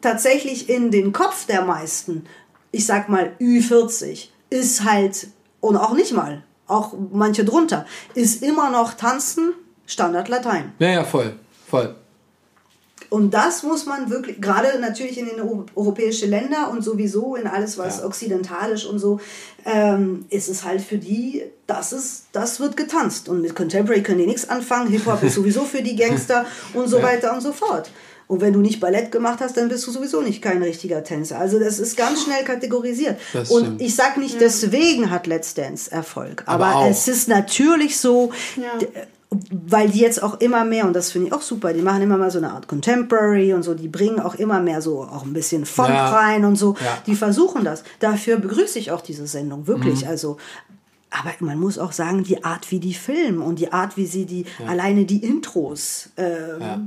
tatsächlich 0.00 0.68
in 0.68 0.90
den 0.90 1.12
Kopf 1.12 1.46
der 1.46 1.62
meisten, 1.62 2.26
ich 2.72 2.86
sag 2.86 3.08
mal 3.08 3.32
Ü40, 3.40 4.28
ist 4.50 4.84
halt, 4.84 5.28
und 5.60 5.76
auch 5.76 5.94
nicht 5.94 6.12
mal, 6.12 6.42
auch 6.66 6.94
manche 7.12 7.44
drunter, 7.44 7.86
ist 8.14 8.42
immer 8.42 8.70
noch 8.70 8.94
Tanzen 8.94 9.52
Standard 9.86 10.28
Latein. 10.28 10.72
Ja, 10.78 10.88
ja, 10.88 11.04
voll, 11.04 11.34
voll. 11.68 11.94
Und 13.14 13.32
das 13.32 13.62
muss 13.62 13.86
man 13.86 14.10
wirklich, 14.10 14.40
gerade 14.40 14.76
natürlich 14.80 15.18
in 15.18 15.26
den 15.26 15.40
europäischen 15.76 16.30
Ländern 16.30 16.70
und 16.72 16.82
sowieso 16.82 17.36
in 17.36 17.46
alles, 17.46 17.78
was 17.78 17.98
ja. 17.98 18.06
okzidentalisch 18.06 18.86
und 18.86 18.98
so, 18.98 19.20
ähm, 19.64 20.24
ist 20.30 20.48
es 20.48 20.64
halt 20.64 20.80
für 20.80 20.98
die, 20.98 21.44
das, 21.68 21.92
ist, 21.92 22.24
das 22.32 22.58
wird 22.58 22.76
getanzt. 22.76 23.28
Und 23.28 23.40
mit 23.40 23.54
Contemporary 23.54 24.02
können 24.02 24.18
die 24.18 24.26
nichts 24.26 24.48
anfangen, 24.48 24.88
Hip-Hop 24.88 25.22
ist 25.22 25.36
sowieso 25.36 25.60
für 25.60 25.80
die 25.80 25.94
Gangster 25.94 26.44
und 26.74 26.88
so 26.88 26.98
ja. 26.98 27.04
weiter 27.04 27.32
und 27.32 27.40
so 27.40 27.52
fort. 27.52 27.88
Und 28.26 28.40
wenn 28.40 28.52
du 28.52 28.58
nicht 28.58 28.80
Ballett 28.80 29.12
gemacht 29.12 29.38
hast, 29.40 29.56
dann 29.56 29.68
bist 29.68 29.86
du 29.86 29.92
sowieso 29.92 30.20
nicht 30.20 30.42
kein 30.42 30.60
richtiger 30.60 31.04
Tänzer. 31.04 31.38
Also 31.38 31.60
das 31.60 31.78
ist 31.78 31.96
ganz 31.96 32.24
schnell 32.24 32.42
kategorisiert. 32.42 33.20
Das 33.32 33.48
und 33.48 33.60
stimmt. 33.60 33.80
ich 33.80 33.94
sag 33.94 34.16
nicht, 34.16 34.40
deswegen 34.40 35.12
hat 35.12 35.28
Let's 35.28 35.54
Dance 35.54 35.88
Erfolg. 35.88 36.42
Aber, 36.46 36.66
aber 36.66 36.90
es 36.90 37.06
ist 37.06 37.28
natürlich 37.28 37.96
so, 37.96 38.32
ja 38.56 38.88
weil 39.50 39.90
die 39.90 40.00
jetzt 40.00 40.22
auch 40.22 40.40
immer 40.40 40.64
mehr, 40.64 40.86
und 40.86 40.94
das 40.94 41.12
finde 41.12 41.28
ich 41.28 41.32
auch 41.32 41.42
super, 41.42 41.72
die 41.72 41.82
machen 41.82 42.02
immer 42.02 42.16
mal 42.16 42.30
so 42.30 42.38
eine 42.38 42.52
Art 42.52 42.68
Contemporary 42.68 43.52
und 43.52 43.62
so, 43.62 43.74
die 43.74 43.88
bringen 43.88 44.20
auch 44.20 44.34
immer 44.34 44.60
mehr 44.60 44.82
so 44.82 45.02
auch 45.02 45.24
ein 45.24 45.32
bisschen 45.32 45.64
Funk 45.66 45.90
ja. 45.90 46.10
rein 46.10 46.44
und 46.44 46.56
so. 46.56 46.74
Ja. 46.84 46.98
Die 47.06 47.14
versuchen 47.14 47.64
das. 47.64 47.84
Dafür 48.00 48.38
begrüße 48.38 48.78
ich 48.78 48.90
auch 48.90 49.00
diese 49.00 49.26
Sendung, 49.26 49.66
wirklich. 49.66 50.02
Mhm. 50.02 50.08
Also, 50.08 50.36
aber 51.10 51.30
man 51.40 51.58
muss 51.58 51.78
auch 51.78 51.92
sagen, 51.92 52.24
die 52.24 52.42
Art, 52.44 52.70
wie 52.70 52.80
die 52.80 52.94
filmen 52.94 53.40
und 53.40 53.58
die 53.60 53.72
Art, 53.72 53.96
wie 53.96 54.06
sie 54.06 54.26
die, 54.26 54.46
ja. 54.58 54.66
alleine 54.66 55.04
die 55.04 55.24
Intros. 55.24 56.08
Äh, 56.16 56.58
ja. 56.58 56.80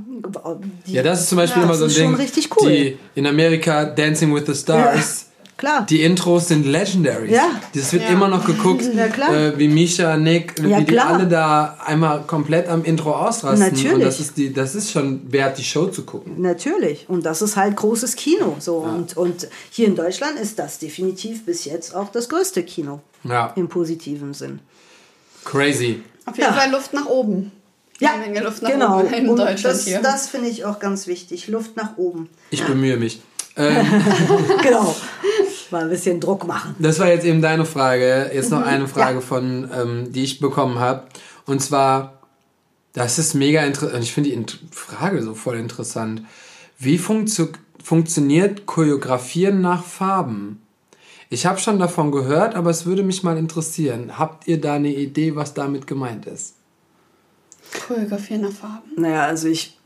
Die, 0.86 0.92
ja. 0.92 1.02
das 1.02 1.22
ist 1.22 1.28
zum 1.30 1.38
Beispiel 1.38 1.62
immer 1.62 1.74
so 1.74 1.84
ein 1.84 1.90
Ding. 1.90 2.14
richtig 2.14 2.50
cool. 2.56 2.70
Die 2.70 2.98
in 3.14 3.26
Amerika 3.26 3.86
Dancing 3.86 4.34
with 4.34 4.44
the 4.46 4.54
Stars 4.54 5.26
Klar. 5.58 5.86
Die 5.86 6.02
Intros 6.02 6.46
sind 6.46 6.66
legendary. 6.66 7.32
Ja. 7.32 7.50
Das 7.74 7.92
wird 7.92 8.04
ja. 8.04 8.10
immer 8.10 8.28
noch 8.28 8.46
geguckt, 8.46 8.84
ja, 8.94 9.08
klar. 9.08 9.34
Äh, 9.34 9.58
wie 9.58 9.66
Misha, 9.66 10.16
Nick, 10.16 10.54
ja, 10.60 10.78
wie 10.78 10.84
die 10.84 10.98
alle 11.00 11.26
da 11.26 11.76
einmal 11.84 12.22
komplett 12.22 12.68
am 12.68 12.84
Intro 12.84 13.12
ausrasten. 13.12 13.68
Natürlich. 13.68 13.92
Und 13.92 14.00
das 14.00 14.20
ist, 14.20 14.36
die, 14.36 14.52
das 14.52 14.76
ist 14.76 14.92
schon 14.92 15.32
wert, 15.32 15.58
die 15.58 15.64
Show 15.64 15.88
zu 15.88 16.04
gucken. 16.04 16.40
Natürlich. 16.40 17.06
Und 17.08 17.26
das 17.26 17.42
ist 17.42 17.56
halt 17.56 17.74
großes 17.74 18.14
Kino. 18.14 18.54
So. 18.60 18.84
Ja. 18.86 18.92
Und, 18.92 19.16
und 19.16 19.48
hier 19.70 19.88
in 19.88 19.96
Deutschland 19.96 20.38
ist 20.38 20.60
das 20.60 20.78
definitiv 20.78 21.44
bis 21.44 21.64
jetzt 21.64 21.92
auch 21.92 22.12
das 22.12 22.28
größte 22.28 22.62
Kino. 22.62 23.00
Ja. 23.24 23.52
Im 23.56 23.68
positiven 23.68 24.34
Sinn. 24.34 24.60
Crazy. 25.44 26.02
Auf 26.24 26.38
jeden 26.38 26.54
Fall 26.54 26.70
Luft 26.70 26.94
nach 26.94 27.06
oben. 27.06 27.50
Ja, 27.98 28.12
Eine 28.12 28.26
Menge 28.26 28.42
Luft 28.42 28.62
nach 28.62 28.70
genau. 28.70 29.00
oben 29.00 29.12
in 29.12 29.28
und 29.28 29.38
Deutschland 29.38 29.76
das, 29.76 29.84
hier. 29.84 30.00
Das 30.00 30.28
finde 30.28 30.50
ich 30.50 30.64
auch 30.64 30.78
ganz 30.78 31.08
wichtig. 31.08 31.48
Luft 31.48 31.76
nach 31.76 31.96
oben. 31.96 32.28
Ich 32.50 32.64
bemühe 32.64 32.96
mich. 32.96 33.20
Ähm, 33.60 33.84
genau. 34.62 34.94
Mal 35.70 35.84
ein 35.84 35.90
bisschen 35.90 36.20
Druck 36.20 36.46
machen. 36.46 36.74
Das 36.78 36.98
war 36.98 37.08
jetzt 37.08 37.24
eben 37.24 37.42
deine 37.42 37.64
Frage. 37.64 38.30
Jetzt 38.32 38.50
noch 38.50 38.60
mhm. 38.60 38.66
eine 38.66 38.88
Frage 38.88 39.16
ja. 39.16 39.20
von, 39.20 39.70
ähm, 39.72 40.12
die 40.12 40.24
ich 40.24 40.40
bekommen 40.40 40.78
habe. 40.78 41.04
Und 41.46 41.60
zwar, 41.60 42.22
das 42.92 43.18
ist 43.18 43.34
mega 43.34 43.62
interessant. 43.62 44.02
Ich 44.02 44.12
finde 44.12 44.30
die 44.30 44.46
Frage 44.70 45.22
so 45.22 45.34
voll 45.34 45.56
interessant. 45.58 46.22
Wie 46.78 46.98
funktio 46.98 47.48
funktioniert 47.82 48.66
Choreografieren 48.66 49.60
nach 49.60 49.84
Farben? 49.84 50.62
Ich 51.30 51.44
habe 51.44 51.58
schon 51.58 51.78
davon 51.78 52.10
gehört, 52.10 52.54
aber 52.54 52.70
es 52.70 52.86
würde 52.86 53.02
mich 53.02 53.22
mal 53.22 53.36
interessieren. 53.36 54.18
Habt 54.18 54.48
ihr 54.48 54.60
da 54.60 54.74
eine 54.74 54.92
Idee, 54.94 55.36
was 55.36 55.52
damit 55.54 55.86
gemeint 55.86 56.26
ist? 56.26 56.54
Choreografie 57.86 58.38
nach 58.38 58.52
Farben. 58.52 58.90
Naja, 58.96 59.24
also 59.24 59.48
ich. 59.48 59.78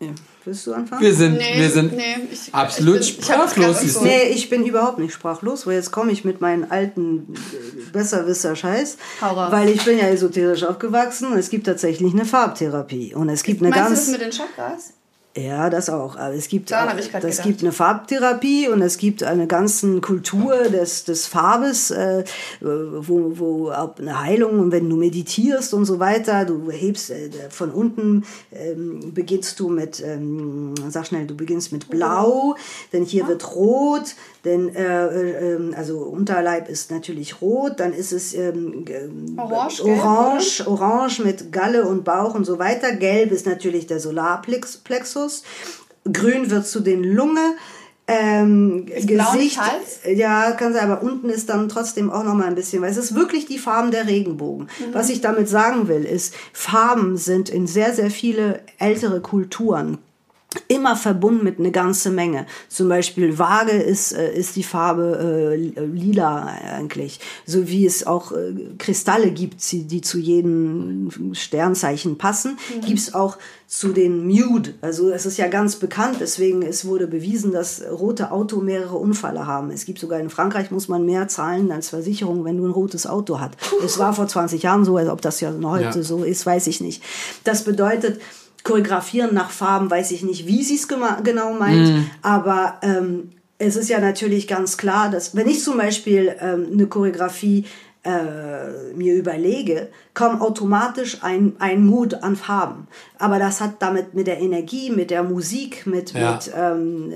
Ja. 0.00 0.08
Willst 0.44 0.66
du 0.66 0.74
anfangen? 0.74 1.00
Wir 1.00 1.14
sind, 1.14 1.38
nee, 1.38 1.58
wir 1.58 1.70
sind 1.70 1.96
nee, 1.96 2.02
ich, 2.30 2.54
absolut 2.54 3.00
ich 3.00 3.16
bin, 3.16 3.24
sprachlos. 3.24 3.82
Ich 3.82 4.00
nee, 4.02 4.24
ich 4.24 4.50
bin 4.50 4.66
überhaupt 4.66 4.98
nicht 4.98 5.14
sprachlos, 5.14 5.66
weil 5.66 5.74
jetzt 5.74 5.90
komme 5.90 6.12
ich 6.12 6.24
mit 6.24 6.42
meinen 6.42 6.70
alten 6.70 7.32
äh, 7.32 7.90
Besserwisser-Scheiß. 7.92 8.98
Weil 9.20 9.70
ich 9.70 9.84
bin 9.84 9.98
ja 9.98 10.08
esoterisch 10.08 10.64
aufgewachsen 10.64 11.32
und 11.32 11.38
es 11.38 11.48
gibt 11.48 11.66
tatsächlich 11.66 12.12
eine 12.12 12.26
Farbtherapie. 12.26 13.14
Und 13.14 13.30
es 13.30 13.42
gibt 13.42 13.62
eine 13.62 13.70
Meinst 13.70 13.84
ganz. 13.84 14.06
Du 14.06 14.12
das 14.12 14.20
mit 14.20 14.20
den 14.20 14.30
Chakras? 14.32 14.92
Ja, 15.36 15.68
das 15.68 15.90
auch. 15.90 16.16
Aber 16.16 16.34
es 16.34 16.46
gibt, 16.46 16.72
auch, 16.72 16.86
es 17.24 17.42
gibt 17.42 17.62
eine 17.62 17.72
Farbtherapie 17.72 18.68
und 18.68 18.80
es 18.82 18.98
gibt 18.98 19.24
eine 19.24 19.48
ganze 19.48 20.00
Kultur 20.00 20.54
des, 20.68 21.02
des 21.04 21.26
Farbes, 21.26 21.90
äh, 21.90 22.22
wo, 22.60 23.32
wo 23.36 23.70
auch 23.72 23.98
eine 23.98 24.20
Heilung 24.22 24.60
und 24.60 24.70
wenn 24.70 24.88
du 24.88 24.94
meditierst 24.94 25.74
und 25.74 25.86
so 25.86 25.98
weiter, 25.98 26.44
du 26.44 26.70
hebst 26.70 27.10
äh, 27.10 27.30
von 27.50 27.72
unten, 27.72 28.24
ähm, 28.52 29.12
beginnst 29.12 29.58
du 29.58 29.68
mit, 29.68 30.00
ähm, 30.06 30.74
sag 30.88 31.08
schnell, 31.08 31.26
du 31.26 31.34
beginnst 31.34 31.72
mit 31.72 31.90
Blau, 31.90 32.54
denn 32.92 33.04
hier 33.04 33.22
ja. 33.22 33.28
wird 33.28 33.56
Rot, 33.56 34.14
denn 34.44 34.74
äh, 34.74 35.54
äh, 35.54 35.74
also 35.74 35.98
Unterleib 36.00 36.68
ist 36.68 36.90
natürlich 36.90 37.40
rot, 37.40 37.80
dann 37.80 37.92
ist 37.92 38.12
es 38.12 38.34
ähm, 38.34 38.84
orange, 39.36 39.80
orange, 39.84 40.58
gelb, 40.58 40.68
orange 40.68 41.24
mit 41.24 41.50
Galle 41.50 41.86
und 41.86 42.04
Bauch 42.04 42.34
und 42.34 42.44
so 42.44 42.58
weiter. 42.58 42.92
Gelb 42.92 43.32
ist 43.32 43.46
natürlich 43.46 43.86
der 43.86 44.00
Solarplexus. 44.00 45.23
Grün 46.10 46.50
wird 46.50 46.66
zu 46.66 46.80
den 46.80 47.04
Lunge. 47.04 47.56
Ähm, 48.06 48.86
ist 48.88 49.08
Gesicht, 49.08 49.58
ja, 50.14 50.52
kann 50.52 50.74
sein, 50.74 50.90
aber 50.90 51.02
unten 51.02 51.30
ist 51.30 51.48
dann 51.48 51.70
trotzdem 51.70 52.10
auch 52.10 52.22
noch 52.22 52.34
mal 52.34 52.44
ein 52.44 52.54
bisschen, 52.54 52.82
weil 52.82 52.90
es 52.90 52.98
ist 52.98 53.14
wirklich 53.14 53.46
die 53.46 53.58
Farben 53.58 53.90
der 53.92 54.06
Regenbogen. 54.06 54.66
Mhm. 54.66 54.92
Was 54.92 55.08
ich 55.08 55.22
damit 55.22 55.48
sagen 55.48 55.88
will, 55.88 56.04
ist, 56.04 56.34
Farben 56.52 57.16
sind 57.16 57.48
in 57.48 57.66
sehr, 57.66 57.94
sehr 57.94 58.10
viele 58.10 58.60
ältere 58.78 59.22
Kulturen 59.22 59.96
immer 60.68 60.96
verbunden 60.96 61.44
mit 61.44 61.58
eine 61.58 61.70
ganze 61.70 62.10
Menge. 62.10 62.46
Zum 62.68 62.88
Beispiel 62.88 63.38
Waage 63.38 63.72
ist, 63.72 64.12
äh, 64.12 64.34
ist 64.34 64.56
die 64.56 64.62
Farbe 64.62 65.52
äh, 65.54 65.80
lila 65.84 66.46
eigentlich. 66.46 67.20
So 67.46 67.68
wie 67.68 67.86
es 67.86 68.06
auch 68.06 68.32
äh, 68.32 68.54
Kristalle 68.78 69.30
gibt, 69.30 69.56
die 69.72 70.00
zu 70.00 70.18
jedem 70.18 71.10
Sternzeichen 71.32 72.18
passen, 72.18 72.58
mhm. 72.74 72.80
gibt 72.82 72.98
es 72.98 73.14
auch 73.14 73.38
zu 73.66 73.92
den 73.92 74.26
Mute. 74.26 74.74
Also 74.82 75.10
es 75.10 75.26
ist 75.26 75.36
ja 75.36 75.48
ganz 75.48 75.76
bekannt, 75.76 76.18
deswegen 76.20 76.62
es 76.62 76.84
wurde 76.84 77.06
bewiesen, 77.06 77.50
dass 77.50 77.82
rote 77.82 78.30
Auto 78.30 78.60
mehrere 78.60 78.96
Unfälle 78.96 79.46
haben. 79.46 79.70
Es 79.70 79.84
gibt 79.84 79.98
sogar 79.98 80.20
in 80.20 80.30
Frankreich 80.30 80.70
muss 80.70 80.88
man 80.88 81.04
mehr 81.04 81.28
zahlen 81.28 81.72
als 81.72 81.88
Versicherung, 81.88 82.44
wenn 82.44 82.56
du 82.56 82.66
ein 82.66 82.70
rotes 82.70 83.06
Auto 83.06 83.40
hast. 83.40 83.54
Es 83.84 83.98
war 83.98 84.12
vor 84.12 84.28
20 84.28 84.62
Jahren 84.62 84.84
so, 84.84 84.98
ob 84.98 85.22
das 85.22 85.40
ja 85.40 85.52
heute 85.64 85.84
ja. 85.84 86.02
so 86.02 86.22
ist, 86.22 86.46
weiß 86.46 86.66
ich 86.68 86.80
nicht. 86.80 87.02
Das 87.42 87.64
bedeutet, 87.64 88.20
choreografieren 88.64 89.34
nach 89.34 89.50
Farben, 89.50 89.90
weiß 89.90 90.10
ich 90.10 90.22
nicht, 90.24 90.46
wie 90.46 90.64
sie 90.64 90.76
es 90.76 90.88
genau 90.88 91.52
meint, 91.52 91.90
mm. 91.90 92.10
aber 92.22 92.78
ähm, 92.82 93.30
es 93.58 93.76
ist 93.76 93.88
ja 93.88 94.00
natürlich 94.00 94.48
ganz 94.48 94.76
klar, 94.76 95.10
dass 95.10 95.36
wenn 95.36 95.46
ich 95.46 95.62
zum 95.62 95.76
Beispiel 95.76 96.34
ähm, 96.40 96.68
eine 96.72 96.86
Choreografie 96.86 97.66
äh, 98.04 98.94
mir 98.94 99.14
überlege, 99.14 99.88
kommt 100.12 100.40
automatisch 100.40 101.18
ein, 101.22 101.54
ein 101.58 101.86
Mut 101.86 102.14
an 102.14 102.36
Farben. 102.36 102.86
Aber 103.18 103.38
das 103.38 103.60
hat 103.60 103.80
damit 103.80 104.14
mit 104.14 104.26
der 104.26 104.40
Energie, 104.40 104.90
mit 104.90 105.10
der 105.10 105.22
Musik, 105.22 105.86
mit, 105.86 106.12
ja. 106.12 106.32
mit 106.32 106.52
ähm, 106.54 107.12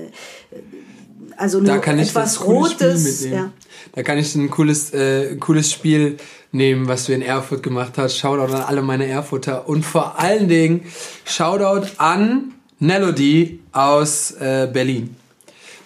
also 1.37 1.61
da 1.61 1.77
kann 1.77 1.99
ich 1.99 2.09
etwas 2.09 2.43
Rotes. 2.45 3.25
Ja. 3.25 3.51
Da 3.93 4.03
kann 4.03 4.17
ich 4.17 4.33
ein 4.35 4.49
cooles, 4.49 4.91
äh, 4.93 5.35
cooles 5.37 5.71
Spiel 5.71 6.17
nehmen, 6.51 6.87
was 6.87 7.05
du 7.05 7.13
in 7.13 7.21
Erfurt 7.21 7.63
gemacht 7.63 7.93
hast. 7.97 8.17
Shoutout 8.17 8.53
an 8.53 8.61
alle 8.61 8.81
meine 8.81 9.07
Erfurter 9.07 9.67
und 9.67 9.85
vor 9.85 10.19
allen 10.19 10.47
Dingen 10.47 10.85
Shoutout 11.25 11.87
an 11.97 12.53
Melody 12.79 13.59
aus 13.71 14.31
äh, 14.31 14.69
Berlin. 14.71 15.15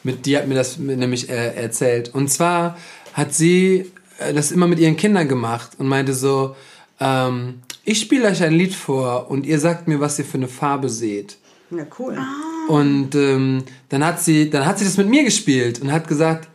Mit 0.03 0.25
die 0.25 0.37
hat 0.37 0.47
mir 0.47 0.55
das 0.55 0.77
nämlich 0.77 1.29
äh, 1.29 1.55
erzählt. 1.55 2.13
Und 2.13 2.29
zwar 2.29 2.77
hat 3.13 3.33
sie 3.33 3.91
äh, 4.19 4.33
das 4.33 4.51
immer 4.51 4.67
mit 4.67 4.79
ihren 4.79 4.97
Kindern 4.97 5.27
gemacht 5.27 5.71
und 5.77 5.87
meinte 5.87 6.13
so, 6.13 6.55
ähm, 6.99 7.61
ich 7.83 7.99
spiele 7.99 8.27
euch 8.27 8.43
ein 8.43 8.53
Lied 8.53 8.75
vor 8.75 9.29
und 9.29 9.45
ihr 9.45 9.59
sagt 9.59 9.87
mir, 9.87 9.99
was 9.99 10.19
ihr 10.19 10.25
für 10.25 10.37
eine 10.37 10.47
Farbe 10.47 10.89
seht. 10.89 11.37
Ja, 11.71 11.85
cool. 11.99 12.17
Ah. 12.17 12.71
Und 12.71 13.15
ähm, 13.15 13.63
dann 13.89 14.05
hat 14.05 14.21
sie, 14.21 14.49
dann 14.49 14.65
hat 14.65 14.79
sie 14.79 14.85
das 14.85 14.97
mit 14.97 15.09
mir 15.09 15.23
gespielt 15.23 15.81
und 15.81 15.91
hat 15.91 16.07
gesagt, 16.07 16.47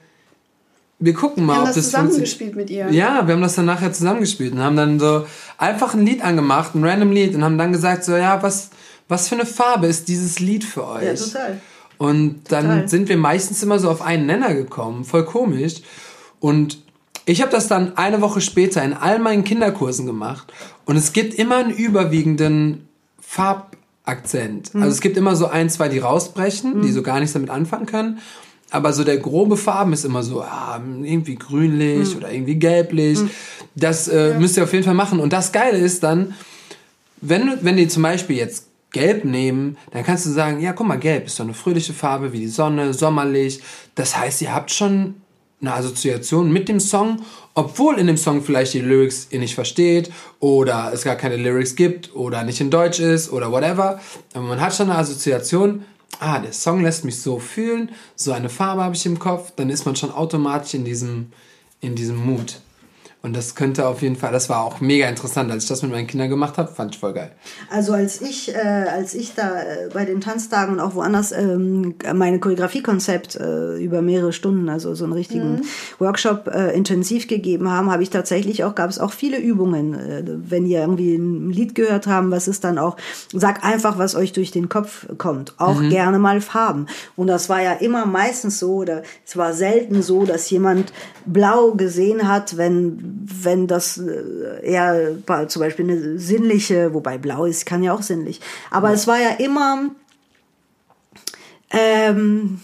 wir 1.01 1.15
gucken 1.15 1.45
mal, 1.45 1.53
wir 1.53 1.57
haben 1.59 1.69
ob 1.69 1.75
das, 1.75 1.77
das 1.77 1.85
zusammengespielt 1.87 2.57
mit 2.57 2.71
ihr. 2.71 2.91
Ja, 2.91 3.27
wir 3.27 3.35
haben 3.35 3.43
das 3.43 3.55
dann 3.55 3.67
nachher 3.67 3.93
zusammengespielt 3.93 4.53
und 4.53 4.61
haben 4.61 4.77
dann 4.77 4.99
so 4.99 5.27
einfach 5.57 5.95
ein 5.95 6.05
Lied 6.05 6.23
angemacht, 6.23 6.75
ein 6.75 6.85
random 6.85 7.13
Lied 7.13 7.35
und 7.35 7.45
haben 7.45 7.59
dann 7.59 7.73
gesagt 7.73 8.05
so, 8.05 8.17
ja, 8.17 8.43
was, 8.43 8.71
was 9.07 9.29
für 9.29 9.37
eine 9.37 9.47
Farbe 9.47 9.87
ist 9.87 10.09
dieses 10.09 10.41
Lied 10.41 10.65
für 10.65 10.87
euch? 10.87 11.05
Ja, 11.05 11.15
total. 11.15 11.61
Und 11.99 12.41
dann 12.49 12.65
total. 12.67 12.89
sind 12.89 13.09
wir 13.09 13.17
meistens 13.17 13.63
immer 13.63 13.79
so 13.79 13.91
auf 13.91 14.03
einen 14.03 14.27
Nenner 14.27 14.55
gekommen, 14.55 15.05
voll 15.05 15.25
komisch. 15.25 15.83
Und 16.41 16.79
ich 17.27 17.43
habe 17.43 17.53
das 17.53 17.69
dann 17.69 17.97
eine 17.97 18.21
Woche 18.21 18.41
später 18.41 18.83
in 18.83 18.93
all 18.93 19.19
meinen 19.19 19.45
Kinderkursen 19.45 20.07
gemacht 20.07 20.53
und 20.85 20.97
es 20.97 21.13
gibt 21.13 21.35
immer 21.35 21.57
einen 21.57 21.71
überwiegenden 21.71 22.89
Farbakzent. 23.21 24.75
Mhm. 24.75 24.83
Also 24.83 24.95
es 24.95 25.01
gibt 25.01 25.17
immer 25.17 25.37
so 25.37 25.47
ein, 25.47 25.71
zwei, 25.71 25.89
die 25.89 25.99
rausbrechen, 25.99 26.79
mhm. 26.79 26.83
die 26.83 26.91
so 26.91 27.03
gar 27.03 27.21
nichts 27.21 27.35
damit 27.35 27.51
anfangen 27.51 27.87
können 27.87 28.19
aber 28.71 28.93
so 28.93 29.05
der 29.05 29.19
grobe 29.19 29.57
Farben 29.57 29.93
ist 29.93 30.05
immer 30.05 30.23
so, 30.23 30.43
ah, 30.43 30.81
irgendwie 31.03 31.37
grünlich 31.37 32.11
hm. 32.11 32.17
oder 32.19 32.33
irgendwie 32.33 32.57
gelblich. 32.57 33.19
Hm. 33.19 33.31
Das 33.75 34.09
äh, 34.09 34.33
ja. 34.33 34.39
müsst 34.39 34.57
ihr 34.57 34.65
auf 34.65 34.73
jeden 34.73 34.85
Fall 34.85 34.95
machen. 34.95 35.21
Und 35.21 35.33
das 35.33 35.53
Geile 35.53 35.79
ist 35.79 36.03
dann, 36.03 36.35
wenn, 37.21 37.59
wenn 37.63 37.77
die 37.77 37.89
zum 37.89 38.03
Beispiel 38.03 38.37
jetzt 38.37 38.67
Gelb 38.91 39.25
nehmen, 39.25 39.77
dann 39.93 40.05
kannst 40.05 40.27
du 40.27 40.31
sagen, 40.31 40.61
ja, 40.61 40.73
guck 40.73 40.87
mal, 40.87 40.99
Gelb 40.99 41.27
ist 41.27 41.37
so 41.37 41.43
eine 41.43 41.55
fröhliche 41.55 41.93
Farbe 41.93 42.33
wie 42.33 42.41
die 42.41 42.49
Sonne, 42.49 42.95
sommerlich. 42.95 43.61
Das 43.95 44.17
heißt, 44.17 44.41
ihr 44.43 44.55
habt 44.55 44.71
schon 44.71 45.17
eine 45.61 45.75
Assoziation 45.75 46.53
mit 46.53 46.69
dem 46.69 46.81
Song, 46.81 47.23
obwohl 47.55 47.99
in 47.99 48.07
dem 48.07 48.17
Song 48.17 48.43
vielleicht 48.43 48.75
die 48.75 48.81
Lyrics 48.81 49.27
ihr 49.31 49.41
nicht 49.41 49.55
versteht 49.55 50.11
oder 50.39 50.93
es 50.95 51.03
gar 51.03 51.17
keine 51.17 51.37
Lyrics 51.37 51.75
gibt 51.75 52.15
oder 52.15 52.45
nicht 52.45 52.61
in 52.61 52.71
Deutsch 52.71 53.01
ist 53.01 53.33
oder 53.33 53.51
whatever. 53.51 54.01
Aber 54.35 54.45
man 54.45 54.61
hat 54.61 54.75
schon 54.75 54.89
eine 54.89 54.99
Assoziation 54.99 55.85
ah, 56.21 56.39
der 56.39 56.53
Song 56.53 56.83
lässt 56.83 57.05
mich 57.05 57.21
so 57.21 57.39
fühlen, 57.39 57.93
so 58.17 58.33
eine 58.33 58.49
Farbe 58.49 58.83
habe 58.83 58.95
ich 58.95 59.07
im 59.07 59.19
Kopf, 59.19 59.53
dann 59.57 59.71
ist 59.71 59.87
man 59.87 59.97
schon 59.97 60.11
automatisch 60.11 60.75
in 60.75 60.85
diesem, 60.85 61.33
in 61.81 61.95
diesem 61.95 62.17
Mut. 62.17 62.61
Und 63.21 63.35
das 63.35 63.57
könnte 63.57 63.89
auf 63.89 64.01
jeden 64.01 64.15
Fall, 64.15 64.31
das 64.31 64.49
war 64.49 64.63
auch 64.63 64.81
mega 64.81 65.09
interessant, 65.09 65.51
als 65.51 65.65
ich 65.65 65.69
das 65.69 65.83
mit 65.83 65.91
meinen 65.91 66.07
Kindern 66.07 66.29
gemacht 66.29 66.57
habe, 66.57 66.73
fand 66.73 66.95
ich 66.95 67.01
voll 67.01 67.15
geil. 67.15 67.33
Also 67.69 67.93
als 67.93 68.21
ich, 68.21 68.55
äh, 68.55 68.59
als 68.59 69.13
ich 69.13 69.35
da 69.35 69.61
äh, 69.61 69.89
bei 69.93 70.05
den 70.05 70.21
Tanztagen 70.21 70.75
und 70.75 70.81
auch 70.81 70.95
woanders 70.95 71.33
ähm, 71.33 71.97
meine 72.15 72.39
Choreografiekonzept 72.39 73.35
äh, 73.35 73.77
über 73.79 74.03
mehrere 74.03 74.33
Stunden, 74.33 74.69
also 74.69 74.95
so 74.95 75.03
einen 75.03 75.15
richtigen 75.15 75.57
mhm. 75.57 75.63
Workshop 75.99 76.47
äh, 76.47 76.77
intensiv 76.77 77.27
gegeben 77.27 77.69
haben, 77.69 77.91
habe 77.91 78.05
ich 78.05 78.11
tatsächlich 78.11 78.63
auch, 78.63 78.77
gab 78.77 78.89
es 78.89 79.01
auch 79.01 79.13
viele 79.13 79.39
Übungen. 79.39 79.95
Äh, 79.95 80.23
wenn 80.27 80.65
ihr 80.65 80.81
irgendwie 80.81 81.17
ein 81.17 81.51
Lied 81.51 81.75
gehört 81.75 82.07
haben, 82.07 82.31
was 82.31 82.47
ist 82.47 82.63
dann 82.63 82.79
auch, 82.79 82.97
sag 83.33 83.65
einfach, 83.65 83.99
was 83.99 84.15
euch 84.15 84.33
durch 84.33 84.53
den 84.53 84.69
Kopf 84.69 85.07
kommt. 85.19 85.55
Auch 85.59 85.81
mhm. 85.81 85.91
gerne 85.91 86.21
mal 86.21 86.41
Farben. 86.41 86.87
Und 87.17 87.27
das 87.27 87.49
war 87.49 87.61
ja 87.61 87.73
immer 87.73 88.07
meistens 88.07 88.61
so, 88.61 88.77
oder 88.77 89.03
es 89.27 89.37
war 89.37 89.55
selten 89.55 90.03
so, 90.03 90.25
dass 90.25 90.49
jemand 90.51 90.93
blau 91.27 91.73
gesehen 91.73 92.29
hat, 92.29 92.57
wenn 92.57 93.08
wenn 93.11 93.67
das 93.67 93.99
äh, 93.99 94.63
eher 94.63 95.17
zum 95.49 95.61
Beispiel 95.61 95.91
eine 95.91 96.19
sinnliche, 96.19 96.95
wobei 96.95 97.19
blau 97.19 97.45
ist, 97.45 97.67
kann 97.67 97.83
ja 97.83 97.93
auch 97.93 98.03
sinnlich, 98.03 98.41
aber 98.71 98.89
ja. 98.89 98.95
es 98.95 99.07
war 99.07 99.21
ja 99.21 99.31
immer 99.39 99.91
ähm, 101.71 102.61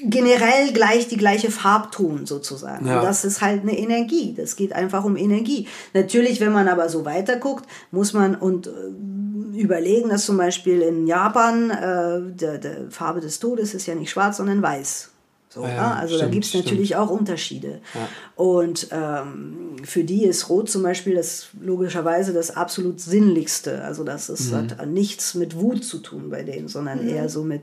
generell 0.00 0.72
gleich 0.72 1.08
die 1.08 1.16
gleiche 1.16 1.50
Farbton 1.50 2.26
sozusagen. 2.26 2.86
Ja. 2.86 2.98
Und 2.98 3.04
das 3.04 3.24
ist 3.24 3.40
halt 3.40 3.62
eine 3.62 3.76
Energie. 3.76 4.34
Das 4.36 4.56
geht 4.56 4.72
einfach 4.72 5.04
um 5.04 5.16
Energie. 5.16 5.68
Natürlich, 5.94 6.40
wenn 6.40 6.52
man 6.52 6.68
aber 6.68 6.88
so 6.88 7.04
weiter 7.04 7.36
guckt, 7.36 7.66
muss 7.90 8.12
man 8.12 8.34
und 8.34 8.66
äh, 8.66 9.60
überlegen, 9.60 10.08
dass 10.08 10.26
zum 10.26 10.36
Beispiel 10.36 10.82
in 10.82 11.06
Japan 11.06 11.70
äh, 11.70 12.34
der, 12.34 12.58
der 12.58 12.90
Farbe 12.90 13.20
des 13.20 13.38
Todes 13.38 13.74
ist 13.74 13.86
ja 13.86 13.94
nicht 13.94 14.10
schwarz, 14.10 14.36
sondern 14.36 14.62
weiß. 14.62 15.10
So, 15.56 15.62
ja, 15.62 15.68
ja. 15.68 15.94
Also 15.94 16.16
stimmt, 16.16 16.28
da 16.28 16.32
gibt 16.34 16.44
es 16.44 16.54
natürlich 16.54 16.96
auch 16.96 17.08
Unterschiede. 17.08 17.80
Ja. 17.94 18.08
Und 18.36 18.88
ähm, 18.90 19.76
für 19.82 20.04
die 20.04 20.24
ist 20.26 20.50
Rot 20.50 20.68
zum 20.68 20.82
Beispiel 20.82 21.14
das 21.14 21.48
logischerweise 21.58 22.34
das 22.34 22.54
absolut 22.54 23.00
Sinnlichste. 23.00 23.82
Also 23.82 24.04
das 24.04 24.28
ist, 24.28 24.52
mhm. 24.52 24.56
hat 24.56 24.86
nichts 24.86 25.34
mit 25.34 25.56
Wut 25.56 25.82
zu 25.82 25.98
tun 25.98 26.28
bei 26.28 26.42
denen, 26.42 26.68
sondern 26.68 27.02
mhm. 27.02 27.08
eher 27.08 27.30
so 27.30 27.42
mit 27.42 27.62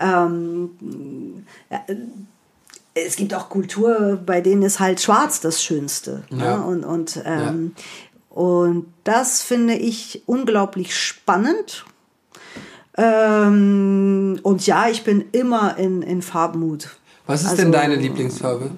ähm, 0.00 0.70
es 2.94 3.16
gibt 3.16 3.34
auch 3.34 3.48
Kultur, 3.48 4.20
bei 4.24 4.40
denen 4.40 4.62
ist 4.62 4.78
halt 4.78 5.00
Schwarz 5.00 5.40
das 5.40 5.62
Schönste. 5.62 6.22
Ja. 6.30 6.36
Ne? 6.36 6.64
Und, 6.64 6.84
und, 6.84 7.20
ähm, 7.24 7.74
und 8.30 8.86
das 9.02 9.42
finde 9.42 9.74
ich 9.74 10.22
unglaublich 10.26 10.96
spannend. 10.96 11.84
Ähm, 12.96 14.38
und 14.44 14.66
ja, 14.66 14.88
ich 14.88 15.02
bin 15.02 15.24
immer 15.32 15.76
in, 15.78 16.02
in 16.02 16.22
Farbmut. 16.22 16.96
Was 17.26 17.42
ist 17.42 17.50
Also- 17.50 17.62
denn 17.62 17.72
deine 17.72 17.96
Lieblingsfarbe? 17.96 18.70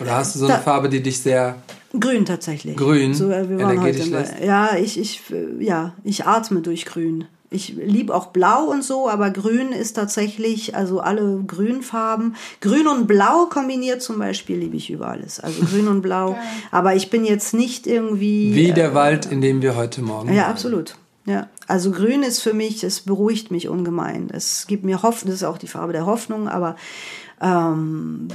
Oder 0.00 0.16
hast 0.16 0.34
du 0.34 0.40
so 0.40 0.46
eine 0.46 0.54
Da- 0.54 0.60
Farbe, 0.60 0.88
die 0.88 1.02
dich 1.02 1.20
sehr. 1.20 1.56
Grün 1.98 2.24
tatsächlich. 2.24 2.76
Grün? 2.76 3.14
So, 3.14 3.30
äh, 3.30 3.48
wir 3.48 3.58
waren 3.58 3.80
heute 3.82 3.98
Energetisch 3.98 4.06
lässt? 4.10 4.34
ja, 4.42 4.76
ich, 4.76 4.98
ich, 4.98 5.20
äh, 5.30 5.62
ja, 5.62 5.92
ich 6.04 6.24
atme 6.26 6.60
durch 6.60 6.86
Grün. 6.86 7.26
Ich 7.50 7.74
liebe 7.76 8.14
auch 8.14 8.28
Blau 8.28 8.64
und 8.70 8.82
so, 8.82 9.10
aber 9.10 9.30
Grün 9.30 9.72
ist 9.72 9.92
tatsächlich, 9.92 10.74
also 10.74 11.00
alle 11.00 11.42
Grünfarben. 11.46 12.34
Grün 12.62 12.86
und 12.86 13.06
Blau 13.06 13.44
kombiniert 13.50 14.00
zum 14.00 14.18
Beispiel 14.18 14.56
liebe 14.56 14.76
ich 14.78 14.88
über 14.90 15.08
alles. 15.08 15.38
Also 15.38 15.60
Grün 15.66 15.86
und 15.88 16.00
Blau. 16.00 16.34
aber 16.70 16.94
ich 16.96 17.10
bin 17.10 17.26
jetzt 17.26 17.52
nicht 17.52 17.86
irgendwie. 17.86 18.54
Wie 18.54 18.70
äh, 18.70 18.72
der 18.72 18.94
Wald, 18.94 19.26
in 19.26 19.42
dem 19.42 19.60
wir 19.60 19.76
heute 19.76 20.00
Morgen. 20.00 20.32
Ja, 20.32 20.42
waren. 20.44 20.50
absolut. 20.52 20.96
Ja, 21.26 21.48
also 21.68 21.90
Grün 21.92 22.22
ist 22.22 22.40
für 22.40 22.54
mich, 22.54 22.82
es 22.82 23.00
beruhigt 23.00 23.50
mich 23.50 23.68
ungemein. 23.68 24.28
Es 24.32 24.66
gibt 24.66 24.82
mir 24.84 25.02
Hoffnung, 25.02 25.30
das 25.30 25.42
ist 25.42 25.46
auch 25.46 25.58
die 25.58 25.68
Farbe 25.68 25.92
der 25.92 26.06
Hoffnung, 26.06 26.48
aber 26.48 26.74
ähm, 27.42 28.28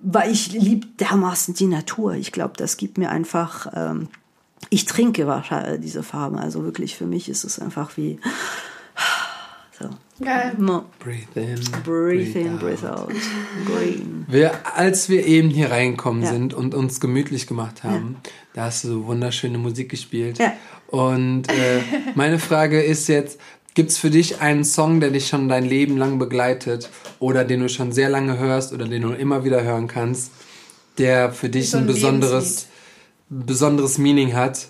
weil 0.00 0.30
ich 0.30 0.52
liebe 0.52 0.86
dermaßen 0.98 1.54
die 1.54 1.66
Natur. 1.66 2.14
Ich 2.14 2.32
glaube, 2.32 2.54
das 2.56 2.76
gibt 2.76 2.96
mir 2.96 3.10
einfach, 3.10 3.66
ähm, 3.74 4.08
ich 4.70 4.86
trinke 4.86 5.26
wahrscheinlich 5.26 5.80
diese 5.80 6.02
Farben. 6.02 6.38
Also 6.38 6.64
wirklich 6.64 6.96
für 6.96 7.06
mich 7.06 7.28
ist 7.28 7.44
es 7.44 7.58
einfach 7.58 7.96
wie 7.96 8.18
so. 9.78 9.90
Geil. 10.24 10.54
No. 10.58 10.84
Breathe 10.98 11.40
in. 11.40 11.60
Breathe 11.82 12.38
in, 12.38 12.54
out. 12.54 12.60
breathe 12.60 12.92
out. 12.92 13.12
Green. 13.66 14.26
Wir, 14.28 14.52
als 14.76 15.08
wir 15.08 15.26
eben 15.26 15.48
hier 15.48 15.70
reingekommen 15.70 16.22
Ja. 16.22 16.30
sind 16.30 16.52
und 16.54 16.74
uns 16.74 17.00
gemütlich 17.00 17.46
gemacht 17.46 17.84
haben, 17.84 18.16
da 18.52 18.64
hast 18.66 18.84
du 18.84 18.88
so 18.88 19.06
wunderschöne 19.06 19.58
Musik 19.58 19.90
gespielt. 19.90 20.38
Ja. 20.38 20.52
Und 20.88 21.48
äh, 21.48 21.80
meine 22.14 22.38
Frage 22.38 22.82
ist 22.82 23.08
jetzt, 23.08 23.40
gibt 23.74 23.90
es 23.90 23.98
für 23.98 24.10
dich 24.10 24.40
einen 24.40 24.64
Song, 24.64 25.00
der 25.00 25.10
dich 25.10 25.28
schon 25.28 25.48
dein 25.48 25.64
Leben 25.64 25.96
lang 25.96 26.18
begleitet 26.18 26.90
oder 27.18 27.44
den 27.44 27.60
du 27.60 27.68
schon 27.68 27.92
sehr 27.92 28.08
lange 28.08 28.38
hörst 28.38 28.72
oder 28.72 28.86
den 28.86 29.02
du 29.02 29.10
immer 29.12 29.44
wieder 29.44 29.62
hören 29.62 29.86
kannst, 29.88 30.30
der 30.98 31.32
für 31.32 31.48
dich 31.48 31.70
so 31.70 31.76
ein 31.78 31.84
ein 31.84 31.86
besonderes, 31.86 32.66
besonderes 33.28 33.98
Meaning 33.98 34.34
hat? 34.34 34.68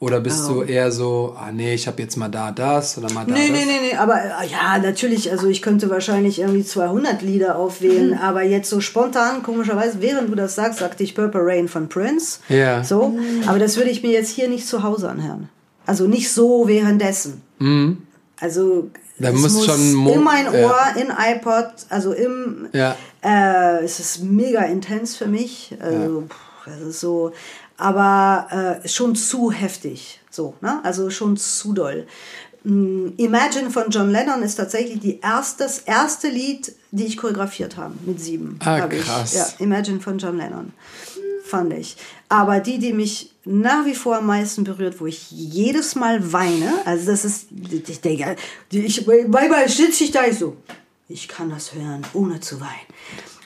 Oder 0.00 0.18
bist 0.18 0.46
Oh. 0.50 0.54
du 0.54 0.62
eher 0.62 0.90
so, 0.90 1.36
ah 1.38 1.52
nee, 1.52 1.74
ich 1.74 1.86
habe 1.86 2.02
jetzt 2.02 2.16
mal 2.16 2.28
da 2.28 2.50
das 2.50 2.98
oder 2.98 3.12
mal 3.12 3.24
da 3.24 3.32
Nee, 3.32 3.50
das? 3.50 3.56
nee, 3.56 3.64
nee, 3.66 3.90
nee, 3.92 3.96
aber 3.96 4.16
äh, 4.16 4.48
ja, 4.50 4.76
natürlich, 4.82 5.30
also 5.30 5.46
ich 5.46 5.62
könnte 5.62 5.90
wahrscheinlich 5.90 6.40
irgendwie 6.40 6.64
200 6.64 7.22
Lieder 7.22 7.54
aufwählen, 7.54 8.18
aber 8.18 8.42
jetzt 8.42 8.68
so 8.68 8.80
spontan, 8.80 9.44
komischerweise, 9.44 9.98
während 10.00 10.28
du 10.28 10.34
das 10.34 10.56
sagst, 10.56 10.80
sagte 10.80 11.04
ich 11.04 11.14
Purple 11.14 11.42
Rain 11.44 11.68
von 11.68 11.88
Prince. 11.88 12.40
Ja. 12.48 12.82
So, 12.82 13.16
aber 13.46 13.60
das 13.60 13.76
würde 13.76 13.90
ich 13.90 14.02
mir 14.02 14.10
jetzt 14.10 14.30
hier 14.30 14.48
nicht 14.48 14.66
zu 14.66 14.82
Hause 14.82 15.08
anhören. 15.08 15.48
Also 15.86 16.08
nicht 16.08 16.32
so 16.32 16.66
währenddessen. 16.66 17.40
Also 18.42 18.90
Da 19.18 19.28
es 19.30 19.40
muss 19.40 19.64
schon 19.64 19.94
Mo- 19.94 20.12
in 20.12 20.22
mein 20.22 20.48
Ohr, 20.48 20.54
ja. 20.54 20.94
in 20.96 21.08
iPod, 21.10 21.68
also 21.88 22.12
im 22.12 22.68
Ja. 22.72 22.96
äh, 23.22 23.84
es 23.84 24.00
ist 24.00 24.22
mega 24.24 24.62
intens 24.62 25.16
für 25.16 25.26
mich. 25.28 25.76
Also, 25.80 26.22
pff, 26.28 26.66
das 26.66 26.80
ist 26.88 27.00
so, 27.00 27.32
aber 27.76 28.80
äh, 28.84 28.88
schon 28.88 29.14
zu 29.14 29.50
heftig. 29.52 30.20
So, 30.30 30.54
ne? 30.60 30.80
Also 30.82 31.08
schon 31.10 31.36
zu 31.36 31.72
doll. 31.72 32.06
Mm, 32.64 33.08
Imagine 33.16 33.70
von 33.70 33.90
John 33.90 34.10
Lennon 34.10 34.42
ist 34.42 34.54
tatsächlich 34.56 35.00
die 35.00 35.20
erste, 35.20 35.64
das 35.64 35.78
erste 35.80 36.28
Lied, 36.28 36.72
die 36.90 37.04
ich 37.06 37.16
choreografiert 37.16 37.76
habe 37.76 37.94
mit 38.06 38.20
sieben. 38.20 38.58
Ah, 38.64 38.80
hab 38.80 38.92
ich. 38.92 39.02
krass. 39.04 39.34
Ja, 39.34 39.46
Imagine 39.58 40.00
von 40.00 40.18
John 40.18 40.36
Lennon. 40.36 40.72
Fand 41.52 41.74
ich. 41.74 41.98
Aber 42.30 42.60
die, 42.60 42.78
die 42.78 42.94
mich 42.94 43.30
nach 43.44 43.84
wie 43.84 43.94
vor 43.94 44.16
am 44.16 44.26
meisten 44.26 44.64
berührt, 44.64 45.02
wo 45.02 45.06
ich 45.06 45.30
jedes 45.30 45.94
Mal 45.96 46.32
weine, 46.32 46.72
also 46.86 47.10
das 47.10 47.26
ist, 47.26 47.48
ich 47.50 48.00
denke, 48.00 48.36
ich, 48.70 49.06
manchmal 49.28 49.68
sitze 49.68 50.04
ich 50.04 50.12
da 50.12 50.24
ich 50.24 50.38
so, 50.38 50.56
ich 51.10 51.28
kann 51.28 51.50
das 51.50 51.74
hören, 51.74 52.06
ohne 52.14 52.40
zu 52.40 52.58
weinen. 52.58 52.88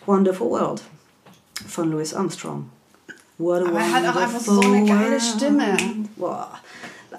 Wonderful 0.07 0.51
World 0.51 0.83
von 1.66 1.91
Louis 1.91 2.15
Armstrong. 2.15 2.70
What 3.39 3.62
a 3.62 3.70
Aber 3.70 3.81
er 3.81 3.93
hat 3.93 4.07
auch 4.07 4.20
einfach 4.20 4.39
so 4.41 4.53
wonderful 4.53 4.77
eine 4.77 4.87
geile 4.87 5.11
world. 5.11 5.23
Stimme. 5.23 5.77
Boah. 6.15 6.61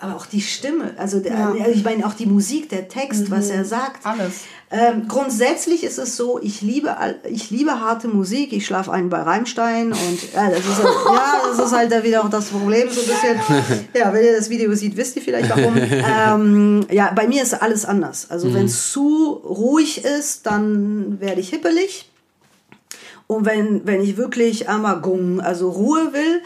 Aber 0.01 0.15
auch 0.15 0.25
die 0.25 0.41
Stimme, 0.41 0.93
also 0.97 1.19
der, 1.19 1.33
Ja. 1.57 1.67
ich 1.67 1.83
meine 1.83 2.05
auch 2.05 2.13
die 2.13 2.25
Musik, 2.25 2.69
der 2.69 2.87
Text, 2.87 3.29
was 3.31 3.49
er 3.49 3.65
sagt. 3.65 4.05
Alles. 4.05 4.41
Ähm, 4.69 5.07
grundsätzlich 5.07 5.83
ist 5.85 5.97
es 5.97 6.17
so, 6.17 6.39
ich 6.41 6.61
liebe, 6.61 6.97
all- 6.97 7.19
ich 7.29 7.49
liebe 7.51 7.79
harte 7.79 8.09
Musik. 8.09 8.51
Ich 8.51 8.65
schlafe 8.65 8.91
ein 8.91 9.09
bei 9.09 9.21
Rammstein 9.21 9.93
und 9.93 10.33
ja, 10.35 10.49
das 10.49 10.59
ist, 10.59 10.83
halt, 10.83 10.95
ja, 11.05 11.41
das 11.49 11.65
ist 11.67 11.71
halt 11.73 11.91
da 11.91 12.03
wieder 12.03 12.23
auch 12.25 12.29
das 12.29 12.45
Problem 12.45 12.89
so 12.89 12.99
ein 12.99 13.07
bisschen. 13.07 13.87
Ja, 13.93 14.11
wenn 14.13 14.25
ihr 14.25 14.35
das 14.35 14.49
Video 14.49 14.73
seht, 14.75 14.97
wisst 14.97 15.15
ihr 15.15 15.21
vielleicht 15.21 15.49
warum. 15.49 15.73
ähm, 15.77 16.85
ja, 16.91 17.11
bei 17.15 17.27
mir 17.27 17.43
ist 17.43 17.53
alles 17.61 17.85
anders. 17.85 18.29
Also 18.29 18.53
wenn 18.53 18.65
es 18.65 18.91
zu 18.91 19.41
ruhig 19.45 20.03
ist, 20.03 20.45
dann 20.45 21.21
werde 21.21 21.39
ich 21.39 21.49
hippelig. 21.49 22.09
Und 23.27 23.45
wenn, 23.45 23.85
wenn 23.85 24.01
ich 24.01 24.15
wirklich 24.17 24.69
einmal 24.69 25.01
gung, 25.01 25.41
also 25.41 25.69
Ruhe 25.69 26.13
will, 26.13 26.41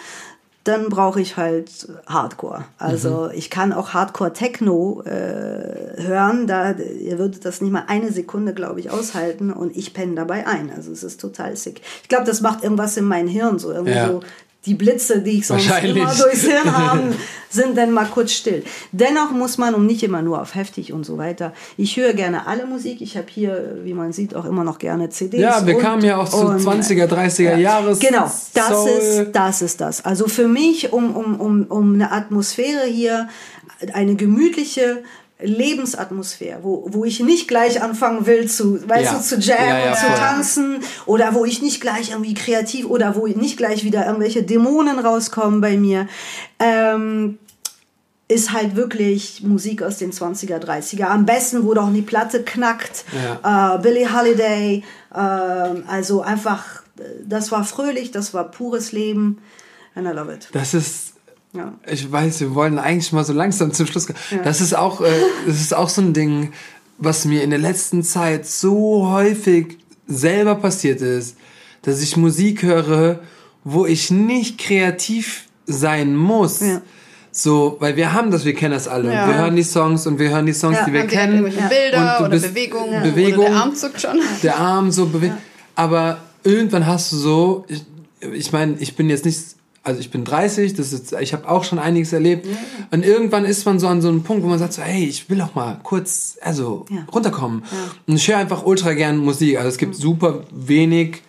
dann 0.64 0.90
brauche 0.90 1.20
ich 1.20 1.38
halt 1.38 1.88
Hardcore. 2.06 2.66
Also 2.78 3.30
ich 3.34 3.50
kann 3.50 3.74
auch 3.74 3.94
Hardcore-Techno 3.94 5.02
äh, 5.06 6.04
hören, 6.04 6.46
da 6.46 6.72
ihr 6.74 7.18
würdet 7.18 7.46
das 7.46 7.62
nicht 7.62 7.72
mal 7.72 7.86
eine 7.88 8.12
Sekunde, 8.12 8.54
glaube 8.54 8.80
ich, 8.80 8.92
aushalten 8.92 9.52
und 9.52 9.76
ich 9.76 9.94
penne 9.94 10.16
dabei 10.16 10.46
ein. 10.46 10.72
Also 10.76 10.92
es 10.92 11.04
ist 11.04 11.20
total 11.20 11.56
sick. 11.56 11.82
Ich 12.04 12.10
glaube, 12.10 12.26
das 12.26 12.42
macht 12.42 12.64
irgendwas 12.64 12.96
in 12.98 13.06
meinem 13.06 13.28
Hirn 13.28 13.58
so, 13.58 13.72
irgendwie 13.72 13.94
Ja. 13.94 14.20
Die 14.66 14.76
Blitze, 14.76 15.22
die 15.22 15.40
ich 15.40 15.48
sonst 15.48 15.66
immer 15.84 16.14
durchs 16.14 16.44
Hirn 16.44 16.78
haben, 16.78 17.16
sind 17.50 17.76
dann 17.78 17.92
mal 17.92 18.06
kurz 18.06 18.32
still. 18.32 18.64
Dennoch 18.92 19.32
muss 19.32 19.58
man, 19.58 19.74
und 19.74 19.88
nicht 19.88 20.04
immer 20.04 20.22
nur 20.22 20.40
auf 20.42 20.54
heftig 20.56 20.94
und 20.94 21.04
so 21.06 21.18
weiter, 21.18 21.52
ich 21.78 21.98
höre 21.98 22.14
gerne 22.14 22.46
alle 22.46 22.68
Musik. 22.68 23.02
Ich 23.02 23.18
habe 23.18 23.26
hier, 23.30 23.80
wie 23.84 23.94
man 23.94 24.14
sieht, 24.14 24.36
auch 24.36 24.46
immer 24.46 24.64
noch 24.64 24.78
gerne 24.78 25.10
CDs. 25.10 25.42
Ja, 25.42 25.66
wir 25.66 25.76
und- 25.78 25.82
kamen 25.82 26.04
ja 26.04 26.18
auch 26.18 26.30
zu 26.30 26.38
und- 26.46 26.60
20er, 26.62 27.08
30er 27.08 27.58
Jahres. 27.58 28.00
Genau, 28.00 28.32
das 28.54 28.68
Soul. 28.68 28.90
ist, 28.90 29.32
das 29.34 29.62
ist 29.64 29.82
das. 29.82 30.06
Also 30.06 30.28
für 30.28 30.48
mich, 30.48 30.94
um, 30.94 31.16
um, 31.16 31.40
um, 31.40 31.64
um 31.66 31.94
eine 31.96 32.12
Atmosphäre 32.12 32.86
hier, 32.86 33.28
eine 33.94 34.16
gemütliche 34.16 35.04
Lebensatmosphäre, 35.42 36.60
wo, 36.64 36.86
wo 36.90 37.06
ich 37.06 37.20
nicht 37.20 37.48
gleich 37.48 37.82
anfangen 37.82 38.26
will 38.26 38.50
zu, 38.50 38.88
weißt 38.88 39.12
Ja. 39.12 39.18
du, 39.18 39.22
zu 39.24 39.36
jammen 39.40 39.68
Ja, 39.68 39.86
ja, 39.88 39.94
zu 39.96 40.06
tanzen 40.08 40.80
oder 41.06 41.34
wo 41.34 41.46
ich 41.46 41.62
nicht 41.62 41.82
gleich 41.82 42.12
irgendwie 42.12 42.34
kreativ 42.34 42.86
oder 42.86 43.16
wo 43.16 43.28
nicht 43.28 43.58
gleich 43.58 43.84
wieder 43.84 44.06
irgendwelche 44.06 44.44
Dämonen 44.44 45.00
rauskommen 45.00 45.62
bei 45.62 45.78
mir. 45.78 46.08
Ähm, 46.60 47.38
ist 48.28 48.54
halt 48.54 48.78
wirklich 48.78 49.44
Musik 49.44 49.84
aus 49.84 49.98
den 49.98 50.14
20er, 50.14 50.58
30er. 50.60 51.04
Am 51.04 51.26
besten, 51.26 51.66
wo 51.66 51.74
doch 51.74 51.92
die 51.92 52.02
Platte 52.02 52.44
knackt. 52.44 53.04
Äh, 53.44 53.78
Billie 53.80 54.14
Holiday. 54.18 54.84
ähm, 55.14 55.84
also 55.88 56.22
einfach, 56.22 56.84
äh, 56.98 57.04
das 57.26 57.52
war 57.52 57.66
fröhlich, 57.66 58.12
das 58.12 58.34
war 58.34 58.50
pures 58.50 58.94
Leben. 58.94 59.40
And 59.96 60.08
I 60.08 60.12
love 60.12 60.34
it. 60.34 60.48
Das 60.54 60.74
ist, 60.74 61.11
Ja. 61.54 61.74
ich 61.86 62.10
weiß, 62.10 62.40
wir 62.40 62.56
wollen 62.56 62.80
eigentlich 62.80 63.12
mal 63.12 63.26
so 63.26 63.34
langsam 63.34 63.74
zum 63.74 63.86
Schluss 63.88 64.08
kommen. 64.08 64.18
Das 64.44 64.62
ist 64.62 64.74
auch, 64.76 65.02
äh, 65.02 65.10
das 65.46 65.60
ist 65.60 65.74
auch 65.76 65.90
so 65.90 66.02
ein 66.02 66.14
Ding, 66.14 66.54
was 66.98 67.26
mir 67.26 67.44
in 67.44 67.50
der 67.50 67.60
letzten 67.60 68.04
Zeit 68.04 68.46
so 68.48 69.10
häufig 69.10 69.78
selber 70.08 70.56
passiert 70.56 71.02
ist, 71.02 71.36
dass 71.82 72.02
ich 72.02 72.16
Musik 72.16 72.64
höre, 72.64 73.20
wo 73.64 73.86
ich 73.86 74.12
nicht 74.12 74.60
kreativ 74.60 75.46
sein 75.66 76.16
muss. 76.16 76.62
Ja. 76.62 76.82
So, 77.34 77.78
weil 77.80 77.96
wir 77.96 78.12
haben 78.14 78.30
das, 78.32 78.44
wir 78.46 78.54
kennen 78.54 78.74
das 78.74 78.88
alle. 78.88 79.14
Ja. 79.14 79.28
Wir 79.28 79.36
hören 79.36 79.56
die 79.56 79.64
Songs 79.64 80.06
und 80.08 80.20
wir 80.20 80.30
hören 80.30 80.46
die 80.46 80.54
Songs, 80.54 80.78
Ja. 80.80 80.86
die 80.86 80.94
wir 80.94 81.02
die 81.04 81.08
kennen. 81.08 81.46
irgendwelche 81.46 81.68
Bilder 81.70 82.20
Und 82.20 82.26
oder 82.28 82.40
Bewegungen, 82.40 83.04
Bewegung. 83.04 83.46
der 83.46 83.56
Arm 83.56 83.76
zuckt 83.76 84.02
schon. 84.02 84.20
der 84.44 84.58
Arm 84.58 84.92
so 84.92 85.06
bewegt. 85.08 85.36
Aber 85.76 86.18
irgendwann 86.44 86.86
hast 86.88 87.12
du 87.14 87.16
so, 87.18 87.66
ich, 87.68 87.84
ich 88.34 88.52
meine, 88.52 88.76
ich 88.80 88.96
bin 88.96 89.10
jetzt 89.10 89.26
nicht, 89.26 89.40
also 89.84 90.00
ich 90.00 90.12
bin 90.12 90.24
30, 90.24 90.74
das 90.76 90.94
ist, 90.94 91.12
ich 91.14 91.34
habe 91.34 91.50
auch 91.50 91.64
schon 91.64 91.80
einiges 91.80 92.14
erlebt. 92.14 92.46
Und 92.92 93.04
irgendwann 93.04 93.46
ist 93.46 93.66
man 93.66 93.80
so 93.80 93.88
an 93.88 94.02
so 94.02 94.10
einem 94.10 94.22
Punkt, 94.24 94.44
wo 94.44 94.48
man 94.48 94.60
sagt 94.60 94.74
so, 94.74 94.82
hey, 94.82 95.06
ich 95.06 95.30
will 95.30 95.42
auch 95.42 95.56
mal 95.56 95.80
kurz, 95.82 96.38
also 96.42 96.86
Ja. 96.90 97.06
runterkommen. 97.12 97.64
Und 98.08 98.16
ich 98.16 98.28
höre 98.28 98.38
einfach 98.38 98.64
ultra 98.66 98.94
gern 98.94 99.18
Musik. 99.18 99.58
Also 99.58 99.70
es 99.70 99.78
gibt 99.78 99.96
super 99.96 100.44
wenig 100.52 101.24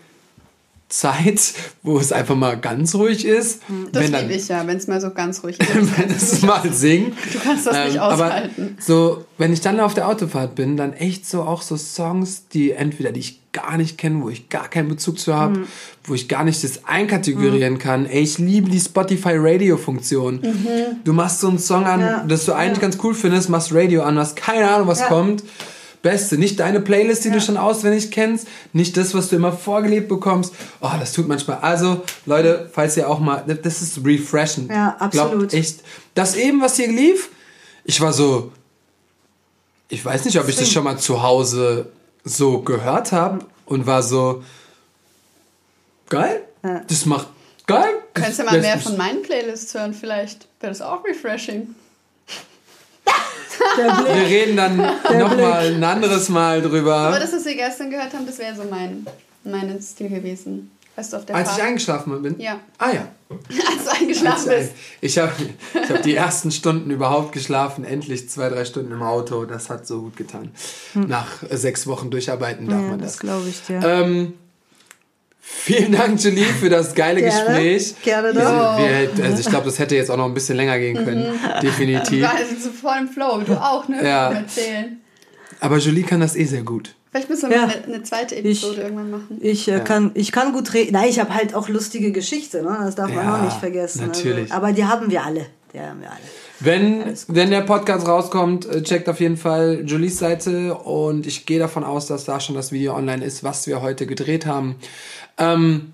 Zeit, 0.92 1.54
wo 1.82 1.98
es 1.98 2.12
einfach 2.12 2.34
mal 2.36 2.56
ganz 2.58 2.94
ruhig 2.94 3.24
ist. 3.24 3.60
Das 3.92 4.02
wenn 4.04 4.12
dann, 4.12 4.22
liebe 4.28 4.34
ich 4.34 4.48
ja, 4.48 4.66
wenn 4.66 4.76
es 4.76 4.86
mal 4.88 5.00
so 5.00 5.10
ganz 5.10 5.42
ruhig 5.42 5.58
ist. 5.58 5.68
wenn 5.98 6.10
es 6.10 6.42
mal 6.42 6.70
singt. 6.72 7.14
Du 7.32 7.38
kannst 7.38 7.66
das 7.66 7.88
nicht 7.88 7.98
aushalten. 7.98 8.76
Aber 8.76 8.82
so, 8.82 9.24
wenn 9.38 9.52
ich 9.54 9.62
dann 9.62 9.80
auf 9.80 9.94
der 9.94 10.06
Autofahrt 10.08 10.54
bin, 10.54 10.76
dann 10.76 10.92
echt 10.92 11.26
so 11.26 11.42
auch 11.42 11.62
so 11.62 11.76
Songs, 11.78 12.48
die 12.48 12.72
entweder 12.72 13.10
die 13.10 13.20
ich 13.20 13.40
gar 13.52 13.76
nicht 13.76 13.96
kenne, 13.98 14.22
wo 14.22 14.28
ich 14.30 14.48
gar 14.48 14.68
keinen 14.68 14.88
Bezug 14.88 15.18
zu 15.18 15.34
habe, 15.34 15.60
Mhm. 15.60 15.66
wo 16.04 16.14
ich 16.14 16.28
gar 16.28 16.44
nicht 16.44 16.62
das 16.64 16.84
einkategorieren 16.86 17.78
kann. 17.78 18.06
Ey, 18.06 18.22
ich 18.22 18.38
liebe 18.38 18.70
die 18.70 18.80
Spotify 18.80 19.32
Radio 19.36 19.76
Funktion. 19.76 20.40
Mhm. 20.42 20.66
Du 21.04 21.12
machst 21.12 21.40
so 21.40 21.48
einen 21.48 21.58
Song 21.58 21.84
an, 21.84 22.00
Ja. 22.00 22.24
das 22.26 22.44
du 22.46 22.52
eigentlich 22.52 22.80
ganz 22.80 22.98
cool 23.02 23.14
findest, 23.14 23.48
machst 23.50 23.72
Radio 23.74 24.02
an, 24.02 24.18
hast 24.18 24.36
keine 24.36 24.70
Ahnung, 24.70 24.88
was 24.88 25.00
Ja. 25.00 25.06
kommt. 25.06 25.42
Beste, 26.02 26.36
nicht 26.36 26.58
deine 26.58 26.80
Playlist, 26.80 27.24
die 27.24 27.30
du 27.30 27.40
schon 27.40 27.56
auswendig 27.56 28.10
kennst, 28.10 28.48
nicht 28.72 28.96
das, 28.96 29.14
was 29.14 29.28
du 29.28 29.36
immer 29.36 29.52
vorgelebt 29.52 30.08
bekommst. 30.08 30.52
Oh, 30.80 30.90
das 30.98 31.12
tut 31.12 31.28
manchmal. 31.28 31.58
Also, 31.58 32.02
Leute, 32.26 32.68
falls 32.72 32.96
ihr 32.96 33.08
auch 33.08 33.20
mal, 33.20 33.44
das 33.62 33.82
ist 33.82 34.04
refreshing. 34.04 34.68
Ja, 34.68 34.96
absolut. 34.98 35.50
Glaubt 35.50 35.54
echt. 35.54 35.80
Das 36.14 36.34
eben, 36.34 36.60
was 36.60 36.76
hier 36.76 36.88
lief, 36.88 37.30
ich 37.84 38.00
war 38.00 38.12
so, 38.12 38.52
ich 39.88 40.04
weiß 40.04 40.24
nicht, 40.24 40.38
ob 40.40 40.48
ich 40.48 40.56
das 40.56 40.70
schon 40.70 40.84
mal 40.84 40.98
zu 40.98 41.22
Hause 41.22 41.86
so 42.24 42.60
gehört 42.62 43.12
habe 43.12 43.44
und 43.66 43.86
war 43.86 44.02
so, 44.02 44.42
geil, 46.08 46.42
das 46.88 47.06
macht 47.06 47.28
geil. 47.66 47.94
Könntest 48.14 48.40
du 48.40 48.44
mal 48.44 48.60
mehr 48.60 48.78
von 48.78 48.96
meinen 48.96 49.22
Playlists 49.22 49.72
hören, 49.74 49.94
vielleicht. 49.94 50.46
Wäre 50.60 50.72
das 50.72 50.82
auch 50.82 51.04
refreshing. 51.04 51.74
Wir 53.76 54.26
reden 54.26 54.56
dann 54.56 54.76
nochmal 54.76 55.66
ein 55.74 55.82
anderes 55.84 56.28
Mal 56.28 56.58
Aber 56.60 56.68
drüber. 56.68 57.16
das, 57.20 57.32
was 57.32 57.44
wir 57.44 57.54
gestern 57.54 57.90
gehört 57.90 58.12
haben, 58.14 58.26
das 58.26 58.38
wäre 58.38 58.54
so 58.56 58.62
mein, 58.70 59.06
mein 59.44 59.80
Stil 59.82 60.08
gewesen. 60.08 60.70
Weißt 60.94 61.12
du, 61.12 61.16
auf 61.16 61.24
der 61.24 61.36
Als 61.36 61.48
ich 61.50 61.54
Fahrt. 61.56 61.68
eingeschlafen 61.68 62.22
bin? 62.22 62.38
Ja. 62.38 62.60
Ah 62.78 62.90
ja. 62.92 63.08
Als 63.30 63.84
du 63.84 63.90
eingeschlafen 64.02 64.50
Als 64.50 64.58
bist. 64.58 64.72
Ich 65.00 65.16
habe 65.18 65.32
ich 65.82 65.90
hab 65.90 66.02
die 66.02 66.14
ersten 66.14 66.50
Stunden 66.50 66.90
überhaupt 66.90 67.32
geschlafen, 67.32 67.84
endlich 67.84 68.28
zwei, 68.28 68.50
drei 68.50 68.66
Stunden 68.66 68.92
im 68.92 69.02
Auto. 69.02 69.46
Das 69.46 69.70
hat 69.70 69.86
so 69.86 70.02
gut 70.02 70.16
getan. 70.18 70.50
Nach 70.92 71.42
äh, 71.48 71.56
sechs 71.56 71.86
Wochen 71.86 72.10
Durcharbeiten 72.10 72.68
darf 72.68 72.82
Ja, 72.82 72.88
man 72.88 72.98
das 72.98 73.12
das. 73.12 73.20
glaube 73.20 73.48
ich 73.48 73.62
dir. 73.62 73.80
Ähm, 73.82 74.34
vielen 75.58 75.92
Dank, 75.92 76.22
Julie, 76.22 76.44
für 76.44 76.68
das 76.70 76.94
geile 76.94 77.20
Gerne. 77.20 77.44
Gespräch. 77.46 77.94
Gerne 78.02 78.32
doch. 78.32 78.78
wir, 78.78 79.24
also 79.24 79.38
ich 79.40 79.46
glaube, 79.46 79.66
das 79.66 79.78
hätte 79.78 79.94
jetzt 79.96 80.10
auch 80.10 80.16
noch 80.16 80.26
ein 80.26 80.34
bisschen 80.34 80.56
länger 80.56 80.78
gehen 80.78 81.04
können. 81.04 81.38
Definitiv. 81.62 82.10
Wir 82.20 82.22
waren 82.26 82.36
so 82.60 82.70
voll 82.70 82.96
im 83.00 83.08
Flow, 83.08 83.40
du 83.44 83.54
auch, 83.54 83.88
ne? 83.88 84.04
Ja. 84.04 84.32
Erzählen. 84.32 85.00
Aber 85.60 85.78
Julie 85.78 86.02
kann 86.04 86.20
das 86.20 86.34
eh 86.36 86.44
sehr 86.44 86.62
gut. 86.62 86.94
Vielleicht 87.10 87.28
müssen 87.28 87.50
wir 87.50 87.56
Ja. 87.56 87.66
mal 87.66 87.74
eine, 87.74 87.84
eine 87.94 88.02
zweite 88.02 88.36
Episode 88.36 88.72
Ich- 88.74 88.78
irgendwann 88.80 89.10
machen. 89.10 89.38
Ich, 89.40 89.68
äh, 89.68 89.72
Ja. 89.72 89.80
kann, 89.80 90.10
ich 90.14 90.32
kann 90.32 90.52
gut 90.52 90.72
reden. 90.74 90.92
Nein, 90.94 91.08
ich 91.08 91.20
habe 91.20 91.34
halt 91.34 91.54
auch 91.54 91.68
lustige 91.68 92.10
Geschichten, 92.10 92.64
ne? 92.64 92.78
das 92.84 92.94
darf 92.94 93.12
man 93.12 93.24
Ja, 93.24 93.36
auch 93.38 93.42
nicht 93.44 93.58
vergessen. 93.58 94.06
natürlich. 94.06 94.44
Also, 94.50 94.54
aber 94.54 94.72
die 94.72 94.84
haben 94.86 95.10
wir 95.10 95.22
alle. 95.22 95.46
Die 95.74 95.78
haben 95.80 96.00
wir 96.00 96.10
alle. 96.10 96.18
Wenn, 96.62 97.02
wenn 97.28 97.50
der 97.50 97.62
Podcast 97.62 98.06
rauskommt, 98.06 98.66
äh, 98.66 98.82
checkt 98.82 99.08
auf 99.08 99.20
jeden 99.20 99.36
Fall 99.36 99.82
Julies 99.86 100.18
Seite 100.18 100.74
und 100.74 101.26
ich 101.26 101.46
gehe 101.46 101.58
davon 101.58 101.82
aus, 101.84 102.06
dass 102.06 102.24
da 102.24 102.40
schon 102.40 102.54
das 102.54 102.72
Video 102.72 102.94
online 102.94 103.24
ist, 103.24 103.42
was 103.42 103.66
wir 103.66 103.82
heute 103.82 104.06
gedreht 104.06 104.46
haben. 104.46 104.76
Ähm, 105.38 105.92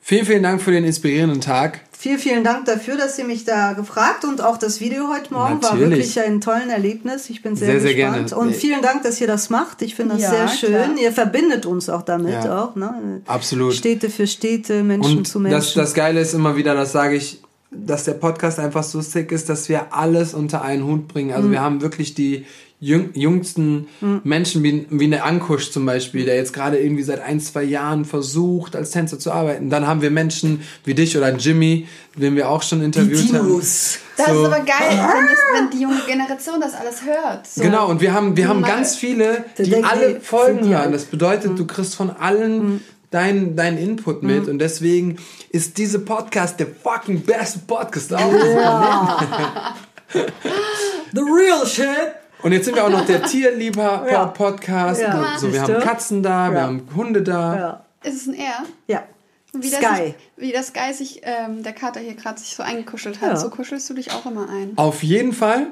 vielen, 0.00 0.24
vielen 0.26 0.42
Dank 0.42 0.62
für 0.62 0.70
den 0.70 0.84
inspirierenden 0.84 1.40
Tag. 1.40 1.80
Vielen, 1.98 2.18
vielen 2.18 2.44
Dank 2.44 2.66
dafür, 2.66 2.96
dass 2.96 3.18
ihr 3.18 3.24
mich 3.24 3.44
da 3.44 3.72
gefragt 3.72 4.24
und 4.24 4.42
auch 4.42 4.58
das 4.58 4.80
Video 4.80 5.08
heute 5.08 5.32
Morgen 5.32 5.62
war 5.62 5.72
Natürlich. 5.74 5.90
wirklich 6.14 6.20
ein 6.20 6.40
tolles 6.40 6.66
Erlebnis. 6.68 7.28
Ich 7.30 7.42
bin 7.42 7.56
sehr, 7.56 7.68
Sehr, 7.68 7.80
sehr 7.80 7.94
gespannt. 7.94 8.28
gerne. 8.28 8.42
Und 8.42 8.54
vielen 8.54 8.82
Dank, 8.82 9.02
dass 9.02 9.20
ihr 9.20 9.26
das 9.26 9.50
macht. 9.50 9.80
Ich 9.82 9.94
finde 9.94 10.14
das 10.14 10.22
Ja, 10.22 10.30
sehr 10.30 10.48
schön. 10.48 10.70
klar. 10.74 10.88
Ihr 11.02 11.10
verbindet 11.12 11.64
uns 11.66 11.88
auch 11.88 12.02
damit 12.02 12.32
Ja. 12.32 12.64
auch. 12.64 12.76
Ne? 12.76 13.22
Absolut. 13.26 13.74
Städte 13.74 14.10
für 14.10 14.26
Städte, 14.26 14.82
Menschen 14.82 15.18
Und 15.18 15.28
zu 15.28 15.40
Menschen. 15.40 15.56
das, 15.58 15.74
das 15.74 15.94
Geile 15.94 16.20
ist 16.20 16.34
immer 16.34 16.54
wieder, 16.56 16.74
das 16.74 16.92
sage 16.92 17.16
ich, 17.16 17.40
dass 17.70 18.04
der 18.04 18.14
Podcast 18.14 18.58
einfach 18.58 18.84
so 18.84 19.00
sick 19.00 19.32
ist, 19.32 19.48
dass 19.48 19.68
wir 19.68 19.92
alles 19.94 20.34
unter 20.34 20.62
einen 20.62 20.84
Hut 20.84 21.08
bringen. 21.08 21.30
Mhm. 21.30 21.36
Also 21.36 21.50
wir 21.50 21.60
haben 21.60 21.80
wirklich 21.82 22.14
die 22.14 22.44
jüng, 22.78 23.10
jüngsten 23.14 23.88
Menschen, 24.22 24.62
wie, 24.62 24.86
wie 24.90 25.04
eine 25.04 25.22
Ankusch 25.22 25.70
zum 25.70 25.86
Beispiel, 25.86 26.26
der 26.26 26.36
jetzt 26.36 26.52
gerade 26.52 26.78
irgendwie 26.78 27.02
seit 27.02 27.20
ein, 27.22 27.40
zwei 27.40 27.62
Jahren 27.62 28.04
versucht, 28.04 28.76
als 28.76 28.90
Tänzer 28.90 29.18
zu 29.18 29.32
arbeiten. 29.32 29.70
Dann 29.70 29.86
haben 29.86 30.02
wir 30.02 30.10
Menschen 30.10 30.60
wie 30.84 30.94
dich 30.94 31.16
oder 31.16 31.34
Jimmy, 31.34 31.88
den 32.16 32.36
wir 32.36 32.48
auch 32.50 32.62
schon 32.62 32.82
interviewt 32.82 33.32
haben. 33.32 33.46
Dinos. 33.46 33.98
Das 34.16 34.26
So. 34.28 34.40
ist 34.42 34.46
aber 34.46 34.60
geil, 34.64 35.08
wenn, 35.54 35.70
die 35.70 35.82
junge 35.82 36.00
Generation 36.06 36.60
das 36.60 36.74
alles 36.74 37.02
hört. 37.04 37.46
So. 37.46 37.62
Genau, 37.62 37.88
und 37.88 38.00
wir 38.00 38.12
haben, 38.14 38.36
wir 38.36 38.48
haben 38.48 38.62
ganz 38.62 38.94
viele, 38.96 39.44
die 39.58 39.82
alle 39.82 40.14
die, 40.14 40.20
Folgen 40.20 40.62
die 40.62 40.68
hören. 40.70 40.82
alt. 40.84 40.94
Das 40.94 41.04
bedeutet, 41.06 41.58
du 41.58 41.66
kriegst 41.66 41.94
von 41.94 42.10
allen 42.10 42.82
deinen 43.10 43.56
dein 43.56 43.78
Input 43.78 44.22
mit 44.22 44.48
und 44.48 44.58
deswegen 44.58 45.16
ist 45.50 45.78
diese 45.78 46.00
Podcast 46.00 46.58
der 46.60 46.66
fucking 46.66 47.22
beste 47.22 47.60
Podcast 47.60 48.12
auf 48.12 48.30
diesem 48.30 48.58
The 51.12 51.20
real 51.20 51.66
shit. 51.66 51.86
Und 52.42 52.52
jetzt 52.52 52.66
sind 52.66 52.74
wir 52.76 52.84
auch 52.84 52.90
noch 52.90 53.06
der 53.06 53.22
Tierliebhaber-Podcast. 53.22 55.00
Ja. 55.06 55.36
So, 55.38 55.52
wir 55.52 55.62
haben? 55.62 55.78
Katzen 55.80 56.22
da, 56.22 56.50
wir 56.50 56.58
Ja. 56.58 56.64
haben 56.66 56.82
Hunde 56.94 57.22
da. 57.22 57.56
Ja. 57.58 57.84
Ist 58.04 58.22
es 58.22 58.26
ein 58.28 58.34
R? 58.34 58.64
ja. 58.86 59.02
Wie 59.58 59.70
das 59.70 59.80
Sky. 59.80 59.96
Sich, 60.04 60.14
wie 60.36 60.52
das 60.52 60.66
Sky 60.66 60.92
sich, 60.92 61.20
ähm, 61.24 61.62
der 61.62 61.72
Kater 61.72 61.98
hier 62.00 62.14
gerade 62.14 62.38
sich 62.38 62.54
so 62.54 62.62
eingekuschelt 62.62 63.22
hat. 63.22 63.30
Ja. 63.30 63.36
So 63.36 63.48
kuschelst 63.48 63.88
du 63.88 63.94
dich 63.94 64.12
auch 64.12 64.26
immer 64.26 64.50
ein. 64.50 64.72
Auf 64.76 65.02
jeden 65.02 65.32
Fall. 65.32 65.68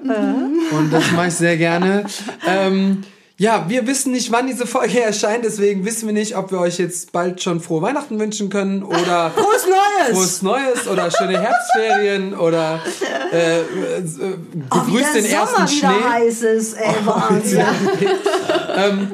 Und 0.70 0.90
das 0.90 1.10
mache 1.12 1.26
ich 1.28 1.34
sehr 1.34 1.58
gerne. 1.58 2.06
ähm, 2.46 3.02
ja, 3.36 3.64
wir 3.68 3.86
wissen 3.86 4.12
nicht, 4.12 4.30
wann 4.30 4.46
diese 4.46 4.66
Folge 4.66 5.00
erscheint, 5.02 5.44
deswegen 5.44 5.84
wissen 5.84 6.06
wir 6.06 6.12
nicht, 6.12 6.36
ob 6.36 6.52
wir 6.52 6.60
euch 6.60 6.78
jetzt 6.78 7.12
bald 7.12 7.42
schon 7.42 7.60
frohe 7.60 7.82
Weihnachten 7.82 8.18
wünschen 8.20 8.48
können 8.50 8.82
oder 8.82 9.30
Frohes 9.36 9.66
Neues! 9.66 10.16
frohes 10.16 10.42
Neues 10.42 10.88
oder 10.88 11.10
schöne 11.10 11.40
Herbstferien 11.40 12.34
oder 12.34 12.80
äh, 13.32 13.60
äh, 13.60 13.64
Oh, 14.70 14.78
begrüßt 14.80 15.14
der 15.14 15.22
den 15.22 15.30
Sommer 15.30 15.40
ersten 15.40 15.68
Schnee. 15.68 15.88
Oh, 15.88 16.10
heiß 16.10 16.42
ist, 16.42 16.74
ey, 16.74 16.94
Wahnsinn. 17.04 17.64
ähm, 18.76 19.10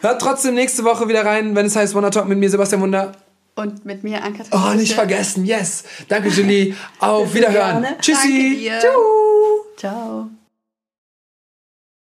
hört 0.00 0.20
trotzdem 0.20 0.54
nächste 0.54 0.84
Woche 0.84 1.08
wieder 1.08 1.24
rein, 1.24 1.54
wenn 1.54 1.66
es 1.66 1.76
heißt 1.76 1.94
Wanna 1.94 2.10
Talk 2.10 2.26
mit 2.28 2.38
mir, 2.38 2.50
Sebastian 2.50 2.82
Wunder. 2.82 3.12
Und 3.54 3.86
mit 3.86 4.04
mir, 4.04 4.22
Anka 4.22 4.44
Oh, 4.50 4.74
nicht 4.74 4.92
vergessen, 4.92 5.46
yes. 5.46 5.84
Danke, 6.08 6.28
Julie. 6.28 6.74
Auf 6.98 7.32
Wiederhören. 7.32 7.82
gerne. 7.82 7.96
Tschüssi. 8.00 8.28
Danke 8.28 8.56
dir. 8.56 8.78
Tschüss. 8.80 9.78
Ciao. 9.78 10.30